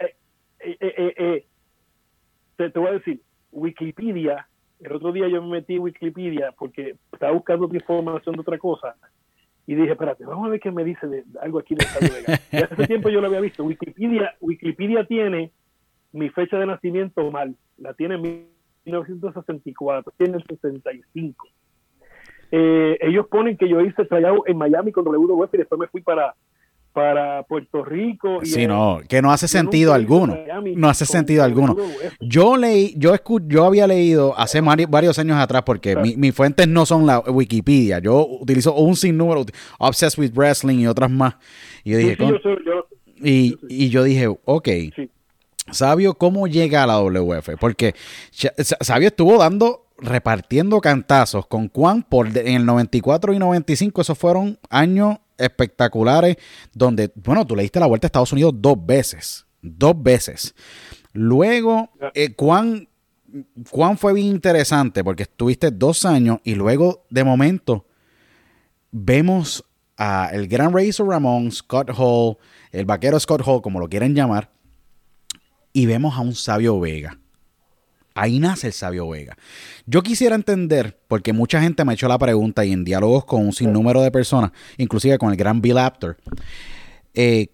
eh, 0.00 0.16
eh, 0.60 0.76
eh, 0.80 0.94
eh, 0.96 1.14
eh, 1.18 1.46
te, 2.56 2.70
te 2.70 2.78
voy 2.78 2.88
a 2.88 2.92
decir, 2.92 3.20
Wikipedia, 3.52 4.48
el 4.82 4.92
otro 4.92 5.12
día 5.12 5.28
yo 5.28 5.42
me 5.42 5.60
metí 5.60 5.76
en 5.76 5.82
Wikipedia 5.82 6.52
porque 6.58 6.96
estaba 7.12 7.32
buscando 7.32 7.66
otra 7.66 7.78
información 7.78 8.34
de 8.34 8.40
otra 8.40 8.58
cosa 8.58 8.96
y 9.66 9.74
dije, 9.74 9.92
espérate, 9.92 10.24
vamos 10.24 10.46
a 10.46 10.50
ver 10.50 10.60
qué 10.60 10.72
me 10.72 10.84
dice 10.84 11.06
de 11.06 11.24
algo 11.40 11.60
aquí 11.60 11.74
de 11.74 11.84
Sabio 11.84 12.12
Vega. 12.12 12.40
Y 12.52 12.56
hace 12.56 12.86
tiempo 12.86 13.08
yo 13.08 13.20
lo 13.20 13.28
había 13.28 13.40
visto. 13.40 13.64
Wikipedia, 13.64 14.34
Wikipedia 14.40 15.04
tiene 15.04 15.52
mi 16.12 16.28
fecha 16.30 16.58
de 16.58 16.66
nacimiento 16.66 17.30
mal, 17.30 17.54
la 17.78 17.94
tiene 17.94 18.16
en 18.16 18.22
1964, 18.84 20.12
tiene 20.18 20.38
el 20.38 20.44
65. 20.44 21.48
Eh, 22.50 22.98
ellos 23.00 23.26
ponen 23.28 23.56
que 23.56 23.68
yo 23.68 23.80
hice 23.80 24.04
tryout 24.04 24.46
en 24.46 24.58
Miami 24.58 24.92
con 24.92 25.04
WWF 25.04 25.54
y 25.54 25.58
después 25.58 25.78
me 25.78 25.86
fui 25.86 26.02
para, 26.02 26.34
para 26.92 27.42
Puerto 27.44 27.84
Rico. 27.84 28.40
Y 28.42 28.46
sí, 28.46 28.66
no, 28.66 29.00
que 29.08 29.22
no 29.22 29.32
hace 29.32 29.48
sentido 29.48 29.92
alguno. 29.94 30.34
Miami 30.34 30.74
No 30.76 30.88
hace 30.88 31.06
sentido 31.06 31.42
alguno. 31.44 31.76
Yo 32.20 32.56
leí, 32.56 32.94
yo 32.96 33.14
escu- 33.14 33.42
yo 33.46 33.64
había 33.64 33.86
leído 33.86 34.38
hace 34.38 34.60
varios 34.60 35.18
años 35.18 35.38
atrás, 35.38 35.62
porque 35.64 35.96
mi- 35.96 36.16
mis 36.16 36.34
fuentes 36.34 36.68
no 36.68 36.84
son 36.86 37.06
la 37.06 37.20
Wikipedia. 37.20 37.98
Yo 37.98 38.26
utilizo 38.26 38.74
un 38.74 38.94
sinnúmero, 38.96 39.44
Obsessed 39.78 40.18
with 40.22 40.32
Wrestling 40.34 40.78
y 40.80 40.86
otras 40.86 41.10
más. 41.10 41.34
Y 41.84 41.92
yo 41.92 41.98
dije, 41.98 42.10
sí, 42.12 42.16
"Con- 42.16 42.28
yo 42.30 42.36
sé, 42.38 42.48
yo- 42.66 42.86
y, 43.24 43.56
y 43.68 43.88
yo 43.88 44.02
dije, 44.02 44.26
ok, 44.26 44.68
sí. 44.94 45.10
Sabio, 45.70 46.14
¿cómo 46.14 46.48
llega 46.48 46.82
a 46.82 46.86
la 46.88 46.98
WF? 47.00 47.56
Porque 47.56 47.94
Sabio 48.80 49.08
estuvo 49.08 49.38
dando, 49.38 49.86
repartiendo 49.98 50.80
cantazos 50.80 51.46
con 51.46 51.68
Juan 51.68 52.02
por 52.02 52.26
en 52.36 52.48
el 52.56 52.66
94 52.66 53.32
y 53.32 53.38
95. 53.38 54.00
Esos 54.00 54.18
fueron 54.18 54.58
años 54.70 55.18
espectaculares 55.38 56.36
donde, 56.72 57.12
bueno, 57.14 57.46
tú 57.46 57.56
le 57.56 57.62
diste 57.62 57.80
la 57.80 57.86
vuelta 57.86 58.06
a 58.06 58.08
Estados 58.08 58.32
Unidos 58.32 58.54
dos 58.56 58.76
veces. 58.84 59.46
Dos 59.60 60.00
veces. 60.02 60.54
Luego, 61.12 61.90
eh, 62.14 62.34
Juan, 62.36 62.88
Juan 63.70 63.98
fue 63.98 64.12
bien 64.12 64.26
interesante 64.26 65.04
porque 65.04 65.24
estuviste 65.24 65.70
dos 65.70 66.04
años 66.04 66.38
y 66.44 66.54
luego, 66.54 67.04
de 67.10 67.24
momento, 67.24 67.86
vemos 68.90 69.64
a 69.96 70.30
el 70.32 70.48
gran 70.48 70.72
Razor 70.72 71.08
Ramón, 71.08 71.52
Scott 71.52 71.90
Hall, 71.96 72.36
el 72.70 72.84
vaquero 72.86 73.20
Scott 73.20 73.42
Hall, 73.44 73.62
como 73.62 73.78
lo 73.78 73.88
quieren 73.88 74.14
llamar, 74.14 74.50
y 75.72 75.86
vemos 75.86 76.16
a 76.16 76.20
un 76.20 76.34
Sabio 76.34 76.80
Vega. 76.80 77.18
Ahí 78.14 78.38
nace 78.38 78.68
el 78.68 78.72
Sabio 78.72 79.08
Vega. 79.08 79.36
Yo 79.86 80.02
quisiera 80.02 80.34
entender, 80.34 80.98
porque 81.08 81.32
mucha 81.32 81.60
gente 81.60 81.84
me 81.84 81.92
ha 81.92 81.94
hecho 81.94 82.08
la 82.08 82.18
pregunta 82.18 82.64
y 82.64 82.72
en 82.72 82.84
diálogos 82.84 83.24
con 83.24 83.44
un 83.44 83.52
sinnúmero 83.52 84.02
de 84.02 84.10
personas, 84.10 84.52
inclusive 84.76 85.18
con 85.18 85.30
el 85.30 85.36
gran 85.36 85.60
Bill 85.60 85.78
Apter, 85.78 86.16
eh, 87.14 87.48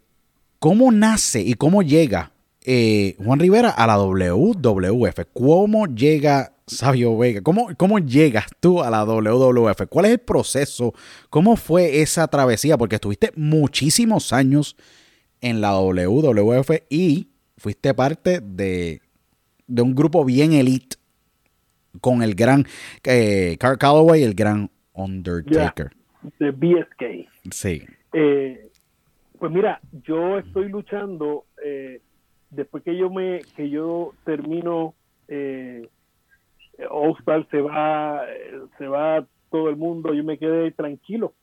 ¿cómo 0.59 0.91
nace 0.93 1.41
y 1.41 1.55
cómo 1.55 1.83
llega 1.83 2.33
eh, 2.65 3.17
Juan 3.25 3.39
Rivera 3.39 3.71
a 3.71 3.87
la 3.87 3.99
WWF? 3.99 5.21
¿Cómo 5.33 5.87
llega 5.87 6.53
Sabio 6.67 7.17
Vega? 7.17 7.41
¿Cómo, 7.43 7.69
¿Cómo 7.77 7.99
llegas 7.99 8.47
tú 8.61 8.83
a 8.83 8.91
la 8.91 9.05
WWF? 9.05 9.87
¿Cuál 9.89 10.07
es 10.07 10.13
el 10.13 10.19
proceso? 10.19 10.93
¿Cómo 11.31 11.57
fue 11.57 12.03
esa 12.03 12.27
travesía? 12.29 12.77
Porque 12.77 12.97
estuviste 12.97 13.33
muchísimos 13.37 14.33
años 14.33 14.77
en 15.41 15.61
la 15.61 15.79
WWF 15.79 16.71
y 16.91 17.29
fuiste 17.57 17.95
parte 17.95 18.41
de, 18.41 19.01
de 19.69 19.83
un 19.83 19.95
grupo 19.95 20.25
bien 20.25 20.53
elite 20.53 20.97
con 22.01 22.23
el 22.23 22.35
gran 22.35 22.65
eh, 23.05 23.57
Carl 23.61 23.79
Calloway 23.79 24.23
y 24.23 24.25
el 24.25 24.35
gran 24.35 24.71
Undertaker. 24.95 25.91
de 26.39 26.51
BSK. 26.51 27.53
Sí. 27.53 27.85
Eh, 28.13 28.69
pues 29.39 29.53
mira, 29.53 29.81
yo 30.03 30.39
estoy 30.39 30.69
luchando 30.69 31.45
eh, 31.65 32.01
después 32.51 32.83
que 32.83 32.97
yo 32.97 33.11
me 33.11 33.41
que 33.55 33.71
yo 33.71 34.15
termino 34.25 34.95
eh, 35.29 35.89
Star 37.21 37.47
se 37.51 37.61
va 37.61 38.23
se 38.79 38.87
va 38.87 39.27
todo 39.51 39.69
el 39.69 39.77
mundo, 39.77 40.15
yo 40.15 40.25
me 40.25 40.39
quedé 40.39 40.71
tranquilo. 40.73 41.35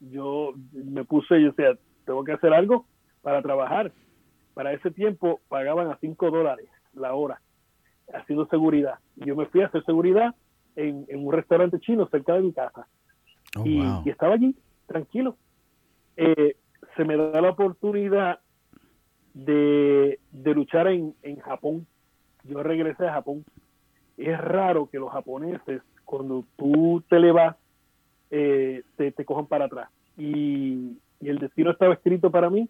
Yo 0.00 0.54
me 0.72 1.04
puse, 1.04 1.42
yo 1.42 1.52
sea, 1.52 1.76
tengo 2.04 2.22
que 2.24 2.32
hacer 2.32 2.52
algo 2.52 2.86
para 3.22 3.42
trabajar. 3.42 3.92
Para 4.54 4.72
ese 4.72 4.90
tiempo 4.90 5.40
pagaban 5.48 5.90
a 5.90 5.98
5 6.00 6.30
dólares 6.30 6.68
la 6.94 7.14
hora 7.14 7.40
haciendo 8.14 8.46
seguridad. 8.46 8.94
Yo 9.16 9.36
me 9.36 9.46
fui 9.46 9.62
a 9.62 9.66
hacer 9.66 9.84
seguridad 9.84 10.34
en, 10.76 11.04
en 11.08 11.26
un 11.26 11.32
restaurante 11.32 11.78
chino 11.80 12.06
cerca 12.08 12.34
de 12.34 12.40
mi 12.42 12.52
casa 12.52 12.86
Oh, 13.56 13.64
y, 13.64 13.80
wow. 13.80 14.02
y 14.04 14.10
estaba 14.10 14.34
allí, 14.34 14.54
tranquilo. 14.86 15.36
Eh, 16.16 16.56
se 16.96 17.04
me 17.04 17.16
da 17.16 17.40
la 17.40 17.50
oportunidad 17.50 18.40
de, 19.32 20.18
de 20.32 20.54
luchar 20.54 20.88
en, 20.88 21.14
en 21.22 21.38
Japón. 21.38 21.86
Yo 22.44 22.62
regresé 22.62 23.06
a 23.06 23.14
Japón. 23.14 23.44
Es 24.18 24.38
raro 24.38 24.88
que 24.90 24.98
los 24.98 25.10
japoneses, 25.10 25.80
cuando 26.04 26.44
tú 26.56 27.02
te 27.08 27.18
le 27.20 27.32
vas, 27.32 27.56
eh, 28.30 28.82
te, 28.96 29.12
te 29.12 29.24
cojan 29.24 29.46
para 29.46 29.64
atrás. 29.64 29.88
Y, 30.18 30.98
y 31.20 31.28
el 31.28 31.38
destino 31.38 31.70
estaba 31.70 31.94
escrito 31.94 32.30
para 32.30 32.50
mí 32.50 32.68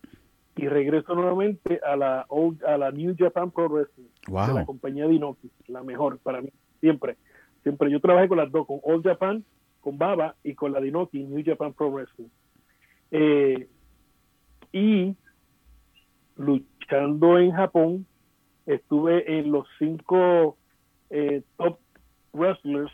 y 0.59 0.69
regreso 0.69 1.15
nuevamente 1.15 1.81
a 1.87 1.97
la, 1.97 2.27
old- 2.29 2.63
a 2.65 2.77
la 2.77 2.91
New 2.91 3.15
Japan 3.19 3.51
Pro 3.51 3.69
Wrestling 3.69 4.05
de 4.27 4.33
la 4.33 4.47
Wow. 4.55 4.67
compañía 4.67 5.07
de 5.07 5.15
Inoki, 5.15 5.51
la 5.69 5.83
mejor 5.83 6.19
para 6.19 6.41
mí, 6.43 6.51
siempre. 6.81 7.17
Siempre 7.63 7.91
yo 7.91 8.01
trabajé 8.01 8.29
con 8.29 8.39
las 8.39 8.51
dos, 8.53 8.67
con 8.67 8.81
All 8.85 9.03
Japan, 9.03 9.45
con 9.81 9.97
Baba 9.99 10.35
y 10.45 10.55
con 10.55 10.73
la 10.73 10.81
de 10.81 10.89
Inoki, 10.89 11.23
New 11.25 11.43
Japan 11.45 11.73
Pro 11.73 11.91
Wrestling. 11.91 12.29
Eh, 13.11 13.69
y 14.73 15.15
luchando 16.37 17.39
en 17.39 17.53
Japón, 17.53 18.07
estuve 18.67 19.39
en 19.39 19.51
los 19.51 19.67
cinco 19.79 20.57
eh, 21.11 21.43
top 21.57 21.79
wrestlers 22.33 22.93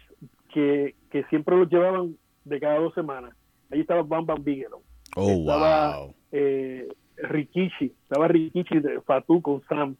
que, 0.53 0.95
que 1.11 1.25
siempre 1.25 1.57
los 1.57 1.69
llevaban 1.69 2.17
de 2.45 2.61
cada 2.61 2.79
dos 2.79 2.95
semanas. 2.95 3.35
Ahí 3.71 3.81
estaba 3.81 4.03
Bam 4.03 4.25
Bam 4.27 4.43
Bigelow 4.45 4.83
Oh, 5.17 5.31
estaba 5.31 5.99
wow. 6.01 6.15
eh, 6.33 6.89
Rikishi, 7.17 7.93
estaba 8.03 8.29
Rikishi 8.29 8.81
de 8.81 9.01
Fatu 9.03 9.41
con 9.43 9.63
Sam, 9.69 9.97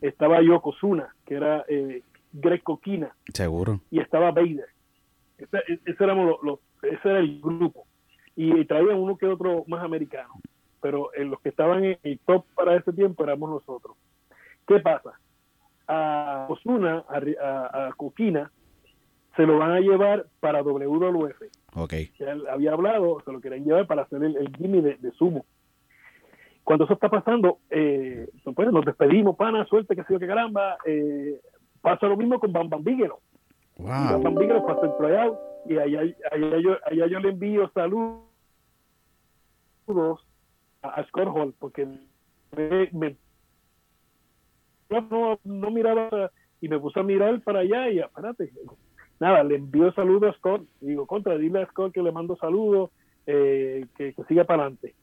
estaba 0.00 0.40
Yokozuna, 0.42 1.14
que 1.26 1.34
era 1.34 1.64
eh, 1.68 2.02
Greg 2.32 2.62
Coquina, 2.62 3.14
Seguro. 3.32 3.80
y 3.90 4.00
estaba 4.00 4.30
Vader. 4.32 4.66
Ese, 5.38 5.58
ese 5.86 6.04
éramos 6.04 6.26
los, 6.26 6.42
los- 6.42 6.60
ese 6.82 7.08
era 7.08 7.18
el 7.20 7.40
grupo. 7.40 7.86
Y, 8.36 8.64
traían 8.66 8.98
uno 8.98 9.16
que 9.16 9.26
otro 9.26 9.64
más 9.66 9.82
americano. 9.84 10.34
Pero 10.80 11.12
en 11.14 11.30
los 11.30 11.40
que 11.40 11.48
estaban 11.48 11.82
en 11.84 11.98
el 12.04 12.20
top 12.20 12.44
para 12.54 12.76
ese 12.76 12.92
tiempo 12.92 13.24
éramos 13.24 13.50
nosotros. 13.50 13.96
¿Qué 14.66 14.78
pasa? 14.78 15.18
A 15.88 16.46
Osuna, 16.48 17.04
a, 17.08 17.16
a, 17.44 17.86
a 17.88 17.92
Coquina, 17.94 18.50
se 19.36 19.44
lo 19.46 19.58
van 19.58 19.72
a 19.72 19.80
llevar 19.80 20.26
para 20.40 20.62
WWF 20.62 21.42
Ok. 21.74 21.92
él 22.18 22.46
había 22.50 22.72
hablado, 22.72 23.20
se 23.24 23.32
lo 23.32 23.40
querían 23.40 23.64
llevar 23.64 23.86
para 23.86 24.02
hacer 24.02 24.22
el, 24.22 24.36
el 24.36 25.00
de 25.00 25.10
sumo. 25.12 25.44
Cuando 26.68 26.84
eso 26.84 26.92
está 26.92 27.08
pasando, 27.08 27.60
eh, 27.70 28.28
pues 28.54 28.70
nos 28.70 28.84
despedimos, 28.84 29.36
pana, 29.36 29.64
suerte, 29.64 29.96
que 29.96 30.02
sé 30.02 30.12
yo, 30.12 30.18
que 30.18 30.26
caramba. 30.26 30.76
Eh, 30.84 31.40
pasa 31.80 32.06
lo 32.06 32.14
mismo 32.14 32.38
con 32.38 32.52
Bam 32.52 32.68
Bam 32.68 32.84
Bigelow. 32.84 33.20
Y 33.78 33.84
Bam 33.84 34.22
Bam 34.22 34.34
Wow. 34.34 34.42
Bigelow 34.42 34.66
pasó 34.66 34.84
el 34.84 34.94
tryout 34.98 35.38
y 35.64 35.78
allá, 35.78 36.00
allá, 36.30 36.58
yo, 36.58 36.76
allá 36.84 37.06
yo 37.06 37.20
le 37.20 37.30
envío 37.30 37.70
saludos 37.70 38.20
a, 40.82 40.88
a 40.88 41.06
Scott 41.06 41.28
Hall 41.34 41.54
porque 41.58 41.86
me, 42.54 42.90
me 42.92 43.16
no, 44.90 45.40
no 45.42 45.70
miraba 45.70 46.30
y 46.60 46.68
me 46.68 46.78
puse 46.78 47.00
a 47.00 47.02
mirar 47.02 47.40
para 47.40 47.60
allá 47.60 47.88
y 47.88 48.00
espérate, 48.00 48.52
nada, 49.18 49.42
le 49.42 49.54
envío 49.54 49.90
saludos 49.92 50.34
a 50.34 50.38
Scott, 50.38 50.68
digo, 50.82 51.06
contra, 51.06 51.38
dile 51.38 51.62
a 51.62 51.66
Scott 51.68 51.94
que 51.94 52.02
le 52.02 52.12
mando 52.12 52.36
saludos, 52.36 52.90
eh, 53.24 53.86
que, 53.96 54.14
siga 54.28 54.44
para 54.44 54.64
adelante. 54.64 54.94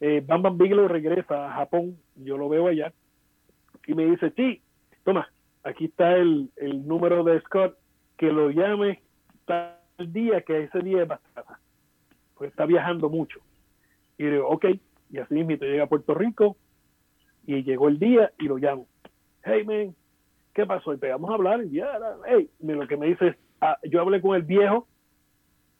Eh, 0.00 0.22
Bam 0.24 0.42
Bam 0.42 0.58
Bigelow 0.58 0.88
regresa 0.88 1.48
a 1.48 1.54
Japón, 1.54 1.96
yo 2.16 2.38
lo 2.38 2.48
veo 2.48 2.68
allá, 2.68 2.92
y 3.86 3.94
me 3.94 4.06
dice, 4.06 4.30
sí, 4.36 4.62
toma, 5.04 5.28
aquí 5.64 5.86
está 5.86 6.16
el, 6.16 6.50
el 6.56 6.86
número 6.86 7.24
de 7.24 7.40
Scott, 7.40 7.76
que 8.16 8.32
lo 8.32 8.50
llame 8.50 9.02
el 9.98 10.12
día 10.12 10.42
que 10.42 10.64
ese 10.64 10.80
día 10.80 11.02
es 11.02 11.08
bastante, 11.08 11.52
pues 12.36 12.50
está 12.50 12.66
viajando 12.66 13.08
mucho. 13.08 13.40
Y 14.16 14.26
digo, 14.26 14.48
ok, 14.48 14.66
y 15.10 15.18
así 15.18 15.34
mismo 15.34 15.64
llega 15.64 15.84
a 15.84 15.88
Puerto 15.88 16.14
Rico, 16.14 16.56
y 17.48 17.62
llegó 17.62 17.88
el 17.88 17.98
día 17.98 18.30
y 18.38 18.44
lo 18.44 18.58
llamo. 18.58 18.86
Hey, 19.42 19.64
man, 19.64 19.96
¿qué 20.52 20.66
pasó? 20.66 20.92
Y 20.92 20.98
pegamos 20.98 21.30
a 21.30 21.34
hablar, 21.34 21.64
y 21.64 21.70
ya, 21.70 21.98
hey, 22.26 22.50
lo 22.60 22.86
que 22.86 22.96
me 22.98 23.06
dice 23.06 23.28
es, 23.28 23.36
ah, 23.62 23.78
yo 23.84 24.02
hablé 24.02 24.20
con 24.20 24.36
el 24.36 24.42
viejo 24.42 24.86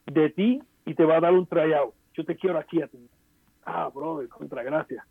de 0.07 0.31
ti 0.31 0.59
y 0.87 0.95
te 0.95 1.05
va 1.05 1.17
a 1.17 1.21
dar 1.21 1.33
un 1.33 1.45
tryout. 1.45 1.93
Yo 2.15 2.25
te 2.25 2.35
quiero 2.35 2.57
aquí 2.57 2.81
a 2.81 2.87
ti. 2.87 2.97
Ah, 3.65 3.89
brother, 3.93 4.27
contra 4.29 4.63
gracias. 4.63 5.03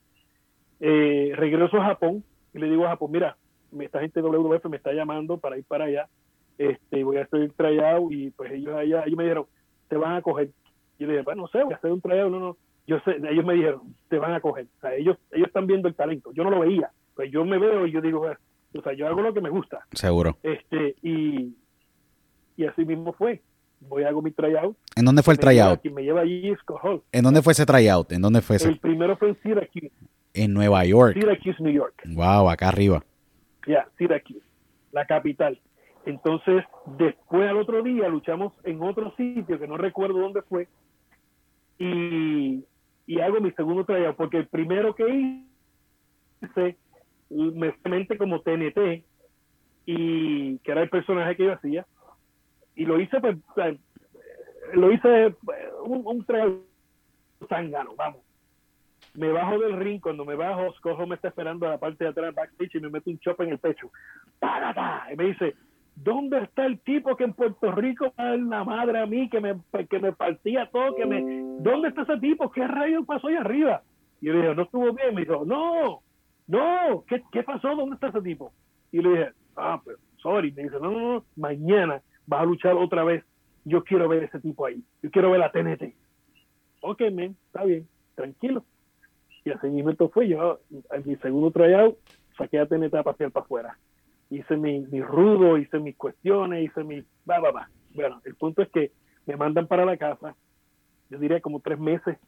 Eh, 0.80 1.32
regreso 1.34 1.76
a 1.78 1.86
Japón 1.86 2.24
y 2.54 2.58
le 2.58 2.70
digo 2.70 2.86
a 2.86 2.90
Japón, 2.90 3.10
mira, 3.12 3.36
esta 3.78 4.00
gente 4.00 4.20
de 4.20 4.28
WWF 4.28 4.64
me 4.66 4.76
está 4.76 4.92
llamando 4.92 5.38
para 5.38 5.58
ir 5.58 5.64
para 5.64 5.84
allá. 5.86 6.08
Este, 6.56 7.04
voy 7.04 7.18
a 7.18 7.22
hacer 7.22 7.42
el 7.42 7.52
tryout 7.52 8.12
y 8.12 8.30
pues 8.30 8.52
ellos 8.52 8.74
allá, 8.74 9.04
ellos 9.04 9.16
me 9.16 9.24
dijeron, 9.24 9.46
te 9.88 9.96
van 9.96 10.16
a 10.16 10.22
coger. 10.22 10.50
Yo 10.98 11.06
le 11.06 11.12
dije, 11.14 11.24
bueno, 11.24 11.42
no 11.42 11.48
sé, 11.48 11.62
voy 11.62 11.72
a 11.72 11.76
hacer 11.76 11.92
un 11.92 12.00
tryout, 12.00 12.30
no, 12.30 12.40
no. 12.40 12.56
Yo 12.86 12.98
sé, 13.00 13.16
ellos 13.30 13.44
me 13.44 13.54
dijeron, 13.54 13.94
te 14.08 14.18
van 14.18 14.32
a 14.32 14.40
coger. 14.40 14.66
O 14.78 14.80
sea, 14.80 14.94
ellos, 14.94 15.18
ellos 15.30 15.48
están 15.48 15.66
viendo 15.66 15.88
el 15.88 15.94
talento. 15.94 16.32
Yo 16.32 16.42
no 16.42 16.50
lo 16.50 16.60
veía. 16.60 16.90
Pues 17.14 17.30
yo 17.30 17.44
me 17.44 17.58
veo 17.58 17.86
y 17.86 17.92
yo 17.92 18.00
digo, 18.00 18.26
o 18.74 18.82
sea, 18.82 18.92
yo 18.94 19.06
hago 19.06 19.20
lo 19.20 19.34
que 19.34 19.40
me 19.40 19.50
gusta. 19.50 19.86
Seguro. 19.92 20.38
Este, 20.42 20.96
y, 21.02 21.54
y 22.56 22.64
así 22.64 22.84
mismo 22.84 23.12
fue 23.12 23.42
voy 23.80 24.02
a 24.04 24.08
hago 24.08 24.22
mi 24.22 24.30
tryout. 24.30 24.76
¿En 24.96 25.04
dónde 25.04 25.22
fue 25.22 25.34
el 25.34 25.40
tryout? 25.40 25.84
me 25.84 26.02
lleva 26.02 26.20
allí 26.20 26.54
¿En 27.12 27.22
dónde 27.22 27.42
fue 27.42 27.52
ese 27.52 27.66
tryout? 27.66 28.12
¿En 28.12 28.22
dónde 28.22 28.40
fue 28.40 28.56
ese? 28.56 28.68
El 28.68 28.78
primero 28.78 29.16
fue 29.16 29.30
en 29.30 29.42
Syracuse. 29.42 29.90
En 30.34 30.52
Nueva 30.52 30.84
York. 30.84 31.14
Syracuse, 31.14 31.62
New 31.62 31.72
York. 31.72 32.02
Wow, 32.06 32.50
acá 32.50 32.68
arriba. 32.68 33.02
Ya, 33.66 33.88
Syracuse, 33.96 34.44
la 34.92 35.06
capital. 35.06 35.58
Entonces, 36.06 36.64
después 36.98 37.48
al 37.48 37.58
otro 37.58 37.82
día 37.82 38.08
luchamos 38.08 38.52
en 38.64 38.82
otro 38.82 39.14
sitio 39.16 39.58
que 39.58 39.66
no 39.66 39.76
recuerdo 39.76 40.20
dónde 40.20 40.42
fue 40.42 40.68
y, 41.78 42.64
y 43.06 43.20
hago 43.20 43.40
mi 43.40 43.52
segundo 43.52 43.84
tryout 43.84 44.16
porque 44.16 44.38
el 44.38 44.48
primero 44.48 44.94
que 44.94 45.44
hice 46.40 46.76
me 47.30 47.74
mente 47.84 48.16
como 48.16 48.40
TNT 48.40 49.04
y 49.86 50.58
que 50.58 50.72
era 50.72 50.82
el 50.82 50.90
personaje 50.90 51.36
que 51.36 51.44
yo 51.44 51.52
hacía 51.52 51.86
y 52.78 52.86
lo 52.86 53.00
hice 53.00 53.20
pues, 53.20 53.36
lo 54.72 54.92
hice 54.92 55.26
eh, 55.26 55.34
un, 55.84 56.02
un 56.06 56.24
trail 56.24 56.60
zángano, 57.48 57.94
vamos. 57.96 58.20
Me 59.14 59.32
bajo 59.32 59.58
del 59.58 59.76
ring, 59.80 60.00
cuando 60.00 60.24
me 60.24 60.36
bajo, 60.36 60.72
Cojo 60.80 61.06
me 61.06 61.16
está 61.16 61.28
esperando 61.28 61.66
a 61.66 61.70
la 61.70 61.78
parte 61.78 62.04
de 62.04 62.10
atrás 62.10 62.32
backstage 62.32 62.76
y 62.76 62.80
me 62.80 62.88
mete 62.88 63.10
un 63.10 63.18
chop 63.18 63.40
en 63.40 63.50
el 63.50 63.58
pecho. 63.58 63.90
Y 65.12 65.16
me 65.16 65.24
dice, 65.24 65.56
¿dónde 65.96 66.38
está 66.38 66.66
el 66.66 66.78
tipo 66.80 67.16
que 67.16 67.24
en 67.24 67.32
Puerto 67.32 67.72
Rico 67.72 68.12
la 68.16 68.62
madre 68.62 69.00
a 69.00 69.06
mí, 69.06 69.28
que 69.28 69.40
me, 69.40 69.56
que 69.90 69.98
me 69.98 70.12
partía 70.12 70.70
todo, 70.70 70.94
que 70.94 71.04
me... 71.04 71.20
¿Dónde 71.60 71.88
está 71.88 72.02
ese 72.02 72.18
tipo? 72.18 72.48
¿Qué 72.52 72.64
rayos 72.64 73.06
pasó 73.06 73.26
ahí 73.26 73.34
arriba? 73.34 73.82
Y 74.20 74.26
yo 74.26 74.34
le 74.34 74.42
dije, 74.42 74.54
no 74.54 74.62
estuvo 74.62 74.92
bien. 74.92 75.16
Me 75.16 75.22
dijo, 75.22 75.44
no, 75.44 76.00
no, 76.46 77.04
¿qué, 77.08 77.24
qué 77.32 77.42
pasó? 77.42 77.74
¿Dónde 77.74 77.94
está 77.94 78.08
ese 78.08 78.20
tipo? 78.20 78.52
Y 78.92 79.00
le 79.00 79.10
dije, 79.10 79.30
ah, 79.56 79.80
pues, 79.82 79.96
sorry. 80.18 80.52
Me 80.52 80.64
dice, 80.64 80.76
no, 80.80 80.92
no, 80.92 81.14
no, 81.14 81.24
mañana 81.34 82.00
vas 82.28 82.42
a 82.42 82.44
luchar 82.44 82.76
otra 82.76 83.02
vez. 83.02 83.24
Yo 83.64 83.82
quiero 83.82 84.08
ver 84.08 84.22
ese 84.24 84.38
tipo 84.38 84.66
ahí. 84.66 84.82
Yo 85.02 85.10
quiero 85.10 85.30
ver 85.30 85.42
a 85.42 85.50
TNT. 85.50 85.94
Ok, 86.82 87.00
men, 87.12 87.36
está 87.46 87.64
bien, 87.64 87.88
tranquilo. 88.14 88.64
Y 89.44 89.50
así 89.50 89.66
mismo 89.68 89.92
fue. 90.10 90.28
Yo, 90.28 90.60
en 90.70 91.02
mi 91.04 91.16
segundo 91.16 91.50
tryout, 91.50 91.98
saqué 92.36 92.60
a 92.60 92.66
TNT 92.66 92.94
a 92.94 93.02
pasear 93.02 93.30
para 93.32 93.44
afuera. 93.44 93.78
Hice 94.30 94.56
mi, 94.56 94.80
mi 94.80 95.00
rudo, 95.00 95.58
hice 95.58 95.78
mis 95.80 95.96
cuestiones, 95.96 96.64
hice 96.64 96.84
mi. 96.84 97.00
Va, 97.28 97.40
va, 97.40 97.50
va. 97.50 97.70
Bueno, 97.94 98.20
el 98.24 98.34
punto 98.36 98.62
es 98.62 98.68
que 98.68 98.92
me 99.26 99.36
mandan 99.36 99.66
para 99.66 99.84
la 99.84 99.96
casa. 99.96 100.36
Yo 101.10 101.18
diría 101.18 101.40
como 101.40 101.60
tres 101.60 101.78
meses. 101.78 102.18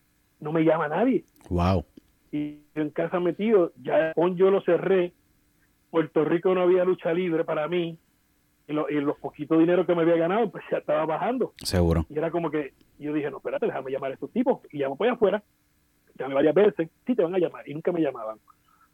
No 0.40 0.52
me 0.52 0.64
llama 0.64 0.88
nadie. 0.88 1.24
Wow. 1.50 1.84
Y 2.32 2.60
yo 2.74 2.82
en 2.82 2.90
casa 2.90 3.20
metido, 3.20 3.72
ya 3.82 4.14
con 4.14 4.36
yo 4.36 4.50
lo 4.50 4.62
cerré. 4.62 5.12
Puerto 5.90 6.24
Rico 6.24 6.54
no 6.54 6.62
había 6.62 6.84
lucha 6.84 7.12
libre 7.12 7.44
para 7.44 7.68
mí 7.68 7.98
y, 8.70 9.00
los 9.00 9.18
poquitos 9.18 9.58
dinero 9.58 9.84
que 9.84 9.94
me 9.94 10.02
había 10.02 10.16
ganado, 10.16 10.50
pues 10.50 10.64
ya 10.70 10.78
estaba 10.78 11.04
bajando. 11.04 11.52
Seguro. 11.58 12.06
Y 12.08 12.16
era 12.16 12.30
como 12.30 12.50
que 12.50 12.72
yo 12.98 13.12
dije, 13.12 13.30
no, 13.30 13.38
espérate, 13.38 13.66
déjame 13.66 13.90
llamar 13.90 14.12
a 14.12 14.14
estos 14.14 14.30
tipos. 14.32 14.60
Y 14.70 14.78
llamo 14.78 14.96
para 14.96 15.10
allá 15.10 15.16
afuera, 15.16 15.42
llamé 16.18 16.34
varias 16.34 16.54
veces, 16.54 16.90
sí 17.06 17.14
te 17.14 17.22
van 17.22 17.34
a 17.34 17.38
llamar, 17.38 17.68
y 17.68 17.74
nunca 17.74 17.92
me 17.92 18.00
llamaban. 18.00 18.38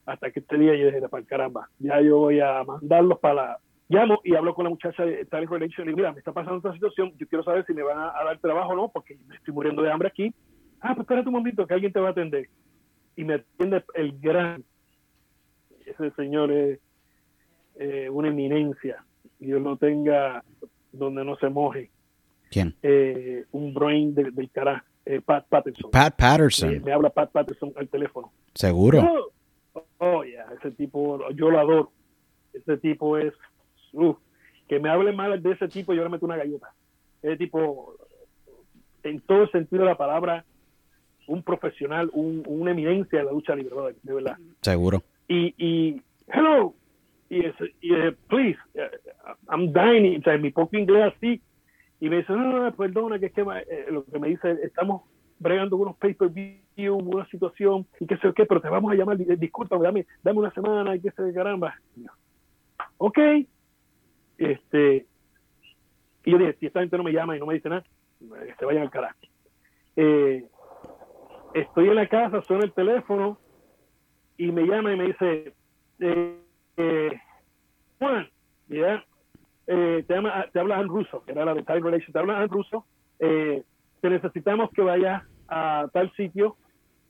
Hasta 0.06 0.30
que 0.30 0.40
este 0.40 0.56
día 0.56 0.74
yo 0.76 0.86
dije, 0.86 1.08
para 1.08 1.24
caramba, 1.24 1.68
ya 1.78 2.00
yo 2.00 2.18
voy 2.18 2.40
a 2.40 2.64
mandarlos 2.64 3.18
para 3.18 3.34
la... 3.34 3.58
Llamo 3.88 4.18
y 4.24 4.34
hablo 4.34 4.52
con 4.52 4.64
la 4.64 4.70
muchacha 4.70 5.04
de 5.04 5.24
Talent 5.26 5.50
Relation 5.50 5.86
y 5.86 5.90
digo, 5.90 5.98
mira, 5.98 6.12
me 6.12 6.18
está 6.18 6.32
pasando 6.32 6.56
esta 6.56 6.72
situación, 6.72 7.12
yo 7.18 7.28
quiero 7.28 7.44
saber 7.44 7.64
si 7.66 7.72
me 7.72 7.84
van 7.84 7.98
a, 7.98 8.24
dar 8.24 8.36
trabajo 8.40 8.72
o 8.72 8.74
no, 8.74 8.88
porque 8.88 9.16
me 9.28 9.36
estoy 9.36 9.54
muriendo 9.54 9.80
de 9.80 9.92
hambre 9.92 10.08
aquí. 10.08 10.34
Ah, 10.80 10.88
pues 10.94 11.04
espérate 11.04 11.28
un 11.28 11.34
momento, 11.34 11.64
que 11.66 11.74
alguien 11.74 11.92
te 11.92 12.00
va 12.00 12.08
a 12.08 12.10
atender. 12.10 12.48
Y 13.14 13.24
me 13.24 13.34
atiende 13.34 13.84
el 13.94 14.18
gran... 14.18 14.64
Ese 15.84 16.10
señor 16.12 16.50
es 16.50 16.80
eh, 17.76 18.10
una 18.10 18.26
eminencia 18.26 19.04
Dios 19.38 19.60
lo 19.62 19.76
tenga 19.76 20.42
donde 20.92 21.24
no 21.24 21.36
se 21.36 21.48
moje. 21.48 21.90
¿Quién? 22.50 22.74
Eh, 22.82 23.44
un 23.52 23.74
brain 23.74 24.14
del, 24.14 24.34
del 24.34 24.50
cara, 24.50 24.84
eh, 25.04 25.20
Pat 25.20 25.46
Patterson. 25.48 25.90
Pat 25.90 26.16
Patterson. 26.16 26.74
Eh, 26.74 26.80
me 26.80 26.92
habla 26.92 27.10
Pat 27.10 27.30
Patterson 27.30 27.72
al 27.76 27.88
teléfono. 27.88 28.32
¿Seguro? 28.54 29.30
Oh, 29.72 29.84
oh 29.98 30.24
yeah, 30.24 30.46
ese 30.58 30.70
tipo, 30.70 31.28
yo 31.30 31.50
lo 31.50 31.58
adoro. 31.58 31.92
Ese 32.52 32.78
tipo 32.78 33.18
es, 33.18 33.34
uh, 33.92 34.14
que 34.68 34.78
me 34.78 34.88
hable 34.88 35.12
mal 35.12 35.42
de 35.42 35.52
ese 35.52 35.68
tipo, 35.68 35.92
yo 35.92 36.02
le 36.02 36.08
meto 36.08 36.24
una 36.24 36.36
galleta. 36.36 36.72
Ese 37.20 37.36
tipo, 37.36 37.96
en 39.02 39.20
todo 39.20 39.42
el 39.42 39.50
sentido 39.50 39.82
de 39.82 39.90
la 39.90 39.96
palabra, 39.98 40.44
un 41.26 41.42
profesional, 41.42 42.08
un, 42.14 42.44
una 42.46 42.70
eminencia 42.70 43.18
de 43.18 43.24
la 43.24 43.32
lucha 43.32 43.54
libre, 43.54 43.74
de 44.02 44.14
verdad. 44.14 44.38
Seguro. 44.62 45.02
Y, 45.28 45.52
y 45.58 46.00
hello, 46.28 46.74
y, 47.28 47.44
es, 47.44 47.54
y 47.80 47.90
please, 48.28 48.58
uh, 48.74 48.85
Dying, 49.72 50.20
o 50.20 50.22
sea, 50.22 50.38
mi 50.38 50.50
poco 50.50 50.76
inglés 50.76 51.12
así, 51.14 51.40
y 52.00 52.08
me 52.08 52.18
dice, 52.18 52.32
no, 52.32 52.64
no, 52.64 52.72
perdona, 52.72 53.18
que 53.18 53.26
es 53.26 53.32
que 53.32 53.40
eh, 53.42 53.86
lo 53.90 54.04
que 54.04 54.18
me 54.18 54.28
dice, 54.28 54.58
estamos 54.62 55.02
bregando 55.38 55.76
unos 55.76 55.96
pay-per-view, 55.96 56.96
una 56.96 57.26
situación, 57.28 57.86
y 58.00 58.06
qué 58.06 58.16
sé 58.18 58.32
qué, 58.34 58.46
pero 58.46 58.60
te 58.60 58.68
vamos 58.68 58.92
a 58.92 58.94
llamar, 58.94 59.16
disculpa, 59.16 59.78
dame, 59.78 60.06
dame 60.22 60.38
una 60.38 60.50
semana, 60.52 60.94
y 60.94 61.00
qué 61.00 61.10
sé, 61.10 61.32
caramba. 61.32 61.74
Ok, 62.98 63.18
este, 64.38 65.06
y 66.24 66.30
yo 66.30 66.38
dije, 66.38 66.56
si 66.60 66.66
esta 66.66 66.80
gente 66.80 66.96
no 66.96 67.04
me 67.04 67.12
llama 67.12 67.36
y 67.36 67.40
no 67.40 67.46
me 67.46 67.54
dice 67.54 67.68
nada, 67.68 67.84
que 68.18 68.54
se 68.58 68.64
vayan 68.64 68.82
al 68.82 68.90
carajo. 68.90 69.18
Eh, 69.96 70.44
estoy 71.54 71.88
en 71.88 71.94
la 71.94 72.08
casa, 72.08 72.42
suena 72.42 72.64
el 72.64 72.72
teléfono, 72.72 73.38
y 74.36 74.52
me 74.52 74.62
llama 74.62 74.92
y 74.92 74.96
me 74.96 75.06
dice, 75.06 75.54
eh, 76.00 76.40
eh, 76.76 77.20
Juan, 77.98 78.28
eh, 79.66 80.04
te, 80.06 80.14
te 80.52 80.60
habla 80.60 80.80
en 80.80 80.88
ruso, 80.88 81.24
que 81.24 81.32
era 81.32 81.44
la 81.44 81.54
de 81.54 81.62
Time 81.62 81.80
Relation, 81.80 82.12
te 82.12 82.18
habla 82.18 82.42
en 82.42 82.48
ruso, 82.48 82.84
eh, 83.18 83.62
te 84.00 84.10
necesitamos 84.10 84.70
que 84.70 84.82
vayas 84.82 85.22
a 85.48 85.88
tal 85.92 86.12
sitio, 86.12 86.56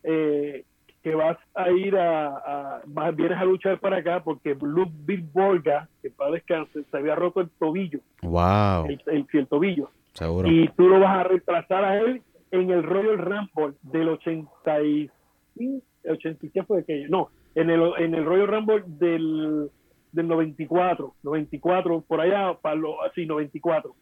eh, 0.03 0.65
que 1.03 1.15
vas 1.15 1.39
a 1.55 1.71
ir 1.71 1.97
a, 1.97 2.81
a, 2.85 3.11
vienes 3.13 3.39
a 3.39 3.45
luchar 3.45 3.79
para 3.79 3.99
acá 3.99 4.23
porque 4.25 4.57
Luke 4.61 4.93
Big 5.05 5.25
Borga, 5.33 5.89
que 6.03 6.11
para 6.11 6.33
descanse, 6.33 6.83
se 6.91 6.97
había 6.97 7.15
roto 7.15 7.41
el 7.41 7.51
tobillo. 7.51 8.01
Wow. 8.23 8.87
El, 8.89 9.27
el, 9.33 9.47
tobillo. 9.47 9.91
Seguro. 10.15 10.49
Y 10.51 10.69
tú 10.71 10.89
lo 10.89 10.99
vas 10.99 11.19
a 11.19 11.23
retrasar 11.25 11.85
a 11.85 11.99
él 12.01 12.23
en 12.51 12.71
el 12.71 12.83
Royal 12.83 13.19
Rumble 13.19 13.77
del 13.83 14.09
85, 14.09 15.85
80, 16.09 16.65
fue 16.65 16.81
aquello? 16.81 17.07
No, 17.09 17.29
en 17.55 17.71
el, 17.71 17.83
en 17.99 18.15
el 18.15 18.25
Royal 18.25 18.49
Rumble 18.49 18.83
del, 18.87 19.71
del 20.17 20.29
94, 20.29 21.15
94, 21.23 22.01
por 22.01 22.21
allá, 22.21 22.55
para 22.55 22.75
lo, 22.75 23.03
así, 23.03 23.27
94. 23.27 23.95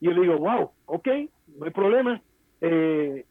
Y 0.00 0.06
yo 0.06 0.12
le 0.12 0.22
digo, 0.22 0.38
wow, 0.38 0.70
ok, 0.86 1.08
no 1.58 1.66
hay 1.66 1.70
problema, 1.72 2.22
eh, 2.60 3.26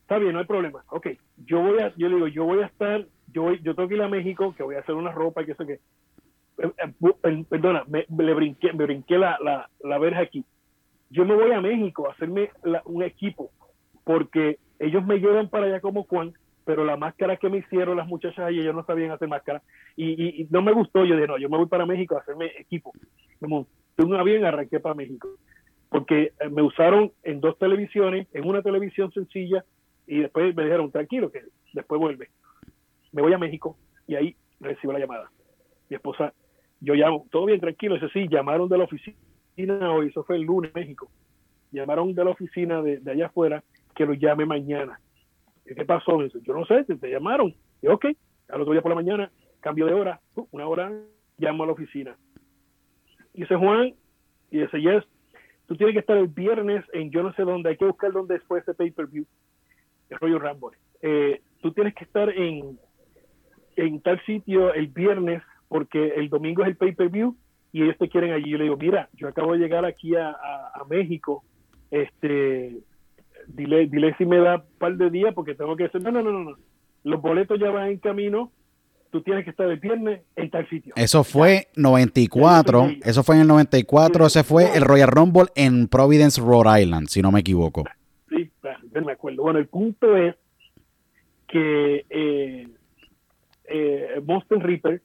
está 0.00 0.18
bien, 0.18 0.32
no 0.32 0.40
hay 0.40 0.46
problema, 0.46 0.82
ok, 0.88 1.08
yo 1.46 1.60
voy 1.60 1.78
a, 1.80 1.94
yo 1.96 2.08
le 2.08 2.16
digo, 2.16 2.28
yo 2.28 2.44
voy 2.44 2.60
a 2.60 2.66
estar, 2.66 3.06
yo 3.32 3.42
voy, 3.42 3.60
yo 3.62 3.74
tengo 3.74 3.88
que 3.88 3.94
ir 3.96 4.02
a 4.02 4.08
México, 4.08 4.54
que 4.56 4.62
voy 4.62 4.76
a 4.76 4.80
hacer 4.80 4.94
una 4.94 5.12
ropa 5.12 5.42
y 5.42 5.46
que 5.46 5.54
sé 5.54 5.66
qué, 5.66 5.80
eh, 6.58 6.72
eh, 6.78 7.44
perdona, 7.48 7.84
me, 7.86 8.06
le 8.08 8.34
brinqué, 8.34 8.72
me 8.72 8.84
brinqué 8.84 9.18
la, 9.18 9.38
la, 9.42 9.68
la 9.82 9.98
verja 9.98 10.20
aquí. 10.20 10.44
Yo 11.10 11.26
me 11.26 11.34
voy 11.34 11.52
a 11.52 11.60
México 11.60 12.08
a 12.08 12.12
hacerme 12.12 12.50
un 12.86 13.02
equipo, 13.02 13.50
porque 14.04 14.58
ellos 14.78 15.04
me 15.04 15.18
llevan 15.18 15.48
para 15.48 15.66
allá 15.66 15.80
como 15.80 16.04
Juan 16.04 16.32
pero 16.64 16.84
la 16.84 16.96
máscara 16.96 17.36
que 17.36 17.48
me 17.48 17.58
hicieron 17.58 17.96
las 17.96 18.06
muchachas 18.06 18.40
ahí, 18.40 18.60
ellos 18.60 18.74
no 18.74 18.84
sabían 18.84 19.10
hacer 19.10 19.28
máscara. 19.28 19.62
Y, 19.96 20.46
no 20.50 20.62
me 20.62 20.72
gustó. 20.72 21.04
Yo 21.04 21.14
dije, 21.14 21.26
no, 21.26 21.38
yo 21.38 21.48
me 21.48 21.56
voy 21.56 21.66
para 21.66 21.86
México 21.86 22.16
a 22.16 22.20
hacerme 22.20 22.52
equipo. 22.58 22.92
Me 23.40 23.48
monté 23.48 23.70
un 23.98 24.14
avión 24.14 24.42
y 24.42 24.44
arranqué 24.44 24.80
para 24.80 24.94
México. 24.94 25.28
Porque 25.88 26.32
eh, 26.38 26.48
me 26.50 26.62
usaron 26.62 27.12
en 27.22 27.40
dos 27.40 27.58
televisiones, 27.58 28.26
en 28.32 28.46
una 28.46 28.62
televisión 28.62 29.12
sencilla, 29.12 29.64
y 30.06 30.20
después 30.20 30.54
me 30.54 30.64
dijeron, 30.64 30.90
tranquilo, 30.90 31.30
que 31.30 31.42
después 31.72 32.00
vuelve. 32.00 32.28
Me 33.12 33.22
voy 33.22 33.32
a 33.32 33.38
México 33.38 33.76
y 34.06 34.14
ahí 34.14 34.36
recibo 34.60 34.92
la 34.92 35.00
llamada. 35.00 35.30
Mi 35.90 35.96
esposa, 35.96 36.32
yo 36.80 36.94
llamo, 36.94 37.26
todo 37.30 37.46
bien, 37.46 37.60
tranquilo. 37.60 37.94
Dice, 37.94 38.08
sí, 38.12 38.26
llamaron 38.28 38.68
de 38.68 38.78
la 38.78 38.84
oficina 38.84 39.92
hoy, 39.92 40.08
eso 40.08 40.24
fue 40.24 40.36
el 40.36 40.42
lunes 40.42 40.74
México. 40.74 41.10
Llamaron 41.72 42.14
de 42.14 42.24
la 42.24 42.30
oficina 42.30 42.82
de, 42.82 42.98
de 42.98 43.10
allá 43.10 43.26
afuera 43.26 43.62
que 43.94 44.06
lo 44.06 44.14
llame 44.14 44.46
mañana 44.46 44.98
¿qué 45.64 45.84
pasó? 45.84 46.24
yo 46.26 46.54
no 46.54 46.64
sé, 46.66 46.84
te, 46.84 47.10
llamaron. 47.10 47.54
Y 47.80 47.88
ok, 47.88 48.06
al 48.48 48.60
otro 48.60 48.72
día 48.72 48.82
por 48.82 48.90
la 48.90 48.96
mañana, 48.96 49.30
cambio 49.60 49.86
de 49.86 49.94
hora, 49.94 50.20
uh, 50.34 50.46
una 50.50 50.66
hora, 50.66 50.92
llamo 51.38 51.64
a 51.64 51.66
la 51.66 51.72
oficina. 51.72 52.16
Dice 53.34 53.56
Juan, 53.56 53.94
y 54.50 54.58
dice, 54.58 54.80
yes, 54.80 55.04
tú 55.66 55.76
tienes 55.76 55.94
que 55.94 56.00
estar 56.00 56.16
el 56.16 56.28
viernes 56.28 56.84
en 56.92 57.10
yo 57.10 57.22
no 57.22 57.32
sé 57.34 57.42
dónde, 57.42 57.70
hay 57.70 57.76
que 57.76 57.86
buscar 57.86 58.12
dónde 58.12 58.40
fue 58.40 58.60
ese 58.60 58.74
pay-per-view, 58.74 59.24
el 60.10 60.18
rollo 60.18 60.38
Rambo. 60.38 60.72
Eh, 61.00 61.40
tú 61.62 61.72
tienes 61.72 61.94
que 61.94 62.04
estar 62.04 62.28
en, 62.28 62.78
en 63.76 64.00
tal 64.02 64.22
sitio 64.24 64.74
el 64.74 64.88
viernes 64.88 65.42
porque 65.68 66.08
el 66.16 66.28
domingo 66.28 66.62
es 66.62 66.68
el 66.68 66.76
pay-per-view 66.76 67.34
y 67.72 67.82
ellos 67.82 67.96
te 67.96 68.10
quieren 68.10 68.32
allí. 68.32 68.50
Yo 68.50 68.58
le 68.58 68.64
digo, 68.64 68.76
mira, 68.76 69.08
yo 69.14 69.28
acabo 69.28 69.52
de 69.52 69.58
llegar 69.58 69.86
aquí 69.86 70.14
a, 70.14 70.30
a 70.30 70.84
México, 70.90 71.42
este, 71.90 72.82
dile, 73.48 73.86
dile 73.86 74.14
si 74.16 74.24
me 74.24 74.38
da 74.38 74.56
un 74.56 74.78
par 74.78 74.96
de 74.96 75.10
días 75.10 75.34
porque 75.34 75.54
tengo 75.54 75.76
que 75.76 75.84
decir, 75.84 76.00
no, 76.02 76.10
no, 76.10 76.22
no, 76.22 76.32
no, 76.32 76.56
los 77.04 77.20
boletos 77.20 77.58
ya 77.58 77.70
van 77.70 77.88
en 77.88 77.98
camino, 77.98 78.52
tú 79.10 79.22
tienes 79.22 79.44
que 79.44 79.50
estar 79.50 79.68
el 79.68 79.78
viernes 79.78 80.22
en 80.36 80.50
tal 80.50 80.68
sitio. 80.68 80.94
Eso 80.96 81.24
fue 81.24 81.68
94, 81.76 82.90
eso 83.02 83.22
fue 83.22 83.36
en 83.36 83.42
el 83.42 83.48
94, 83.48 84.26
ese 84.26 84.44
fue 84.44 84.76
el 84.76 84.82
Royal 84.82 85.08
Rumble 85.08 85.46
en 85.54 85.88
Providence, 85.88 86.40
Rhode 86.40 86.82
Island, 86.82 87.08
si 87.08 87.22
no 87.22 87.30
me 87.30 87.40
equivoco. 87.40 87.84
Sí, 88.28 88.50
me 89.04 89.12
acuerdo. 89.12 89.42
Bueno, 89.42 89.58
el 89.58 89.66
punto 89.66 90.16
es 90.16 90.34
que 91.48 92.06
eh, 92.08 92.68
eh, 93.64 94.20
Boston 94.22 94.60
Reaper, 94.60 95.02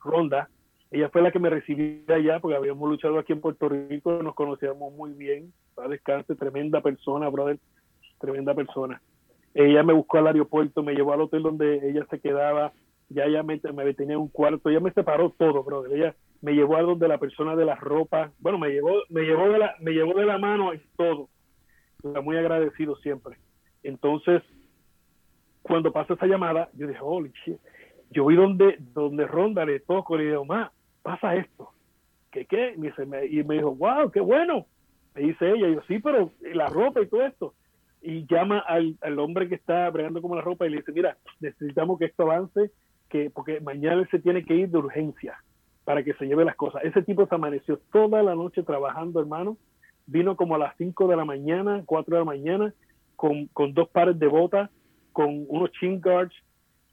Ronda, 0.00 0.48
ella 0.90 1.08
fue 1.10 1.22
la 1.22 1.30
que 1.30 1.38
me 1.38 1.50
recibió 1.50 2.02
allá 2.08 2.40
porque 2.40 2.56
habíamos 2.56 2.88
luchado 2.88 3.18
aquí 3.18 3.32
en 3.32 3.40
Puerto 3.40 3.68
Rico, 3.68 4.22
nos 4.22 4.34
conocíamos 4.34 4.92
muy 4.94 5.12
bien, 5.12 5.52
a 5.76 5.86
descanse, 5.86 6.34
tremenda 6.34 6.80
persona, 6.80 7.28
brother, 7.28 7.58
tremenda 8.20 8.54
persona. 8.54 9.00
Ella 9.54 9.82
me 9.82 9.92
buscó 9.92 10.18
al 10.18 10.28
aeropuerto, 10.28 10.82
me 10.82 10.94
llevó 10.94 11.12
al 11.12 11.22
hotel 11.22 11.42
donde 11.42 11.90
ella 11.90 12.06
se 12.08 12.20
quedaba, 12.20 12.72
ya 13.08 13.24
ella 13.24 13.42
me, 13.42 13.58
tenía 13.58 14.16
un 14.16 14.28
cuarto, 14.28 14.70
ella 14.70 14.78
me 14.78 14.92
separó 14.92 15.30
todo, 15.30 15.64
brother. 15.64 15.92
Ella 15.92 16.14
me 16.40 16.52
llevó 16.52 16.76
a 16.76 16.82
donde 16.82 17.08
la 17.08 17.18
persona 17.18 17.56
de 17.56 17.64
la 17.64 17.74
ropa, 17.74 18.30
bueno, 18.38 18.58
me 18.58 18.70
llevó, 18.70 18.92
me 19.08 19.22
llevó 19.22 19.48
de 19.48 19.58
la, 19.58 19.74
me 19.80 19.90
llevó 19.90 20.14
de 20.14 20.26
la 20.26 20.38
mano 20.38 20.72
en 20.72 20.80
todo. 20.96 21.28
muy 22.22 22.36
agradecido 22.36 22.94
siempre. 22.96 23.36
Entonces, 23.82 24.42
cuando 25.62 25.92
pasó 25.92 26.14
esa 26.14 26.26
llamada, 26.26 26.68
yo 26.74 26.86
dije, 26.86 27.00
holy 27.02 27.32
shit. 27.44 27.58
Yo 28.12 28.26
vi 28.26 28.36
donde, 28.36 28.76
donde 28.78 29.26
Ronda 29.26 29.64
le 29.64 29.80
toco, 29.80 30.16
le 30.16 30.26
digo, 30.26 30.44
ma, 30.44 30.70
pasa 31.02 31.34
esto. 31.34 31.70
¿Qué 32.30 32.46
qué? 32.46 32.74
Me, 32.76 32.92
y 33.26 33.42
me 33.42 33.56
dijo, 33.56 33.74
wow, 33.74 34.10
qué 34.12 34.20
bueno. 34.20 34.66
Me 35.14 35.22
dice 35.22 35.50
ella, 35.50 35.68
y 35.68 35.74
yo, 35.74 35.82
sí, 35.88 35.98
pero 35.98 36.30
la 36.54 36.68
ropa 36.68 37.00
y 37.00 37.06
todo 37.06 37.26
esto 37.26 37.54
y 38.02 38.26
llama 38.26 38.60
al, 38.60 38.96
al, 39.02 39.18
hombre 39.18 39.48
que 39.48 39.54
está 39.54 39.88
bregando 39.90 40.22
como 40.22 40.36
la 40.36 40.42
ropa 40.42 40.66
y 40.66 40.70
le 40.70 40.78
dice, 40.78 40.92
mira, 40.92 41.16
necesitamos 41.40 41.98
que 41.98 42.06
esto 42.06 42.22
avance, 42.22 42.70
que 43.08 43.30
porque 43.30 43.60
mañana 43.60 44.06
se 44.10 44.18
tiene 44.18 44.44
que 44.44 44.54
ir 44.54 44.70
de 44.70 44.78
urgencia 44.78 45.36
para 45.84 46.02
que 46.02 46.14
se 46.14 46.26
lleve 46.26 46.44
las 46.44 46.56
cosas. 46.56 46.82
Ese 46.84 47.02
tipo 47.02 47.26
se 47.26 47.34
amaneció 47.34 47.78
toda 47.92 48.22
la 48.22 48.34
noche 48.34 48.62
trabajando, 48.62 49.20
hermano. 49.20 49.58
Vino 50.06 50.36
como 50.36 50.54
a 50.54 50.58
las 50.58 50.76
5 50.76 51.08
de 51.08 51.16
la 51.16 51.24
mañana, 51.24 51.82
4 51.84 52.14
de 52.14 52.20
la 52.20 52.24
mañana, 52.24 52.74
con, 53.16 53.46
con 53.48 53.74
dos 53.74 53.88
pares 53.88 54.18
de 54.18 54.26
botas, 54.26 54.70
con 55.12 55.44
unos 55.48 55.70
chin 55.72 56.00
guards, 56.00 56.34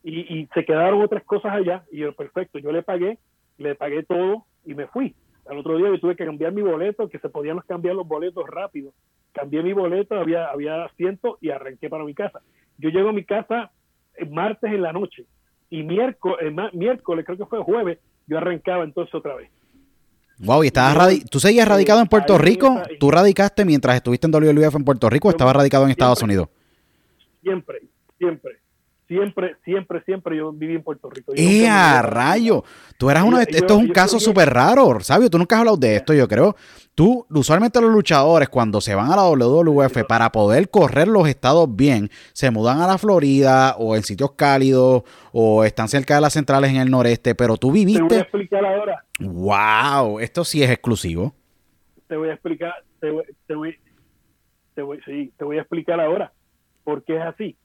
y, 0.04 0.40
y 0.40 0.48
se 0.54 0.66
quedaron 0.66 1.02
otras 1.02 1.24
cosas 1.24 1.54
allá. 1.54 1.84
Y 1.92 2.00
yo, 2.00 2.14
perfecto, 2.14 2.60
yo 2.60 2.72
le 2.72 2.84
pagué, 2.84 3.18
le 3.58 3.76
pagué 3.76 4.04
todo 4.04 4.46
y 4.66 4.74
me 4.74 4.88
fui. 4.88 5.16
Al 5.50 5.58
otro 5.60 5.78
día 5.78 5.88
yo 5.88 6.00
tuve 6.00 6.16
que 6.16 6.26
cambiar 6.26 6.52
mi 6.52 6.62
boleto, 6.62 7.08
que 7.10 7.20
se 7.20 7.30
podían 7.30 7.60
cambiar 7.68 7.96
los 7.96 8.08
boletos 8.08 8.46
rápido 8.48 8.94
cambié 9.38 9.62
mi 9.62 9.74
boleto, 9.74 10.16
había, 10.16 10.48
había 10.48 10.86
asiento 10.86 11.38
y 11.42 11.52
arranqué 11.52 11.90
para 11.90 12.04
mi 12.04 12.16
casa. 12.16 12.42
Yo 12.78 12.90
llego 12.90 13.10
a 13.10 13.14
mi 13.14 13.24
casa 13.24 13.72
el 14.16 14.32
martes 14.32 14.72
en 14.74 14.82
la 14.82 14.92
noche 14.92 15.26
y 15.70 15.84
miércoles, 15.84 16.54
miércoles, 16.74 17.24
creo 17.26 17.38
que 17.38 17.46
fue 17.46 17.60
jueves, 17.62 18.00
yo 18.26 18.38
arrancaba 18.38 18.84
entonces 18.84 19.14
otra 19.14 19.36
vez. 19.36 19.52
Wow, 20.40 20.64
y 20.64 20.68
estabas 20.68 21.24
¿tú 21.30 21.40
seguías 21.40 21.68
radicado 21.68 22.02
en 22.02 22.08
Puerto 22.08 22.38
Rico? 22.38 22.82
¿Tú 23.00 23.12
radicaste 23.12 23.66
mientras 23.66 23.96
estuviste 23.96 24.28
en 24.28 24.32
WWF 24.32 24.76
en 24.76 24.86
Puerto 24.86 25.10
Rico 25.10 25.28
o 25.28 25.32
estabas 25.32 25.56
radicado 25.56 25.86
en 25.86 25.92
Estados 25.92 26.22
Unidos? 26.22 26.50
Siempre, 27.42 27.82
siempre 28.18 28.58
siempre, 29.08 29.56
siempre, 29.64 30.04
siempre 30.04 30.38
yo 30.38 30.52
viví 30.52 30.76
en 30.76 30.84
Puerto 30.84 31.10
Rico. 31.10 31.34
¡Eh, 31.36 31.68
a 31.68 32.02
rayo! 32.02 32.64
Tú 32.98 33.10
eras 33.10 33.24
uno 33.24 33.38
de, 33.38 33.44
esto 33.44 33.74
es 33.74 33.80
un 33.80 33.90
caso 33.90 34.20
súper 34.20 34.50
raro, 34.50 35.00
¿sabes? 35.00 35.30
Tú 35.30 35.38
nunca 35.38 35.56
has 35.56 35.60
hablado 35.60 35.78
de 35.78 35.96
esto, 35.96 36.14
yo 36.14 36.28
creo. 36.28 36.56
Tú, 36.94 37.26
usualmente 37.30 37.80
los 37.80 37.92
luchadores, 37.92 38.50
cuando 38.50 38.82
se 38.82 38.96
van 38.96 39.12
a 39.12 39.16
la 39.16 39.24
WWF 39.24 40.04
para 40.08 40.32
poder 40.32 40.70
correr 40.70 41.08
los 41.08 41.28
estados 41.28 41.74
bien, 41.76 42.10
se 42.34 42.52
mudan 42.52 42.82
a 42.82 42.88
la 42.88 42.98
Florida 42.98 43.76
o 43.78 43.96
en 43.96 44.04
sitios 44.04 44.32
cálidos 44.32 45.04
o 45.32 45.64
están 45.64 45.88
cerca 45.88 46.16
de 46.16 46.22
las 46.22 46.34
centrales 46.34 46.72
en 46.72 46.78
el 46.78 46.90
noreste, 46.90 47.36
pero 47.36 47.58
tú 47.58 47.72
viviste... 47.72 48.02
Te 48.02 48.08
voy 48.08 48.18
a 48.18 48.22
explicar 48.22 48.66
ahora. 48.66 49.04
¡Wow! 49.20 50.20
Esto 50.20 50.44
sí 50.44 50.64
es 50.64 50.70
exclusivo. 50.70 51.34
Te 52.08 52.18
voy 52.18 52.30
a 52.30 52.34
explicar, 52.34 52.74
te 53.00 53.12
voy, 53.12 53.24
te 53.46 53.56
voy, 53.56 53.76
te 54.74 54.82
voy, 54.82 55.00
sí, 55.06 55.32
te 55.38 55.44
voy 55.44 55.58
a 55.58 55.62
explicar 55.62 56.00
ahora 56.00 56.32
por 56.84 57.04
qué 57.04 57.18
es 57.18 57.24
así 57.24 57.58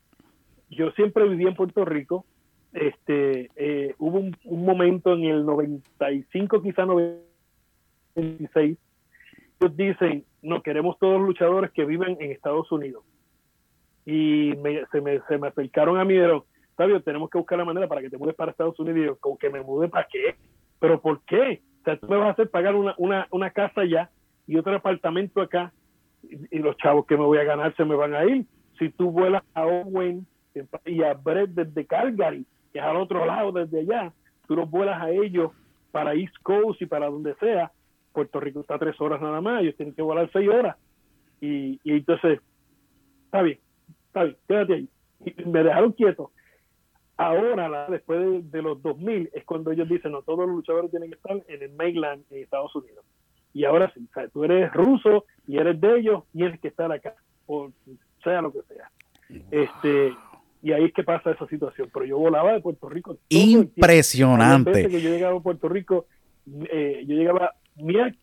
yo 0.72 0.90
siempre 0.92 1.28
viví 1.28 1.46
en 1.46 1.54
Puerto 1.54 1.84
Rico. 1.84 2.24
Este, 2.72 3.50
eh, 3.56 3.94
hubo 3.98 4.18
un, 4.18 4.64
momento 4.64 5.12
en 5.12 5.24
el 5.24 5.44
95, 5.44 6.62
quizá 6.62 6.86
96, 6.86 8.78
ellos 9.60 9.76
dicen, 9.76 10.24
no, 10.40 10.62
queremos 10.62 10.98
todos 10.98 11.20
luchadores 11.20 11.70
que 11.72 11.84
viven 11.84 12.16
en 12.20 12.32
Estados 12.32 12.72
Unidos. 12.72 13.04
Y 14.06 14.52
se, 14.90 15.00
me, 15.00 15.20
se 15.28 15.38
me 15.38 15.48
acercaron 15.48 15.98
a 15.98 16.04
mí 16.04 16.14
y 16.14 16.16
dijeron, 16.16 16.42
Sabio, 16.76 17.02
tenemos 17.02 17.28
que 17.30 17.38
buscar 17.38 17.58
la 17.58 17.64
manera 17.64 17.86
para 17.86 18.00
que 18.00 18.10
te 18.10 18.16
mudes 18.16 18.34
para 18.34 18.50
Estados 18.50 18.78
Unidos. 18.80 18.98
Y 18.98 19.04
yo, 19.04 19.16
¿con 19.16 19.36
que 19.36 19.50
me 19.50 19.60
mude 19.60 19.88
para 19.88 20.08
qué? 20.10 20.36
¿Pero 20.80 21.00
por 21.00 21.20
qué? 21.24 21.60
O 21.82 21.84
sea, 21.84 21.96
tú 21.98 22.08
me 22.08 22.16
vas 22.16 22.28
a 22.28 22.30
hacer 22.30 22.50
pagar 22.50 22.74
una, 22.74 22.94
una, 22.96 23.28
una 23.30 23.50
casa 23.50 23.82
allá 23.82 24.10
y 24.46 24.56
otro 24.56 24.74
apartamento 24.74 25.42
acá 25.42 25.72
y, 26.22 26.56
y, 26.56 26.58
los 26.60 26.76
chavos 26.78 27.06
que 27.06 27.16
me 27.16 27.24
voy 27.24 27.38
a 27.38 27.44
ganar 27.44 27.76
se 27.76 27.84
me 27.84 27.94
van 27.94 28.14
a 28.14 28.24
ir. 28.24 28.46
Si 28.78 28.88
tú 28.88 29.10
vuelas 29.10 29.42
a 29.54 29.66
Owen 29.66 30.26
y 30.84 31.02
a 31.02 31.14
Brett 31.14 31.50
desde 31.50 31.86
Calgary, 31.86 32.46
que 32.72 32.78
es 32.78 32.84
al 32.84 32.96
otro 32.96 33.24
lado 33.24 33.52
desde 33.52 33.80
allá, 33.80 34.12
tú 34.46 34.56
los 34.56 34.70
vuelas 34.70 35.00
a 35.00 35.10
ellos 35.10 35.52
para 35.90 36.14
East 36.14 36.34
Coast 36.42 36.80
y 36.82 36.86
para 36.86 37.06
donde 37.06 37.34
sea, 37.36 37.70
Puerto 38.12 38.40
Rico 38.40 38.60
está 38.60 38.78
tres 38.78 39.00
horas 39.00 39.20
nada 39.20 39.40
más, 39.40 39.62
ellos 39.62 39.76
tienen 39.76 39.94
que 39.94 40.02
volar 40.02 40.28
seis 40.32 40.48
horas. 40.48 40.76
Y, 41.40 41.80
y 41.82 41.92
entonces, 41.92 42.40
está 43.24 43.42
bien, 43.42 43.58
está 44.06 44.24
bien, 44.24 44.36
quédate 44.46 44.74
ahí. 44.74 44.88
Y 45.24 45.44
me 45.44 45.62
dejaron 45.62 45.92
quieto. 45.92 46.32
Ahora, 47.16 47.86
después 47.88 48.50
de, 48.50 48.62
los 48.62 48.82
2000, 48.82 49.30
es 49.32 49.44
cuando 49.44 49.70
ellos 49.70 49.88
dicen, 49.88 50.12
no, 50.12 50.22
todos 50.22 50.40
los 50.40 50.56
luchadores 50.56 50.90
tienen 50.90 51.10
que 51.10 51.16
estar 51.16 51.40
en 51.46 51.62
el 51.62 51.72
mainland 51.74 52.24
en 52.30 52.42
Estados 52.42 52.74
Unidos. 52.74 53.04
Y 53.52 53.64
ahora 53.64 53.92
sí, 53.94 54.08
tú 54.32 54.44
eres 54.44 54.72
ruso 54.72 55.26
y 55.46 55.58
eres 55.58 55.80
de 55.80 55.98
ellos, 55.98 56.24
tienes 56.32 56.58
que 56.58 56.68
estar 56.68 56.90
acá, 56.90 57.14
o 57.46 57.70
sea 58.24 58.40
lo 58.40 58.52
que 58.52 58.62
sea. 58.62 58.90
Este, 59.50 60.14
y 60.62 60.72
ahí 60.72 60.84
es 60.84 60.94
que 60.94 61.02
pasa 61.02 61.32
esa 61.32 61.46
situación. 61.48 61.90
Pero 61.92 62.06
yo 62.06 62.18
volaba 62.18 62.52
de 62.52 62.60
Puerto 62.60 62.88
Rico. 62.88 63.18
Impresionante. 63.28 64.88
Que 64.88 65.00
yo 65.00 65.10
llegaba 65.10 65.36
a 65.36 65.40
Puerto 65.40 65.68
Rico, 65.68 66.06
eh, 66.70 67.04
yo 67.06 67.16
llegaba 67.16 67.54
miércoles, 67.76 68.18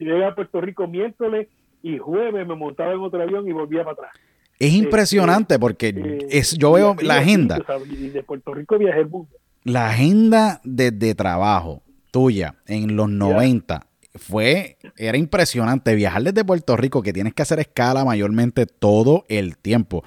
yo 0.00 0.06
llegaba 0.06 0.32
a 0.32 0.34
Puerto 0.34 0.60
Rico 0.60 0.86
miércoles 0.88 1.48
y 1.82 1.98
jueves 1.98 2.46
me 2.46 2.56
montaba 2.56 2.92
en 2.92 2.98
otro 2.98 3.22
avión 3.22 3.48
y 3.48 3.52
volvía 3.52 3.84
para 3.84 3.92
atrás. 3.92 4.10
Es 4.58 4.72
impresionante 4.72 5.54
este, 5.54 5.60
porque 5.60 5.88
eh, 5.88 6.26
es, 6.30 6.58
yo 6.58 6.72
veo 6.72 6.96
la 7.00 7.18
agenda. 7.18 7.64
Y 7.88 8.08
de 8.08 8.24
Puerto 8.24 8.52
Rico 8.52 8.76
viajé 8.76 9.00
el 9.00 9.08
mundo. 9.08 9.30
La 9.62 9.90
agenda 9.90 10.60
de, 10.64 11.14
trabajo 11.14 11.82
tuya 12.10 12.56
en 12.66 12.96
los 12.96 13.08
90 13.08 13.86
fue, 14.14 14.78
era 14.96 15.16
impresionante 15.16 15.94
viajar 15.94 16.22
desde 16.22 16.44
Puerto 16.44 16.76
Rico, 16.76 17.02
que 17.02 17.12
tienes 17.12 17.34
que 17.34 17.42
hacer 17.42 17.60
escala 17.60 18.04
mayormente 18.04 18.66
todo 18.66 19.24
el 19.28 19.56
tiempo 19.58 20.02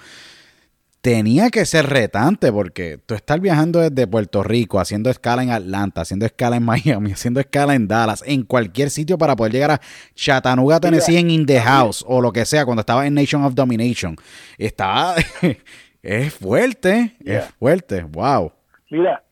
tenía 1.02 1.50
que 1.50 1.66
ser 1.66 1.88
retante 1.88 2.52
porque 2.52 3.00
tú 3.06 3.16
estás 3.16 3.42
viajando 3.42 3.80
desde 3.80 4.08
Puerto 4.08 4.44
Rico, 4.44 4.80
haciendo 4.80 5.10
escala 5.10 5.44
en 5.44 5.50
Atlanta, 5.50 6.02
haciendo 6.02 6.26
escala 6.26 6.58
en 6.58 6.64
Miami, 6.66 7.12
haciendo 7.12 7.40
escala 7.40 7.76
en 7.76 7.88
Dallas, 7.88 8.24
en 8.26 8.44
cualquier 8.44 8.90
sitio 8.90 9.18
para 9.18 9.36
poder 9.36 9.54
llegar 9.54 9.72
a 9.72 9.82
Chattanooga, 10.14 10.80
Tennessee 10.80 11.18
en 11.18 11.30
In 11.30 11.46
the 11.46 11.60
House 11.60 12.06
o 12.08 12.22
lo 12.22 12.32
que 12.32 12.46
sea, 12.46 12.66
cuando 12.66 12.82
estaba 12.82 13.06
en 13.06 13.16
Nation 13.16 13.44
of 13.44 13.56
Domination. 13.56 14.16
Estaba... 14.58 15.16
Es 16.04 16.34
fuerte, 16.34 17.16
es 17.24 17.46
fuerte, 17.60 18.02
wow. 18.02 18.52
Mira, 18.90 19.24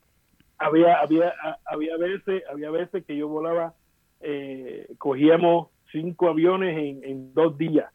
había, 0.59 0.99
había, 0.99 1.33
había 1.65 1.97
veces, 1.97 2.43
había 2.47 2.69
veces 2.69 3.03
que 3.05 3.17
yo 3.17 3.27
volaba, 3.27 3.73
eh, 4.21 4.87
cogíamos 4.99 5.69
cinco 5.91 6.29
aviones 6.29 6.77
en, 6.77 7.03
en 7.03 7.33
dos 7.33 7.57
días. 7.57 7.91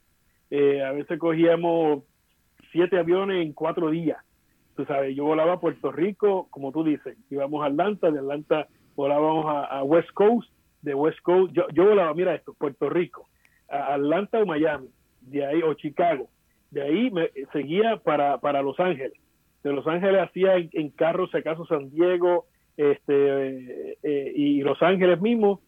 Eh, 0.51 0.82
a 0.82 0.90
veces 0.90 1.20
cogíamos 1.20 2.02
siete 2.74 2.98
aviones 2.98 3.46
en 3.46 3.52
cuatro 3.52 3.88
días. 3.90 4.18
Tú 4.74 4.84
sabes, 4.84 5.14
yo 5.14 5.24
volaba 5.24 5.52
a 5.52 5.60
Puerto 5.60 5.92
Rico, 5.92 6.48
como 6.51 6.72
tú 6.72 6.82
dices, 6.82 7.16
íbamos 7.30 7.62
a 7.62 7.66
Atlanta, 7.66 8.10
de 8.10 8.18
Atlanta 8.18 8.66
volábamos 8.96 9.46
a, 9.46 9.84
West 9.84 10.10
Coast, 10.10 10.51
de 10.82 10.92
West 10.92 11.20
Coast, 11.20 11.52
yo, 11.52 11.68
yo 11.72 11.84
volaba, 11.84 12.12
mira 12.14 12.34
esto, 12.34 12.52
Puerto 12.55 12.90
Rico, 12.90 13.28
a 13.68 13.94
Atlanta 13.94 14.42
o 14.42 14.46
Miami, 14.46 14.88
de 15.20 15.46
ahí, 15.46 15.62
o 15.62 15.74
Chicago, 15.74 16.28
de 16.72 16.82
ahí 16.82 17.10
me 17.12 17.30
seguía 17.52 17.98
para, 17.98 18.38
para 18.38 18.60
Los 18.62 18.80
Ángeles, 18.80 19.18
de 19.62 19.72
Los 19.72 19.86
Ángeles 19.86 20.22
hacía 20.22 20.56
en, 20.56 20.90
carros, 20.90 21.30
si 21.30 21.38
acaso 21.38 21.64
San 21.66 21.90
Diego, 21.90 22.46
este, 22.76 23.96
eh, 24.02 24.32
y 24.34 24.62
Los 24.62 24.82
Ángeles 24.82 25.20
mismo, 25.20 25.60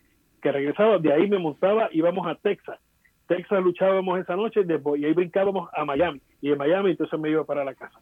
que 0.42 0.50
regresaba, 0.50 0.98
de 0.98 1.12
ahí 1.12 1.28
me 1.28 1.38
montaba, 1.38 1.88
íbamos 1.92 2.26
a 2.26 2.34
Texas, 2.34 2.80
Texas 3.26 3.62
luchábamos 3.62 4.18
esa 4.20 4.36
noche 4.36 4.60
y 4.66 5.04
ahí 5.04 5.12
brincábamos 5.12 5.68
a 5.72 5.84
Miami. 5.84 6.20
Y 6.40 6.52
en 6.52 6.58
Miami 6.58 6.90
entonces 6.90 7.18
me 7.18 7.30
iba 7.30 7.44
para 7.44 7.64
la 7.64 7.74
casa. 7.74 7.98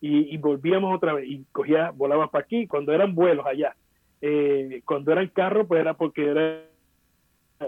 Y, 0.00 0.36
volvíamos 0.38 0.96
otra 0.96 1.12
vez 1.12 1.28
y 1.28 1.44
cogía, 1.52 1.92
volaba 1.92 2.28
para 2.28 2.44
aquí 2.44 2.66
cuando 2.66 2.92
eran 2.92 3.14
vuelos 3.14 3.46
allá. 3.46 3.76
Eh, 4.20 4.82
cuando 4.84 5.12
eran 5.12 5.28
carros, 5.28 5.66
pues 5.68 5.80
era 5.80 5.94
porque 5.94 6.26
era, 6.26 6.62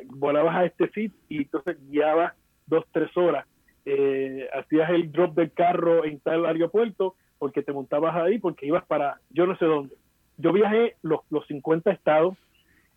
volabas 0.07 0.57
a 0.57 0.65
este 0.65 0.89
sitio 0.89 1.17
y 1.29 1.39
entonces 1.39 1.77
guiabas 1.89 2.35
dos, 2.67 2.85
tres 2.91 3.17
horas. 3.17 3.47
Eh, 3.87 4.49
hacías 4.53 4.91
el 4.91 5.13
drop 5.13 5.35
del 5.35 5.53
carro 5.53 6.05
en 6.05 6.19
tal 6.21 6.45
aeropuerto 6.47 7.15
porque 7.39 7.63
te 7.63 7.73
montabas 7.73 8.17
ahí 8.17 8.39
porque 8.39 8.67
ibas 8.67 8.85
para 8.87 9.21
yo 9.31 9.47
no 9.47 9.57
sé 9.57 9.67
dónde. 9.67 9.95
Yo 10.37 10.53
viajé 10.53 10.97
los, 11.03 11.21
los 11.31 11.47
50 11.47 11.93
estados 11.93 12.37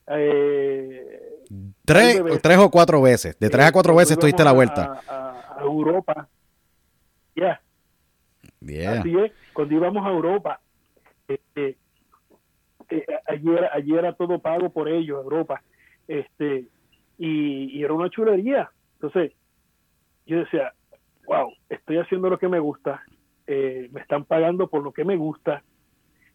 eh, 0.08 1.37
tres, 1.86 2.22
tres 2.42 2.58
o 2.58 2.70
cuatro 2.70 3.02
veces. 3.02 3.38
De 3.40 3.50
tres 3.50 3.66
a 3.66 3.72
cuatro 3.72 3.96
veces 3.96 4.18
tuviste 4.18 4.44
la 4.44 4.52
vuelta. 4.52 5.02
A, 5.08 5.58
Europa. 5.62 6.28
Ya. 7.36 7.62
Es. 8.62 9.32
Cuando 9.54 9.76
íbamos 9.76 10.06
a 10.06 10.10
Europa, 10.10 10.60
este, 11.28 11.78
eh, 12.90 13.06
allí, 13.28 13.52
era, 13.52 13.70
allí 13.74 13.94
era 13.96 14.14
todo 14.14 14.40
pago 14.40 14.70
por 14.70 14.88
ellos, 14.88 15.24
Europa. 15.24 15.62
Este, 16.08 16.68
y, 17.18 17.84
era 17.84 17.94
una 17.94 18.10
chulería. 18.10 18.72
Entonces, 18.94 19.34
yo 20.26 20.40
decía, 20.40 20.74
wow, 21.26 21.52
estoy 21.70 21.98
haciendo 21.98 22.30
lo 22.30 22.38
que 22.38 22.48
me 22.48 22.60
gusta, 22.60 23.04
eh, 23.46 23.90
me 23.92 24.02
están 24.02 24.26
pagando 24.26 24.68
por 24.68 24.84
lo 24.84 24.92
que 24.92 25.06
me 25.06 25.16
gusta, 25.16 25.64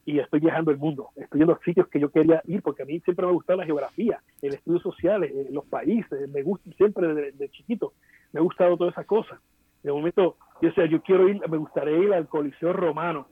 y 0.04 0.18
estoy 0.18 0.40
viajando 0.40 0.70
el 0.70 0.78
mundo, 0.78 1.10
estoy 1.16 1.42
en 1.42 1.48
los 1.48 1.60
sitios 1.60 1.86
que 1.88 2.00
yo 2.00 2.10
quería 2.10 2.42
ir, 2.46 2.62
porque 2.62 2.82
a 2.82 2.86
mí 2.86 3.00
siempre 3.00 3.24
me 3.24 3.30
ha 3.30 3.34
gustado 3.34 3.60
la 3.60 3.66
geografía, 3.66 4.20
el 4.40 4.54
estudio 4.54 4.80
social, 4.80 5.22
eh, 5.22 5.48
los 5.50 5.64
países, 5.66 6.28
me 6.30 6.42
gusta 6.42 6.70
siempre 6.72 7.32
de, 7.32 7.48
chiquito, 7.50 7.92
me 8.32 8.40
ha 8.40 8.42
gustado 8.42 8.76
todas 8.76 8.94
esas 8.94 9.06
cosas. 9.06 9.38
De 9.82 9.92
momento, 9.92 10.36
yo 10.60 10.68
decía, 10.68 10.86
yo 10.86 11.02
quiero 11.02 11.28
ir, 11.28 11.40
me 11.48 11.56
gustaría 11.56 11.98
ir 11.98 12.12
al 12.12 12.28
Coliseo 12.28 12.72
Romano. 12.72 13.26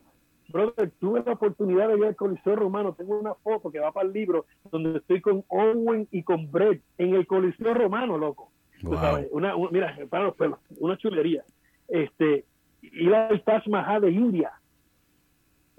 Brother, 0.48 0.90
tuve 0.98 1.22
la 1.24 1.32
oportunidad 1.32 1.88
de 1.88 1.98
ir 1.98 2.04
al 2.04 2.16
Coliseo 2.16 2.56
Romano, 2.56 2.94
tengo 2.94 3.18
una 3.18 3.34
foto 3.34 3.70
que 3.70 3.78
va 3.78 3.92
para 3.92 4.06
el 4.06 4.12
libro, 4.12 4.46
donde 4.70 4.98
estoy 4.98 5.20
con 5.20 5.44
Owen 5.48 6.08
y 6.10 6.22
con 6.22 6.50
Brett 6.50 6.82
en 6.98 7.14
el 7.14 7.26
Coliseo 7.26 7.74
Romano, 7.74 8.18
loco. 8.18 8.50
Una, 8.82 9.54
mira, 9.70 9.96
para 10.08 10.24
los 10.24 10.36
pelos, 10.36 10.58
una 10.78 10.96
chulería. 10.96 11.44
Este, 11.88 12.44
ir 12.82 13.14
al 13.14 13.42
Taj 13.42 13.66
Mahal 13.68 14.02
de 14.02 14.10
India, 14.10 14.52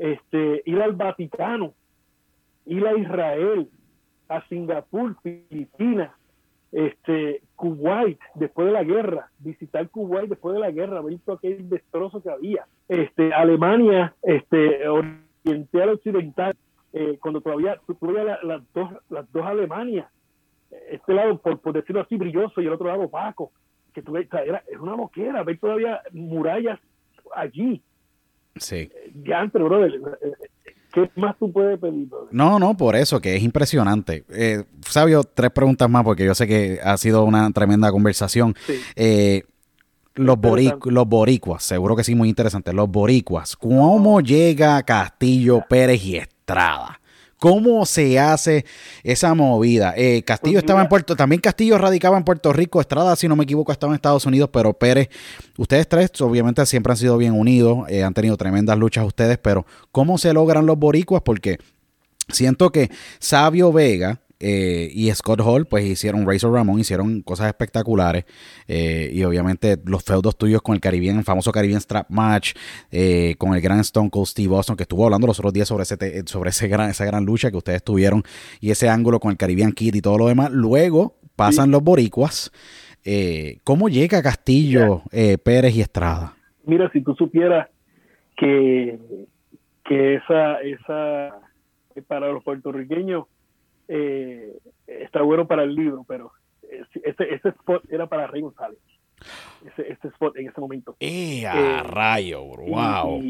este, 0.01 0.63
ir 0.65 0.81
al 0.81 0.93
Vaticano, 0.93 1.75
ir 2.65 2.87
a 2.87 2.97
Israel, 2.97 3.69
a 4.27 4.41
Singapur, 4.47 5.15
Filipinas, 5.21 6.09
este, 6.71 7.43
Kuwait 7.55 8.19
después 8.33 8.65
de 8.65 8.73
la 8.73 8.83
guerra, 8.83 9.29
visitar 9.37 9.87
Kuwait 9.89 10.27
después 10.27 10.55
de 10.55 10.59
la 10.59 10.71
guerra, 10.71 11.01
ver 11.01 11.19
todo 11.23 11.35
aquel 11.35 11.69
destrozo 11.69 12.23
que 12.23 12.31
había, 12.31 12.65
este, 12.87 13.31
Alemania, 13.31 14.15
este, 14.23 14.87
oriental 14.87 15.89
occidental, 15.89 16.55
eh, 16.93 17.19
cuando 17.21 17.41
todavía 17.41 17.79
todavía 17.99 18.39
las 18.41 18.63
dos 18.73 18.89
las 19.07 19.31
dos 19.31 19.45
Alemanias, 19.45 20.07
este 20.89 21.13
lado 21.13 21.37
por, 21.37 21.59
por 21.59 21.73
decirlo 21.73 22.01
así 22.01 22.17
brilloso 22.17 22.59
y 22.59 22.65
el 22.65 22.73
otro 22.73 22.87
lado 22.87 23.03
opaco, 23.03 23.51
que 23.93 24.01
tuve, 24.01 24.27
era, 24.31 24.63
es 24.67 24.79
una 24.79 24.95
moquera 24.95 25.43
ver 25.43 25.59
todavía 25.59 26.01
murallas 26.11 26.79
allí, 27.35 27.83
Sí. 28.55 28.89
Ya, 29.23 29.49
pero 29.51 29.65
brother, 29.65 29.99
¿qué 30.93 31.09
más 31.15 31.37
tú 31.37 31.51
puedes 31.51 31.79
pedir? 31.79 32.07
No, 32.31 32.59
no, 32.59 32.75
por 32.75 32.95
eso, 32.95 33.19
que 33.19 33.35
es 33.35 33.43
impresionante. 33.43 34.23
Eh, 34.29 34.63
Sabio, 34.81 35.23
tres 35.23 35.51
preguntas 35.51 35.89
más, 35.89 36.03
porque 36.03 36.25
yo 36.25 36.35
sé 36.35 36.47
que 36.47 36.79
ha 36.83 36.97
sido 36.97 37.23
una 37.23 37.49
tremenda 37.51 37.91
conversación. 37.91 38.55
Eh, 38.95 39.43
los, 40.15 40.37
los 40.85 41.07
boricuas, 41.07 41.63
seguro 41.63 41.95
que 41.95 42.03
sí, 42.03 42.15
muy 42.15 42.29
interesante. 42.29 42.73
Los 42.73 42.89
boricuas, 42.89 43.55
¿cómo 43.55 44.21
llega 44.21 44.83
Castillo 44.83 45.63
Pérez 45.69 46.03
y 46.05 46.17
Estrada? 46.17 47.00
¿Cómo 47.41 47.87
se 47.87 48.19
hace 48.19 48.65
esa 49.01 49.33
movida? 49.33 49.95
Eh, 49.97 50.21
Castillo 50.21 50.57
pues 50.57 50.63
estaba 50.63 50.83
en 50.83 50.89
Puerto, 50.89 51.15
también 51.15 51.41
Castillo 51.41 51.79
radicaba 51.79 52.15
en 52.15 52.23
Puerto 52.23 52.53
Rico, 52.53 52.79
Estrada, 52.79 53.15
si 53.15 53.27
no 53.27 53.35
me 53.35 53.45
equivoco, 53.45 53.71
estaba 53.71 53.91
en 53.93 53.95
Estados 53.95 54.27
Unidos, 54.27 54.51
pero 54.53 54.73
Pérez, 54.73 55.09
ustedes 55.57 55.89
tres 55.89 56.11
obviamente 56.21 56.63
siempre 56.67 56.91
han 56.93 56.97
sido 56.97 57.17
bien 57.17 57.33
unidos, 57.33 57.89
eh, 57.89 58.03
han 58.03 58.13
tenido 58.13 58.37
tremendas 58.37 58.77
luchas 58.77 59.07
ustedes, 59.07 59.39
pero 59.39 59.65
¿cómo 59.91 60.19
se 60.19 60.33
logran 60.33 60.67
los 60.67 60.77
boricuas? 60.77 61.23
Porque 61.23 61.57
siento 62.29 62.71
que 62.71 62.91
Sabio 63.17 63.71
Vega, 63.73 64.21
eh, 64.41 64.89
y 64.91 65.11
Scott 65.11 65.39
Hall, 65.41 65.67
pues 65.67 65.85
hicieron 65.85 66.27
Razor 66.27 66.53
Ramón, 66.53 66.79
hicieron 66.79 67.21
cosas 67.21 67.47
espectaculares. 67.47 68.25
Eh, 68.67 69.11
y 69.13 69.23
obviamente 69.23 69.77
los 69.85 70.03
feudos 70.03 70.35
tuyos 70.37 70.61
con 70.63 70.73
el 70.73 70.81
Caribbean, 70.81 71.19
el 71.19 71.23
famoso 71.23 71.51
Caribbean 71.51 71.79
Strap 71.79 72.09
Match, 72.09 72.53
eh, 72.91 73.35
con 73.37 73.53
el 73.53 73.61
gran 73.61 73.79
Stone 73.81 74.09
Cold 74.09 74.27
Steve 74.27 74.55
Austin, 74.55 74.75
que 74.75 74.83
estuvo 74.83 75.05
hablando 75.05 75.27
los 75.27 75.39
otros 75.39 75.53
días 75.53 75.67
sobre, 75.67 75.83
ese, 75.83 76.23
sobre 76.25 76.49
ese 76.49 76.67
gran, 76.67 76.89
esa 76.89 77.05
gran 77.05 77.23
lucha 77.23 77.51
que 77.51 77.57
ustedes 77.57 77.83
tuvieron 77.83 78.23
y 78.59 78.71
ese 78.71 78.89
ángulo 78.89 79.19
con 79.19 79.31
el 79.31 79.37
Caribbean 79.37 79.73
Kid 79.73 79.93
y 79.93 80.01
todo 80.01 80.17
lo 80.17 80.27
demás. 80.27 80.51
Luego 80.51 81.19
pasan 81.35 81.69
los 81.69 81.83
boricuas. 81.83 82.51
¿Cómo 83.63 83.89
llega 83.89 84.23
Castillo, 84.23 85.03
Pérez 85.43 85.75
y 85.75 85.81
Estrada? 85.81 86.35
Mira, 86.65 86.89
si 86.91 87.01
tú 87.01 87.15
supieras 87.15 87.67
que, 88.37 88.97
que 89.85 90.15
esa, 90.15 90.61
esa 90.61 91.35
para 92.07 92.31
los 92.31 92.43
puertorriqueños 92.43 93.25
eh, 93.93 94.57
está 94.87 95.21
bueno 95.21 95.45
para 95.47 95.63
el 95.63 95.75
libro, 95.75 96.05
pero 96.07 96.31
ese, 97.03 97.33
ese 97.33 97.49
spot 97.49 97.83
era 97.91 98.07
para 98.07 98.27
Rey 98.27 98.41
González. 98.41 98.79
Ese, 99.65 99.91
ese 99.91 100.07
spot 100.07 100.37
en 100.37 100.47
ese 100.47 100.61
momento. 100.61 100.95
¡Eh, 100.99 101.45
a 101.45 101.83
rayo! 101.83 102.41
¡Wow! 102.43 103.21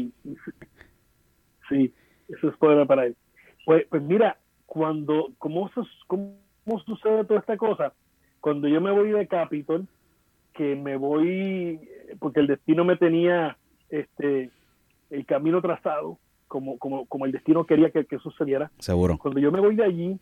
sí, 1.68 1.92
ese 2.28 2.46
spot 2.46 2.70
era 2.70 2.86
para 2.86 3.06
él. 3.06 3.16
Pues, 3.64 3.86
pues 3.88 4.02
mira, 4.02 4.38
cuando, 4.66 5.32
¿cómo, 5.38 5.68
¿cómo 6.06 6.78
sucede 6.86 7.24
toda 7.24 7.40
esta 7.40 7.56
cosa? 7.56 7.92
Cuando 8.40 8.68
yo 8.68 8.80
me 8.80 8.92
voy 8.92 9.10
de 9.10 9.26
Capitol, 9.26 9.88
que 10.54 10.76
me 10.76 10.96
voy, 10.96 11.80
porque 12.20 12.38
el 12.38 12.46
destino 12.46 12.84
me 12.84 12.96
tenía 12.96 13.56
este 13.90 14.50
el 15.10 15.26
camino 15.26 15.60
trazado, 15.60 16.18
como, 16.46 16.78
como, 16.78 17.04
como 17.06 17.26
el 17.26 17.32
destino 17.32 17.66
quería 17.66 17.90
que, 17.90 18.06
que 18.06 18.18
sucediera. 18.18 18.70
Seguro. 18.78 19.18
Cuando 19.18 19.40
yo 19.40 19.50
me 19.50 19.60
voy 19.60 19.74
de 19.74 19.84
allí, 19.84 20.18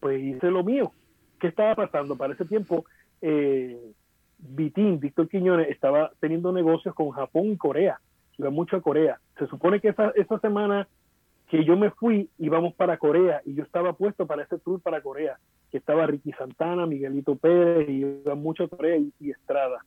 pues 0.00 0.20
hice 0.20 0.50
lo 0.50 0.64
mío. 0.64 0.92
¿Qué 1.38 1.48
estaba 1.48 1.74
pasando? 1.74 2.16
Para 2.16 2.34
ese 2.34 2.44
tiempo, 2.44 2.84
eh, 3.22 3.78
Vitín, 4.38 4.98
Víctor 4.98 5.28
Quiñones, 5.28 5.68
estaba 5.68 6.10
teniendo 6.20 6.52
negocios 6.52 6.94
con 6.94 7.10
Japón 7.10 7.46
y 7.46 7.56
Corea. 7.56 8.00
Iba 8.38 8.50
mucho 8.50 8.76
a 8.76 8.82
Corea. 8.82 9.20
Se 9.38 9.46
supone 9.46 9.80
que 9.80 9.88
esa, 9.88 10.10
esa 10.16 10.38
semana 10.40 10.88
que 11.50 11.64
yo 11.64 11.76
me 11.76 11.90
fui, 11.90 12.30
íbamos 12.38 12.74
para 12.74 12.96
Corea 12.96 13.42
y 13.44 13.54
yo 13.54 13.64
estaba 13.64 13.92
puesto 13.92 14.26
para 14.26 14.44
ese 14.44 14.58
tour 14.58 14.80
para 14.80 15.02
Corea, 15.02 15.36
que 15.70 15.78
estaba 15.78 16.06
Ricky 16.06 16.30
Santana, 16.32 16.86
Miguelito 16.86 17.34
Pérez, 17.34 17.88
y 17.88 18.04
iba 18.04 18.36
mucho 18.36 18.64
a 18.64 18.68
Corea 18.68 18.96
y, 18.96 19.30
Estrada. 19.30 19.84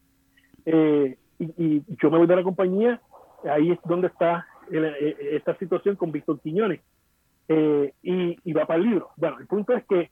Eh, 0.66 1.18
y, 1.40 1.82
yo 2.02 2.12
me 2.12 2.18
voy 2.18 2.28
de 2.28 2.36
la 2.36 2.44
compañía, 2.44 3.02
ahí 3.50 3.72
es 3.72 3.80
donde 3.86 4.08
está 4.08 4.46
eh, 4.72 5.16
esta 5.32 5.58
situación 5.58 5.96
con 5.96 6.12
Víctor 6.12 6.42
Quiñones. 6.42 6.82
Eh, 7.48 7.94
y, 8.02 8.54
va 8.54 8.66
para 8.66 8.80
el 8.80 8.90
libro. 8.90 9.10
Bueno, 9.18 9.40
el 9.40 9.48
punto 9.48 9.74
es 9.74 9.84
que 9.86 10.10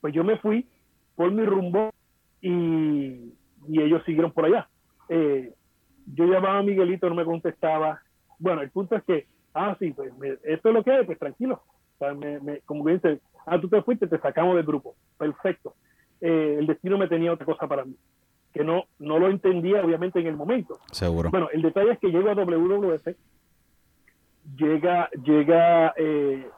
pues 0.00 0.12
yo 0.12 0.22
me 0.22 0.38
fui 0.38 0.66
por 1.16 1.30
mi 1.30 1.44
rumbo 1.44 1.90
y, 2.40 3.32
ellos 3.68 4.02
siguieron 4.04 4.32
por 4.32 4.44
allá. 4.44 4.68
Eh, 5.08 5.52
yo 6.06 6.26
llamaba 6.26 6.58
a 6.58 6.62
Miguelito, 6.62 7.08
no 7.08 7.14
me 7.14 7.24
contestaba. 7.24 8.00
Bueno, 8.38 8.60
el 8.60 8.70
punto 8.70 8.96
es 8.96 9.04
que, 9.04 9.26
ah, 9.54 9.74
sí, 9.78 9.92
pues 9.92 10.12
esto 10.42 10.68
es 10.68 10.74
lo 10.74 10.84
que 10.84 11.00
es, 11.00 11.06
pues 11.06 11.18
tranquilo. 11.18 11.62
como 12.66 12.84
bien 12.84 13.00
dice, 13.02 13.20
ah, 13.46 13.58
tú 13.58 13.68
te 13.68 13.80
fuiste, 13.82 14.06
te 14.06 14.18
sacamos 14.18 14.56
del 14.56 14.66
grupo. 14.66 14.94
Perfecto. 15.16 15.74
Eh, 16.20 16.56
el 16.58 16.66
destino 16.66 16.98
me 16.98 17.08
tenía 17.08 17.32
otra 17.32 17.46
cosa 17.46 17.66
para 17.66 17.84
mí, 17.84 17.96
que 18.52 18.62
no, 18.62 18.84
no 18.98 19.18
lo 19.18 19.28
entendía 19.28 19.82
obviamente 19.82 20.20
en 20.20 20.26
el 20.26 20.36
momento. 20.36 20.78
Seguro. 20.92 21.30
Bueno, 21.30 21.48
el 21.52 21.62
detalle 21.62 21.92
es 21.92 21.98
que 21.98 22.08
llego 22.08 22.28
a 22.28 22.34
WWF 22.34 23.08
llega, 24.56 25.08
llega, 25.22 25.94
eh, 25.96 26.48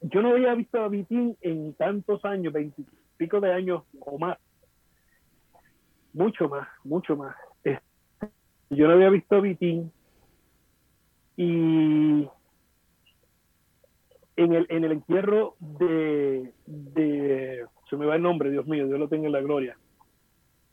yo 0.00 0.22
no 0.22 0.30
había 0.30 0.54
visto 0.54 0.80
a 0.82 0.88
Vitín 0.88 1.36
en 1.40 1.74
tantos 1.74 2.24
años, 2.24 2.52
veintipico 2.52 3.40
de 3.40 3.52
años 3.52 3.82
o 4.00 4.18
más, 4.18 4.38
mucho 6.12 6.48
más, 6.48 6.68
mucho 6.84 7.16
más. 7.16 7.36
yo 8.70 8.86
no 8.86 8.94
había 8.94 9.10
visto 9.10 9.36
a 9.36 9.40
Vitín 9.40 9.92
y 11.36 12.28
en 14.36 14.52
el, 14.52 14.66
en 14.68 14.84
el 14.84 14.92
entierro 14.92 15.56
de, 15.58 16.52
de, 16.66 17.64
se 17.88 17.96
me 17.96 18.06
va 18.06 18.16
el 18.16 18.22
nombre, 18.22 18.50
Dios 18.50 18.66
mío, 18.66 18.86
Dios 18.86 18.98
lo 18.98 19.08
tenga 19.08 19.26
en 19.26 19.32
la 19.32 19.40
gloria, 19.40 19.76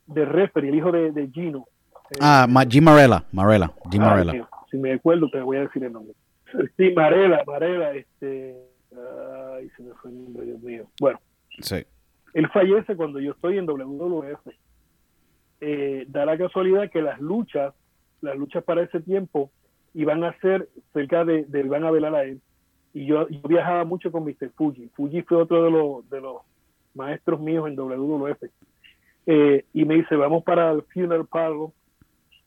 de 0.05 0.25
Referee, 0.25 0.69
el 0.69 0.75
hijo 0.75 0.91
de, 0.91 1.29
Gino. 1.33 1.65
Ah, 2.21 2.47
Jim 2.69 2.83
Marella, 2.83 3.23
Marella, 3.31 3.71
Jim 3.91 4.01
ah, 4.03 4.23
si 4.71 4.77
me 4.77 4.93
acuerdo 4.93 5.29
te 5.29 5.41
voy 5.41 5.57
a 5.57 5.61
decir 5.61 5.83
el 5.83 5.91
nombre. 5.91 6.13
Sí, 6.77 6.93
Marella, 6.95 7.43
Marella, 7.45 7.93
este, 7.93 8.55
ay, 9.55 9.69
se 9.75 9.83
me 9.83 9.93
fue 9.95 10.11
el 10.11 10.23
nombre, 10.23 10.45
Dios 10.45 10.61
mío. 10.61 10.87
Bueno, 10.99 11.19
sí. 11.59 11.85
él 12.33 12.49
fallece 12.49 12.95
cuando 12.95 13.19
yo 13.19 13.31
estoy 13.31 13.57
en 13.57 13.65
WWF. 13.65 14.47
Eh, 15.59 16.05
da 16.07 16.25
la 16.25 16.37
casualidad 16.37 16.91
que 16.91 17.01
las 17.01 17.19
luchas, 17.19 17.73
las 18.21 18.37
luchas 18.37 18.63
para 18.63 18.83
ese 18.83 18.99
tiempo, 18.99 19.51
iban 19.93 20.23
a 20.23 20.37
ser 20.39 20.69
cerca 20.93 21.25
de, 21.25 21.45
de 21.45 21.63
van 21.63 21.83
a 21.83 21.91
velar 21.91 22.15
a 22.15 22.23
él 22.23 22.41
y 22.97 23.05
yo, 23.05 23.27
viajaba 23.47 23.83
mucho 23.83 24.11
con 24.11 24.23
Mr. 24.23 24.49
Fuji. 24.55 24.89
Fuji 24.95 25.21
fue 25.21 25.37
otro 25.37 25.63
de 25.63 25.69
los, 25.69 26.09
de 26.09 26.19
los 26.19 26.37
maestros 26.95 27.39
míos 27.39 27.67
en 27.67 27.75
WWF. 27.75 28.43
Eh, 29.27 29.65
y 29.71 29.85
me 29.85 29.95
dice, 29.95 30.15
vamos 30.15 30.43
para 30.43 30.71
el 30.71 30.81
Funeral 30.81 31.27
Parlor 31.27 31.69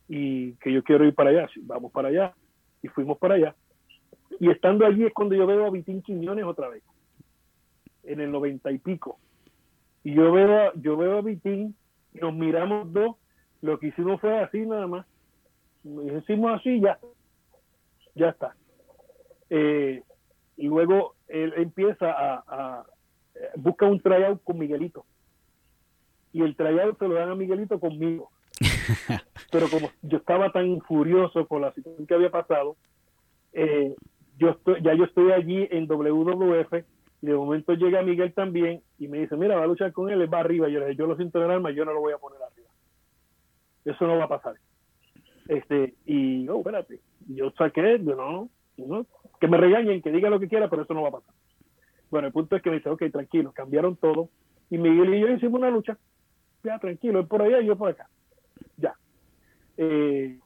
y 0.09 0.55
que 0.55 0.73
yo 0.73 0.83
quiero 0.83 1.05
ir 1.05 1.15
para 1.15 1.31
allá. 1.31 1.49
Vamos 1.63 1.93
para 1.93 2.09
allá. 2.09 2.35
Y 2.83 2.89
fuimos 2.89 3.17
para 3.19 3.35
allá. 3.35 3.55
Y 4.39 4.51
estando 4.51 4.87
allí 4.87 5.05
es 5.05 5.13
cuando 5.13 5.35
yo 5.35 5.47
veo 5.47 5.67
a 5.67 5.71
Vitín 5.71 6.03
Quiñones 6.03 6.45
otra 6.45 6.69
vez, 6.69 6.83
en 8.05 8.21
el 8.21 8.31
noventa 8.31 8.71
y 8.71 8.79
pico. 8.79 9.19
Y 10.05 10.15
yo 10.15 10.33
veo, 10.33 10.73
yo 10.75 10.97
veo 10.97 11.19
a 11.19 11.23
Vitín 11.23 11.75
nos 12.15 12.35
miramos 12.35 12.93
dos. 12.93 13.17
Lo 13.61 13.79
que 13.79 13.89
hicimos 13.89 14.21
fue 14.21 14.39
así 14.39 14.67
nada 14.67 14.87
más. 14.87 15.07
Hicimos 15.85 16.59
así 16.59 16.81
ya. 16.81 16.99
Ya 18.15 18.31
está. 18.31 18.57
Eh, 19.51 20.03
y 20.57 20.67
luego 20.67 21.15
él 21.29 21.55
empieza 21.57 22.11
a, 22.11 22.85
busca 23.57 23.87
un 23.87 24.01
tryout 24.01 24.43
con 24.45 24.59
Miguelito 24.59 25.05
y 26.33 26.43
el 26.43 26.55
tryout 26.55 26.99
se 26.99 27.09
lo 27.09 27.15
dan 27.15 27.31
a 27.31 27.35
Miguelito 27.35 27.81
conmigo 27.81 28.31
pero 29.51 29.69
como 29.69 29.91
yo 30.03 30.19
estaba 30.19 30.53
tan 30.53 30.81
furioso 30.83 31.47
por 31.47 31.61
la 31.61 31.73
situación 31.73 32.07
que 32.07 32.15
había 32.15 32.31
pasado 32.31 32.77
eh, 33.53 33.95
yo 34.41 34.51
estoy, 34.51 34.83
ya 34.83 34.95
yo 34.95 35.05
estoy 35.05 35.31
allí 35.31 35.69
en 35.71 35.87
WWF 35.87 36.73
y 37.23 37.27
de 37.27 37.35
momento 37.35 37.75
llega 37.75 38.03
Miguel 38.03 38.33
también 38.33 38.83
y 38.99 39.07
me 39.07 39.19
dice 39.19 39.37
mira 39.37 39.57
va 39.57 39.65
a 39.65 39.69
luchar 39.69 39.93
con 39.93 40.11
él 40.11 40.21
él 40.21 40.33
va 40.33 40.41
arriba 40.41 40.69
yo 40.69 40.81
le 40.81 40.97
yo 40.97 41.07
lo 41.07 41.17
siento 41.17 41.39
en 41.39 41.45
el 41.45 41.51
alma 41.53 41.71
yo 41.71 41.85
no 41.85 41.93
lo 41.93 42.01
voy 42.01 42.13
a 42.13 42.19
poner 42.19 42.43
arriba 42.43 42.69
eso 43.85 44.07
no 44.07 44.17
va 44.17 44.25
a 44.25 44.29
pasar 44.29 44.55
este 45.47 45.95
y 46.07 46.49
oh 46.49 46.59
espérate 46.59 47.01
yo 47.29 47.51
saqué 47.53 47.99
no 47.99 48.49
no 48.79 49.07
que 49.41 49.49
me 49.49 49.57
regañen, 49.57 50.03
que 50.03 50.13
diga 50.13 50.31
lo 50.31 50.39
que 50.39 50.49
quiera, 50.49 50.69
pero 50.69 50.83
eso 50.83 50.95
no 50.95 51.03
va 51.03 51.09
a 51.09 51.13
pasar. 51.13 51.35
Bueno, 52.11 52.27
el 52.27 52.33
punto 52.33 52.57
es 52.57 52.63
que 52.63 52.71
me 52.71 52.77
dice, 52.77 52.91
ok, 52.91 53.05
tranquilo, 53.11 53.53
cambiaron 53.53 53.97
todo. 53.97 54.29
Y 54.69 54.79
Miguel 54.79 55.15
y 55.15 55.21
yo 55.21 55.29
hicimos 55.29 55.61
una 55.61 55.71
lucha. 55.71 55.97
Ya, 56.63 56.79
tranquilo, 56.79 57.21
él 57.21 57.27
por 57.27 57.43
allá 57.43 57.61
y 57.61 57.67
yo 57.67 57.77
por 57.77 57.91
acá. 57.91 58.09
Ya. 58.77 58.95
Eh, 59.79 60.39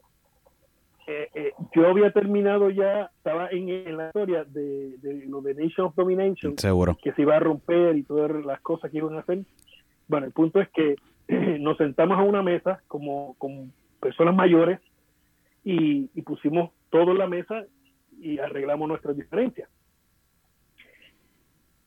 eh, 1.07 1.29
eh, 1.35 1.53
yo 1.75 1.89
había 1.89 2.11
terminado 2.13 2.71
ya, 2.71 3.11
estaba 3.17 3.49
en, 3.51 3.97
la 3.97 4.07
historia 4.07 4.45
de, 4.45 4.97
de, 4.99 5.27
lo 5.27 5.41
de 5.43 5.55
Nation 5.55 5.87
of 5.89 5.95
Domination. 5.95 6.59
Seguro. 6.59 6.97
Que 7.03 7.13
se 7.13 7.23
iba 7.23 7.37
a 7.37 7.41
romper 7.41 7.97
y 7.97 8.03
todas 8.03 8.45
las 8.45 8.61
cosas 8.61 8.91
que 8.91 8.99
iban 8.99 9.17
a 9.17 9.21
hacer. 9.21 9.41
Bueno, 10.09 10.27
el 10.27 10.33
punto 10.33 10.61
es 10.61 10.69
que 10.71 10.97
nos 11.61 11.77
sentamos 11.77 12.19
a 12.19 12.23
una 12.23 12.43
mesa 12.43 12.83
como, 12.89 13.35
con 13.39 13.73
personas 14.01 14.35
mayores 14.35 14.81
y, 15.63 16.11
y 16.15 16.23
pusimos 16.23 16.71
todo 16.91 17.13
en 17.13 17.19
la 17.19 17.27
mesa 17.27 17.65
y 18.21 18.39
arreglamos 18.39 18.89
nuestras 18.89 19.17
diferencias. 19.17 19.69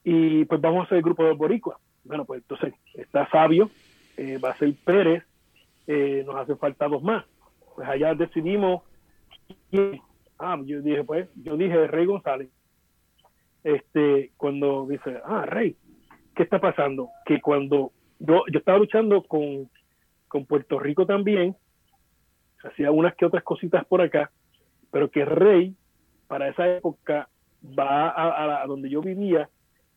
Y 0.03 0.45
pues 0.45 0.61
vamos 0.61 0.81
a 0.81 0.83
hacer 0.85 0.97
el 0.99 1.03
grupo 1.03 1.23
de 1.25 1.33
boricua. 1.33 1.79
Bueno, 2.03 2.25
pues 2.25 2.41
entonces 2.41 2.73
está 2.93 3.29
Sabio, 3.29 3.69
eh, 4.15 4.37
va 4.37 4.51
a 4.51 4.57
ser 4.57 4.73
Pérez, 4.85 5.23
eh, 5.85 6.23
nos 6.25 6.35
hace 6.37 6.55
falta 6.55 6.87
dos 6.87 7.03
más. 7.03 7.25
Pues 7.75 7.87
allá 7.89 8.15
decidimos 8.15 8.83
Ah, 10.39 10.57
yo 10.63 10.81
dije, 10.81 11.03
pues, 11.03 11.29
yo 11.35 11.57
dije 11.57 11.87
Rey 11.87 12.05
González. 12.05 12.49
Este, 13.63 14.31
cuando 14.37 14.85
dice, 14.87 15.19
ah, 15.25 15.45
Rey, 15.45 15.75
¿qué 16.35 16.43
está 16.43 16.59
pasando? 16.59 17.09
Que 17.25 17.41
cuando 17.41 17.91
yo, 18.19 18.43
yo 18.51 18.59
estaba 18.59 18.77
luchando 18.77 19.23
con, 19.23 19.69
con 20.27 20.45
Puerto 20.45 20.79
Rico 20.79 21.05
también, 21.05 21.55
hacía 22.63 22.91
unas 22.91 23.15
que 23.15 23.25
otras 23.25 23.43
cositas 23.43 23.85
por 23.85 24.01
acá, 24.01 24.31
pero 24.91 25.09
que 25.09 25.25
Rey 25.25 25.75
para 26.27 26.49
esa 26.49 26.67
época 26.75 27.29
va 27.77 28.61
a, 28.61 28.65
donde 28.67 28.89
yo 28.89 29.01
vivía, 29.01 29.49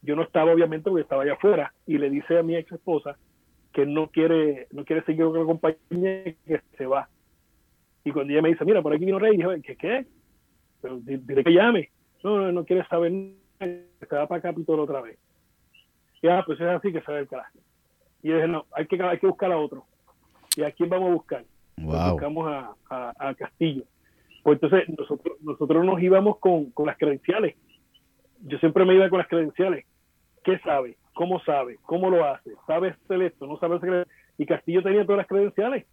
yo 0.02 0.16
no 0.16 0.22
estaba 0.22 0.52
obviamente 0.52 0.88
porque 0.88 1.02
estaba 1.02 1.22
allá 1.22 1.34
afuera, 1.34 1.74
y 1.86 1.98
le 1.98 2.10
dice 2.10 2.38
a 2.38 2.42
mi 2.42 2.56
ex 2.56 2.72
esposa 2.72 3.16
que 3.72 3.86
no 3.86 4.08
quiere, 4.08 4.66
no 4.72 4.84
quiere 4.84 5.04
seguir 5.04 5.24
con 5.24 5.38
la 5.38 5.44
compañía 5.44 6.24
que 6.46 6.60
se 6.76 6.86
va. 6.86 7.08
Y 8.04 8.12
cuando 8.12 8.32
ella 8.32 8.42
me 8.42 8.50
dice, 8.50 8.64
mira, 8.64 8.82
por 8.82 8.94
aquí 8.94 9.04
vino 9.04 9.18
Rey, 9.18 9.36
dije, 9.36 9.62
¿qué 9.62 9.76
qué? 9.76 10.06
Pero 10.80 10.98
dile 11.00 11.44
que 11.44 11.52
llame. 11.52 11.90
No, 12.22 12.38
no, 12.38 12.52
no 12.52 12.64
quiere 12.64 12.86
saber 12.86 13.12
se 13.60 14.16
va 14.16 14.26
para 14.26 14.40
Capitol 14.40 14.80
otra 14.80 15.02
vez. 15.02 15.18
Y 16.22 16.28
ah, 16.28 16.42
pues 16.44 16.58
es 16.60 16.66
así 16.66 16.92
que 16.92 17.02
se 17.02 17.12
ve 17.12 17.20
el 17.20 17.28
carajo. 17.28 17.58
Y 18.22 18.28
yo 18.28 18.36
dije, 18.36 18.48
no, 18.48 18.66
hay 18.72 18.86
que, 18.86 19.02
hay 19.02 19.18
que 19.18 19.26
buscar 19.26 19.52
a 19.52 19.58
otro. 19.58 19.84
¿Y 20.56 20.62
a 20.62 20.72
quién 20.72 20.88
vamos 20.88 21.10
a 21.10 21.14
buscar? 21.14 21.44
Buscamos 21.76 22.48
a, 22.48 22.74
a 23.18 23.34
Castillo. 23.34 23.84
Pues 24.42 24.60
entonces 24.62 24.88
nosotros, 24.98 25.36
nosotros 25.42 25.84
nos 25.84 26.00
íbamos 26.00 26.38
con, 26.38 26.72
las 26.84 26.96
credenciales. 26.96 27.56
Yo 28.42 28.58
siempre 28.58 28.84
me 28.84 28.94
iba 28.94 29.08
con 29.08 29.18
las 29.18 29.28
credenciales. 29.28 29.84
¿Qué 30.44 30.58
sabe? 30.60 30.96
¿Cómo 31.12 31.40
sabe? 31.40 31.78
¿Cómo 31.82 32.10
lo 32.10 32.24
hace? 32.24 32.52
¿Sabe 32.66 32.90
hacer 32.90 33.22
esto? 33.22 33.46
¿No 33.46 33.58
sabe 33.58 33.76
hacer 33.76 34.08
Y 34.38 34.46
Castillo 34.46 34.82
tenía 34.82 35.04
todas 35.04 35.18
las 35.18 35.26
credenciales. 35.26 35.86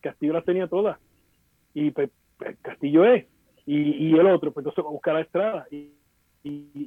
Castillo 0.00 0.34
las 0.34 0.44
tenía 0.44 0.68
todas. 0.68 0.98
Y 1.78 1.92
pues, 1.92 2.10
pues 2.36 2.58
Castillo 2.60 3.04
es. 3.04 3.26
Y, 3.66 4.18
el 4.18 4.26
otro, 4.26 4.52
pues 4.52 4.66
entonces 4.66 4.84
buscar 4.84 5.14
a 5.14 5.20
Estrada. 5.20 5.66
Y, 5.70 5.92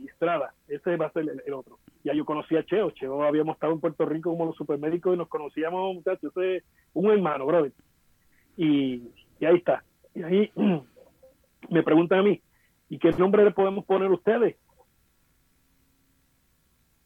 Estrada, 0.07 0.53
ese 0.68 0.97
va 0.97 1.05
a 1.05 1.11
ser 1.11 1.26
el, 1.45 1.53
otro. 1.53 1.80
Ya 2.03 2.13
yo 2.13 2.26
conocía 2.26 2.59
a 2.59 2.65
Cheo. 2.65 2.91
Cheo 2.91 3.23
habíamos 3.23 3.55
estado 3.55 3.73
en 3.73 3.80
Puerto 3.80 4.05
Rico 4.05 4.31
como 4.31 4.47
los 4.47 4.55
supermédicos 4.55 5.13
y 5.13 5.18
nos 5.18 5.30
conocíamos, 5.30 5.95
muchachos. 5.95 6.35
Ese 6.35 6.63
un 6.93 7.11
hermano, 7.11 7.45
brother. 7.45 7.72
Y, 8.57 9.03
ahí 9.39 9.55
está 9.55 9.84
y 10.13 10.23
ahí 10.23 10.51
me 11.69 11.84
preguntan 11.84 12.19
a 12.19 12.23
mí, 12.23 12.41
¿y 12.89 12.97
qué 12.99 13.11
nombre 13.11 13.45
le 13.45 13.51
podemos 13.51 13.85
poner 13.85 14.09
a 14.09 14.13
ustedes? 14.13 14.57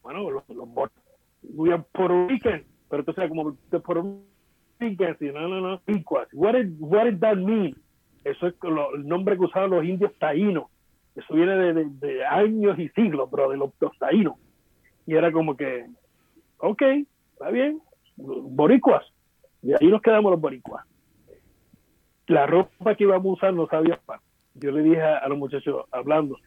Bueno, 0.02 0.32
los, 0.32 0.50
los 0.50 0.68
we 1.54 1.72
are 1.72 1.84
Puerto 1.92 2.28
Rican, 2.28 2.64
pero 2.90 3.02
entonces 3.02 3.30
como 3.30 3.52
de 3.70 3.80
Puerto 3.80 4.24
Rican, 4.80 5.18
no, 5.20 5.48
no, 5.48 5.62
no, 5.62 5.82
What 6.34 6.56
what 6.80 7.20
that 7.20 7.38
mean? 7.38 7.76
Eso 8.24 8.48
es 8.48 8.56
el 8.64 9.08
nombre 9.08 9.38
que 9.38 9.46
usaban 9.46 9.70
los 9.70 9.86
indios 9.86 10.12
taínos. 10.20 10.66
Eso 11.16 11.34
viene 11.34 11.56
de, 11.56 11.86
de, 11.86 12.26
años 12.26 12.78
y 12.78 12.90
siglos, 12.90 13.30
bro, 13.30 13.50
de 13.50 13.58
los, 13.58 13.72
los, 13.80 13.98
taínos. 13.98 14.36
Y 15.06 15.14
era 15.16 15.32
como 15.32 15.56
que, 15.56 15.86
ok, 16.58 16.82
está 17.34 17.50
bien, 17.52 17.80
boricuas. 18.18 19.06
Y 19.62 19.72
ahí 19.74 19.88
nos 19.88 20.02
quedamos 20.02 20.32
los 20.32 20.42
boricuas 20.42 20.86
la 22.28 22.46
ropa 22.46 22.96
que 22.96 23.04
íbamos 23.04 23.26
a 23.26 23.34
usar 23.34 23.54
no 23.54 23.68
sabía 23.68 24.00
para. 24.06 24.22
Yo 24.56 24.72
le 24.72 24.82
dije 24.84 25.02
a, 25.02 25.28
los 25.28 25.38
muchachos 25.38 25.86
hablando, 25.92 26.38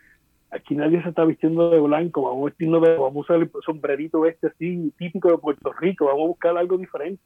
aquí 0.51 0.75
nadie 0.75 1.03
se 1.03 1.11
está 1.11 1.25
vistiendo 1.25 1.71
de 1.71 1.81
blanco, 1.81 2.23
vamos 2.23 2.53
a 2.53 2.79
vamos 2.97 3.17
a 3.17 3.21
usar 3.21 3.37
el 3.37 3.51
sombrerito 3.65 4.25
este 4.27 4.49
así 4.49 4.93
típico 4.97 5.31
de 5.31 5.39
Puerto 5.39 5.73
Rico, 5.75 6.07
vamos 6.07 6.23
a 6.23 6.29
buscar 6.29 6.57
algo 6.57 6.79
diferente. 6.79 7.23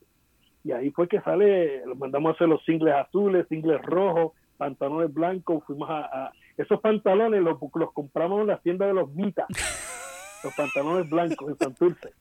Y 0.65 0.73
ahí 0.73 0.91
fue 0.91 1.09
que 1.09 1.21
sale, 1.21 1.83
mandamos 1.97 2.31
a 2.31 2.35
hacer 2.35 2.49
los 2.49 2.65
singles 2.65 2.95
azules, 2.95 3.47
singles 3.49 3.83
rojos, 3.83 4.33
pantalones 4.57 5.13
blancos, 5.13 5.65
fuimos 5.67 5.89
a, 5.91 6.31
esos 6.57 6.81
pantalones 6.81 7.43
los, 7.43 7.59
los 7.75 7.93
compramos 7.93 8.43
en 8.43 8.47
la 8.49 8.59
tienda 8.59 8.87
de 8.87 8.95
los 8.95 9.13
Mitas, 9.13 9.49
los 10.45 10.55
pantalones 10.55 11.11
blancos 11.11 11.49
en 11.49 11.59
Santurce. 11.59 12.13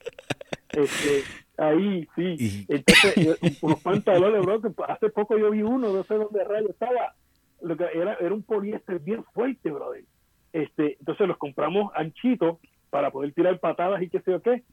Este, 0.70 1.22
ahí, 1.58 2.08
sí. 2.16 2.66
Entonces, 2.68 3.38
unos 3.62 3.80
pantalones, 3.80 4.42
bro, 4.42 4.60
hace 4.88 5.10
poco 5.10 5.36
yo 5.38 5.50
vi 5.50 5.62
uno, 5.62 5.92
no 5.92 6.02
sé 6.04 6.14
dónde 6.14 6.42
rayo 6.44 6.70
estaba. 6.70 7.14
Lo 7.60 7.76
que 7.76 7.84
era, 7.94 8.14
era 8.14 8.34
un 8.34 8.42
poliéster 8.42 8.98
bien 8.98 9.22
fuerte, 9.34 9.70
brother. 9.70 10.04
Este, 10.52 10.96
entonces 10.98 11.28
los 11.28 11.36
compramos 11.36 11.92
anchitos 11.94 12.58
para 12.90 13.10
poder 13.10 13.32
tirar 13.32 13.58
patadas 13.60 14.02
y 14.02 14.08
qué 14.08 14.20
sé 14.20 14.32
yo 14.32 14.42
qué. 14.42 14.64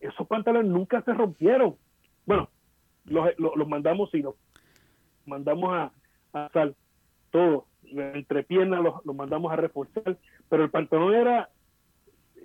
Esos 0.00 0.26
pantalones 0.28 0.70
nunca 0.70 1.02
se 1.02 1.12
rompieron. 1.12 1.74
Bueno, 2.24 2.48
los, 3.06 3.30
los, 3.38 3.68
mandamos 3.68 4.12
y 4.14 4.22
los 4.22 4.34
mandamos 5.24 5.72
a, 5.72 5.92
a 6.32 6.48
sal, 6.52 6.74
todo. 7.30 7.66
entre 7.84 8.42
piernas 8.42 8.82
los, 8.82 9.04
mandamos 9.14 9.52
a 9.52 9.56
reforzar, 9.56 10.18
pero 10.48 10.64
el 10.64 10.70
pantalón 10.70 11.14
era 11.14 11.50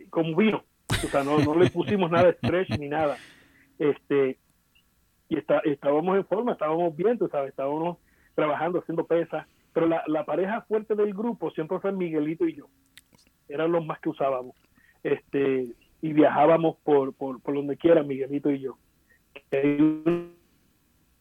como 0.09 0.35
vino, 0.35 0.63
o 0.89 1.07
sea, 1.07 1.23
no, 1.23 1.39
no 1.39 1.55
le 1.55 1.69
pusimos 1.69 2.11
nada 2.11 2.25
de 2.25 2.33
stretch 2.33 2.77
ni 2.77 2.89
nada. 2.89 3.17
Este, 3.79 4.37
y 5.29 5.37
está, 5.37 5.59
estábamos 5.59 6.17
en 6.17 6.25
forma, 6.25 6.51
estábamos 6.51 6.95
bien, 6.95 7.17
tú 7.17 7.27
sabes, 7.29 7.49
estábamos 7.49 7.97
trabajando, 8.35 8.79
haciendo 8.79 9.05
pesas, 9.05 9.47
pero 9.73 9.87
la, 9.87 10.03
la 10.07 10.25
pareja 10.25 10.61
fuerte 10.61 10.95
del 10.95 11.13
grupo 11.13 11.51
siempre 11.51 11.79
fue 11.79 11.91
Miguelito 11.91 12.45
y 12.45 12.55
yo, 12.55 12.67
eran 13.47 13.71
los 13.71 13.85
más 13.85 13.99
que 13.99 14.09
usábamos, 14.09 14.55
este, 15.03 15.73
y 16.01 16.13
viajábamos 16.13 16.77
por, 16.83 17.13
por, 17.13 17.41
por 17.41 17.55
donde 17.55 17.77
quiera, 17.77 18.03
Miguelito 18.03 18.51
y 18.51 18.59
yo. 18.59 18.77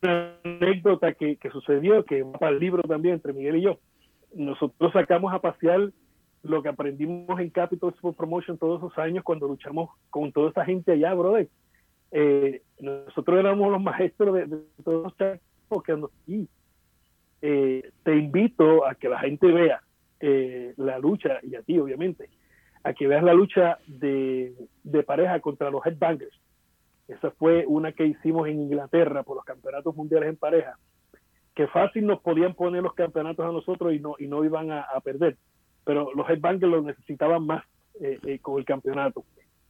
Una 0.02 0.34
anécdota 0.44 1.12
que, 1.12 1.36
que 1.36 1.50
sucedió, 1.50 2.04
que 2.04 2.22
va 2.22 2.32
para 2.32 2.52
el 2.52 2.58
libro 2.58 2.82
también, 2.82 3.14
entre 3.14 3.32
Miguel 3.32 3.56
y 3.56 3.62
yo. 3.62 3.78
Nosotros 4.34 4.92
sacamos 4.92 5.32
a 5.32 5.40
pasear 5.40 5.90
lo 6.42 6.62
que 6.62 6.68
aprendimos 6.68 7.38
en 7.38 7.50
Capital 7.50 7.90
Sport 7.90 8.16
Promotion 8.16 8.58
todos 8.58 8.78
esos 8.78 8.96
años 8.98 9.24
cuando 9.24 9.46
luchamos 9.46 9.90
con 10.08 10.32
toda 10.32 10.50
esa 10.50 10.64
gente 10.64 10.92
allá, 10.92 11.12
brother. 11.14 11.48
Eh, 12.12 12.62
nosotros 12.80 13.38
éramos 13.38 13.70
los 13.70 13.82
maestros 13.82 14.34
de, 14.34 14.62
todos 14.82 15.04
los 15.04 15.16
chicos 15.16 15.82
que 15.84 16.32
y 16.32 16.48
eh, 17.42 17.90
te 18.02 18.16
invito 18.16 18.86
a 18.86 18.94
que 18.94 19.08
la 19.08 19.20
gente 19.20 19.46
vea 19.46 19.82
eh, 20.18 20.74
la 20.76 20.98
lucha, 20.98 21.38
y 21.42 21.54
a 21.54 21.62
ti 21.62 21.78
obviamente, 21.78 22.28
a 22.82 22.92
que 22.92 23.06
veas 23.06 23.22
la 23.22 23.34
lucha 23.34 23.78
de, 23.86 24.54
de 24.82 25.02
pareja 25.02 25.40
contra 25.40 25.70
los 25.70 25.84
headbangers. 25.86 26.38
Esa 27.10 27.30
fue 27.32 27.64
una 27.66 27.92
que 27.92 28.06
hicimos 28.06 28.46
en 28.48 28.60
Inglaterra 28.60 29.22
por 29.22 29.36
los 29.36 29.44
campeonatos 29.44 29.96
mundiales 29.96 30.28
en 30.28 30.36
pareja, 30.36 30.78
que 31.54 31.66
fácil 31.66 32.06
nos 32.06 32.20
podían 32.20 32.54
poner 32.54 32.82
los 32.82 32.94
campeonatos 32.94 33.44
a 33.44 33.52
nosotros 33.52 33.92
y 33.92 33.98
no, 33.98 34.14
y 34.18 34.28
no 34.28 34.44
iban 34.44 34.70
a, 34.70 34.86
perder, 35.02 35.36
pero 35.84 36.12
los 36.14 36.28
headbangers 36.28 36.70
los 36.70 36.84
necesitaban 36.84 37.44
más 37.44 37.64
con 38.42 38.58
el 38.58 38.64
campeonato. 38.64 39.24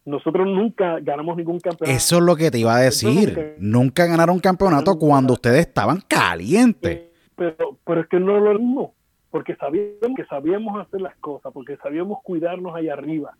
Nosotros 0.04 0.46
nunca 0.46 0.98
ganamos 1.00 1.36
ningún 1.36 1.60
campeonato. 1.60 1.96
Eso 1.96 2.16
es 2.16 2.22
lo 2.22 2.36
que 2.36 2.50
te 2.50 2.58
iba 2.58 2.74
a 2.74 2.80
decir. 2.80 3.56
Nunca, 3.58 4.06
ganaron 4.06 4.38
campeonato 4.38 4.98
cuando 4.98 5.34
ustedes 5.34 5.60
estaban 5.60 6.00
calientes. 6.06 6.90
Eh, 6.90 7.12
pero, 7.36 7.78
pero 7.84 8.00
es 8.02 8.08
que 8.08 8.20
no 8.20 8.38
lo 8.38 8.58
mismo, 8.58 8.94
porque 9.30 9.56
sabíamos 9.56 10.16
que 10.16 10.24
sabíamos 10.26 10.86
hacer 10.86 11.00
las 11.00 11.16
cosas, 11.16 11.52
porque 11.52 11.76
sabíamos 11.78 12.22
cuidarnos 12.22 12.74
allá 12.74 12.94
arriba. 12.94 13.36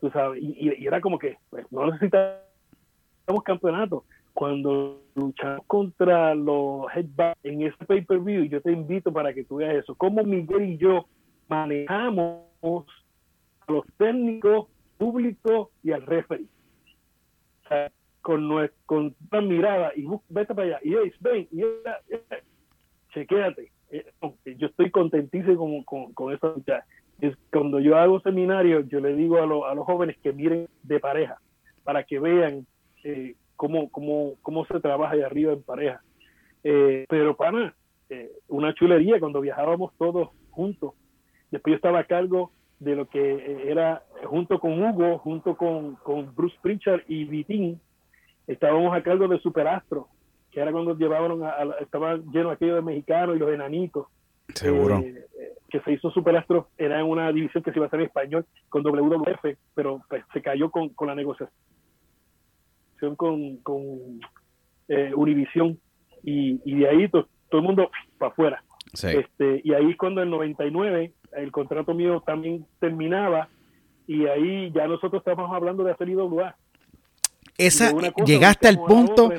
Tú 0.00 0.10
sabes, 0.10 0.42
y, 0.42 0.86
era 0.86 1.00
como 1.00 1.18
que 1.18 1.38
pues, 1.50 1.64
no 1.70 1.86
necesitamos 1.86 2.45
campeonato. 3.44 4.04
Cuando 4.32 5.00
luchamos 5.14 5.64
contra 5.66 6.34
los 6.34 6.86
headbacks 6.94 7.38
en 7.42 7.62
ese 7.62 7.84
pay-per-view, 7.86 8.44
yo 8.44 8.60
te 8.60 8.72
invito 8.72 9.12
para 9.12 9.32
que 9.32 9.44
tú 9.44 9.56
veas 9.56 9.76
eso. 9.76 9.94
Cómo 9.94 10.22
Miguel 10.24 10.70
y 10.70 10.76
yo 10.76 11.06
manejamos 11.48 12.42
a 12.62 13.72
los 13.72 13.84
técnicos 13.96 14.66
público 14.98 15.70
y 15.82 15.92
al 15.92 16.02
referee. 16.02 16.46
con, 18.20 18.70
con 18.84 19.14
una 19.30 19.40
mirada 19.40 19.92
y 19.94 20.04
vete 20.28 20.54
para 20.54 20.68
allá 20.68 20.80
y 20.82 20.94
ven 21.20 21.48
y 21.50 21.62
chequéate. 23.14 23.70
Eh, 23.90 24.04
yo 24.56 24.66
estoy 24.66 24.90
contentísimo 24.90 25.84
con, 25.84 26.12
con, 26.12 26.34
eso. 26.34 26.56
es, 27.20 27.36
cuando 27.52 27.78
yo 27.78 27.96
hago 27.96 28.20
seminarios, 28.20 28.88
yo 28.88 29.00
le 29.00 29.14
digo 29.14 29.38
a, 29.38 29.70
a, 29.70 29.74
los 29.74 29.86
jóvenes 29.86 30.18
que 30.22 30.32
miren 30.32 30.68
de 30.82 31.00
pareja 31.00 31.38
para 31.84 32.02
que 32.02 32.18
vean 32.18 32.66
eh, 33.06 33.34
cómo, 33.54 33.90
cómo, 33.90 34.34
cómo 34.42 34.66
se 34.66 34.80
trabaja 34.80 35.14
ahí 35.14 35.22
arriba 35.22 35.52
en 35.52 35.62
pareja. 35.62 36.02
Eh, 36.64 37.04
pero 37.08 37.36
para 37.36 37.74
una 38.48 38.72
chulería 38.74 39.18
cuando 39.18 39.40
viajábamos 39.40 39.92
todos 39.98 40.30
juntos. 40.50 40.94
Después 41.50 41.72
yo 41.72 41.76
estaba 41.76 42.00
a 42.00 42.04
cargo 42.04 42.52
de 42.78 42.94
lo 42.94 43.08
que 43.08 43.20
eh, 43.20 43.70
era 43.70 44.02
junto 44.24 44.58
con 44.58 44.82
Hugo, 44.82 45.18
junto 45.18 45.56
con, 45.56 45.96
con 45.96 46.34
Bruce 46.34 46.56
Pritchard 46.60 47.02
y 47.08 47.24
Vitín, 47.24 47.80
estábamos 48.46 48.94
a 48.94 49.02
cargo 49.02 49.28
de 49.28 49.38
Superastro, 49.38 50.08
que 50.50 50.60
era 50.60 50.72
cuando 50.72 50.96
llevaban 50.96 51.42
a, 51.42 51.76
estaba 51.80 52.16
lleno 52.32 52.50
aquello 52.50 52.76
de 52.76 52.82
mexicanos 52.82 53.36
y 53.36 53.38
los 53.38 53.52
enanitos. 53.52 54.06
Seguro. 54.54 54.98
Eh, 54.98 55.26
eh, 55.40 55.52
que 55.68 55.80
se 55.80 55.92
hizo 55.92 56.10
Superastro, 56.10 56.68
era 56.78 57.00
en 57.00 57.06
una 57.06 57.32
división 57.32 57.62
que 57.62 57.72
se 57.72 57.78
iba 57.78 57.86
a 57.86 57.88
hacer 57.88 58.00
en 58.00 58.06
español 58.06 58.46
con 58.68 58.82
WWF, 58.82 59.56
pero 59.74 60.00
pues, 60.08 60.22
se 60.32 60.40
cayó 60.40 60.70
con, 60.70 60.90
con 60.90 61.08
la 61.08 61.14
negociación 61.14 61.50
con, 63.16 63.56
con 63.58 64.20
Univision 65.16 65.78
y, 66.22 66.60
y 66.64 66.78
de 66.78 66.88
ahí 66.88 67.08
todo, 67.08 67.28
todo 67.50 67.60
el 67.60 67.66
mundo 67.66 67.90
para 68.18 68.32
afuera. 68.32 68.62
Este, 68.92 69.60
y 69.64 69.74
ahí 69.74 69.94
cuando 69.96 70.22
en 70.22 70.30
99 70.30 71.12
el 71.32 71.52
contrato 71.52 71.92
mío 71.94 72.22
también 72.24 72.66
terminaba 72.80 73.48
y 74.06 74.26
ahí 74.26 74.70
ya 74.72 74.86
nosotros 74.86 75.20
estábamos 75.20 75.54
hablando 75.54 75.84
de 75.84 75.92
hacer 75.92 76.08
IWA. 76.08 76.56
Esa, 77.58 77.90
llegaste 78.26 78.68
al 78.68 78.78
punto, 78.78 79.32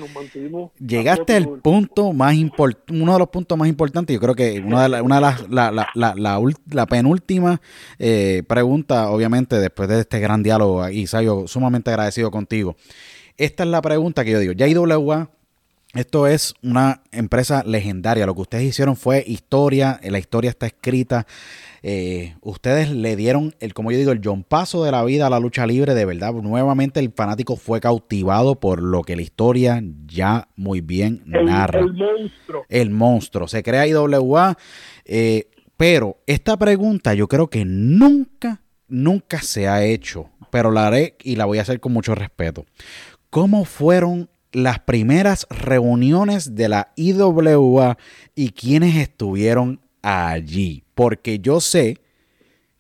llegaste 0.80 1.36
al 1.36 1.60
punto 1.60 2.14
más 2.14 2.34
importante, 2.34 2.92
uno 2.92 3.14
de 3.14 3.20
los 3.20 3.30
puntos 3.30 3.56
más 3.56 3.68
importantes, 3.68 4.12
yo 4.16 4.20
creo 4.20 4.34
que 4.34 4.60
una 4.60 4.90
de, 4.90 5.02
una 5.02 5.16
de 5.16 5.22
las, 5.22 5.50
la, 5.52 5.72
la, 5.72 5.88
la, 5.94 6.42
la, 6.72 6.86
penúltima 6.88 7.62
eh, 8.00 8.42
pregunta, 8.48 9.12
obviamente, 9.12 9.60
después 9.60 9.88
de 9.88 10.00
este 10.00 10.20
gran 10.20 10.42
diálogo, 10.42 10.90
Isayo, 10.90 11.48
sumamente 11.48 11.92
agradecido 11.92 12.32
contigo. 12.32 12.76
Esta 13.38 13.64
es 13.64 13.70
la 13.70 13.82
pregunta 13.82 14.26
que 14.26 14.32
yo 14.32 14.40
digo, 14.40 14.54
ya 14.54 14.68
IWA 14.68 15.30
esto 15.98 16.28
es 16.28 16.54
una 16.62 17.02
empresa 17.12 17.64
legendaria. 17.66 18.26
Lo 18.26 18.36
que 18.36 18.42
ustedes 18.42 18.66
hicieron 18.66 18.96
fue 18.96 19.24
historia. 19.26 20.00
La 20.04 20.20
historia 20.20 20.50
está 20.50 20.68
escrita. 20.68 21.26
Eh, 21.82 22.36
ustedes 22.42 22.92
le 22.92 23.16
dieron, 23.16 23.56
el, 23.60 23.74
como 23.74 23.92
yo 23.92 23.98
digo, 23.98 24.12
el 24.12 24.22
John 24.24 24.44
Paso 24.44 24.84
de 24.84 24.92
la 24.92 25.04
vida 25.06 25.28
a 25.28 25.30
la 25.30 25.40
lucha 25.40 25.66
libre. 25.66 25.96
De 25.96 26.06
verdad, 26.06 26.34
nuevamente 26.34 27.00
el 27.00 27.12
fanático 27.12 27.56
fue 27.56 27.80
cautivado 27.80 28.60
por 28.60 28.82
lo 28.84 29.02
que 29.02 29.16
la 29.16 29.22
historia 29.22 29.82
ya 30.06 30.50
muy 30.56 30.82
bien 30.82 31.24
narra. 31.26 31.80
El 31.80 31.94
monstruo. 31.94 32.66
El 32.68 32.90
monstruo. 32.90 33.48
Se 33.48 33.64
crea 33.64 33.88
IWA. 33.88 34.58
Eh, 35.06 35.48
pero 35.78 36.18
esta 36.28 36.58
pregunta 36.58 37.14
yo 37.14 37.28
creo 37.28 37.50
que 37.50 37.64
nunca, 37.66 38.62
nunca 38.88 39.42
se 39.42 39.68
ha 39.68 39.84
hecho. 39.86 40.30
Pero 40.52 40.72
la 40.72 40.88
haré 40.88 41.16
y 41.24 41.38
la 41.38 41.46
voy 41.46 41.60
a 41.60 41.62
hacer 41.62 41.80
con 41.80 41.94
mucho 41.94 42.14
respeto. 42.14 42.66
¿Cómo 43.30 43.66
fueron 43.66 44.30
las 44.52 44.80
primeras 44.80 45.46
reuniones 45.50 46.56
de 46.56 46.70
la 46.70 46.92
IWA 46.96 47.98
y 48.34 48.50
quienes 48.50 48.96
estuvieron 48.96 49.82
allí. 50.02 50.84
Porque 50.96 51.40
yo 51.40 51.60
sé 51.60 52.00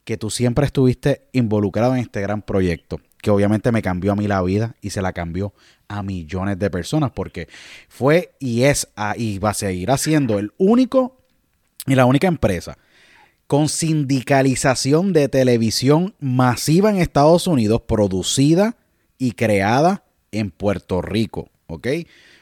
que 0.04 0.18
tú 0.18 0.30
siempre 0.30 0.66
estuviste 0.66 1.28
involucrado 1.34 1.94
en 1.94 2.02
este 2.02 2.22
gran 2.22 2.42
proyecto, 2.42 3.00
que 3.22 3.30
obviamente 3.30 3.72
me 3.72 3.82
cambió 3.82 4.14
a 4.14 4.16
mí 4.16 4.28
la 4.28 4.42
vida 4.42 4.76
y 4.82 4.92
se 4.92 5.02
la 5.02 5.12
cambió 5.12 5.54
a 5.90 6.02
millones 6.02 6.58
de 6.58 6.70
personas, 6.70 7.12
porque 7.12 7.48
fue 7.90 8.34
y 8.40 8.64
es 8.64 8.88
y 9.18 9.40
va 9.40 9.50
a 9.50 9.54
seguir 9.54 9.90
siendo 9.98 10.40
el 10.40 10.54
único 10.58 11.18
y 11.86 11.96
la 11.96 12.06
única 12.06 12.28
empresa 12.28 12.78
con 13.48 13.70
sindicalización 13.70 15.14
de 15.14 15.30
televisión 15.30 16.16
masiva 16.20 16.90
en 16.90 16.98
Estados 16.98 17.48
Unidos, 17.48 17.82
producida 17.88 18.76
y 19.18 19.34
creada 19.34 20.04
en 20.32 20.52
Puerto 20.52 21.02
Rico. 21.02 21.50
¿ok? 21.68 21.88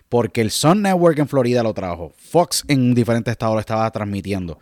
Porque 0.10 0.42
el 0.42 0.52
Sun 0.52 0.84
Network 0.84 1.18
en 1.20 1.28
Florida 1.28 1.64
lo 1.64 1.74
trajo, 1.74 2.14
Fox 2.18 2.64
en 2.68 2.94
diferentes 2.94 3.32
estados 3.32 3.56
lo 3.56 3.60
estaba 3.60 3.90
transmitiendo. 3.92 4.60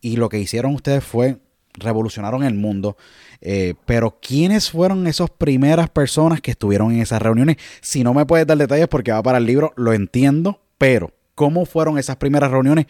Y 0.00 0.16
lo 0.16 0.28
que 0.28 0.38
hicieron 0.38 0.74
ustedes 0.74 1.04
fue 1.04 1.38
revolucionaron 1.78 2.42
el 2.42 2.54
mundo. 2.54 2.96
Eh, 3.42 3.74
pero 3.84 4.18
¿quiénes 4.20 4.70
fueron 4.70 5.06
esas 5.06 5.28
primeras 5.28 5.90
personas 5.90 6.40
que 6.40 6.50
estuvieron 6.50 6.92
en 6.92 7.02
esas 7.02 7.20
reuniones? 7.20 7.56
Si 7.82 8.02
no 8.02 8.14
me 8.14 8.24
puedes 8.24 8.46
dar 8.46 8.56
detalles 8.56 8.88
porque 8.88 9.12
va 9.12 9.22
para 9.22 9.38
el 9.38 9.44
libro, 9.44 9.74
lo 9.76 9.92
entiendo, 9.92 10.62
pero 10.78 11.12
¿cómo 11.34 11.66
fueron 11.66 11.98
esas 11.98 12.16
primeras 12.16 12.50
reuniones 12.50 12.86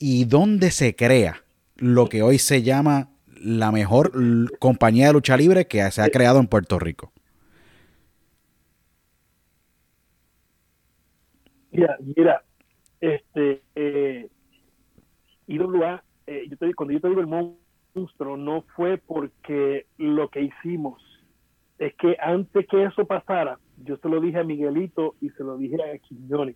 y 0.00 0.24
dónde 0.24 0.72
se 0.72 0.96
crea 0.96 1.44
lo 1.76 2.08
que 2.08 2.22
hoy 2.22 2.38
se 2.38 2.62
llama 2.62 3.10
la 3.40 3.70
mejor 3.70 4.12
compañía 4.58 5.06
de 5.06 5.12
lucha 5.12 5.36
libre 5.36 5.68
que 5.68 5.88
se 5.92 6.02
ha 6.02 6.08
creado 6.08 6.40
en 6.40 6.48
Puerto 6.48 6.80
Rico? 6.80 7.13
Mira, 11.74 11.98
mira, 12.16 12.44
este, 13.00 13.62
eh, 13.74 14.28
IWA, 15.48 16.04
eh, 16.28 16.46
yo 16.48 16.56
te, 16.56 16.72
cuando 16.72 16.92
yo 16.92 17.00
te 17.00 17.08
digo 17.08 17.20
el 17.20 17.26
monstruo, 17.26 18.36
no 18.36 18.62
fue 18.76 18.96
porque 18.98 19.86
lo 19.98 20.28
que 20.28 20.42
hicimos, 20.42 21.02
es 21.80 21.92
que 21.96 22.16
antes 22.20 22.68
que 22.68 22.84
eso 22.84 23.04
pasara, 23.06 23.58
yo 23.82 23.96
se 23.96 24.08
lo 24.08 24.20
dije 24.20 24.38
a 24.38 24.44
Miguelito 24.44 25.16
y 25.20 25.30
se 25.30 25.42
lo 25.42 25.56
dije 25.56 25.76
a 25.82 25.98
Quiñones. 25.98 26.54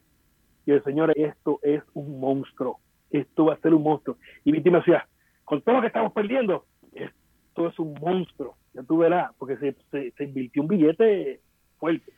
Y 0.67 0.71
el 0.71 0.85
señor, 0.85 1.13
esto 1.17 1.59
es 1.63 1.83
un 1.95 2.21
monstruo, 2.21 2.79
esto 3.11 3.47
va 3.47 3.55
a 3.55 3.61
ser 3.61 3.75
un 3.75 3.83
monstruo. 3.83 4.19
Y 4.45 4.53
me 4.53 4.61
decía, 4.61 5.09
con 5.45 5.63
todo 5.63 5.77
lo 5.77 5.81
que 5.81 5.89
estamos 5.89 6.13
perdiendo, 6.13 6.65
esto 6.93 7.67
es 7.67 7.77
un 7.81 7.95
monstruo, 7.95 8.55
ya 8.73 8.85
tú 8.85 8.99
verás, 8.99 9.33
porque 9.37 9.57
se, 9.57 9.75
se, 9.91 10.13
se 10.13 10.25
invirtió 10.25 10.63
un 10.63 10.69
billete 10.69 11.41
fuerte. 11.79 12.13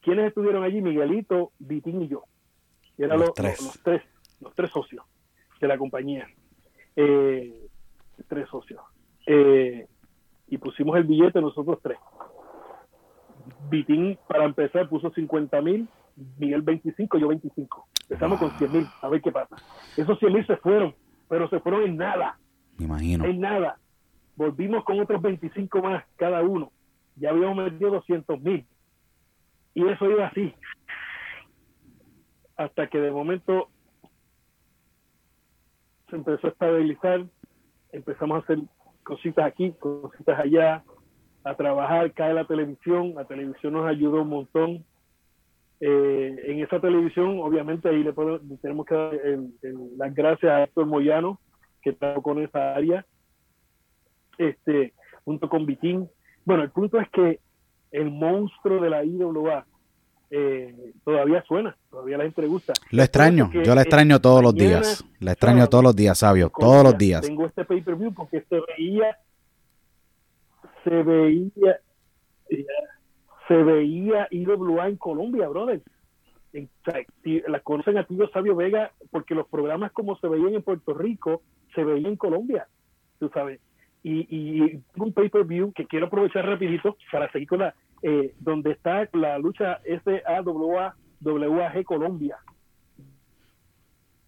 ¿Quiénes 0.00 0.28
estuvieron 0.28 0.62
allí? 0.64 0.80
Miguelito, 0.80 1.52
Vitín 1.58 2.02
y 2.02 2.08
yo. 2.08 2.24
eran 2.96 3.18
los, 3.20 3.34
tres. 3.34 3.60
Los, 3.62 3.82
tres, 3.82 4.02
los 4.40 4.54
tres 4.54 4.70
socios 4.70 5.04
de 5.60 5.68
la 5.68 5.76
compañía. 5.78 6.26
eh, 6.96 7.66
tres 8.28 8.48
socios. 8.48 8.80
Eh, 9.26 9.86
y 10.48 10.58
pusimos 10.58 10.96
el 10.96 11.04
billete 11.04 11.40
nosotros 11.40 11.78
tres. 11.82 11.98
Vitín, 13.70 14.18
para 14.26 14.44
empezar, 14.44 14.88
puso 14.88 15.10
50 15.10 15.60
mil, 15.62 15.88
Miguel 16.38 16.62
25, 16.62 17.18
yo 17.18 17.28
25. 17.28 17.86
Empezamos 18.02 18.38
con 18.38 18.50
100 18.58 18.72
mil, 18.72 18.86
a 19.02 19.08
ver 19.08 19.20
qué 19.20 19.30
pasa. 19.30 19.56
Esos 19.96 20.18
100 20.18 20.32
mil 20.32 20.46
se 20.46 20.56
fueron, 20.56 20.94
pero 21.28 21.48
se 21.48 21.60
fueron 21.60 21.82
en 21.82 21.96
nada. 21.96 22.38
Me 22.78 22.86
imagino. 22.86 23.24
En 23.24 23.40
nada. 23.40 23.78
Volvimos 24.36 24.84
con 24.84 24.98
otros 25.00 25.20
25 25.20 25.82
más 25.82 26.04
cada 26.16 26.42
uno. 26.42 26.70
Ya 27.16 27.30
habíamos 27.30 27.56
metido 27.56 27.90
200 27.90 28.40
mil. 28.40 28.66
Y 29.74 29.86
eso 29.86 30.10
iba 30.10 30.26
así. 30.26 30.54
Hasta 32.56 32.88
que 32.88 32.98
de 32.98 33.10
momento 33.10 33.68
se 36.10 36.16
empezó 36.16 36.46
a 36.46 36.50
estabilizar, 36.50 37.24
empezamos 37.92 38.36
a 38.36 38.40
hacer 38.40 38.58
cositas 39.02 39.46
aquí, 39.46 39.72
cositas 39.78 40.38
allá, 40.38 40.82
a 41.44 41.54
trabajar, 41.54 42.12
cae 42.12 42.34
la 42.34 42.46
televisión, 42.46 43.14
la 43.14 43.24
televisión 43.24 43.74
nos 43.74 43.86
ayudó 43.86 44.22
un 44.22 44.28
montón. 44.28 44.84
Eh, 45.80 46.36
en 46.46 46.60
esa 46.60 46.80
televisión, 46.80 47.38
obviamente, 47.40 47.88
ahí 47.88 48.02
le 48.02 48.12
tenemos 48.60 48.84
que 48.86 48.94
dar 48.94 49.12
las 49.96 50.14
gracias 50.14 50.50
a 50.50 50.64
Héctor 50.64 50.86
Moyano, 50.86 51.38
que 51.82 51.92
trabajó 51.92 52.22
con 52.22 52.42
esa 52.42 52.74
área, 52.74 53.06
este, 54.36 54.92
junto 55.24 55.48
con 55.48 55.66
Vitín. 55.66 56.08
Bueno, 56.44 56.64
el 56.64 56.70
punto 56.70 57.00
es 57.00 57.08
que 57.10 57.40
el 57.90 58.10
monstruo 58.10 58.80
de 58.80 58.90
la 58.90 59.04
IWA 59.04 59.66
eh, 60.30 60.92
todavía 61.04 61.42
suena, 61.46 61.76
todavía 61.90 62.18
la 62.18 62.24
gente 62.24 62.42
le 62.42 62.48
gusta. 62.48 62.74
Lo 62.90 63.02
extraño, 63.02 63.50
yo 63.64 63.74
la 63.74 63.82
extraño 63.82 64.20
todos 64.20 64.42
los 64.42 64.54
días, 64.54 65.04
la 65.20 65.32
extraño 65.32 65.66
todos 65.68 65.84
los 65.84 65.96
días, 65.96 66.18
sabio, 66.18 66.50
todos 66.56 66.84
los 66.84 66.98
días. 66.98 67.22
Tengo 67.22 67.46
este 67.46 67.64
pay-per-view 67.64 68.12
porque 68.12 68.42
se 68.42 68.60
veía, 68.60 69.16
se 70.84 71.02
veía, 71.02 71.80
se 73.48 73.54
veía 73.54 74.28
IWA 74.30 74.88
en 74.88 74.96
Colombia, 74.96 75.48
brother. 75.48 75.80
la 77.46 77.60
conocen 77.60 77.96
a 77.96 78.04
Tío 78.04 78.28
Sabio 78.28 78.54
Vega 78.54 78.92
porque 79.10 79.34
los 79.34 79.48
programas 79.48 79.92
como 79.92 80.18
se 80.18 80.28
veían 80.28 80.54
en 80.54 80.62
Puerto 80.62 80.92
Rico, 80.92 81.40
se 81.74 81.84
veían 81.84 82.12
en 82.12 82.16
Colombia, 82.16 82.68
tú 83.18 83.30
sabes. 83.32 83.60
Y, 84.02 84.26
y 84.30 84.80
un 84.96 85.12
pay-per-view 85.12 85.72
que 85.72 85.86
quiero 85.86 86.06
aprovechar 86.06 86.46
rapidito 86.46 86.96
para 87.10 87.30
seguir 87.32 87.48
con 87.48 87.58
la, 87.58 87.74
eh, 88.02 88.34
donde 88.38 88.72
está 88.72 89.08
la 89.12 89.38
lucha 89.38 89.80
SAWA 90.04 90.94
WAG 91.20 91.84
Colombia. 91.84 92.36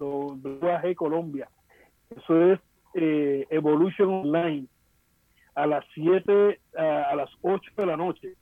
WAG 0.00 0.94
Colombia. 0.96 1.48
Eso 2.10 2.52
es 2.52 2.60
eh, 2.94 3.46
Evolution 3.50 4.08
Online 4.08 4.66
a 5.54 5.66
las 5.66 5.84
7, 5.94 6.60
a, 6.76 7.14
las 7.14 7.30
8 7.42 7.72
de 7.76 7.86
la 7.86 7.96
noche, 7.96 8.34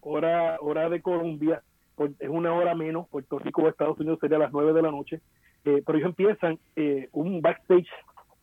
hora, 0.00 0.58
hora 0.60 0.88
de 0.90 1.00
Colombia, 1.00 1.62
es 2.18 2.28
una 2.28 2.52
hora 2.52 2.74
menos, 2.74 3.08
Puerto 3.08 3.38
Rico 3.38 3.62
o 3.62 3.68
Estados 3.68 3.98
Unidos 3.98 4.18
sería 4.20 4.36
a 4.36 4.40
las 4.40 4.52
9 4.52 4.72
de 4.72 4.82
la 4.82 4.90
noche, 4.90 5.20
eh, 5.64 5.82
pero 5.86 5.98
ellos 5.98 6.10
empiezan 6.10 6.58
un 7.12 7.40
backstage 7.40 7.88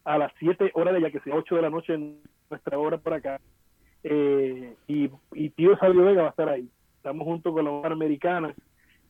a 0.04 0.18
las 0.18 0.32
7 0.40 0.72
horas 0.74 0.94
de 0.94 1.02
ya 1.02 1.12
que 1.12 1.20
sea 1.22 1.36
8 1.36 1.56
de 1.56 1.62
la 1.62 1.70
noche 1.70 1.94
en 1.94 2.20
nuestra 2.50 2.78
hora 2.78 2.98
por 2.98 3.14
acá, 3.14 3.40
eh, 4.04 4.76
y, 4.88 5.10
y, 5.34 5.50
Tío 5.52 5.78
Sabio 5.78 6.04
Vega 6.04 6.24
va 6.24 6.28
a 6.28 6.32
estar 6.32 6.50
ahí. 6.50 6.68
Estamos 6.98 7.26
junto 7.26 7.54
con 7.54 7.66
la 7.66 7.88
americana 7.88 8.54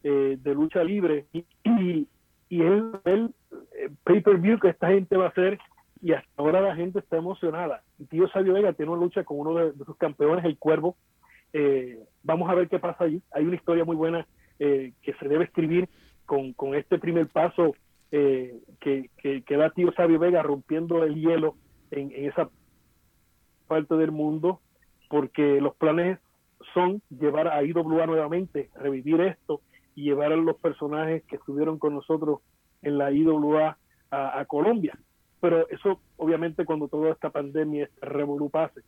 eh, 0.04 0.38
de 0.40 0.54
lucha 0.54 0.84
libre 0.84 1.26
y, 1.34 1.46
y, 1.66 2.08
es 2.50 2.84
el 3.06 3.34
eh, 3.76 3.90
pay-per-view 4.04 4.60
que 4.60 4.70
esta 4.70 4.90
gente 4.90 5.18
va 5.18 5.26
a 5.26 5.30
hacer 5.30 5.58
y 6.02 6.14
hasta 6.14 6.30
ahora 6.38 6.62
la 6.62 6.76
gente 6.76 7.00
está 7.00 7.18
emocionada. 7.18 7.82
Tío 8.10 8.28
Sabio 8.28 8.54
Vega 8.54 8.74
tiene 8.74 8.92
una 8.92 9.02
lucha 9.02 9.24
con 9.24 9.40
uno 9.40 9.56
de, 9.56 9.86
sus 9.86 9.98
campeones, 9.98 10.46
el 10.46 10.58
Cuervo. 10.58 10.96
vamos 12.24 12.50
a 12.50 12.56
ver 12.56 12.68
qué 12.68 12.78
pasa 12.78 13.06
allí. 13.06 13.22
Hay 13.32 13.46
una 13.46 13.56
historia 13.56 13.86
muy 13.86 13.96
buena 13.96 14.28
que 14.60 15.16
se 15.20 15.28
debe 15.28 15.46
escribir 15.46 15.90
con, 16.26 16.54
con 16.54 16.76
este 16.76 17.00
primer 17.00 17.28
paso 17.28 17.76
que, 18.80 19.10
que, 19.18 19.58
da 19.58 19.72
Tío 19.72 19.92
Sabio 19.94 20.20
Vega 20.20 20.44
rompiendo 20.44 21.04
el 21.04 21.16
hielo 21.16 21.56
en, 21.90 22.12
en 22.12 22.26
esa 22.30 22.50
parte 23.68 23.96
del 23.96 24.12
mundo 24.12 24.60
porque 25.10 25.60
los 25.62 25.76
planes 25.76 26.20
son 26.74 27.02
llevar 27.10 27.48
a 27.48 27.64
IWA 27.64 28.06
nuevamente, 28.06 28.70
revivir 28.76 29.22
esto 29.22 29.62
y 29.96 30.04
llevar 30.04 30.32
a 30.32 30.36
los 30.36 30.58
personajes 30.58 31.24
que 31.26 31.36
estuvieron 31.36 31.78
con 31.78 31.94
nosotros 31.94 32.40
en 32.82 32.98
la 32.98 33.12
IWA 33.12 33.78
a, 34.12 34.46
Colombia. 34.46 34.98
Pero 35.42 35.68
eso, 35.70 36.00
obviamente, 36.18 36.66
cuando 36.66 36.88
toda 36.88 37.12
esta 37.12 37.32
pandemia, 37.32 37.86
este 37.86 38.06
revolú 38.06 38.50
pase. 38.50 38.82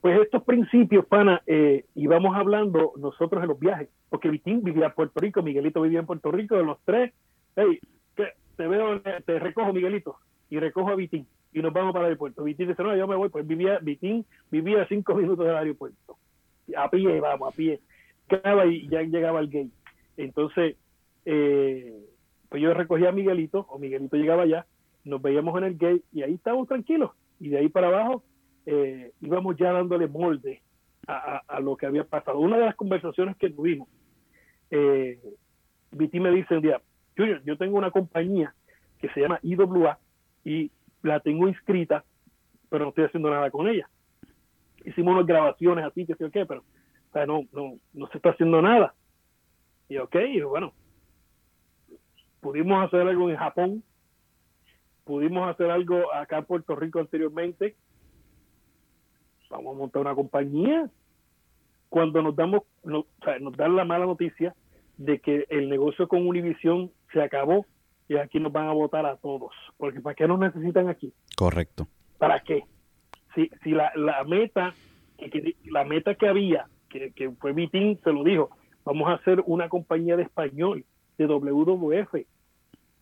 Pues 0.00 0.20
estos 0.20 0.42
principios, 0.42 1.06
pana, 1.06 1.42
eh, 1.46 1.84
íbamos 1.94 2.36
hablando 2.36 2.92
nosotros 2.96 3.42
en 3.42 3.48
los 3.48 3.58
viajes, 3.58 3.88
porque 4.08 4.28
Vitín 4.28 4.62
vivía 4.62 4.86
en 4.86 4.92
Puerto 4.92 5.20
Rico, 5.20 5.42
Miguelito 5.42 5.80
vivía 5.80 6.00
en 6.00 6.06
Puerto 6.06 6.30
Rico, 6.30 6.56
de 6.56 6.64
los 6.64 6.78
tres, 6.84 7.12
hey, 7.56 7.80
te 8.56 8.66
veo, 8.66 9.00
te 9.00 9.38
recojo, 9.38 9.72
Miguelito, 9.72 10.16
y 10.48 10.58
recojo 10.58 10.90
a 10.90 10.94
Vitín 10.94 11.26
y 11.52 11.60
nos 11.60 11.72
vamos 11.72 11.92
para 11.92 12.04
el 12.04 12.10
aeropuerto. 12.10 12.44
Vitín 12.44 12.68
dice, 12.68 12.82
no, 12.82 12.96
yo 12.96 13.06
me 13.06 13.16
voy, 13.16 13.28
pues 13.28 13.46
vivía, 13.46 13.78
Vitín 13.80 14.24
vivía 14.50 14.86
cinco 14.88 15.14
minutos 15.14 15.46
del 15.46 15.56
aeropuerto. 15.56 16.18
A 16.76 16.90
pie, 16.90 17.20
vamos, 17.20 17.52
a 17.52 17.56
pie. 17.56 17.80
Y 18.66 18.88
ya 18.88 19.02
llegaba 19.02 19.38
al 19.38 19.46
gate. 19.46 19.70
Entonces, 20.16 20.76
eh, 21.24 22.04
pues 22.48 22.62
yo 22.62 22.74
recogía 22.74 23.10
a 23.10 23.12
Miguelito, 23.12 23.66
o 23.70 23.78
Miguelito 23.78 24.16
llegaba 24.16 24.42
allá, 24.42 24.66
nos 25.04 25.22
veíamos 25.22 25.56
en 25.58 25.64
el 25.64 25.78
gate 25.78 26.02
y 26.12 26.22
ahí 26.22 26.34
estábamos 26.34 26.68
tranquilos. 26.68 27.12
Y 27.38 27.48
de 27.48 27.58
ahí 27.58 27.68
para 27.68 27.88
abajo 27.88 28.22
eh, 28.66 29.12
íbamos 29.20 29.56
ya 29.56 29.72
dándole 29.72 30.08
molde 30.08 30.62
a, 31.06 31.60
lo 31.60 31.76
que 31.76 31.86
había 31.86 32.04
pasado. 32.04 32.38
Una 32.38 32.58
de 32.58 32.64
las 32.66 32.74
conversaciones 32.74 33.36
que 33.36 33.50
tuvimos, 33.50 33.88
eh, 34.70 35.20
me 35.92 36.30
dice 36.30 36.56
un 36.56 36.62
día, 36.62 36.80
Junior, 37.16 37.42
yo 37.44 37.56
tengo 37.56 37.78
una 37.78 37.90
compañía 37.90 38.54
que 38.98 39.08
se 39.10 39.20
llama 39.20 39.40
IWA 39.42 39.98
y 40.44 40.70
la 41.02 41.20
tengo 41.20 41.48
inscrita, 41.48 42.04
pero 42.68 42.84
no 42.84 42.88
estoy 42.90 43.04
haciendo 43.04 43.30
nada 43.30 43.50
con 43.50 43.68
ella. 43.68 43.88
Hicimos 44.84 45.14
unas 45.14 45.26
grabaciones 45.26 45.84
así, 45.84 46.06
que 46.06 46.14
sé 46.14 46.30
qué, 46.30 46.46
pero 46.46 46.62
no, 47.26 47.44
no, 47.52 47.78
no 47.94 48.08
se 48.08 48.18
está 48.18 48.30
haciendo 48.30 48.60
nada. 48.60 48.94
Y 49.88 49.96
ok, 49.96 50.16
bueno, 50.48 50.74
pudimos 52.40 52.84
hacer 52.84 53.06
algo 53.06 53.30
en 53.30 53.36
Japón, 53.36 53.84
pudimos 55.04 55.48
hacer 55.48 55.70
algo 55.70 56.12
acá 56.12 56.38
en 56.38 56.44
Puerto 56.44 56.76
Rico 56.76 56.98
anteriormente. 56.98 57.76
Vamos 59.48 59.74
a 59.74 59.78
montar 59.78 60.02
una 60.02 60.14
compañía. 60.14 60.90
Cuando 61.88 62.20
nos 62.20 62.34
damos, 62.34 62.62
nos 62.82 63.06
dan 63.56 63.76
la 63.76 63.84
mala 63.84 64.04
noticia 64.04 64.54
de 64.98 65.20
que 65.20 65.46
el 65.50 65.68
negocio 65.68 66.08
con 66.08 66.26
Univision 66.26 66.90
se 67.12 67.22
acabó, 67.22 67.66
y 68.08 68.16
aquí 68.16 68.38
nos 68.38 68.52
van 68.52 68.68
a 68.68 68.72
votar 68.72 69.06
a 69.06 69.16
todos. 69.16 69.52
Porque 69.76 70.00
¿para 70.00 70.14
qué 70.14 70.26
nos 70.28 70.38
necesitan 70.38 70.88
aquí? 70.88 71.12
Correcto. 71.36 71.86
¿Para 72.18 72.40
qué? 72.40 72.64
Si, 73.34 73.50
si 73.62 73.70
la, 73.70 73.92
la 73.96 74.24
meta 74.24 74.74
que, 75.18 75.56
la 75.64 75.84
meta 75.84 76.14
que 76.14 76.28
había, 76.28 76.66
que, 76.88 77.12
que 77.12 77.30
fue 77.32 77.52
Vitín, 77.52 77.98
se 78.02 78.12
lo 78.12 78.22
dijo, 78.24 78.50
vamos 78.84 79.08
a 79.08 79.14
hacer 79.14 79.42
una 79.46 79.68
compañía 79.68 80.16
de 80.16 80.24
español, 80.24 80.84
de 81.18 81.26
WWF, 81.26 82.14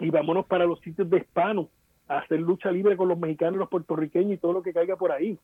y 0.00 0.10
vámonos 0.10 0.46
para 0.46 0.66
los 0.66 0.80
sitios 0.80 1.08
de 1.10 1.18
hispano, 1.18 1.68
a 2.08 2.18
hacer 2.18 2.40
lucha 2.40 2.70
libre 2.70 2.96
con 2.96 3.08
los 3.08 3.18
mexicanos, 3.18 3.58
los 3.58 3.68
puertorriqueños 3.68 4.32
y 4.32 4.38
todo 4.38 4.52
lo 4.52 4.62
que 4.62 4.72
caiga 4.72 4.96
por 4.96 5.12
ahí. 5.12 5.38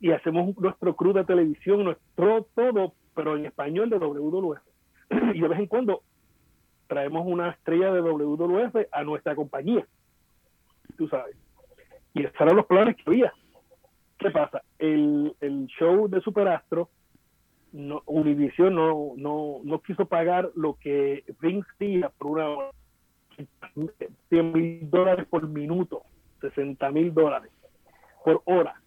Y 0.00 0.10
hacemos 0.12 0.56
nuestro 0.58 0.96
crew 0.96 1.12
de 1.12 1.24
televisión, 1.24 1.84
nuestro 1.84 2.46
todo, 2.54 2.94
pero 3.14 3.36
en 3.36 3.46
español 3.46 3.90
de 3.90 3.98
WWF. 3.98 4.58
y 5.34 5.40
de 5.40 5.48
vez 5.48 5.58
en 5.58 5.66
cuando 5.66 6.02
traemos 6.90 7.22
una 7.24 7.50
estrella 7.50 7.92
de 7.92 8.00
WWF 8.00 8.74
a 8.90 9.04
nuestra 9.04 9.36
compañía. 9.36 9.86
Tú 10.98 11.06
sabes. 11.06 11.36
Y 12.14 12.24
esos 12.24 12.40
eran 12.40 12.56
los 12.56 12.66
planes 12.66 12.96
que 12.96 13.04
había. 13.06 13.32
¿Qué 14.18 14.28
pasa? 14.32 14.60
El, 14.76 15.36
el 15.40 15.68
show 15.68 16.08
de 16.08 16.20
Superastro, 16.20 16.90
no, 17.72 18.02
Univision 18.06 18.74
no, 18.74 19.12
no, 19.16 19.60
no 19.62 19.80
quiso 19.82 20.06
pagar 20.06 20.50
lo 20.56 20.74
que 20.80 21.24
Vince 21.40 21.68
decía 21.78 22.10
por 22.18 22.32
una 22.32 22.56
100 24.28 24.52
mil 24.52 24.90
dólares 24.90 25.26
por 25.30 25.46
minuto, 25.46 26.02
60 26.40 26.90
mil 26.90 27.14
dólares 27.14 27.52
por 28.24 28.42
hora. 28.46 28.82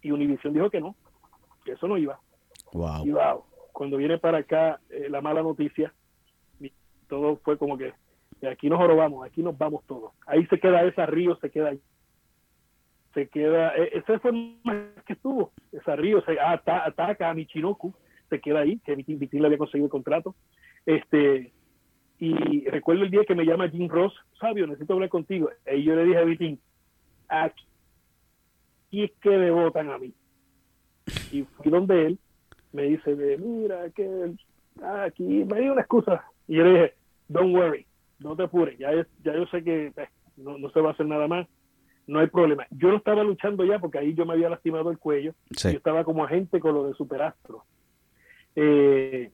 Y 0.00 0.12
Univision 0.12 0.54
dijo 0.54 0.70
que 0.70 0.80
no, 0.80 0.96
que 1.62 1.72
eso 1.72 1.86
no 1.86 1.98
iba. 1.98 2.18
Wow. 2.72 3.06
Y 3.06 3.10
wow, 3.10 3.44
cuando 3.72 3.98
viene 3.98 4.16
para 4.16 4.38
acá 4.38 4.80
eh, 4.88 5.08
la 5.10 5.20
mala 5.20 5.42
noticia, 5.42 5.92
todo 7.14 7.36
fue 7.36 7.58
como 7.58 7.78
que 7.78 7.92
aquí 8.46 8.68
nos 8.68 8.78
jorobamos, 8.78 9.26
aquí 9.26 9.42
nos 9.42 9.56
vamos 9.56 9.84
todos. 9.86 10.12
Ahí 10.26 10.46
se 10.46 10.58
queda 10.58 10.84
esa 10.84 11.06
río, 11.06 11.36
se 11.36 11.50
queda 11.50 11.70
ahí. 11.70 11.80
Se 13.14 13.28
queda, 13.28 13.76
e, 13.76 13.98
ese 13.98 14.18
fue 14.18 14.32
más 14.64 14.76
que 15.06 15.12
estuvo, 15.12 15.52
esa 15.72 15.94
río, 15.94 16.20
se 16.22 16.36
ataca 16.40 17.30
a 17.30 17.34
Michinoku, 17.34 17.94
se 18.28 18.40
queda 18.40 18.60
ahí, 18.60 18.80
que 18.80 18.96
Vitín, 18.96 19.40
le 19.40 19.46
había 19.46 19.58
conseguido 19.58 19.86
el 19.86 19.92
contrato. 19.92 20.34
Este, 20.84 21.52
y 22.18 22.64
recuerdo 22.68 23.04
el 23.04 23.10
día 23.10 23.24
que 23.24 23.34
me 23.34 23.44
llama 23.44 23.68
Jim 23.68 23.88
Ross, 23.88 24.14
sabio, 24.40 24.66
necesito 24.66 24.94
hablar 24.94 25.10
contigo. 25.10 25.50
Y 25.72 25.84
yo 25.84 25.94
le 25.94 26.04
dije 26.04 26.18
a 26.18 26.24
Vitín, 26.24 26.60
aquí, 27.28 27.64
es 28.90 29.12
que 29.20 29.30
me 29.30 29.50
votan 29.50 29.90
a 29.90 29.98
mí. 29.98 30.12
Y 31.30 31.46
donde 31.64 32.06
él, 32.06 32.18
me 32.72 32.84
dice, 32.84 33.14
mira, 33.38 33.88
que 33.90 34.34
aquí 34.82 35.22
me 35.22 35.60
dio 35.60 35.72
una 35.72 35.82
excusa. 35.82 36.24
Y 36.48 36.56
yo 36.56 36.64
le 36.64 36.70
dije, 36.70 36.94
don't 37.28 37.54
worry, 37.54 37.86
no 38.18 38.36
te 38.36 38.44
apures, 38.44 38.78
ya, 38.78 38.90
ya 38.92 39.34
yo 39.34 39.46
sé 39.46 39.62
que 39.62 39.86
eh, 39.86 40.08
no, 40.36 40.58
no 40.58 40.70
se 40.70 40.80
va 40.80 40.90
a 40.90 40.92
hacer 40.92 41.06
nada 41.06 41.28
más 41.28 41.46
no 42.06 42.20
hay 42.20 42.26
problema. 42.26 42.66
Yo 42.70 42.90
no 42.90 42.96
estaba 42.96 43.22
luchando 43.24 43.64
ya 43.64 43.78
porque 43.78 43.98
ahí 43.98 44.14
yo 44.14 44.26
me 44.26 44.34
había 44.34 44.50
lastimado 44.50 44.90
el 44.90 44.98
cuello. 44.98 45.34
Yo 45.50 45.70
estaba 45.70 46.04
como 46.04 46.24
agente 46.24 46.60
con 46.60 46.74
lo 46.74 46.86
de 46.86 46.94
Superastro. 46.94 47.64
Eh, 48.56 49.30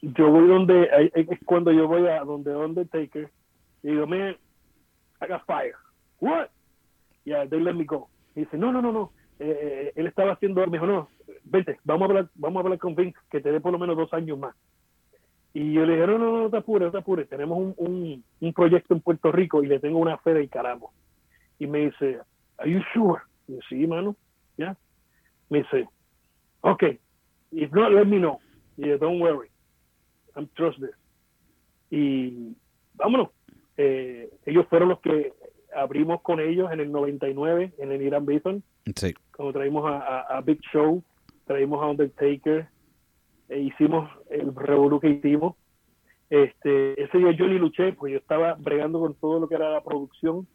yo 0.00 0.30
voy 0.30 0.46
donde, 0.46 1.10
es 1.14 1.26
cuando 1.44 1.72
yo 1.72 1.88
voy 1.88 2.06
a 2.06 2.20
donde 2.20 2.54
Undertaker 2.54 3.30
y 3.82 3.90
digo, 3.90 4.06
man, 4.06 4.36
I 5.20 5.26
got 5.26 5.44
fire. 5.46 5.74
What? 6.20 6.48
Yeah, 7.24 7.46
they 7.48 7.60
let 7.60 7.74
me 7.74 7.84
go. 7.84 8.08
Y 8.34 8.40
dice, 8.40 8.56
no, 8.56 8.72
no, 8.72 8.80
no, 8.80 8.92
no. 8.92 9.12
Eh, 9.40 9.58
eh, 9.60 9.92
él 9.96 10.06
estaba 10.06 10.32
haciendo, 10.32 10.64
me 10.66 10.78
dijo, 10.78 10.86
no, 10.86 11.08
vente, 11.44 11.78
vamos 11.84 12.02
a 12.02 12.10
hablar, 12.10 12.30
vamos 12.34 12.60
a 12.60 12.64
hablar 12.64 12.78
con 12.78 12.94
Vince, 12.94 13.18
que 13.30 13.40
te 13.40 13.52
dé 13.52 13.60
por 13.60 13.72
lo 13.72 13.78
menos 13.78 13.96
dos 13.96 14.12
años 14.12 14.38
más. 14.38 14.54
Y 15.58 15.72
yo 15.72 15.84
le 15.84 15.94
dije, 15.94 16.06
no, 16.06 16.18
no, 16.18 16.30
no, 16.30 16.42
no 16.42 16.50
te 16.50 16.58
apures, 16.58 16.86
no 16.86 16.92
te 16.92 16.98
apures. 16.98 17.28
Tenemos 17.28 17.58
un, 17.58 17.74
un, 17.78 18.24
un, 18.38 18.52
proyecto 18.52 18.94
en 18.94 19.00
Puerto 19.00 19.32
Rico 19.32 19.64
y 19.64 19.66
le 19.66 19.80
tengo 19.80 19.98
una 19.98 20.16
fe 20.18 20.32
del 20.32 20.48
caramba. 20.48 20.86
Y 21.58 21.66
me 21.66 21.86
dice, 21.86 22.20
are 22.58 22.70
you 22.70 22.80
sure? 22.94 23.22
Y 23.48 23.54
yo, 23.54 23.58
sí, 23.68 23.84
mano, 23.88 24.14
ya. 24.56 24.76
Me 25.50 25.58
dice, 25.58 25.88
okay, 26.60 27.00
if 27.50 27.72
not, 27.72 27.90
let 27.90 28.04
me 28.04 28.18
know. 28.18 28.38
Y 28.76 28.86
yo, 28.86 28.98
don't 28.98 29.20
worry, 29.20 29.48
I'm 30.36 30.48
trust 30.54 30.78
this. 30.78 30.94
Y 31.90 32.54
vámonos. 32.94 33.30
Eh, 33.76 34.30
ellos 34.46 34.64
fueron 34.68 34.90
los 34.90 35.00
que 35.00 35.32
abrimos 35.74 36.22
con 36.22 36.38
ellos 36.38 36.70
en 36.70 36.78
el 36.78 36.92
99 36.92 37.72
en 37.78 37.90
el 37.90 38.02
Irán 38.02 38.26
Bison. 38.26 38.62
Sí. 38.94 39.12
Cuando 39.34 39.52
traímos 39.54 39.90
a, 39.90 40.40
Big 40.46 40.60
Show, 40.72 41.02
traímos 41.46 41.82
a 41.82 41.88
Undertaker, 41.88 42.68
e 43.48 43.60
hicimos 43.60 44.10
el 44.30 44.54
revolú 44.54 45.00
que 45.00 45.10
hicimos. 45.10 45.56
Este, 46.30 47.02
ese 47.02 47.18
día 47.18 47.32
yo 47.32 47.46
ni 47.46 47.58
luché, 47.58 47.92
pues 47.94 48.12
yo 48.12 48.18
estaba 48.18 48.54
bregando 48.54 49.00
con 49.00 49.14
todo 49.14 49.40
lo 49.40 49.48
que 49.48 49.54
era 49.54 49.70
la 49.70 49.82
producción 49.82 50.46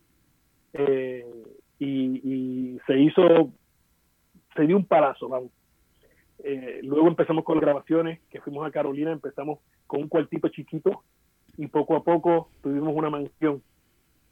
eh, 0.73 1.25
y, 1.79 2.77
se 2.87 2.99
hizo, 2.99 3.51
se 4.55 4.63
dio 4.63 4.77
un 4.77 4.85
palazo, 4.85 5.27
vamos. 5.27 5.51
Eh, 6.43 6.81
luego 6.83 7.07
empezamos 7.07 7.43
con 7.43 7.55
las 7.55 7.63
grabaciones, 7.63 8.19
que 8.29 8.41
fuimos 8.41 8.65
a 8.67 8.71
Carolina, 8.71 9.11
empezamos 9.11 9.59
con 9.87 10.01
un 10.01 10.09
cuartito 10.09 10.49
chiquito 10.49 11.03
y 11.57 11.67
poco 11.67 11.95
a 11.95 12.03
poco 12.03 12.49
tuvimos 12.61 12.93
una 12.95 13.09
mansión 13.09 13.61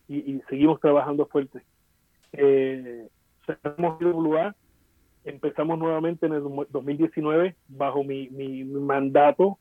y, 0.08 0.42
seguimos 0.50 0.80
trabajando 0.80 1.26
fuerte. 1.26 1.62
Eh, 2.34 3.08
cerramos 3.46 4.02
IWA, 4.02 4.56
empezamos 5.26 5.77
nuevamente 5.77 6.26
en 6.26 6.34
el 6.34 6.43
2019 6.69 7.56
bajo 7.68 8.03
mi, 8.03 8.30
mi, 8.30 8.64
mandato 8.64 9.57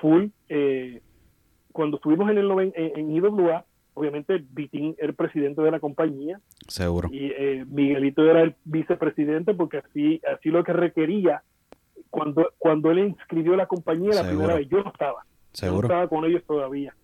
full. 0.00 0.26
Eh, 0.48 1.00
cuando 1.72 1.96
estuvimos 1.96 2.30
en, 2.30 2.38
el, 2.38 2.72
en 2.74 3.10
IWA, 3.10 3.64
obviamente 3.94 4.44
Vitín 4.50 4.94
era 4.98 5.08
el 5.08 5.14
presidente 5.14 5.62
de 5.62 5.70
la 5.70 5.80
compañía. 5.80 6.40
Seguro. 6.66 7.08
Y 7.12 7.32
eh, 7.36 7.64
Miguelito 7.68 8.24
era 8.28 8.42
el 8.42 8.54
vicepresidente 8.64 9.54
porque 9.54 9.78
así, 9.78 10.20
así 10.32 10.50
lo 10.50 10.64
que 10.64 10.72
requería 10.72 11.42
cuando, 12.10 12.52
cuando 12.58 12.90
él 12.90 12.98
inscribió 13.00 13.56
la 13.56 13.66
compañía 13.66 14.14
la 14.14 14.28
primera 14.28 14.54
vez, 14.54 14.68
yo 14.68 14.82
no 14.82 14.90
estaba. 14.90 15.24
Seguro. 15.52 15.88
no 15.88 15.94
estaba 15.94 16.08
con 16.08 16.24
ellos 16.24 16.42
todavía. 16.44 16.94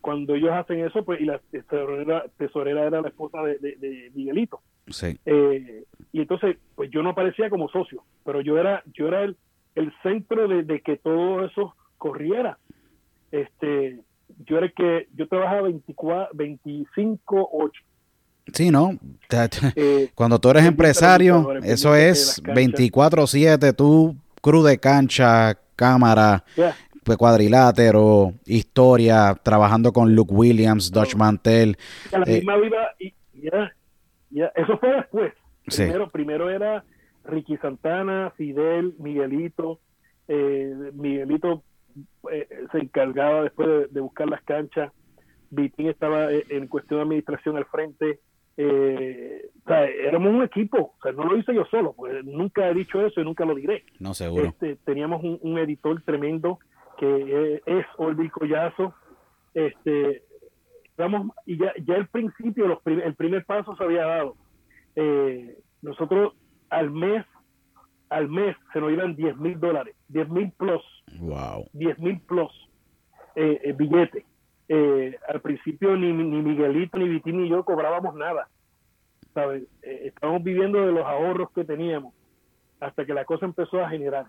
Cuando 0.00 0.34
ellos 0.34 0.50
hacen 0.52 0.84
eso, 0.84 1.04
pues, 1.04 1.20
y 1.20 1.24
la 1.24 1.40
tesorera, 1.50 2.24
tesorera 2.36 2.86
era 2.86 3.00
la 3.00 3.08
esposa 3.08 3.38
de, 3.42 4.10
Miguelito. 4.14 4.60
Sí. 4.88 5.16
Eh, 5.24 5.84
y 6.12 6.20
entonces, 6.20 6.58
pues 6.74 6.90
yo 6.90 7.02
no 7.02 7.10
aparecía 7.10 7.48
como 7.48 7.68
socio, 7.68 8.04
pero 8.24 8.40
yo 8.40 8.58
era, 8.58 8.82
yo 8.92 9.08
era 9.08 9.22
el, 9.24 9.36
el 9.74 9.92
centro 10.02 10.46
de, 10.46 10.62
de 10.62 10.80
que 10.80 10.96
todo 10.98 11.44
eso 11.44 11.74
corriera. 11.96 12.58
Este, 13.30 14.00
yo 14.44 14.58
era 14.58 14.68
que 14.68 15.08
yo 15.14 15.26
trabajaba 15.26 15.62
24, 15.62 16.30
25, 16.34 17.48
8. 17.52 17.82
Sí, 18.52 18.70
¿no? 18.70 18.98
Eh, 19.76 20.10
Cuando 20.14 20.38
tú 20.38 20.50
eres 20.50 20.64
empresario, 20.64 21.54
eso 21.62 21.94
es 21.94 22.42
24-7, 22.42 23.74
tú 23.74 24.16
cruz 24.40 24.66
de 24.66 24.78
cancha, 24.78 25.56
cámara, 25.76 26.44
pues 27.04 27.16
cuadrilátero, 27.16 28.34
historia, 28.44 29.34
trabajando 29.42 29.92
con 29.92 30.14
Luke 30.14 30.34
Williams, 30.34 30.90
Dutch 30.90 31.14
Mantel. 31.14 31.78
La 32.10 32.24
eh, 32.26 32.34
misma 32.34 32.56
vida, 32.56 32.94
y, 32.98 33.14
ya, 34.30 34.52
eso 34.54 34.76
fue 34.78 34.96
después. 34.96 35.32
Primero, 35.64 36.10
primero 36.10 36.50
era 36.50 36.84
Ricky 37.24 37.56
Santana, 37.58 38.32
Fidel, 38.36 38.94
Miguelito. 38.98 39.80
Eh, 40.28 40.90
Miguelito 40.94 41.62
eh, 42.30 42.48
se 42.70 42.78
encargaba 42.78 43.42
después 43.42 43.92
de, 43.92 44.00
buscar 44.00 44.28
las 44.28 44.42
canchas. 44.42 44.92
Vitín 45.50 45.88
estaba 45.88 46.32
eh, 46.32 46.44
en 46.48 46.66
cuestión 46.68 46.98
de 46.98 47.02
administración 47.02 47.56
al 47.56 47.66
frente. 47.66 48.20
Eh, 48.56 49.50
éramos 49.66 50.32
un 50.32 50.42
equipo, 50.42 50.94
o 50.98 51.02
sea, 51.02 51.12
no 51.12 51.24
lo 51.24 51.38
hice 51.38 51.54
yo 51.54 51.64
solo, 51.70 51.94
pues 51.94 52.22
nunca 52.22 52.68
he 52.68 52.74
dicho 52.74 53.04
eso 53.04 53.20
y 53.20 53.24
nunca 53.24 53.46
lo 53.46 53.54
diré. 53.54 53.84
No, 53.98 54.12
seguro. 54.12 54.44
Este, 54.44 54.76
teníamos 54.84 55.22
un, 55.22 55.58
editor 55.58 56.02
tremendo 56.02 56.58
que 56.98 57.62
es 57.64 57.86
Olvi 57.96 58.28
Collazo. 58.28 58.94
Este, 59.54 60.22
vamos, 60.98 61.30
y 61.46 61.58
ya, 61.58 61.72
ya 61.82 61.94
el 61.94 62.08
principio, 62.08 62.66
los 62.66 62.78
el 62.84 63.14
primer 63.14 63.44
paso 63.46 63.74
se 63.74 63.84
había 63.84 64.04
dado. 64.04 64.36
Nosotros 65.82 66.34
al 66.70 66.90
mes 66.90 67.24
al 68.12 68.28
mes 68.28 68.54
se 68.72 68.80
nos 68.80 68.92
iban 68.92 69.16
10 69.16 69.38
mil 69.38 69.58
dólares, 69.58 69.96
10 70.08 70.28
mil 70.28 70.52
plus. 70.52 70.82
Wow. 71.18 71.66
10 71.72 71.98
mil 71.98 72.20
plus 72.20 72.52
eh, 73.34 73.58
eh 73.64 73.72
billetes. 73.72 74.24
Eh, 74.68 75.16
al 75.28 75.40
principio 75.40 75.96
ni, 75.96 76.12
ni 76.12 76.42
Miguelito, 76.42 76.98
ni 76.98 77.08
Vitín, 77.08 77.42
ni 77.42 77.48
yo 77.48 77.64
cobrábamos 77.64 78.14
nada. 78.14 78.48
¿sabes? 79.34 79.64
Eh, 79.82 80.02
estábamos 80.04 80.42
viviendo 80.42 80.80
de 80.84 80.92
los 80.92 81.06
ahorros 81.06 81.50
que 81.52 81.64
teníamos 81.64 82.14
hasta 82.80 83.04
que 83.06 83.14
la 83.14 83.24
cosa 83.24 83.46
empezó 83.46 83.80
a 83.80 83.88
generar. 83.88 84.26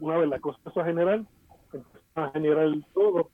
Una 0.00 0.16
vez 0.16 0.28
la 0.28 0.38
cosa 0.38 0.58
empezó 0.58 0.80
a 0.80 0.84
generar, 0.84 1.20
empezó 1.72 1.98
a 2.14 2.30
generar 2.30 2.68
todo 2.94 3.30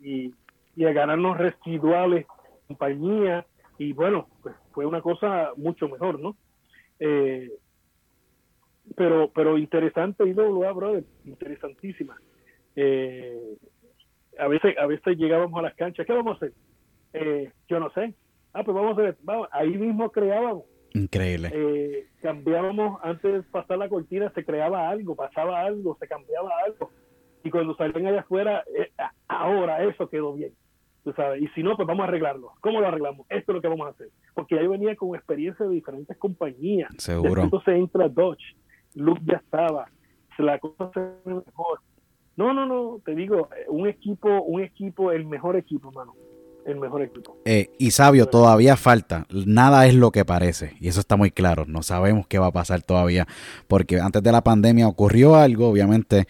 y, 0.00 0.32
y 0.74 0.84
a 0.84 0.92
ganarnos 0.92 1.36
residuales 1.36 2.26
compañía 2.66 3.44
y 3.76 3.92
bueno, 3.92 4.28
pues 4.42 4.54
fue 4.72 4.86
una 4.86 5.00
cosa 5.00 5.52
mucho 5.56 5.88
mejor, 5.88 6.18
¿no? 6.18 6.36
Eh, 6.98 7.50
pero 8.96 9.30
pero 9.34 9.58
interesante 9.58 10.26
IWA, 10.26 10.72
brother, 10.72 11.04
interesantísima. 11.24 12.16
Eh, 12.74 13.56
a 14.38 14.48
veces 14.48 14.76
a 14.78 14.86
veces 14.86 15.16
llegábamos 15.16 15.58
a 15.58 15.62
las 15.62 15.74
canchas, 15.74 16.06
¿qué 16.06 16.12
vamos 16.12 16.34
a 16.34 16.36
hacer? 16.36 16.52
Eh, 17.12 17.52
yo 17.68 17.80
no 17.80 17.90
sé. 17.90 18.14
Ah, 18.52 18.64
pues 18.64 18.74
vamos 18.74 18.98
a 18.98 19.02
ver, 19.02 19.16
ahí 19.50 19.70
mismo 19.70 20.10
creábamos. 20.10 20.64
Increíble. 20.94 21.50
Eh, 21.54 22.06
cambiábamos, 22.20 23.00
antes 23.02 23.32
de 23.32 23.42
pasar 23.44 23.78
la 23.78 23.88
cortina, 23.88 24.30
se 24.34 24.44
creaba 24.44 24.90
algo, 24.90 25.16
pasaba 25.16 25.62
algo, 25.62 25.96
se 25.98 26.06
cambiaba 26.06 26.50
algo. 26.66 26.90
Y 27.44 27.50
cuando 27.50 27.74
salían 27.76 28.06
allá 28.06 28.20
afuera, 28.20 28.62
ahora 29.26 29.82
eso 29.84 30.08
quedó 30.08 30.34
bien. 30.34 30.52
Tú 31.04 31.12
sabes, 31.14 31.42
y 31.42 31.48
si 31.48 31.62
no, 31.62 31.74
pues 31.76 31.86
vamos 31.86 32.04
a 32.04 32.08
arreglarlo. 32.08 32.52
¿Cómo 32.60 32.80
lo 32.80 32.86
arreglamos? 32.86 33.26
Esto 33.28 33.52
es 33.52 33.56
lo 33.56 33.60
que 33.60 33.68
vamos 33.68 33.88
a 33.88 33.90
hacer. 33.90 34.08
Porque 34.34 34.58
ahí 34.58 34.66
venía 34.68 34.94
con 34.94 35.16
experiencia 35.16 35.66
de 35.66 35.74
diferentes 35.74 36.16
compañías. 36.16 36.90
Seguro. 36.98 37.42
Entonces 37.42 37.74
entra 37.74 38.08
Dodge 38.08 38.54
Luke 38.94 39.22
ya 39.24 39.38
estaba, 39.38 39.86
la 40.38 40.58
cosa 40.58 40.90
se 40.92 41.00
ve 41.00 41.34
mejor. 41.46 41.80
No, 42.36 42.52
no, 42.52 42.66
no, 42.66 43.00
te 43.04 43.14
digo, 43.14 43.48
un 43.68 43.86
equipo, 43.86 44.42
un 44.42 44.62
equipo, 44.62 45.12
el 45.12 45.26
mejor 45.26 45.56
equipo, 45.56 45.92
mano. 45.92 46.14
El 46.64 46.78
mejor 46.78 47.02
equipo. 47.02 47.36
Eh, 47.44 47.70
y 47.78 47.90
sabio, 47.90 48.26
todavía 48.26 48.76
falta. 48.76 49.26
Nada 49.30 49.86
es 49.86 49.94
lo 49.94 50.12
que 50.12 50.24
parece. 50.24 50.76
Y 50.80 50.88
eso 50.88 51.00
está 51.00 51.16
muy 51.16 51.30
claro. 51.30 51.64
No 51.66 51.82
sabemos 51.82 52.26
qué 52.28 52.38
va 52.38 52.46
a 52.46 52.52
pasar 52.52 52.82
todavía. 52.82 53.26
Porque 53.66 54.00
antes 54.00 54.22
de 54.22 54.30
la 54.30 54.44
pandemia 54.44 54.86
ocurrió 54.86 55.34
algo, 55.34 55.68
obviamente, 55.68 56.26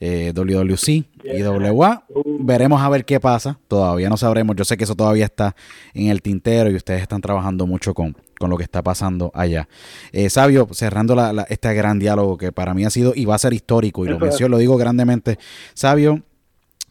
eh, 0.00 0.32
WWC 0.34 0.88
y 0.88 1.42
WA. 1.42 2.04
Veremos 2.40 2.82
a 2.82 2.88
ver 2.88 3.04
qué 3.04 3.20
pasa. 3.20 3.58
Todavía 3.68 4.08
no 4.08 4.16
sabremos. 4.16 4.56
Yo 4.56 4.64
sé 4.64 4.76
que 4.76 4.84
eso 4.84 4.96
todavía 4.96 5.26
está 5.26 5.54
en 5.94 6.08
el 6.08 6.20
tintero 6.20 6.70
y 6.70 6.74
ustedes 6.74 7.02
están 7.02 7.20
trabajando 7.20 7.66
mucho 7.66 7.94
con, 7.94 8.16
con 8.38 8.50
lo 8.50 8.56
que 8.56 8.64
está 8.64 8.82
pasando 8.82 9.30
allá. 9.34 9.68
Eh, 10.12 10.30
Sabio, 10.30 10.68
cerrando 10.72 11.16
este 11.48 11.72
gran 11.74 11.98
diálogo 11.98 12.36
que 12.36 12.52
para 12.52 12.74
mí 12.74 12.84
ha 12.84 12.90
sido 12.90 13.12
y 13.14 13.24
va 13.24 13.36
a 13.36 13.38
ser 13.38 13.52
histórico, 13.52 14.04
y 14.04 14.08
lo 14.08 14.18
menciono, 14.18 14.52
lo 14.52 14.58
digo 14.58 14.76
grandemente. 14.76 15.38
Sabio, 15.74 16.22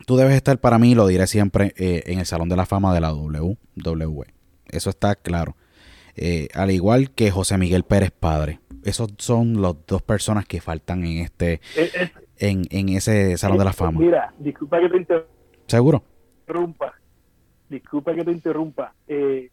tú 0.06 0.18
debes 0.18 0.36
estar 0.36 0.58
para 0.60 0.80
mí, 0.80 0.96
lo 0.96 1.08
diré 1.08 1.28
siempre, 1.28 1.74
eh, 1.78 2.04
en 2.08 2.20
el 2.20 2.26
Salón 2.26 2.50
de 2.50 2.56
la 2.56 2.66
Fama 2.66 2.94
de 2.94 3.02
la 3.02 3.14
WWE. 3.14 4.28
Eso 4.68 4.90
está 4.90 5.16
claro. 5.16 5.56
Eh, 6.16 6.48
al 6.54 6.72
igual 6.72 7.12
que 7.12 7.32
José 7.32 7.58
Miguel 7.58 7.84
Pérez 7.84 8.12
Padre. 8.12 8.60
Esos 8.84 9.14
son 9.18 9.62
las 9.62 9.76
dos 9.88 10.02
personas 10.02 10.46
que 10.46 10.62
faltan 10.62 11.04
en 11.04 11.18
este 11.18 11.60
en, 12.38 12.66
en 12.70 12.90
ese 12.90 13.36
Salón 13.38 13.58
de 13.58 13.66
la 13.66 13.74
Fama. 13.74 14.00
Mira, 14.00 14.34
disculpa 14.38 14.80
que 14.80 14.90
te 14.90 14.98
interrumpa. 14.98 15.32
¿Seguro? 15.66 16.04
Disculpa 17.70 18.14
que 18.14 18.24
te 18.24 18.32
interrumpa. 18.32 18.94
Eh, 19.08 19.50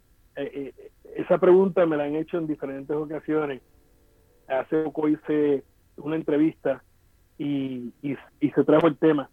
esa 1.16 1.38
pregunta 1.38 1.86
me 1.86 1.96
la 1.96 2.04
han 2.04 2.16
hecho 2.16 2.38
en 2.38 2.46
diferentes 2.46 2.94
ocasiones. 2.94 3.62
Hace 4.48 4.82
poco 4.82 5.08
hice 5.08 5.62
una 5.96 6.16
entrevista 6.16 6.82
y, 7.38 7.92
y, 8.02 8.16
se 8.50 8.64
trajo 8.64 8.86
el 8.86 8.96
tema. 8.96 9.30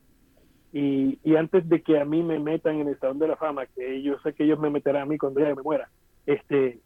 Y, 0.71 1.19
y, 1.23 1.35
antes 1.35 1.67
de 1.67 1.81
que 1.81 1.99
a 1.99 2.05
mí 2.05 2.21
me 2.21 2.39
metan 2.39 2.79
en 2.79 2.87
el 2.87 2.99
Salón 2.99 3.17
de 3.19 3.27
la 3.27 3.35
Fama, 3.35 3.65
que 3.65 4.01
yo 4.03 4.19
sé 4.19 4.33
que 4.33 4.43
ellos 4.43 4.59
me 4.59 4.69
meterán 4.69 5.03
a 5.03 5.05
mí 5.05 5.17
cuando 5.17 5.39
ya 5.39 5.55
me 5.55 5.63
muera, 5.63 5.89
este, 6.27 6.79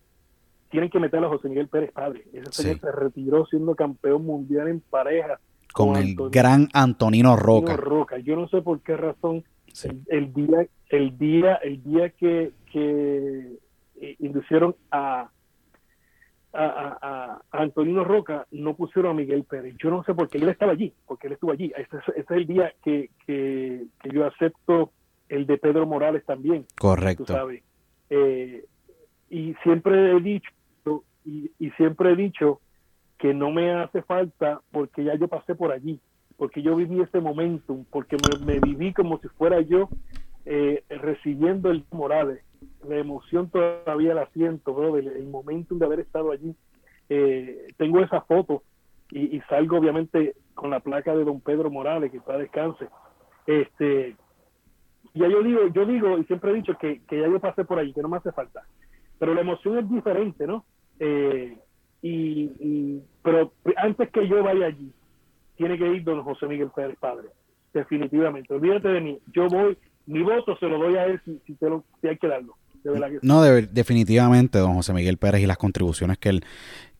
tienen 0.69 0.89
que 0.89 0.99
meter 0.99 1.23
a 1.23 1.27
José 1.27 1.49
Miguel 1.49 1.67
Pérez 1.67 1.91
Padre. 1.91 2.23
Ese 2.33 2.51
señor 2.51 2.79
se 2.79 2.91
retiró 2.91 3.45
siendo 3.45 3.75
campeón 3.75 4.25
mundial 4.25 4.69
en 4.69 4.79
pareja. 4.79 5.39
Con, 5.73 5.97
el 5.97 6.15
gran 6.31 6.69
Antonino 6.73 7.35
Roca. 7.35 7.75
Roca. 7.75 8.17
Yo 8.19 8.35
no 8.35 8.47
sé 8.47 8.61
por 8.61 8.81
qué 8.81 8.95
razón 8.95 9.43
el, 10.07 10.33
día, 10.33 10.67
el 10.89 11.17
día, 11.17 11.55
el 11.55 11.83
día 11.83 12.09
que, 12.09 12.51
que 12.71 13.57
eh, 14.01 14.15
inducieron 14.19 14.75
a, 14.91 15.29
a, 16.53 17.41
Antonino 17.51 18.03
Roca, 18.03 18.47
no 18.51 18.75
pusieron 18.75 19.11
a 19.11 19.13
Miguel 19.13 19.43
Pérez. 19.43 19.75
Yo 19.81 19.89
no 19.89 20.03
sé 20.03 20.13
por 20.13 20.29
qué 20.29 20.37
él 20.37 20.49
estaba 20.49 20.73
allí, 20.73 20.93
porque 21.07 21.27
él 21.27 21.33
estuvo 21.33 21.51
allí. 21.51 21.71
Este, 21.75 21.97
es 22.15 22.29
el 22.29 22.45
día 22.45 22.73
que, 22.83 23.09
que, 23.25 23.87
yo 24.11 24.25
acepto 24.25 24.91
el 25.29 25.45
de 25.47 25.57
Pedro 25.57 25.85
Morales 25.85 26.23
también. 26.25 26.65
Correcto. 26.79 27.25
sabes. 27.25 27.63
Eh, 28.09 28.65
y 29.29 29.55
siempre 29.63 30.11
he 30.11 30.19
dicho, 30.19 30.51
y, 31.25 31.51
y 31.57 31.71
siempre 31.71 32.11
he 32.11 32.15
dicho 32.15 32.59
que 33.17 33.33
no 33.33 33.51
me 33.51 33.71
hace 33.71 34.01
falta 34.01 34.61
porque 34.71 35.05
ya 35.05 35.15
yo 35.15 35.29
pasé 35.29 35.55
por 35.55 35.71
allí, 35.71 35.99
porque 36.35 36.61
yo 36.61 36.75
viví 36.75 36.99
ese 36.99 37.21
momentum, 37.21 37.85
porque 37.89 38.17
me, 38.45 38.59
viví 38.59 38.91
como 38.93 39.17
si 39.19 39.29
fuera 39.29 39.61
yo 39.61 39.87
eh, 40.45 40.83
recibiendo 40.89 41.71
el 41.71 41.85
Morales 41.91 42.43
la 42.87 42.97
emoción 42.97 43.49
todavía 43.49 44.13
la 44.13 44.27
siento, 44.27 44.73
bro, 44.73 44.97
el, 44.97 45.27
momento 45.27 45.75
de 45.75 45.85
haber 45.85 45.99
estado 46.01 46.31
allí. 46.31 46.55
Eh, 47.09 47.67
tengo 47.77 47.99
esa 47.99 48.21
foto 48.21 48.63
y, 49.11 49.39
salgo 49.41 49.77
obviamente 49.77 50.35
con 50.55 50.71
la 50.71 50.79
placa 50.79 51.15
de 51.15 51.23
don 51.23 51.39
Pedro 51.41 51.69
Morales, 51.69 52.11
que 52.11 52.17
está 52.17 52.37
descanse. 52.37 52.87
Este, 53.45 54.15
ya 55.13 55.27
yo 55.27 55.43
digo, 55.43 55.67
yo 55.67 55.85
digo 55.85 56.17
y 56.17 56.23
siempre 56.25 56.51
he 56.51 56.55
dicho 56.55 56.73
que, 56.77 57.01
ya 57.09 57.27
yo 57.27 57.39
pasé 57.39 57.63
por 57.65 57.79
allí, 57.79 57.93
que 57.93 58.01
no 58.01 58.09
me 58.09 58.17
hace 58.17 58.31
falta. 58.31 58.63
Pero 59.19 59.33
la 59.33 59.41
emoción 59.41 59.77
es 59.77 59.89
diferente, 59.89 60.47
¿no? 60.47 60.65
Eh, 60.99 61.57
y, 62.01 62.99
pero 63.21 63.53
antes 63.77 64.09
que 64.09 64.27
yo 64.27 64.43
vaya 64.43 64.65
allí, 64.65 64.91
tiene 65.55 65.77
que 65.77 65.87
ir 65.87 66.03
don 66.03 66.23
José 66.23 66.47
Miguel 66.47 66.71
Pérez 66.75 66.97
Padre, 66.99 67.29
definitivamente. 67.73 68.53
Olvídate 68.53 68.89
de 68.89 69.01
mí, 69.01 69.19
yo 69.31 69.47
voy, 69.47 69.77
mi 70.05 70.21
voto 70.21 70.57
se 70.57 70.67
lo 70.67 70.77
doy 70.77 70.95
a 70.95 71.05
él 71.05 71.21
si, 71.25 71.39
si, 71.45 71.53
te 71.53 71.69
lo, 71.69 71.83
si 72.01 72.07
hay 72.07 72.17
que 72.17 72.27
darlo. 72.27 72.55
No, 73.21 73.41
definitivamente, 73.41 74.59
don 74.59 74.73
José 74.73 74.93
Miguel 74.93 75.17
Pérez 75.17 75.41
y 75.41 75.45
las 75.45 75.57
contribuciones 75.57 76.17
que 76.17 76.29
él, 76.29 76.45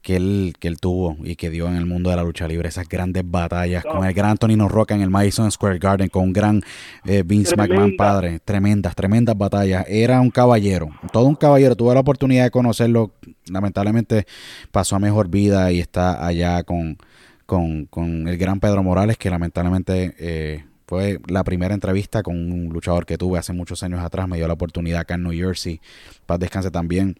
que 0.01 0.15
él, 0.15 0.53
que 0.59 0.69
él 0.69 0.79
tuvo 0.79 1.17
y 1.23 1.35
que 1.35 1.49
dio 1.49 1.67
en 1.67 1.75
el 1.75 1.85
mundo 1.85 2.09
de 2.09 2.15
la 2.15 2.23
lucha 2.23 2.47
libre, 2.47 2.69
esas 2.69 2.87
grandes 2.87 3.29
batallas 3.29 3.83
con 3.83 4.05
el 4.05 4.13
gran 4.13 4.31
Antonino 4.31 4.69
Roca 4.69 4.95
en 4.95 5.01
el 5.01 5.09
Madison 5.09 5.51
Square 5.51 5.79
Garden, 5.79 6.07
con 6.07 6.23
un 6.23 6.33
gran 6.33 6.61
eh, 7.05 7.23
Vince 7.25 7.55
McMahon 7.57 7.97
padre, 7.97 8.39
tremendas, 8.39 8.95
tremendas 8.95 9.37
batallas. 9.37 9.85
Era 9.89 10.21
un 10.21 10.31
caballero, 10.31 10.89
todo 11.11 11.25
un 11.25 11.35
caballero. 11.35 11.75
Tuve 11.75 11.93
la 11.93 11.99
oportunidad 11.99 12.45
de 12.45 12.51
conocerlo, 12.51 13.11
lamentablemente 13.51 14.25
pasó 14.71 14.95
a 14.95 14.99
mejor 14.99 15.27
vida 15.27 15.71
y 15.71 15.79
está 15.79 16.25
allá 16.25 16.63
con, 16.63 16.97
con, 17.45 17.85
con 17.87 18.27
el 18.27 18.37
gran 18.37 18.59
Pedro 18.59 18.83
Morales, 18.83 19.17
que 19.17 19.29
lamentablemente... 19.29 20.15
Eh, 20.17 20.63
fue 20.93 21.19
la 21.27 21.43
primera 21.43 21.73
entrevista 21.73 22.21
con 22.21 22.35
un 22.35 22.69
luchador 22.69 23.07
que 23.07 23.17
tuve 23.17 23.39
hace 23.39 23.51
muchos 23.51 23.81
años 23.81 23.99
atrás. 23.99 24.27
Me 24.27 24.37
dio 24.37 24.47
la 24.47 24.53
oportunidad 24.53 25.01
acá 25.01 25.15
en 25.15 25.23
New 25.23 25.33
Jersey. 25.33 25.81
Paz 26.27 26.39
descanse 26.39 26.69
también. 26.69 27.19